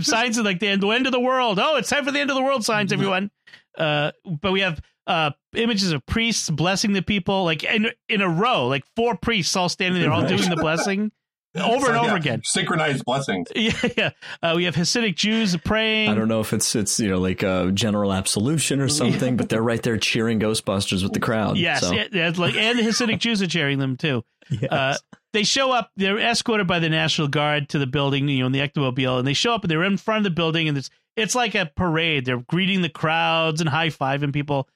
signs 0.00 0.38
of 0.38 0.44
like 0.44 0.60
the 0.60 0.68
end, 0.68 0.82
the 0.82 0.88
end 0.88 1.06
of 1.06 1.12
the 1.12 1.20
world. 1.20 1.58
Oh, 1.60 1.76
it's 1.76 1.90
time 1.90 2.04
for 2.04 2.12
the 2.12 2.20
end 2.20 2.30
of 2.30 2.36
the 2.36 2.42
world 2.42 2.64
signs, 2.64 2.92
everyone. 2.92 3.30
Uh, 3.76 4.12
but 4.24 4.52
we 4.52 4.60
have 4.60 4.80
uh, 5.06 5.30
images 5.54 5.92
of 5.92 6.04
priests 6.06 6.50
blessing 6.50 6.92
the 6.92 7.02
people, 7.02 7.44
like 7.44 7.64
in 7.64 7.90
in 8.08 8.20
a 8.20 8.28
row, 8.28 8.66
like 8.66 8.84
four 8.96 9.16
priests 9.16 9.54
all 9.56 9.68
standing 9.68 10.00
there, 10.00 10.12
all 10.12 10.26
doing 10.26 10.48
the 10.48 10.56
blessing 10.56 11.12
over 11.56 11.86
so, 11.86 11.92
and 11.92 11.98
over 11.98 12.10
yeah, 12.10 12.16
again. 12.16 12.40
Synchronized 12.44 13.04
blessings. 13.04 13.48
Yeah, 13.54 13.72
yeah. 13.96 14.10
Uh, 14.42 14.54
we 14.56 14.64
have 14.64 14.74
Hasidic 14.74 15.16
Jews 15.16 15.56
praying. 15.58 16.10
I 16.10 16.14
don't 16.14 16.28
know 16.28 16.40
if 16.40 16.52
it's 16.52 16.74
it's 16.74 16.98
you 16.98 17.08
know 17.08 17.18
like 17.18 17.42
a 17.42 17.70
general 17.72 18.12
absolution 18.12 18.80
or 18.80 18.88
something, 18.88 19.36
but 19.36 19.48
they're 19.48 19.62
right 19.62 19.82
there 19.82 19.96
cheering 19.96 20.40
Ghostbusters 20.40 21.02
with 21.02 21.12
the 21.12 21.20
crowd. 21.20 21.56
Yes, 21.56 21.80
so. 21.80 21.92
yeah, 21.92 22.08
yeah, 22.12 22.32
like 22.36 22.56
and 22.56 22.78
the 22.78 22.82
Hasidic 22.82 23.18
Jews 23.18 23.42
are 23.42 23.46
cheering 23.46 23.78
them 23.78 23.96
too. 23.96 24.24
Yes. 24.50 24.70
Uh, 24.70 24.96
they 25.32 25.42
show 25.42 25.72
up. 25.72 25.90
They're 25.96 26.18
escorted 26.18 26.66
by 26.66 26.78
the 26.78 26.90
National 26.90 27.28
Guard 27.28 27.70
to 27.70 27.78
the 27.78 27.86
building, 27.86 28.28
you 28.28 28.40
know, 28.40 28.46
in 28.46 28.52
the 28.52 28.60
Ectomobile, 28.60 29.18
and 29.18 29.26
they 29.26 29.32
show 29.32 29.54
up 29.54 29.64
and 29.64 29.70
they're 29.70 29.82
in 29.82 29.96
front 29.96 30.18
of 30.18 30.24
the 30.24 30.30
building, 30.30 30.68
and 30.68 30.76
it's 30.76 30.90
it's 31.16 31.34
like 31.34 31.54
a 31.54 31.70
parade. 31.74 32.24
They're 32.24 32.40
greeting 32.40 32.82
the 32.82 32.88
crowds 32.88 33.60
and 33.60 33.70
high 33.70 33.88
fiving 33.88 34.32
people, 34.32 34.68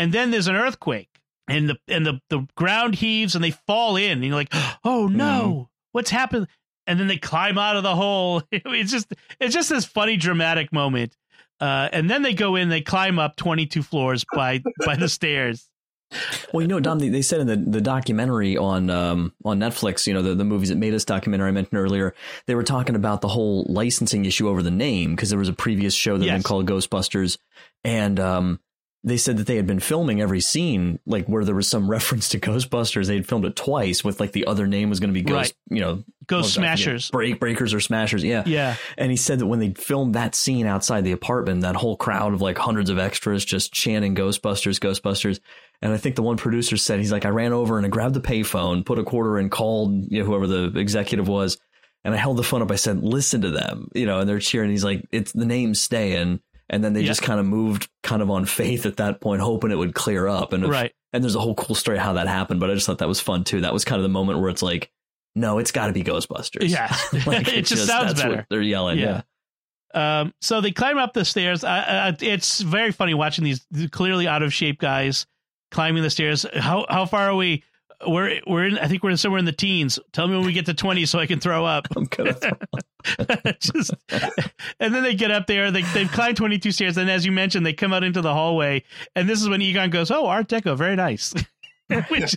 and 0.00 0.12
then 0.12 0.30
there's 0.30 0.48
an 0.48 0.56
earthquake, 0.56 1.10
and 1.46 1.68
the 1.68 1.76
and 1.86 2.06
the 2.06 2.20
the 2.28 2.46
ground 2.56 2.94
heaves, 2.96 3.34
and 3.34 3.44
they 3.44 3.50
fall 3.50 3.96
in. 3.96 4.12
And 4.12 4.24
you're 4.24 4.34
like, 4.34 4.52
oh 4.84 5.06
no, 5.06 5.68
mm. 5.68 5.68
what's 5.92 6.10
happened? 6.10 6.48
And 6.86 6.98
then 6.98 7.06
they 7.06 7.18
climb 7.18 7.58
out 7.58 7.76
of 7.76 7.82
the 7.82 7.94
hole. 7.94 8.42
It's 8.50 8.90
just 8.90 9.12
it's 9.38 9.54
just 9.54 9.68
this 9.68 9.84
funny 9.84 10.16
dramatic 10.16 10.72
moment. 10.72 11.16
Uh, 11.60 11.90
and 11.92 12.08
then 12.08 12.22
they 12.22 12.32
go 12.32 12.56
in, 12.56 12.70
they 12.70 12.80
climb 12.80 13.18
up 13.18 13.36
22 13.36 13.82
floors 13.82 14.24
by 14.34 14.62
by 14.86 14.96
the 14.96 15.08
stairs 15.08 15.70
well, 16.52 16.62
you 16.62 16.68
know, 16.68 16.80
Dom, 16.80 16.98
they, 16.98 17.22
said 17.22 17.40
in 17.40 17.46
the, 17.46 17.56
the 17.56 17.80
documentary 17.80 18.56
on 18.56 18.90
um, 18.90 19.32
on 19.44 19.60
Netflix, 19.60 20.06
you 20.06 20.14
know, 20.14 20.22
the, 20.22 20.34
the 20.34 20.44
movies 20.44 20.70
that 20.70 20.76
made 20.76 20.94
us 20.94 21.04
documentary 21.04 21.48
I 21.48 21.52
mentioned 21.52 21.78
earlier, 21.78 22.14
they 22.46 22.54
were 22.54 22.62
talking 22.62 22.96
about 22.96 23.20
the 23.20 23.28
whole 23.28 23.64
licensing 23.68 24.24
issue 24.24 24.48
over 24.48 24.62
the 24.62 24.70
name 24.70 25.14
because 25.14 25.30
there 25.30 25.38
was 25.38 25.48
a 25.48 25.52
previous 25.52 25.94
show 25.94 26.18
that 26.18 26.24
yes. 26.24 26.32
had 26.32 26.36
been 26.38 26.42
called 26.42 26.66
Ghostbusters, 26.66 27.38
and 27.84 28.18
um, 28.18 28.60
they 29.02 29.16
said 29.16 29.38
that 29.38 29.46
they 29.46 29.56
had 29.56 29.66
been 29.66 29.80
filming 29.80 30.20
every 30.20 30.40
scene 30.40 30.98
like 31.06 31.26
where 31.26 31.44
there 31.44 31.54
was 31.54 31.68
some 31.68 31.90
reference 31.90 32.28
to 32.30 32.38
Ghostbusters. 32.38 33.06
They 33.06 33.16
had 33.16 33.26
filmed 33.26 33.44
it 33.44 33.56
twice 33.56 34.04
with 34.04 34.20
like 34.20 34.32
the 34.32 34.46
other 34.46 34.66
name 34.66 34.90
was 34.90 35.00
going 35.00 35.08
to 35.08 35.14
be 35.14 35.22
Ghost, 35.22 35.54
right. 35.70 35.76
you 35.76 35.80
know, 35.80 36.04
Ghost 36.26 36.54
Smashers, 36.54 37.10
Break 37.10 37.40
Breakers 37.40 37.72
or 37.72 37.80
Smashers. 37.80 38.22
Yeah, 38.22 38.42
yeah. 38.46 38.76
And 38.98 39.10
he 39.10 39.16
said 39.16 39.38
that 39.38 39.46
when 39.46 39.58
they 39.58 39.70
filmed 39.70 40.14
that 40.14 40.34
scene 40.34 40.66
outside 40.66 41.04
the 41.04 41.12
apartment, 41.12 41.62
that 41.62 41.76
whole 41.76 41.96
crowd 41.96 42.34
of 42.34 42.42
like 42.42 42.58
hundreds 42.58 42.90
of 42.90 42.98
extras 42.98 43.44
just 43.44 43.72
chanting 43.72 44.14
Ghostbusters, 44.14 44.78
Ghostbusters. 44.78 45.40
And 45.82 45.92
I 45.92 45.96
think 45.96 46.14
the 46.14 46.22
one 46.22 46.36
producer 46.36 46.76
said 46.76 46.98
he's 46.98 47.12
like, 47.12 47.24
I 47.24 47.30
ran 47.30 47.54
over 47.54 47.78
and 47.78 47.86
I 47.86 47.88
grabbed 47.88 48.14
the 48.14 48.20
payphone, 48.20 48.84
put 48.84 48.98
a 48.98 49.04
quarter 49.04 49.38
in, 49.38 49.48
called 49.48 50.12
you 50.12 50.20
know, 50.20 50.26
whoever 50.26 50.46
the 50.46 50.78
executive 50.78 51.26
was, 51.26 51.56
and 52.04 52.14
I 52.14 52.18
held 52.18 52.36
the 52.36 52.42
phone 52.42 52.62
up. 52.62 52.70
I 52.70 52.76
said, 52.76 53.02
"Listen 53.02 53.42
to 53.42 53.50
them," 53.50 53.88
you 53.94 54.06
know, 54.06 54.20
and 54.20 54.28
they're 54.28 54.40
cheering. 54.40 54.70
He's 54.70 54.84
like, 54.84 55.06
"It's 55.10 55.32
the 55.32 55.46
name's 55.46 55.80
staying." 55.80 56.40
And 56.70 56.82
then 56.82 56.94
they 56.94 57.00
yeah. 57.00 57.08
just 57.08 57.20
kind 57.20 57.38
of 57.38 57.44
moved 57.44 57.90
kind 58.02 58.22
of 58.22 58.30
on 58.30 58.46
faith 58.46 58.86
at 58.86 58.96
that 58.96 59.20
point 59.20 59.42
hoping 59.42 59.70
it 59.70 59.76
would 59.76 59.94
clear 59.94 60.26
up 60.26 60.52
and 60.54 60.64
if, 60.64 60.70
right 60.70 60.92
and 61.12 61.22
there's 61.22 61.34
a 61.34 61.40
whole 61.40 61.54
cool 61.54 61.74
story 61.74 61.98
how 61.98 62.14
that 62.14 62.28
happened 62.28 62.60
but 62.60 62.70
i 62.70 62.74
just 62.74 62.86
thought 62.86 62.98
that 62.98 63.08
was 63.08 63.20
fun 63.20 63.44
too 63.44 63.60
that 63.60 63.72
was 63.72 63.84
kind 63.84 63.98
of 63.98 64.02
the 64.02 64.08
moment 64.08 64.38
where 64.40 64.48
it's 64.48 64.62
like 64.62 64.90
no 65.34 65.58
it's 65.58 65.72
got 65.72 65.88
to 65.88 65.92
be 65.92 66.02
ghostbusters 66.02 66.68
yeah 66.68 66.94
like, 67.26 67.48
it, 67.48 67.66
just, 67.66 67.70
just 67.70 67.86
sounds 67.86 68.14
better 68.14 68.46
they're 68.48 68.62
yelling 68.62 68.98
yeah. 68.98 69.22
yeah. 69.94 70.20
um 70.20 70.32
so 70.40 70.60
they 70.60 70.70
climb 70.70 70.96
up 70.96 71.12
the 71.12 71.24
stairs 71.24 71.64
I, 71.64 72.16
it's 72.20 72.60
very 72.60 72.92
funny 72.92 73.14
watching 73.14 73.44
these 73.44 73.66
clearly 73.90 74.26
out 74.26 74.42
of 74.42 74.54
shape 74.54 74.78
guys 74.78 75.26
climbing 75.70 76.02
the 76.02 76.10
stairs 76.10 76.46
how 76.54 76.86
how 76.88 77.04
far 77.04 77.28
are 77.28 77.36
we 77.36 77.64
we're 78.06 78.40
we're 78.46 78.66
in. 78.66 78.78
I 78.78 78.88
think 78.88 79.02
we're 79.02 79.10
in 79.10 79.16
somewhere 79.16 79.38
in 79.38 79.44
the 79.44 79.52
teens. 79.52 79.98
Tell 80.12 80.26
me 80.26 80.36
when 80.36 80.46
we 80.46 80.52
get 80.52 80.66
to 80.66 80.74
twenty 80.74 81.06
so 81.06 81.18
I 81.18 81.26
can 81.26 81.40
throw 81.40 81.64
up. 81.64 81.86
I'm 81.96 82.04
gonna 82.04 82.34
just, 83.60 83.94
and 84.80 84.94
then 84.94 85.02
they 85.02 85.14
get 85.14 85.30
up 85.30 85.46
there. 85.46 85.70
They 85.70 85.82
they've 85.82 86.10
climbed 86.10 86.36
twenty 86.36 86.58
two 86.58 86.72
stairs, 86.72 86.96
and 86.96 87.10
as 87.10 87.24
you 87.24 87.32
mentioned, 87.32 87.64
they 87.64 87.72
come 87.72 87.92
out 87.92 88.04
into 88.04 88.20
the 88.20 88.32
hallway, 88.32 88.82
and 89.14 89.28
this 89.28 89.40
is 89.40 89.48
when 89.48 89.62
Egon 89.62 89.90
goes, 89.90 90.10
"Oh, 90.10 90.26
Art 90.26 90.48
Deco, 90.48 90.76
very 90.76 90.96
nice." 90.96 91.34
Which, 92.08 92.36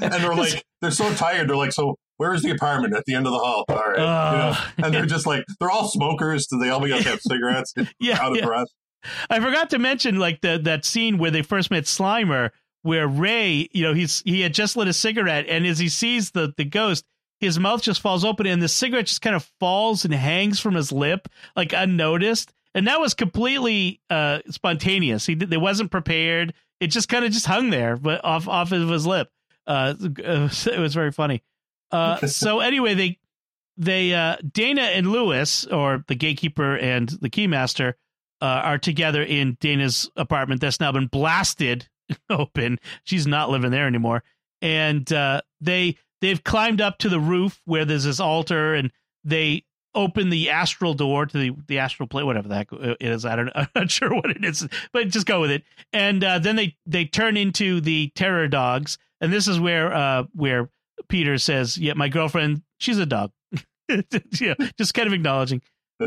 and 0.00 0.12
they're 0.12 0.34
like, 0.34 0.64
they're 0.80 0.90
so 0.90 1.12
tired. 1.14 1.48
They're 1.48 1.56
like, 1.56 1.72
so 1.72 1.96
where 2.16 2.32
is 2.32 2.42
the 2.42 2.50
apartment 2.50 2.94
at 2.94 3.04
the 3.06 3.14
end 3.14 3.26
of 3.26 3.32
the 3.32 3.38
hall? 3.38 3.64
All 3.68 3.76
right, 3.76 3.98
uh, 3.98 4.32
you 4.32 4.38
know, 4.38 4.86
and 4.86 4.94
they're 4.94 5.06
just 5.06 5.26
like, 5.26 5.44
they're 5.58 5.70
all 5.70 5.88
smokers. 5.88 6.46
Do 6.46 6.58
they 6.58 6.70
all 6.70 6.80
be 6.80 6.90
like 6.90 7.04
have 7.04 7.20
cigarettes? 7.20 7.74
yeah, 7.98 8.20
out 8.20 8.32
of 8.32 8.38
yeah. 8.38 8.46
breath. 8.46 8.68
I 9.28 9.40
forgot 9.40 9.70
to 9.70 9.78
mention 9.78 10.18
like 10.18 10.40
the 10.40 10.58
that 10.64 10.84
scene 10.84 11.18
where 11.18 11.30
they 11.30 11.42
first 11.42 11.70
met 11.70 11.84
Slimer 11.84 12.50
where 12.84 13.08
Ray, 13.08 13.66
you 13.72 13.82
know, 13.82 13.94
he's 13.94 14.22
he 14.26 14.42
had 14.42 14.52
just 14.52 14.76
lit 14.76 14.88
a 14.88 14.92
cigarette, 14.92 15.46
and 15.48 15.66
as 15.66 15.78
he 15.78 15.88
sees 15.88 16.30
the 16.30 16.52
the 16.56 16.64
ghost, 16.64 17.04
his 17.44 17.58
mouth 17.58 17.82
just 17.82 18.00
falls 18.00 18.24
open, 18.24 18.46
and 18.46 18.60
the 18.60 18.68
cigarette 18.68 19.06
just 19.06 19.22
kind 19.22 19.36
of 19.36 19.50
falls 19.60 20.04
and 20.04 20.12
hangs 20.12 20.60
from 20.60 20.74
his 20.74 20.92
lip, 20.92 21.28
like 21.56 21.72
unnoticed. 21.72 22.52
And 22.74 22.88
that 22.88 23.00
was 23.00 23.14
completely 23.14 24.00
uh, 24.10 24.40
spontaneous. 24.50 25.26
He 25.26 25.34
it 25.34 25.60
wasn't 25.60 25.90
prepared. 25.90 26.54
It 26.80 26.88
just 26.88 27.08
kind 27.08 27.24
of 27.24 27.30
just 27.30 27.46
hung 27.46 27.70
there, 27.70 27.96
but 27.96 28.24
off 28.24 28.48
off 28.48 28.72
of 28.72 28.88
his 28.88 29.06
lip. 29.06 29.30
Uh, 29.66 29.94
it 30.00 30.78
was 30.78 30.94
very 30.94 31.12
funny. 31.12 31.42
Uh, 31.90 32.16
so 32.26 32.60
anyway, 32.60 32.94
they 32.94 33.18
they 33.76 34.14
uh, 34.14 34.36
Dana 34.52 34.82
and 34.82 35.10
Lewis, 35.10 35.66
or 35.66 36.04
the 36.08 36.14
gatekeeper 36.14 36.76
and 36.76 37.08
the 37.08 37.30
keymaster, 37.30 37.94
uh, 38.40 38.46
are 38.46 38.78
together 38.78 39.22
in 39.22 39.56
Dana's 39.60 40.10
apartment 40.16 40.60
that's 40.60 40.80
now 40.80 40.92
been 40.92 41.06
blasted 41.06 41.88
open. 42.30 42.78
She's 43.04 43.26
not 43.26 43.50
living 43.50 43.70
there 43.70 43.86
anymore. 43.86 44.22
And 44.60 45.10
uh, 45.12 45.42
they 45.60 45.96
they've 46.24 46.42
climbed 46.42 46.80
up 46.80 46.96
to 46.98 47.10
the 47.10 47.20
roof 47.20 47.60
where 47.66 47.84
there's 47.84 48.04
this 48.04 48.18
altar, 48.18 48.74
and 48.74 48.90
they 49.24 49.64
open 49.94 50.30
the 50.30 50.48
astral 50.48 50.94
door 50.94 51.26
to 51.26 51.38
the 51.38 51.52
the 51.68 51.78
astral 51.78 52.08
plane, 52.08 52.24
whatever 52.24 52.48
that 52.48 52.66
is. 53.00 53.26
I 53.26 53.36
don't. 53.36 53.50
I'm 53.54 53.68
not 53.74 53.90
sure 53.90 54.14
what 54.14 54.30
it 54.30 54.42
is, 54.42 54.66
but 54.92 55.08
just 55.08 55.26
go 55.26 55.42
with 55.42 55.50
it. 55.50 55.64
And 55.92 56.24
uh, 56.24 56.38
then 56.38 56.56
they 56.56 56.76
they 56.86 57.04
turn 57.04 57.36
into 57.36 57.82
the 57.82 58.10
terror 58.14 58.48
dogs, 58.48 58.96
and 59.20 59.30
this 59.30 59.46
is 59.46 59.60
where 59.60 59.92
uh, 59.92 60.24
where 60.32 60.70
Peter 61.08 61.36
says, 61.36 61.76
"Yeah, 61.76 61.92
my 61.94 62.08
girlfriend, 62.08 62.62
she's 62.78 62.98
a 62.98 63.06
dog." 63.06 63.30
just 64.78 64.94
kind 64.94 65.06
of 65.06 65.12
acknowledging. 65.12 65.60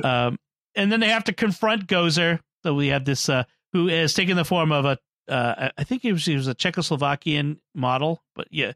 Um, 0.04 0.40
and 0.76 0.92
then 0.92 1.00
they 1.00 1.10
have 1.10 1.26
to 1.26 1.34
confront 1.34 1.88
Gozer. 1.88 2.40
So 2.64 2.74
we 2.74 2.88
have 2.88 3.06
this 3.06 3.30
uh, 3.30 3.44
who 3.72 3.88
has 3.88 4.16
taken 4.16 4.36
the 4.36 4.44
form 4.44 4.72
of 4.72 4.86
a 4.86 4.98
uh, 5.30 5.70
I 5.78 5.84
think 5.84 6.02
he 6.02 6.14
was, 6.14 6.26
he 6.26 6.36
was 6.36 6.48
a 6.48 6.56
Czechoslovakian 6.56 7.58
model, 7.76 8.24
but 8.34 8.48
yeah, 8.50 8.72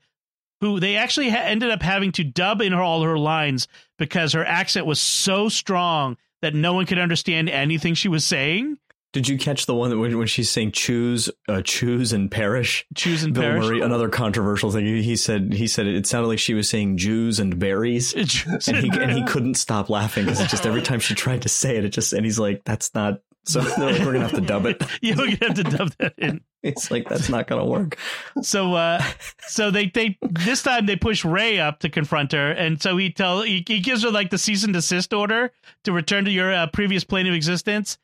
who 0.62 0.80
they 0.80 0.96
actually 0.96 1.30
ha- 1.30 1.44
ended 1.44 1.72
up 1.72 1.82
having 1.82 2.12
to 2.14 2.24
dub 2.24 2.62
in 2.62 2.72
her, 2.72 2.82
all 2.82 3.04
her 3.04 3.18
lines 3.18 3.68
because 3.98 4.34
her 4.34 4.46
accent 4.46 4.86
was 4.86 5.02
so 5.02 5.50
strong 5.50 6.18
that 6.42 6.56
no 6.56 6.74
one 6.74 6.86
could 6.86 7.00
understand 7.00 7.50
anything 7.50 7.94
she 7.94 8.08
was 8.08 8.24
saying. 8.24 8.78
Did 9.14 9.28
you 9.28 9.38
catch 9.38 9.66
the 9.66 9.76
one 9.76 9.90
that 9.90 9.98
when, 9.98 10.18
when 10.18 10.28
she's 10.28 10.50
saying 10.50 10.72
choose, 10.72 11.30
uh, 11.50 11.62
choose 11.64 12.14
and 12.14 12.32
perish? 12.32 12.86
Choose 12.96 13.24
and 13.24 13.34
Bill 13.34 13.44
perish. 13.44 13.66
Murray, 13.66 13.82
another 13.82 14.08
controversial 14.08 14.72
thing. 14.72 14.86
He 14.86 15.18
said 15.18 15.52
he 15.52 15.68
said 15.68 15.86
it 15.86 16.08
sounded 16.08 16.30
like 16.30 16.40
she 16.40 16.54
was 16.54 16.70
saying 16.70 16.96
Jews 16.96 17.38
and 17.38 17.60
berries, 17.60 18.14
Jews 18.18 18.70
and 18.70 18.78
he 18.78 18.90
and 18.90 19.12
he 19.12 19.26
couldn't 19.26 19.56
stop 19.56 19.90
laughing 19.90 20.24
because 20.24 20.40
just 20.48 20.66
every 20.66 20.82
time 20.82 21.02
she 21.02 21.14
tried 21.14 21.42
to 21.42 21.50
say 21.50 21.76
it, 21.76 21.84
it 21.84 21.90
just 21.90 22.14
and 22.14 22.24
he's 22.24 22.40
like, 22.40 22.64
"That's 22.64 22.96
not 22.96 23.20
so 23.46 23.60
like, 23.78 24.00
we're 24.00 24.14
gonna 24.14 24.20
have 24.20 24.32
to 24.32 24.42
dub 24.42 24.66
it. 24.66 24.84
yeah, 25.02 25.16
we're 25.18 25.36
gonna 25.36 25.54
have 25.54 25.56
to 25.56 25.64
dub 25.64 25.92
that 26.00 26.14
in. 26.18 26.42
It's 26.64 26.92
like 26.92 27.10
that's 27.10 27.30
not 27.30 27.48
gonna 27.48 27.66
work. 27.66 27.98
So, 28.42 28.76
uh, 28.76 29.04
so 29.48 29.72
they 29.72 29.88
they 29.88 30.18
this 30.22 30.62
time 30.64 30.86
they 30.86 30.96
push 30.96 31.26
Ray 31.26 31.60
up 31.60 31.80
to 31.80 31.90
confront 31.90 32.32
her, 32.34 32.52
and 32.52 32.82
so 32.82 32.98
he 32.98 33.12
tell 33.12 33.42
he, 33.42 33.64
he 33.68 33.80
gives 33.80 34.04
her 34.04 34.12
like 34.12 34.30
the 34.30 34.38
cease 34.38 34.64
and 34.64 34.74
desist 34.74 35.14
order 35.14 35.52
to 35.84 35.92
return 35.92 36.26
to 36.26 36.32
your 36.32 36.54
uh, 36.54 36.68
previous 36.68 37.04
plane 37.04 37.28
of 37.28 37.34
existence, 37.34 37.98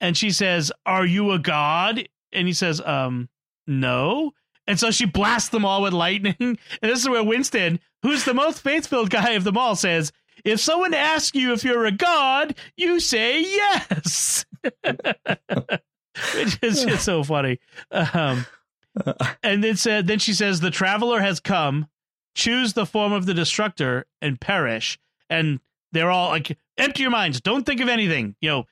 and 0.00 0.16
she 0.16 0.30
says, 0.30 0.72
"Are 0.86 1.06
you 1.06 1.30
a 1.32 1.38
god?" 1.38 2.08
And 2.32 2.48
he 2.48 2.52
says, 2.52 2.80
"Um, 2.80 3.28
no." 3.66 4.32
And 4.66 4.78
so 4.78 4.92
she 4.92 5.04
blasts 5.04 5.48
them 5.48 5.64
all 5.64 5.82
with 5.82 5.92
lightning. 5.92 6.36
And 6.40 6.58
this 6.90 7.00
is 7.00 7.08
where 7.08 7.24
Winston, 7.24 7.80
who's 8.02 8.24
the 8.24 8.34
most 8.34 8.60
faithful 8.60 9.06
guy 9.06 9.30
of 9.30 9.42
them 9.42 9.56
all, 9.56 9.74
says, 9.74 10.12
if 10.44 10.60
someone 10.60 10.94
asks 10.94 11.34
you 11.34 11.52
if 11.52 11.64
you're 11.64 11.86
a 11.86 11.92
god, 11.92 12.54
you 12.76 13.00
say 13.00 13.40
yes. 13.42 14.44
Which 16.34 16.58
is 16.62 16.84
just 16.84 17.04
so 17.04 17.22
funny. 17.22 17.58
Um, 17.90 18.46
and 19.42 19.62
then 19.62 19.76
said, 19.76 20.06
then 20.06 20.18
she 20.18 20.32
says, 20.32 20.60
the 20.60 20.70
traveler 20.70 21.20
has 21.20 21.40
come. 21.40 21.88
choose 22.34 22.72
the 22.72 22.86
form 22.86 23.12
of 23.12 23.26
the 23.26 23.34
destructor 23.34 24.06
and 24.20 24.40
perish. 24.40 24.98
And 25.28 25.60
they're 25.92 26.10
all 26.10 26.30
like, 26.30 26.56
empty 26.78 27.02
your 27.02 27.10
minds. 27.10 27.40
Don't 27.40 27.64
think 27.64 27.80
of 27.80 27.88
anything. 27.88 28.36
You 28.40 28.50
know, 28.50 28.64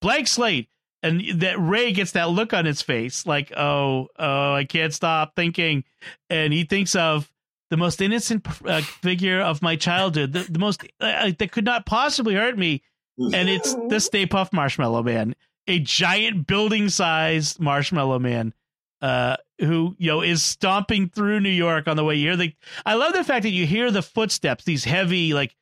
blank 0.00 0.28
slate. 0.28 0.68
And 1.02 1.40
that 1.40 1.58
Ray 1.58 1.92
gets 1.92 2.12
that 2.12 2.28
look 2.28 2.52
on 2.52 2.66
his 2.66 2.82
face, 2.82 3.24
like, 3.24 3.52
oh, 3.56 4.08
oh, 4.18 4.52
I 4.52 4.64
can't 4.64 4.92
stop 4.92 5.34
thinking. 5.34 5.84
And 6.28 6.52
he 6.52 6.64
thinks 6.64 6.94
of 6.94 7.30
the 7.70 7.78
most 7.78 8.02
innocent 8.02 8.46
uh, 8.66 8.82
figure 8.82 9.40
of 9.40 9.62
my 9.62 9.76
childhood, 9.76 10.34
the, 10.34 10.40
the 10.40 10.58
most 10.58 10.84
uh, 11.00 11.30
that 11.38 11.52
could 11.52 11.64
not 11.64 11.86
possibly 11.86 12.34
hurt 12.34 12.58
me. 12.58 12.82
And 13.34 13.48
it's 13.48 13.74
the 13.88 14.00
Stay 14.00 14.26
Puft 14.26 14.52
Marshmallow 14.52 15.02
Man, 15.02 15.34
a 15.66 15.78
giant 15.78 16.46
building 16.46 16.88
sized 16.88 17.60
marshmallow 17.60 18.18
man 18.18 18.54
uh, 19.02 19.36
who 19.60 19.94
you 19.98 20.10
know 20.10 20.22
is 20.22 20.42
stomping 20.42 21.08
through 21.08 21.40
New 21.40 21.48
York 21.48 21.88
on 21.88 21.96
the 21.96 22.04
way 22.04 22.16
here. 22.16 22.36
The, 22.36 22.54
I 22.84 22.94
love 22.94 23.12
the 23.12 23.24
fact 23.24 23.42
that 23.42 23.50
you 23.50 23.66
hear 23.66 23.90
the 23.90 24.02
footsteps, 24.02 24.64
these 24.64 24.84
heavy 24.84 25.34
like 25.34 25.54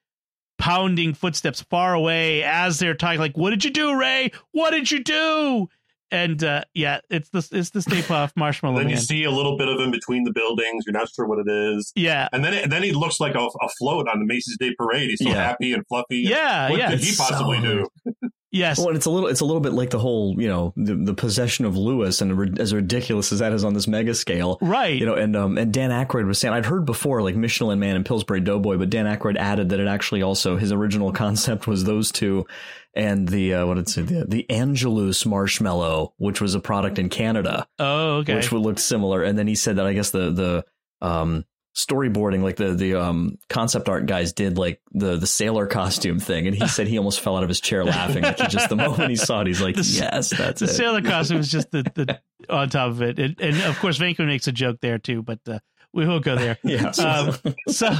pounding 0.58 1.14
footsteps 1.14 1.62
far 1.62 1.94
away 1.94 2.42
as 2.42 2.78
they're 2.78 2.94
talking. 2.94 3.20
Like, 3.20 3.36
"What 3.36 3.50
did 3.50 3.64
you 3.64 3.70
do, 3.70 3.98
Ray? 3.98 4.32
What 4.52 4.70
did 4.70 4.90
you 4.90 5.02
do?" 5.02 5.68
And 6.10 6.42
uh, 6.42 6.62
yeah, 6.74 7.00
it's 7.10 7.28
the 7.30 7.46
it's 7.52 7.70
the 7.70 7.82
Stay 7.82 8.00
Puft 8.00 8.32
Marshmallow 8.36 8.76
then 8.76 8.86
Man. 8.86 8.94
you 8.94 9.00
see 9.00 9.24
a 9.24 9.30
little 9.30 9.58
bit 9.58 9.68
of 9.68 9.78
him 9.78 9.90
between 9.90 10.24
the 10.24 10.32
buildings. 10.32 10.84
You're 10.86 10.92
not 10.94 11.08
sure 11.10 11.26
what 11.26 11.38
it 11.38 11.50
is. 11.50 11.92
yeah, 11.94 12.28
And 12.32 12.42
then 12.44 12.54
it, 12.54 12.70
then 12.70 12.82
he 12.82 12.92
looks 12.92 13.20
like 13.20 13.34
a, 13.34 13.40
a 13.46 13.68
float 13.78 14.08
on 14.08 14.18
the 14.20 14.24
Macy's 14.26 14.56
Day 14.58 14.74
Parade. 14.78 15.10
He's 15.10 15.22
so 15.22 15.28
Yeah. 15.28 15.34
happy 15.44 15.72
and 15.72 15.86
fluffy. 15.86 16.18
yeah, 16.20 16.70
what 16.70 16.78
yeah. 16.78 16.90
could 16.90 17.00
he 17.00 17.14
possibly 17.16 17.58
so 17.60 17.86
do? 18.04 18.30
yes, 18.50 18.78
Well, 18.78 18.88
and 18.88 18.96
it's 18.96 19.04
a 19.06 19.10
little, 19.10 19.28
it's 19.28 19.40
a 19.40 19.44
little 19.44 19.60
bit 19.60 19.72
like 19.74 19.90
the 19.90 19.98
whole, 19.98 20.40
you 20.40 20.48
know, 20.48 20.72
the, 20.76 20.94
the 20.94 21.12
possession 21.14 21.64
of 21.66 21.76
Lewis, 21.76 22.22
and 22.22 22.58
as 22.58 22.72
ridiculous 22.74 23.30
as 23.30 23.40
that 23.40 23.52
is 23.52 23.62
on 23.64 23.74
this 23.74 23.86
mega 23.86 24.14
scale, 24.14 24.56
right. 24.62 24.98
you 24.98 25.04
know, 25.04 25.14
and 25.14 25.36
um, 25.36 25.58
and 25.58 25.72
Dan 25.72 25.90
Aykroyd 25.90 26.26
was 26.26 26.38
saying, 26.38 26.54
I'd 26.54 26.64
heard 26.66 26.86
before 26.86 27.20
like 27.22 27.36
Michelin 27.36 27.78
Man 27.78 27.96
and 27.96 28.06
Pillsbury 28.06 28.40
Doughboy, 28.40 28.78
but 28.78 28.88
Dan 28.88 29.04
Aykroyd 29.04 29.36
added 29.36 29.68
that 29.68 29.80
it 29.80 29.86
actually 29.86 30.22
also 30.22 30.56
his 30.56 30.72
original 30.72 31.12
concept 31.12 31.66
was 31.66 31.84
those 31.84 32.10
two, 32.10 32.46
and 32.94 33.28
the 33.28 33.54
uh, 33.54 33.66
what 33.66 33.74
did 33.74 33.82
it 33.82 33.90
say? 33.90 34.02
The 34.02 34.24
the 34.26 34.50
Angelus 34.50 35.24
marshmallow, 35.26 36.14
which 36.16 36.40
was 36.40 36.54
a 36.54 36.60
product 36.60 36.98
in 36.98 37.08
Canada, 37.08 37.68
oh, 37.78 38.16
okay. 38.18 38.34
which 38.34 38.50
would 38.52 38.62
look 38.62 38.78
similar, 38.78 39.22
and 39.22 39.38
then 39.38 39.46
he 39.46 39.54
said 39.54 39.76
that 39.76 39.86
I 39.86 39.92
guess 39.92 40.10
the 40.10 40.30
the 40.30 40.64
um 41.06 41.44
storyboarding 41.76 42.42
like 42.42 42.56
the 42.56 42.74
the 42.74 42.94
um 42.96 43.38
concept 43.48 43.88
art 43.88 44.06
guys 44.06 44.32
did 44.32 44.58
like 44.58 44.80
the 44.90 45.16
the 45.16 45.26
sailor 45.28 45.66
costume 45.66 46.18
thing. 46.18 46.48
And 46.48 46.56
he 46.56 46.66
said 46.66 46.88
he 46.88 46.98
almost 46.98 47.20
fell 47.20 47.36
out 47.36 47.44
of 47.44 47.48
his 47.48 47.60
chair 47.60 47.84
laughing 47.84 48.24
like 48.24 48.36
just 48.48 48.68
the 48.68 48.74
moment 48.74 49.10
he 49.10 49.16
saw 49.16 49.42
it. 49.42 49.46
He's 49.46 49.60
like 49.60 49.76
The 49.76 49.82
yes 49.82 50.30
that's 50.30 50.60
the 50.60 50.66
it. 50.66 50.70
sailor 50.70 51.02
costume 51.02 51.38
is 51.38 51.50
just 51.50 51.70
the, 51.70 51.84
the 51.94 52.20
on 52.52 52.68
top 52.68 52.90
of 52.90 53.02
it, 53.02 53.18
and, 53.20 53.40
and 53.40 53.62
of 53.62 53.78
course 53.78 53.98
Venkman 53.98 54.26
makes 54.26 54.48
a 54.48 54.52
joke 54.52 54.78
there 54.80 54.98
too, 54.98 55.22
but 55.22 55.38
uh, 55.46 55.60
we 55.98 56.06
won't 56.06 56.24
go 56.24 56.36
there. 56.36 56.56
yeah 56.64 56.90
Um, 56.98 57.34
so, 57.68 57.90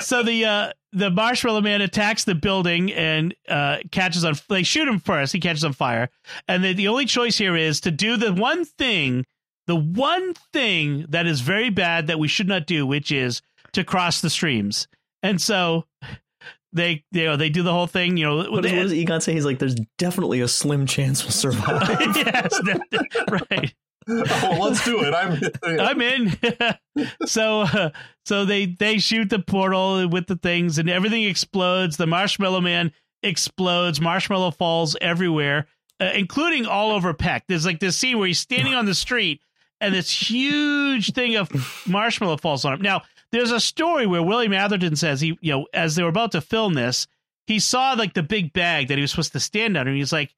so 0.00 0.22
the 0.22 0.44
uh, 0.44 0.72
the 0.92 1.10
Marshmallow 1.10 1.60
Man 1.60 1.82
attacks 1.82 2.24
the 2.24 2.34
building 2.34 2.92
and 2.92 3.34
uh, 3.48 3.78
catches 3.92 4.24
on. 4.24 4.34
They 4.48 4.62
shoot 4.62 4.88
him 4.88 4.98
first. 4.98 5.32
He 5.32 5.40
catches 5.40 5.64
on 5.64 5.74
fire, 5.74 6.08
and 6.48 6.64
the, 6.64 6.72
the 6.72 6.88
only 6.88 7.04
choice 7.04 7.36
here 7.36 7.54
is 7.54 7.80
to 7.82 7.90
do 7.90 8.16
the 8.16 8.32
one 8.32 8.64
thing, 8.64 9.26
the 9.66 9.76
one 9.76 10.34
thing 10.52 11.06
that 11.10 11.26
is 11.26 11.42
very 11.42 11.70
bad 11.70 12.06
that 12.06 12.18
we 12.18 12.28
should 12.28 12.48
not 12.48 12.66
do, 12.66 12.86
which 12.86 13.12
is 13.12 13.42
to 13.72 13.84
cross 13.84 14.20
the 14.20 14.30
streams. 14.30 14.88
And 15.22 15.40
so 15.40 15.84
they 16.72 17.04
you 17.12 17.24
know 17.24 17.36
they 17.36 17.50
do 17.50 17.62
the 17.62 17.72
whole 17.72 17.86
thing. 17.86 18.16
You 18.16 18.26
know, 18.26 18.36
what 18.36 18.62
does, 18.62 18.72
what 18.72 18.82
does 18.82 18.94
Egon 18.94 19.20
say 19.20 19.34
he's 19.34 19.44
like 19.44 19.58
there's 19.58 19.76
definitely 19.98 20.40
a 20.40 20.48
slim 20.48 20.86
chance 20.86 21.22
we'll 21.22 21.32
survive 21.32 21.98
yes, 22.16 22.60
right. 23.50 23.74
Oh, 24.08 24.24
well, 24.42 24.68
let's 24.68 24.84
do 24.84 25.04
it. 25.04 25.14
I'm. 25.14 25.40
I'm 25.80 26.00
in. 26.00 27.08
so 27.26 27.62
uh, 27.62 27.90
so 28.24 28.44
they 28.44 28.66
they 28.66 28.98
shoot 28.98 29.30
the 29.30 29.38
portal 29.38 30.08
with 30.08 30.26
the 30.26 30.36
things 30.36 30.78
and 30.78 30.88
everything 30.88 31.24
explodes. 31.24 31.96
The 31.96 32.06
marshmallow 32.06 32.60
man 32.60 32.92
explodes. 33.22 34.00
Marshmallow 34.00 34.52
falls 34.52 34.96
everywhere, 35.00 35.66
uh, 36.00 36.10
including 36.14 36.66
all 36.66 36.92
over 36.92 37.14
Peck. 37.14 37.44
There's 37.48 37.66
like 37.66 37.80
this 37.80 37.96
scene 37.96 38.18
where 38.18 38.28
he's 38.28 38.38
standing 38.38 38.74
on 38.74 38.86
the 38.86 38.94
street 38.94 39.40
and 39.80 39.94
this 39.94 40.10
huge 40.10 41.12
thing 41.12 41.36
of 41.36 41.50
marshmallow 41.86 42.38
falls 42.38 42.64
on 42.64 42.74
him. 42.74 42.82
Now 42.82 43.02
there's 43.32 43.50
a 43.50 43.60
story 43.60 44.06
where 44.06 44.22
William 44.22 44.52
Atherton 44.52 44.96
says 44.96 45.20
he 45.20 45.38
you 45.40 45.52
know 45.52 45.66
as 45.72 45.96
they 45.96 46.02
were 46.02 46.08
about 46.08 46.32
to 46.32 46.40
film 46.40 46.74
this, 46.74 47.06
he 47.46 47.58
saw 47.58 47.92
like 47.92 48.14
the 48.14 48.22
big 48.22 48.52
bag 48.52 48.88
that 48.88 48.96
he 48.96 49.02
was 49.02 49.10
supposed 49.10 49.32
to 49.32 49.40
stand 49.40 49.76
under. 49.76 49.90
And 49.90 49.98
he's 49.98 50.12
like, 50.12 50.34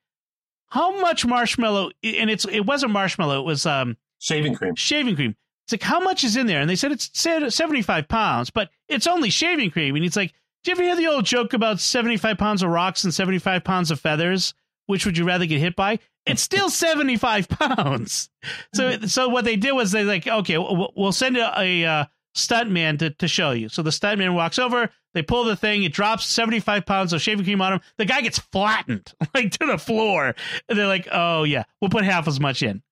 how 0.69 1.01
much 1.01 1.25
marshmallow? 1.27 1.91
And 2.03 2.31
it's 2.31 2.45
it 2.47 2.61
wasn't 2.61 2.93
marshmallow. 2.93 3.41
It 3.41 3.45
was 3.47 3.67
um 3.67 3.97
Shaving 4.19 4.55
cream. 4.55 4.75
shaving 4.75 5.15
cream. 5.17 5.37
It's 5.65 5.73
like, 5.73 5.83
how 5.83 6.01
much 6.01 6.23
is 6.25 6.37
in 6.37 6.47
there? 6.47 6.61
And 6.61 6.71
they 6.71 6.77
said 6.77 6.93
it's 6.93 7.11
75 7.13 8.09
pounds, 8.09 8.51
but 8.51 8.71
it's 8.89 9.07
only 9.09 9.31
shaving 9.31 9.71
cream. 9.73 9.97
And 9.97 10.05
it's 10.05 10.15
like, 10.17 10.33
do 10.63 10.71
you 10.71 10.73
ever 10.77 10.83
hear 10.85 10.97
the 10.97 11.09
old 11.09 11.25
joke 11.25 11.53
about 11.55 11.81
75 11.81 12.39
pounds 12.39 12.63
of 12.63 12.71
rocks 12.71 13.03
and 13.05 13.13
75 13.13 13.65
pounds 13.65 13.91
of 13.91 14.01
feathers? 14.01 14.55
Which 14.87 15.05
would 15.05 15.19
you 15.19 15.25
rather 15.25 15.45
get 15.45 15.59
hit 15.59 15.75
by? 15.75 15.99
It's 16.25 16.41
still 16.43 16.71
75 16.71 17.49
pounds. 17.49 18.31
So, 18.75 19.01
so 19.01 19.29
what 19.29 19.45
they 19.45 19.57
did 19.57 19.73
was 19.73 19.91
they 19.91 20.05
like, 20.05 20.27
okay, 20.29 20.57
we'll, 20.57 20.93
we'll 20.97 21.13
send 21.13 21.37
a, 21.37 21.53
a 21.61 21.85
uh, 21.85 22.05
stuntman 22.37 22.99
to, 23.01 23.11
to 23.11 23.27
show 23.27 23.51
you. 23.51 23.69
So 23.69 23.83
the 23.83 23.91
stuntman 23.91 24.35
walks 24.35 24.59
over, 24.61 24.91
they 25.17 25.23
pull 25.23 25.45
the 25.45 25.57
thing, 25.57 25.83
it 25.83 25.95
drops 25.95 26.27
75 26.27 26.85
pounds 26.85 27.15
of 27.15 27.23
shaving 27.23 27.47
cream 27.47 27.63
on 27.63 27.73
him. 27.73 27.81
The 27.97 28.05
guy 28.05 28.21
gets 28.21 28.39
flattened 28.39 29.15
like 29.35 29.51
to 29.53 29.67
the 29.67 29.79
floor. 29.79 30.35
And 30.69 30.79
they're 30.79 30.87
like, 30.87 31.09
oh 31.11 31.45
yeah, 31.45 31.65
we'll 31.81 31.89
put 31.89 32.05
half 32.05 32.29
as 32.29 32.39
much 32.39 32.63
in. 32.63 32.83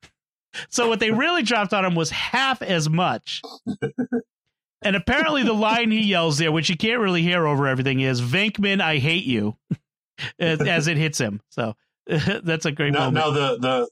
So 0.70 0.88
what 0.88 1.00
they 1.00 1.10
really 1.10 1.42
dropped 1.42 1.74
on 1.74 1.84
him 1.84 1.94
was 1.94 2.08
half 2.10 2.62
as 2.62 2.88
much. 2.88 3.42
And 4.86 4.96
apparently 4.96 5.42
the 5.42 5.54
line 5.54 5.90
he 5.90 6.00
yells 6.00 6.36
there, 6.36 6.52
which 6.52 6.68
you 6.68 6.76
can't 6.76 7.00
really 7.00 7.22
hear 7.22 7.46
over 7.46 7.66
everything, 7.66 8.00
is 8.00 8.20
"Venkman, 8.20 8.82
I 8.82 8.98
hate 8.98 9.24
you," 9.24 9.56
as, 10.38 10.86
it 10.88 10.98
hits 10.98 11.16
him. 11.16 11.40
So 11.48 11.74
that's 12.06 12.66
a 12.66 12.70
great 12.70 12.92
Now, 12.92 13.10
moment. 13.10 13.14
now 13.14 13.30
the 13.30 13.58
the 13.58 13.88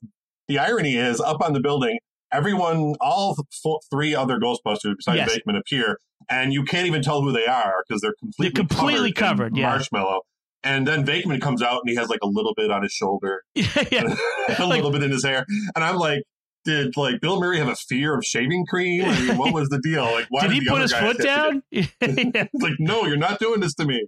the 0.49 0.59
irony 0.59 0.97
is 0.97 1.19
up 1.19 1.41
on 1.41 1.55
the 1.55 1.61
building. 1.61 1.99
Everyone, 2.33 2.95
all 3.01 3.35
th- 3.37 3.77
three 3.91 4.15
other 4.15 4.39
Ghostbusters 4.39 4.95
besides 4.97 5.17
Yes. 5.19 5.39
Venkman 5.47 5.59
appear, 5.59 5.99
and 6.31 6.53
you 6.53 6.65
can't 6.65 6.87
even 6.87 7.03
tell 7.03 7.23
who 7.23 7.33
they 7.33 7.47
are 7.47 7.85
because 7.87 8.01
they're 8.01 8.15
completely 8.19 8.53
They're 8.55 8.67
completely 8.67 9.13
covered, 9.13 9.37
covered, 9.53 9.57
yeah. 9.57 9.69
marshmallow. 9.69 10.21
And 10.65 10.87
then 10.87 11.05
Venkman 11.05 11.41
comes 11.41 11.61
out 11.63 11.81
and 11.85 11.91
he 11.91 11.97
has 11.97 12.09
like 12.09 12.21
a 12.23 12.27
little 12.29 12.55
bit 12.57 12.71
on 12.71 12.83
his 12.83 12.93
shoulder, 12.93 13.43
yeah, 13.55 13.67
yeah. 13.91 14.15
a 14.59 14.65
Like- 14.65 14.77
little 14.77 14.91
bit 14.93 15.03
in 15.03 15.11
his 15.11 15.25
hair, 15.25 15.45
and 15.75 15.85
I'm 15.85 15.97
like, 15.97 16.23
did 16.65 16.97
like 16.97 17.21
Bill 17.21 17.41
Murray 17.41 17.59
have 17.59 17.67
a 17.69 17.75
fear 17.75 18.17
of 18.17 18.25
shaving 18.25 18.65
cream? 18.67 19.05
I 19.05 19.21
mean, 19.21 19.37
what 19.37 19.53
was 19.59 19.69
the 19.69 19.81
deal? 19.83 20.05
Like, 20.05 20.27
why 20.31 20.43
Did 20.47 20.53
he 20.53 20.65
put 20.69 20.81
his 20.81 20.93
foot 20.93 21.01
have 21.03 21.17
to 21.17 21.23
do- 21.23 21.25
down? 21.25 21.63
Yeah. 21.73 22.45
Like, 22.55 22.75
no, 22.79 23.05
you're 23.07 23.17
not 23.17 23.41
doing 23.41 23.59
this 23.61 23.75
to 23.75 23.85
me. 23.85 24.07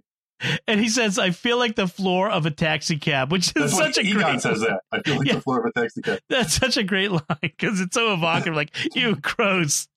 And 0.67 0.79
he 0.81 0.89
says, 0.89 1.17
"I 1.17 1.31
feel 1.31 1.57
like 1.57 1.75
the 1.75 1.87
floor 1.87 2.29
of 2.29 2.45
a 2.45 2.51
taxi 2.51 2.97
cab," 2.97 3.31
which 3.31 3.47
is 3.47 3.53
That's 3.53 3.77
such 3.77 3.97
a 3.97 4.01
Egon 4.01 4.21
great. 4.21 4.41
says 4.41 4.59
that. 4.59 4.81
I 4.91 4.99
feel 5.01 5.17
like 5.17 5.27
Yeah. 5.27 5.35
the 5.35 5.41
floor 5.41 5.59
of 5.65 5.71
a 5.73 5.79
taxi 5.79 6.01
cab. 6.01 6.19
That's 6.29 6.53
such 6.53 6.75
a 6.77 6.83
great 6.83 7.11
line 7.11 7.21
because 7.41 7.79
it's 7.79 7.93
so 7.95 8.13
evocative. 8.13 8.53
Like 8.55 8.75
you, 8.95 9.15
gross, 9.15 9.87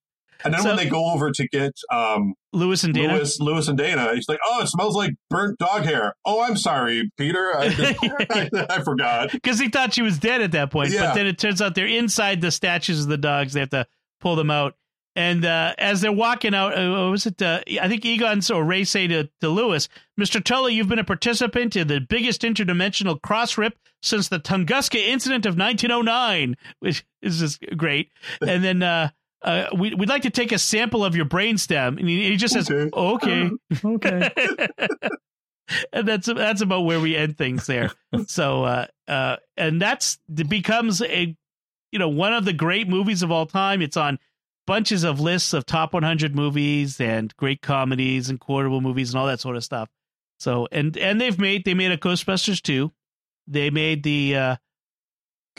And 0.45 0.55
then 0.55 0.63
So- 0.63 0.69
when 0.69 0.77
they 0.77 0.89
go 0.89 1.11
over 1.13 1.33
to 1.33 1.49
get 1.49 1.73
um, 1.93 2.35
Lewis 2.53 2.85
and 2.85 2.95
Dana. 2.95 3.15
Lewis, 3.15 3.41
Lewis 3.41 3.67
and 3.67 3.77
Dana, 3.77 4.15
he's 4.15 4.29
like, 4.29 4.39
"Oh, 4.47 4.63
it 4.63 4.69
smells 4.69 4.95
like 4.97 5.15
burnt 5.29 5.59
dog 5.59 5.83
hair." 5.85 6.15
Oh, 6.25 6.41
I'm 6.41 6.57
sorry, 6.57 7.11
Peter. 7.19 7.53
I, 7.57 7.67
I, 8.31 8.67
I 8.71 8.83
forgot. 8.83 9.33
because 9.33 9.59
he 9.59 9.69
thought 9.69 9.93
she 9.95 10.03
was 10.03 10.19
dead 10.19 10.41
at 10.41 10.53
that 10.53 10.71
point. 10.71 10.93
But 10.97 11.15
then 11.15 11.27
it 11.27 11.39
turns 11.39 11.61
out 11.61 11.75
they're 11.75 11.87
inside 11.87 12.41
the 12.41 12.53
statues 12.53 13.01
of 13.03 13.09
the 13.09 13.19
dogs. 13.19 13.53
They 13.55 13.61
have 13.61 13.71
to 13.71 13.87
pull 14.21 14.37
them 14.37 14.51
out. 14.53 14.75
And 15.19 15.45
uh, 15.45 15.75
as 15.79 16.01
they're 16.01 16.13
walking 16.13 16.55
out, 16.55 16.79
uh, 16.79 16.91
what 16.93 17.11
was 17.11 17.27
it? 17.27 17.43
Uh, 17.43 17.61
I 17.83 17.89
think 17.89 18.05
Egon 18.07 18.41
or 18.55 18.63
Ray 18.63 18.85
say 18.85 19.09
to, 19.09 19.29
to 19.41 19.49
Lewis, 19.49 19.89
Mr. 20.19 20.43
Tully, 20.43 20.75
you've 20.75 20.89
been 20.89 21.01
a 21.01 21.05
participant 21.05 21.75
in 21.75 21.89
the 21.89 21.99
biggest 21.99 22.43
interdimensional 22.43 23.21
cross 23.21 23.59
rip 23.59 23.77
since 24.01 24.29
the 24.29 24.39
Tunguska 24.39 24.95
incident 24.95 25.45
of 25.45 25.59
1909, 25.59 26.57
which 26.79 27.05
is 27.21 27.41
just 27.41 27.61
great. 27.77 28.13
And 28.47 28.63
then 28.63 28.81
uh, 28.81 29.11
uh, 29.43 29.67
we, 29.77 29.93
we'd 29.93 30.09
like 30.09 30.23
to 30.23 30.31
take 30.31 30.53
a 30.53 30.59
sample 30.59 31.05
of 31.05 31.17
your 31.17 31.27
brainstem. 31.27 31.99
And 31.99 32.09
he, 32.09 32.29
he 32.29 32.37
just 32.37 32.55
says, 32.55 32.71
Okay. 32.71 32.91
okay. 32.95 33.51
okay 33.85 34.69
and 35.93 36.07
that's 36.07 36.27
that's 36.27 36.61
about 36.61 36.83
where 36.83 37.01
we 37.01 37.17
end 37.17 37.37
things 37.37 37.67
there. 37.67 37.91
so 38.29 38.63
uh 38.63 38.87
uh 39.09 39.37
and 39.57 39.83
that's 39.83 40.19
it 40.37 40.49
becomes 40.49 41.03
a 41.03 41.37
you 41.91 41.99
know 41.99 42.09
one 42.09 42.33
of 42.33 42.45
the 42.45 42.53
great 42.53 42.89
movies 42.89 43.23
of 43.25 43.33
all 43.33 43.47
time. 43.47 43.83
It's 43.83 43.97
on 43.97 44.21
bunches 44.69 45.03
of 45.03 45.19
lists 45.19 45.53
of 45.55 45.67
top 45.67 45.93
100 45.95 46.37
movies 46.37 47.01
and 47.01 47.35
great 47.37 47.63
comedies 47.63 48.29
and 48.31 48.39
quotable 48.39 48.81
movies 48.81 49.11
and 49.11 49.19
all 49.19 49.27
that 49.27 49.41
sort 49.41 49.57
of 49.57 49.65
stuff. 49.65 49.89
So 50.39 50.69
and 50.71 50.97
and 50.97 51.21
they've 51.21 51.39
made 51.39 51.65
they 51.65 51.75
made 51.75 51.91
a 51.91 51.97
Ghostbusters 51.97 52.63
2. 52.63 52.93
They 53.49 53.71
made 53.71 54.03
the 54.05 54.37
uh 54.37 54.57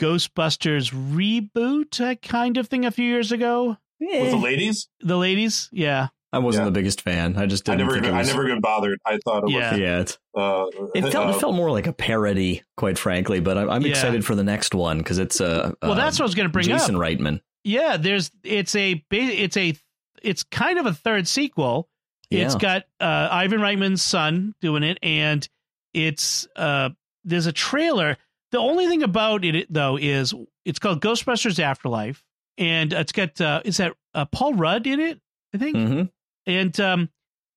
Ghostbusters 0.00 0.90
reboot 0.92 2.00
uh, 2.00 2.14
kind 2.26 2.56
of 2.56 2.68
thing 2.68 2.84
a 2.86 2.90
few 2.90 3.04
years 3.04 3.32
ago. 3.32 3.76
With 4.00 4.30
the 4.30 4.36
ladies, 4.38 4.88
The 5.00 5.16
ladies, 5.18 5.68
yeah. 5.72 6.08
I 6.32 6.38
wasn't 6.38 6.62
Yeah. 6.62 6.64
the 6.66 6.70
biggest 6.70 7.00
fan 7.02 7.36
I 7.36 7.44
just 7.46 7.64
didn't 7.64 7.78
never, 7.80 7.92
think 7.94 8.04
even, 8.06 8.16
it 8.16 8.20
I 8.20 8.22
never 8.22 8.46
even 8.46 8.60
bothered. 8.60 8.98
I 9.04 9.18
thought 9.24 9.42
it 9.44 9.50
Yeah. 9.50 9.74
yeah 9.74 10.00
it's. 10.00 10.16
Uh, 10.34 10.66
it 10.94 11.02
felt 11.12 11.26
uh, 11.26 11.30
it 11.36 11.40
felt 11.40 11.54
more 11.56 11.70
like 11.72 11.88
a 11.88 11.92
parody 11.92 12.62
quite 12.76 12.96
frankly 12.98 13.40
but 13.40 13.58
I'm, 13.58 13.68
I'm 13.68 13.82
Yeah. 13.82 13.88
excited 13.90 14.24
for 14.24 14.34
the 14.36 14.44
next 14.44 14.74
one 14.74 14.98
because 14.98 15.18
it's 15.18 15.40
uh, 15.40 15.72
Well, 15.82 15.92
uh, 15.92 15.94
that's 15.96 16.18
what 16.18 16.24
I 16.24 16.28
was 16.28 16.34
going 16.36 16.48
to 16.48 16.52
bring 16.52 16.66
Jason 16.66 16.94
up. 16.94 17.02
Jason 17.02 17.18
Reitman 17.26 17.40
Yeah, 17.64 17.96
there's 17.96 18.30
it's 18.44 18.74
a 18.74 19.04
it's 19.10 19.56
a 19.56 19.74
it's 20.22 20.42
kind 20.44 20.78
of 20.78 20.86
a 20.86 20.92
third 20.94 21.26
sequel 21.28 21.88
It's 22.30 22.54
got 22.54 22.84
uh, 23.00 23.28
Ivan 23.30 23.60
Reitman's 23.60 24.02
son 24.02 24.54
doing 24.60 24.82
it, 24.82 24.98
and 25.02 25.46
it's 25.94 26.46
uh, 26.56 26.90
there's 27.24 27.46
a 27.46 27.52
trailer. 27.52 28.16
The 28.52 28.58
only 28.58 28.86
thing 28.86 29.02
about 29.02 29.44
it 29.44 29.66
though 29.72 29.96
is 29.96 30.32
it's 30.64 30.78
called 30.78 31.00
Ghostbusters 31.02 31.58
Afterlife, 31.58 32.22
and 32.58 32.92
it's 32.92 33.12
got 33.12 33.40
uh, 33.40 33.62
is 33.64 33.76
that 33.78 33.94
uh, 34.14 34.24
Paul 34.26 34.54
Rudd 34.54 34.86
in 34.86 35.00
it? 35.00 35.20
I 35.54 35.58
think, 35.58 35.76
hmm 35.76 36.02
and 36.46 36.78
um, 36.80 37.08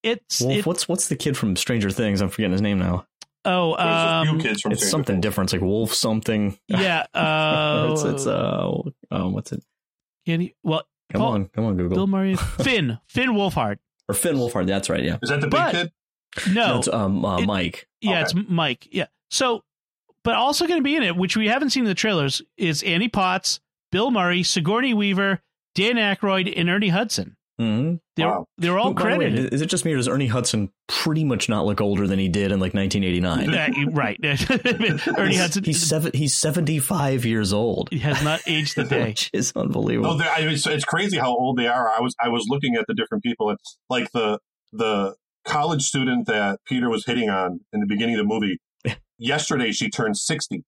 it's 0.02 0.40
Wolf, 0.40 0.58
it- 0.58 0.66
what's 0.66 0.88
what's 0.88 1.08
the 1.08 1.16
kid 1.16 1.36
from 1.36 1.56
Stranger 1.56 1.90
Things? 1.90 2.20
I'm 2.20 2.28
forgetting 2.28 2.52
his 2.52 2.60
name 2.62 2.78
now. 2.78 3.06
oh 3.44 3.76
There's 3.76 3.88
a 4.04 4.08
um, 4.08 4.28
few 4.28 4.38
kids 4.48 4.60
from 4.62 4.72
It's 4.72 4.80
Stranger 4.82 4.90
something 4.90 5.14
Things. 5.16 5.22
different. 5.22 5.46
It's 5.48 5.52
like 5.54 5.62
Wolf 5.62 5.94
something. 5.94 6.58
yeah 6.68 7.06
uh, 7.14 7.88
it's, 7.92 8.02
it's 8.04 8.26
uh, 8.26 8.80
um, 9.10 9.32
what's 9.32 9.52
it? 9.52 9.62
Can 10.26 10.40
he- 10.40 10.54
well 10.62 10.82
Come 11.12 11.20
Paul- 11.20 11.32
on, 11.32 11.46
come 11.48 11.64
on, 11.64 11.76
Google. 11.76 11.96
Bill 11.96 12.06
Murray 12.06 12.34
Finn 12.62 12.98
Finn 13.06 13.30
Wolfhard 13.30 13.78
or 14.08 14.14
Finn 14.14 14.36
Wolfhard. 14.36 14.66
That's 14.66 14.88
right. 14.90 15.02
Yeah. 15.02 15.18
Is 15.22 15.28
that 15.30 15.40
the 15.40 15.46
big 15.48 15.52
But- 15.52 15.72
kid? 15.72 15.92
no 16.52 16.74
That's 16.74 16.88
um 16.88 17.24
uh, 17.24 17.38
It- 17.38 17.46
Mike. 17.46 17.86
Yeah, 18.00 18.20
it's 18.22 18.34
Mike. 18.34 18.88
Yeah. 18.90 19.06
So, 19.30 19.62
but 20.24 20.34
also 20.34 20.66
going 20.66 20.80
to 20.80 20.84
be 20.84 20.96
in 20.96 21.02
it, 21.02 21.16
which 21.16 21.36
we 21.36 21.48
haven't 21.48 21.70
seen 21.70 21.84
in 21.84 21.88
the 21.88 21.94
trailers, 21.94 22.42
is 22.56 22.82
Annie 22.82 23.08
Potts, 23.08 23.60
Bill 23.92 24.10
Murray, 24.10 24.42
Sigourney 24.42 24.94
Weaver, 24.94 25.40
Dan 25.74 25.94
Aykroyd, 25.96 26.52
and 26.56 26.68
Ernie 26.70 26.88
Hudson. 26.88 27.36
Mm-hmm. 27.60 27.96
They're, 28.16 28.26
wow. 28.26 28.46
they're 28.58 28.78
all 28.78 28.94
credited. 28.94 29.44
Way, 29.44 29.48
is 29.52 29.62
it 29.62 29.66
just 29.66 29.84
me 29.84 29.92
or 29.92 29.96
does 29.96 30.08
Ernie 30.08 30.26
Hudson 30.26 30.70
pretty 30.88 31.24
much 31.24 31.48
not 31.48 31.66
look 31.66 31.80
older 31.80 32.06
than 32.06 32.18
he 32.18 32.28
did 32.28 32.50
in 32.50 32.58
like 32.58 32.74
1989? 32.74 33.50
right. 33.94 34.18
Ernie 35.18 35.36
Hudson. 35.36 35.64
He's, 35.64 35.82
seven, 35.82 36.10
he's 36.14 36.34
75 36.34 37.24
years 37.24 37.52
old. 37.52 37.90
He 37.90 37.98
has 38.00 38.22
not 38.24 38.40
aged 38.46 38.76
a 38.78 38.84
day. 38.84 39.04
Which 39.08 39.30
is 39.32 39.52
unbelievable. 39.54 40.10
Oh, 40.10 40.16
no, 40.16 40.24
I 40.24 40.40
it's, 40.40 40.66
it's, 40.66 40.84
crazy 40.84 41.16
how 41.16 41.34
old 41.36 41.56
they 41.56 41.68
are. 41.68 41.88
I 41.88 42.00
was 42.00 42.14
I 42.20 42.28
was 42.28 42.46
looking 42.48 42.74
at 42.74 42.86
the 42.88 42.94
different 42.94 43.22
people. 43.22 43.50
And, 43.50 43.58
like 43.88 44.10
the 44.12 44.38
the 44.72 45.14
college 45.44 45.82
student 45.82 46.26
that 46.26 46.58
Peter 46.66 46.88
was 46.90 47.06
hitting 47.06 47.30
on 47.30 47.60
in 47.72 47.80
the 47.80 47.86
beginning 47.86 48.16
of 48.16 48.18
the 48.18 48.24
movie. 48.24 48.58
Yesterday, 49.16 49.70
she 49.70 49.90
turned 49.90 50.16
60. 50.16 50.64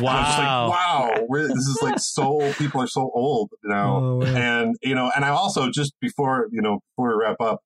Wow! 0.00 0.68
Like, 0.68 1.28
wow, 1.28 1.46
this 1.48 1.66
is 1.66 1.78
like 1.82 1.98
so. 1.98 2.52
People 2.54 2.80
are 2.80 2.86
so 2.86 3.10
old 3.14 3.50
now, 3.64 3.96
oh, 3.96 4.22
and 4.22 4.76
you 4.82 4.94
know, 4.94 5.10
and 5.14 5.24
I 5.24 5.28
also 5.28 5.70
just 5.70 5.92
before 6.00 6.48
you 6.50 6.62
know 6.62 6.80
before 6.90 7.16
we 7.16 7.24
wrap 7.24 7.40
up, 7.40 7.60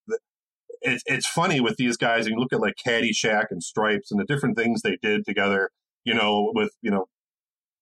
it's 0.83 1.03
it's 1.07 1.27
funny 1.27 1.61
with 1.61 1.77
these 1.77 1.97
guys. 1.97 2.27
You 2.27 2.37
look 2.37 2.53
at 2.53 2.61
like 2.61 2.75
Caddyshack 2.85 3.47
and 3.51 3.63
Stripes 3.63 4.11
and 4.11 4.21
the 4.21 4.25
different 4.25 4.57
things 4.57 4.83
they 4.83 4.97
did 5.03 5.25
together. 5.25 5.71
You 6.05 6.15
know, 6.15 6.53
with 6.55 6.71
you 6.83 6.91
know, 6.91 7.07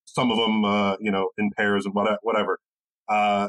some 0.07 0.31
of 0.31 0.39
them 0.39 0.65
uh, 0.65 0.97
you 1.01 1.11
know 1.11 1.31
in 1.39 1.51
pairs 1.57 1.87
and 1.87 1.95
whatever. 1.95 2.59
Uh, 3.09 3.49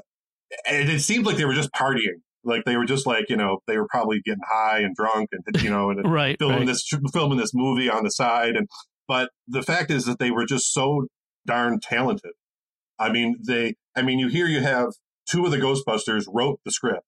and 0.70 0.90
it 0.90 1.02
seemed 1.02 1.26
like 1.26 1.38
they 1.38 1.46
were 1.46 1.54
just 1.54 1.72
partying. 1.72 2.22
Like 2.44 2.66
they 2.66 2.78
were 2.78 2.86
just 2.86 3.08
like 3.08 3.26
you 3.30 3.38
know 3.38 3.60
they 3.68 3.78
were 3.78 3.88
probably 3.90 4.22
getting 4.24 4.44
high 4.48 4.80
and 4.80 4.96
drunk 4.96 5.30
and 5.32 5.64
you 5.64 5.70
know 5.70 5.90
and 5.90 6.12
right, 6.12 6.38
filming 6.38 6.60
right. 6.60 6.68
this 6.68 6.88
filming 7.12 7.38
this 7.40 7.52
movie 7.54 7.90
on 7.90 8.04
the 8.04 8.12
side 8.12 8.56
and 8.56 8.68
but 9.08 9.30
the 9.48 9.64
fact 9.64 9.92
is 9.92 10.06
that 10.06 10.20
they 10.20 10.32
were 10.32 10.46
just 10.46 10.74
so 10.74 11.08
darn 11.46 11.80
talented. 11.80 12.32
I 12.98 13.12
mean, 13.12 13.36
they, 13.46 13.76
I 13.96 14.02
mean, 14.02 14.20
you 14.20 14.28
hear 14.30 14.48
you 14.48 14.62
have 14.62 14.94
two 15.30 15.46
of 15.46 15.52
the 15.52 15.58
Ghostbusters 15.58 16.26
wrote 16.32 16.60
the 16.66 16.72
script. 16.72 17.04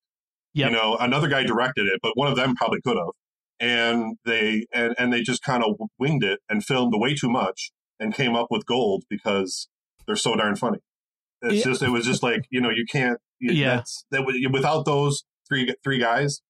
Yep. 0.53 0.69
You 0.71 0.75
know, 0.75 0.97
another 0.99 1.27
guy 1.27 1.43
directed 1.43 1.87
it, 1.87 1.99
but 2.01 2.13
one 2.15 2.27
of 2.29 2.35
them 2.35 2.55
probably 2.55 2.79
could 2.81 2.97
have. 2.97 3.11
And 3.59 4.17
they, 4.25 4.65
and, 4.73 4.95
and 4.99 5.11
they 5.13 5.21
just 5.21 5.41
kind 5.43 5.63
of 5.63 5.75
winged 5.97 6.23
it 6.23 6.39
and 6.49 6.63
filmed 6.63 6.93
way 6.95 7.15
too 7.15 7.29
much 7.29 7.71
and 7.99 8.13
came 8.13 8.35
up 8.35 8.47
with 8.49 8.65
gold 8.65 9.03
because 9.09 9.67
they're 10.05 10.15
so 10.15 10.35
darn 10.35 10.55
funny. 10.55 10.79
It's 11.41 11.65
Yeah. 11.65 11.71
just, 11.71 11.81
it 11.83 11.89
was 11.89 12.05
just 12.05 12.21
like, 12.23 12.41
you 12.49 12.61
know, 12.61 12.69
you 12.69 12.85
can't, 12.89 13.19
you- 13.39 13.53
Yeah. 13.53 13.83
that, 14.11 14.25
without 14.51 14.85
those 14.85 15.23
three, 15.47 15.73
three 15.83 15.99
guys, 15.99 16.41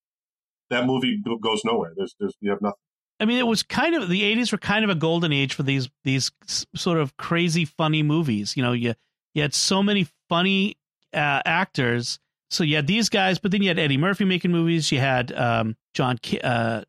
that 0.70 0.84
movie 0.86 1.22
goes 1.42 1.62
nowhere. 1.64 1.92
There's, 1.96 2.14
there's, 2.20 2.34
you 2.40 2.50
have 2.50 2.60
nothing. 2.60 2.76
I 3.20 3.24
mean, 3.24 3.38
it 3.38 3.46
was 3.46 3.62
kind 3.62 3.94
of 3.94 4.08
the 4.08 4.22
'80s 4.22 4.52
were 4.52 4.58
kind 4.58 4.84
of 4.84 4.90
a 4.90 4.94
golden 4.94 5.32
age 5.32 5.54
for 5.54 5.62
these 5.62 5.88
these 6.04 6.30
sort 6.74 6.98
of 6.98 7.16
crazy, 7.16 7.64
funny 7.64 8.02
movies. 8.02 8.56
You 8.56 8.62
know, 8.62 8.72
you 8.72 8.94
you 9.34 9.42
had 9.42 9.54
so 9.54 9.82
many 9.82 10.06
funny 10.28 10.76
uh, 11.12 11.42
actors. 11.44 12.18
So 12.50 12.64
you 12.64 12.76
had 12.76 12.86
these 12.86 13.08
guys, 13.08 13.38
but 13.38 13.50
then 13.50 13.62
you 13.62 13.68
had 13.68 13.78
Eddie 13.78 13.98
Murphy 13.98 14.24
making 14.24 14.52
movies. 14.52 14.90
You 14.90 15.00
had 15.00 15.32
um, 15.32 15.76
John 15.94 16.18
uh, 16.42 16.82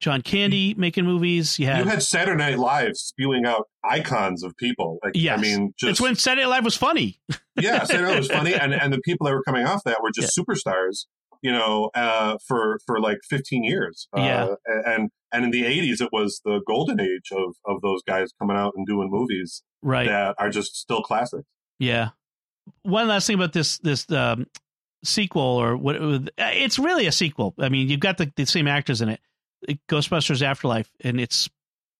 John 0.00 0.22
Candy 0.22 0.74
making 0.74 1.04
movies. 1.04 1.58
You 1.58 1.66
had, 1.66 1.84
you 1.84 1.90
had 1.90 2.02
Saturday 2.02 2.36
Night 2.38 2.58
Live 2.58 2.96
spewing 2.96 3.44
out 3.46 3.68
icons 3.84 4.42
of 4.42 4.56
people. 4.56 4.98
Like, 5.02 5.12
Yes. 5.14 5.38
I 5.38 5.42
mean, 5.42 5.74
just 5.78 5.90
it's 5.90 6.00
when 6.00 6.16
Saturday 6.16 6.42
Night 6.42 6.50
Live 6.50 6.64
was 6.64 6.76
funny. 6.76 7.20
yeah, 7.60 7.84
Saturday 7.84 8.10
Night 8.10 8.18
was 8.18 8.28
funny, 8.28 8.54
and 8.54 8.74
and 8.74 8.92
the 8.92 9.00
people 9.00 9.26
that 9.26 9.32
were 9.32 9.42
coming 9.44 9.66
off 9.66 9.84
that 9.84 10.02
were 10.02 10.10
just 10.10 10.36
superstars. 10.38 11.06
You 11.42 11.52
know, 11.52 11.90
uh, 11.94 12.38
for 12.46 12.78
for 12.86 13.00
like 13.00 13.18
15 13.28 13.64
years. 13.64 14.06
Uh, 14.16 14.20
Yeah. 14.20 14.54
and 14.86 15.10
and 15.32 15.44
in 15.44 15.50
the 15.50 15.64
80s, 15.64 16.00
it 16.00 16.10
was 16.12 16.40
the 16.44 16.60
golden 16.66 17.00
age 17.00 17.30
of 17.32 17.54
of 17.66 17.80
those 17.82 18.02
guys 18.06 18.30
coming 18.38 18.56
out 18.56 18.74
and 18.76 18.86
doing 18.86 19.08
movies 19.10 19.62
Right. 19.82 20.06
that 20.08 20.36
are 20.38 20.50
just 20.50 20.76
still 20.76 21.02
classics. 21.02 21.48
Yeah. 21.78 22.10
One 22.82 23.08
last 23.08 23.26
thing 23.26 23.34
about 23.34 23.52
this 23.52 23.78
this 23.78 24.08
um, 24.12 24.46
sequel 25.04 25.42
or 25.42 25.76
what 25.76 25.96
it's 26.38 26.78
really 26.78 27.06
a 27.06 27.12
sequel. 27.12 27.54
I 27.58 27.68
mean, 27.68 27.88
you've 27.88 27.98
got 28.00 28.18
the, 28.18 28.32
the 28.36 28.46
same 28.46 28.68
actors 28.68 29.02
in 29.02 29.08
it. 29.08 29.20
Ghostbusters 29.88 30.42
Afterlife 30.42 30.90
and 31.00 31.20
it's 31.20 31.48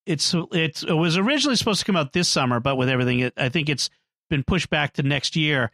it's 0.07 0.35
it's 0.53 0.83
it 0.85 0.93
was 0.93 1.17
originally 1.17 1.57
supposed 1.57 1.81
to 1.81 1.87
come 1.87 1.97
out 1.97 2.13
this 2.13 2.29
summer, 2.29 2.61
but 2.61 2.77
with 2.77 2.89
everything 2.89 3.21
it, 3.21 3.33
I 3.37 3.49
think 3.49 3.69
it's 3.69 3.91
been 4.31 4.45
pushed 4.45 4.71
back 4.71 4.95
to 4.95 5.03
next 5.03 5.35
year. 5.37 5.71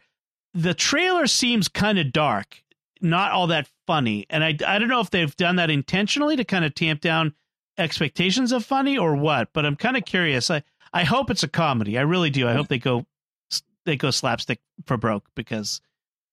The 0.55 0.73
trailer 0.73 1.27
seems 1.27 1.67
kind 1.67 1.99
of 1.99 2.11
dark, 2.11 2.63
not 3.01 3.31
all 3.31 3.47
that 3.47 3.69
funny. 3.87 4.25
And 4.29 4.43
I 4.43 4.57
I 4.67 4.79
don't 4.79 4.89
know 4.89 4.99
if 5.01 5.09
they've 5.09 5.35
done 5.35 5.55
that 5.57 5.69
intentionally 5.69 6.35
to 6.35 6.43
kind 6.43 6.65
of 6.65 6.75
tamp 6.75 7.01
down 7.01 7.33
expectations 7.77 8.51
of 8.51 8.65
funny 8.65 8.97
or 8.97 9.15
what, 9.15 9.49
but 9.53 9.65
I'm 9.65 9.75
kind 9.75 9.97
of 9.97 10.05
curious. 10.05 10.49
I 10.51 10.63
I 10.93 11.03
hope 11.03 11.29
it's 11.29 11.43
a 11.43 11.47
comedy. 11.47 11.97
I 11.97 12.01
really 12.01 12.29
do. 12.29 12.47
I 12.47 12.53
hope 12.53 12.67
they 12.67 12.79
go 12.79 13.05
they 13.85 13.95
go 13.95 14.11
slapstick 14.11 14.59
for 14.85 14.97
broke 14.97 15.25
because 15.35 15.81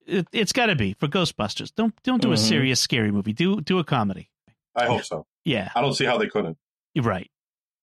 it, 0.07 0.27
it's 0.33 0.53
got 0.53 0.67
to 0.67 0.77
be 0.77 0.95
for 0.95 1.09
Ghostbusters. 1.09 1.73
Don't 1.75 1.95
don't 2.03 2.21
do 2.23 2.33
a 2.33 2.37
Mhm. 2.37 2.39
serious 2.49 2.81
scary 2.81 3.11
movie. 3.11 3.33
Do 3.33 3.61
do 3.61 3.79
a 3.79 3.85
comedy. 3.85 4.29
I 4.75 4.87
hope 4.87 5.05
so. 5.05 5.27
Yeah, 5.45 5.71
I 5.75 5.81
don't 5.81 5.95
see 5.95 6.05
how 6.05 6.19
they 6.19 6.27
couldn't. 6.29 6.59
you're 6.95 7.05
right. 7.05 7.31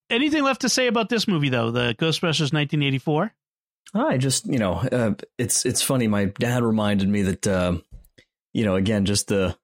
Anything 0.09 0.43
left 0.43 0.61
to 0.61 0.69
say 0.69 0.87
about 0.87 1.09
this 1.09 1.27
movie 1.27 1.49
though? 1.49 1.71
The 1.71 1.95
Ghostbusters 1.97 2.51
1984. 2.53 3.33
I 3.95 4.17
just, 4.17 4.45
you 4.47 4.57
know, 4.59 4.73
uh, 4.91 5.13
it's 5.37 5.65
it's 5.65 5.81
funny. 5.81 6.07
My 6.07 6.25
dad 6.25 6.63
reminded 6.63 7.07
me 7.09 7.21
that, 7.23 7.47
uh, 7.47 7.77
you 8.53 8.63
know, 8.65 8.75
again, 8.75 9.05
just 9.05 9.27
the 9.27 9.57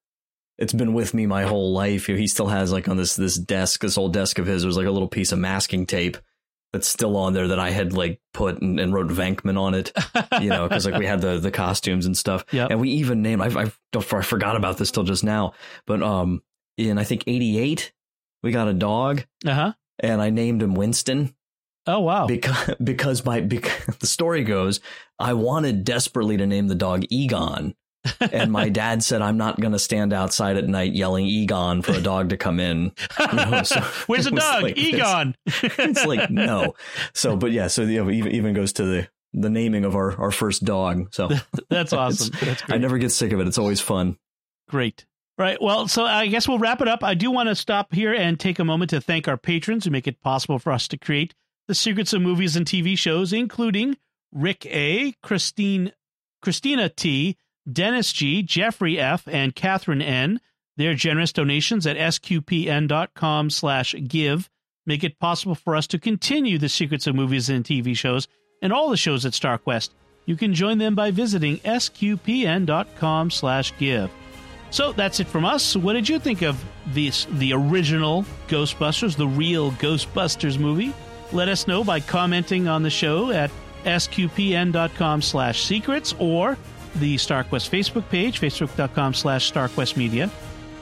it's 0.57 0.73
been 0.73 0.93
with 0.93 1.13
me 1.13 1.25
my 1.25 1.43
whole 1.43 1.71
life. 1.71 2.07
He 2.07 2.27
still 2.27 2.47
has 2.47 2.71
like 2.71 2.87
on 2.89 2.97
this 2.97 3.15
this 3.15 3.35
desk, 3.37 3.81
this 3.81 3.97
old 3.97 4.13
desk 4.13 4.39
of 4.39 4.45
his. 4.45 4.61
There's 4.63 4.77
like 4.77 4.87
a 4.87 4.91
little 4.91 5.07
piece 5.07 5.31
of 5.31 5.39
masking 5.39 5.85
tape 5.85 6.17
that's 6.73 6.87
still 6.87 7.17
on 7.17 7.33
there 7.33 7.47
that 7.47 7.59
I 7.59 7.71
had 7.71 7.93
like 7.93 8.19
put 8.33 8.61
and, 8.61 8.79
and 8.79 8.93
wrote 8.93 9.07
Venkman 9.07 9.57
on 9.59 9.73
it. 9.73 9.91
You 10.41 10.49
know, 10.49 10.67
because 10.67 10.85
like 10.85 10.99
we 10.99 11.05
had 11.05 11.21
the 11.21 11.39
the 11.39 11.51
costumes 11.51 12.05
and 12.05 12.17
stuff. 12.17 12.43
Yep. 12.51 12.71
And 12.71 12.79
we 12.81 12.89
even 12.91 13.21
named 13.21 13.41
I 13.41 13.61
I, 13.63 13.71
I 13.95 13.99
forgot 14.21 14.55
about 14.55 14.77
this 14.77 14.91
till 14.91 15.03
just 15.03 15.23
now, 15.23 15.53
but 15.87 16.03
um, 16.03 16.43
in 16.77 16.97
I 16.97 17.03
think 17.05 17.23
'88 17.25 17.91
we 18.43 18.51
got 18.51 18.67
a 18.69 18.73
dog, 18.73 19.25
Uh 19.45 19.53
huh. 19.53 19.73
and 19.99 20.21
I 20.21 20.29
named 20.29 20.61
him 20.63 20.73
Winston 20.73 21.35
Oh 21.87 21.99
wow. 22.01 22.27
because 22.27 22.75
because 22.83 23.25
my 23.25 23.39
because 23.41 23.97
the 23.99 24.07
story 24.07 24.43
goes 24.43 24.79
I 25.17 25.33
wanted 25.33 25.83
desperately 25.85 26.37
to 26.37 26.45
name 26.47 26.67
the 26.67 26.75
dog 26.75 27.03
Egon 27.09 27.75
and 28.19 28.51
my 28.51 28.69
dad 28.69 29.03
said 29.03 29.21
I'm 29.21 29.37
not 29.37 29.59
going 29.59 29.73
to 29.73 29.79
stand 29.79 30.13
outside 30.13 30.57
at 30.57 30.67
night 30.67 30.93
yelling 30.93 31.25
Egon 31.25 31.81
for 31.81 31.91
a 31.93 32.01
dog 32.01 32.29
to 32.29 32.37
come 32.37 32.59
in 32.59 32.91
you 33.19 33.33
know, 33.33 33.63
so 33.63 33.81
Where's 34.07 34.25
the 34.25 34.31
dog? 34.31 34.63
like. 34.63 34.77
Egon. 34.77 35.35
it's 35.45 36.05
like 36.05 36.29
no 36.29 36.75
so 37.13 37.35
but 37.35 37.51
yeah 37.51 37.67
so 37.67 37.83
you 37.83 38.03
know, 38.03 38.09
even 38.09 38.31
even 38.31 38.53
goes 38.53 38.73
to 38.73 38.83
the 38.83 39.07
the 39.33 39.49
naming 39.49 39.85
of 39.85 39.95
our 39.95 40.15
our 40.19 40.31
first 40.31 40.63
dog 40.63 41.13
so 41.13 41.29
That's 41.69 41.93
awesome. 41.93 42.33
That's 42.41 42.63
I 42.69 42.77
never 42.77 42.97
get 42.97 43.11
sick 43.11 43.31
of 43.31 43.39
it 43.39 43.47
it's 43.47 43.57
always 43.57 43.81
fun 43.81 44.17
Great. 44.69 45.05
Right. 45.37 45.61
Well, 45.61 45.87
so 45.87 46.03
I 46.05 46.27
guess 46.27 46.47
we'll 46.47 46.59
wrap 46.59 46.81
it 46.81 46.87
up. 46.87 47.03
I 47.03 47.13
do 47.13 47.31
want 47.31 47.49
to 47.49 47.55
stop 47.55 47.93
here 47.93 48.13
and 48.13 48.39
take 48.39 48.59
a 48.59 48.65
moment 48.65 48.89
to 48.91 49.01
thank 49.01 49.27
our 49.27 49.37
patrons 49.37 49.85
who 49.85 49.91
make 49.91 50.07
it 50.07 50.21
possible 50.21 50.59
for 50.59 50.71
us 50.71 50.87
to 50.89 50.97
create 50.97 51.33
the 51.67 51.75
secrets 51.75 52.13
of 52.13 52.21
movies 52.21 52.55
and 52.55 52.65
TV 52.65 52.97
shows, 52.97 53.31
including 53.31 53.97
Rick 54.33 54.65
A, 54.65 55.13
Christine, 55.23 55.93
Christina 56.41 56.89
T, 56.89 57.37
Dennis 57.71 58.13
G, 58.13 58.43
Jeffrey 58.43 58.99
F, 58.99 59.27
and 59.27 59.55
Catherine 59.55 60.01
N. 60.01 60.39
Their 60.77 60.93
generous 60.93 61.33
donations 61.33 61.85
at 61.85 61.97
sqpn.com 61.97 63.49
slash 63.49 63.95
give 64.07 64.49
make 64.85 65.03
it 65.03 65.19
possible 65.19 65.55
for 65.55 65.75
us 65.75 65.87
to 65.87 65.99
continue 65.99 66.57
the 66.57 66.69
secrets 66.69 67.05
of 67.05 67.15
movies 67.15 67.49
and 67.49 67.65
TV 67.65 67.95
shows 67.95 68.27
and 68.61 68.71
all 68.71 68.89
the 68.89 68.97
shows 68.97 69.25
at 69.25 69.33
StarQuest. 69.33 69.89
You 70.25 70.35
can 70.35 70.53
join 70.53 70.77
them 70.77 70.95
by 70.95 71.11
visiting 71.11 71.57
sqpn.com 71.57 73.31
slash 73.31 73.77
give. 73.77 74.09
So 74.71 74.93
that's 74.93 75.19
it 75.19 75.27
from 75.27 75.45
us. 75.45 75.75
What 75.75 75.93
did 75.93 76.07
you 76.07 76.19
think 76.19 76.43
of 76.43 76.63
this, 76.87 77.25
the 77.31 77.53
original 77.53 78.23
Ghostbusters, 78.47 79.15
the 79.15 79.27
real 79.27 79.71
Ghostbusters 79.73 80.59
movie? 80.59 80.93
Let 81.31 81.49
us 81.49 81.67
know 81.67 81.83
by 81.83 81.99
commenting 81.99 82.67
on 82.67 82.83
the 82.83 82.89
show 82.89 83.31
at 83.31 83.51
sqpn.com 83.83 85.21
slash 85.21 85.63
secrets 85.63 86.13
or 86.19 86.57
the 86.95 87.15
StarQuest 87.15 87.69
Facebook 87.69 88.07
page, 88.09 88.39
facebook.com 88.41 89.13
slash 89.13 89.51
StarQuest 89.51 89.97
Media. 89.97 90.29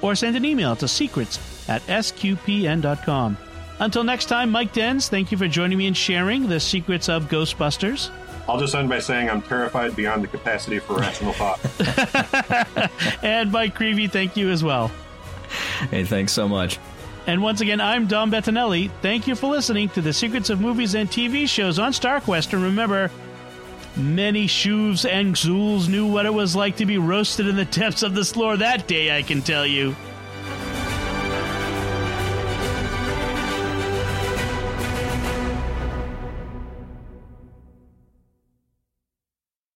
or 0.01 0.13
send 0.15 0.35
an 0.35 0.45
email 0.45 0.75
to 0.75 0.88
secrets 0.88 1.39
at 1.67 1.81
sqpn.com. 1.88 3.35
Until 3.79 4.03
next 4.03 4.25
time, 4.25 4.51
Mike 4.51 4.73
Denz, 4.73 5.07
thank 5.09 5.31
you 5.31 5.38
for 5.38 5.47
joining 5.47 5.77
me 5.77 5.88
and 5.88 5.97
sharing 5.97 6.47
the 6.47 6.59
secrets 6.59 7.09
of 7.09 7.25
Ghostbusters. 7.29 8.09
I'll 8.47 8.59
just 8.59 8.73
end 8.75 8.89
by 8.89 8.99
saying 8.99 9.29
I'm 9.29 9.41
terrified 9.41 9.95
beyond 9.95 10.23
the 10.23 10.27
capacity 10.27 10.79
for 10.79 10.95
rational 10.97 11.34
thought. 11.34 11.59
and 13.23 13.51
Mike 13.51 13.75
Creavey, 13.77 14.09
thank 14.09 14.38
you 14.38 14.49
as 14.51 14.63
well. 14.63 14.89
Hey, 15.89 16.03
thanks 16.05 16.31
so 16.31 16.47
much. 16.47 16.79
And 17.27 17.41
once 17.41 17.59
again, 17.59 17.81
I'm 17.81 18.07
Dom 18.07 18.31
Bettinelli. 18.31 18.89
Thank 19.01 19.27
you 19.27 19.35
for 19.35 19.47
listening 19.47 19.89
to 19.89 20.01
the 20.01 20.13
secrets 20.13 20.49
of 20.49 20.61
movies 20.61 20.95
and 20.95 21.09
TV 21.09 21.47
shows 21.47 21.77
on 21.77 21.91
StarQuest. 21.91 22.53
And 22.53 22.63
remember, 22.63 23.11
many 23.98 24.48
Shubs 24.48 25.10
and 25.10 25.36
Zuuls 25.36 25.90
knew 25.90 26.06
what 26.06 26.26
it 26.26 26.34
was 26.34 26.56
like 26.56 26.78
to 26.78 26.86
be 26.86 26.98
roasted 26.98 27.48
in 27.48 27.56
the 27.56 27.65
depths 27.65 28.03
of 28.03 28.14
the 28.14 28.24
Sloar 28.24 28.57
that 28.57 28.88
day, 28.88 29.15
I 29.15 29.24
can 29.24 29.41
tell 29.41 29.65
you. 29.65 29.95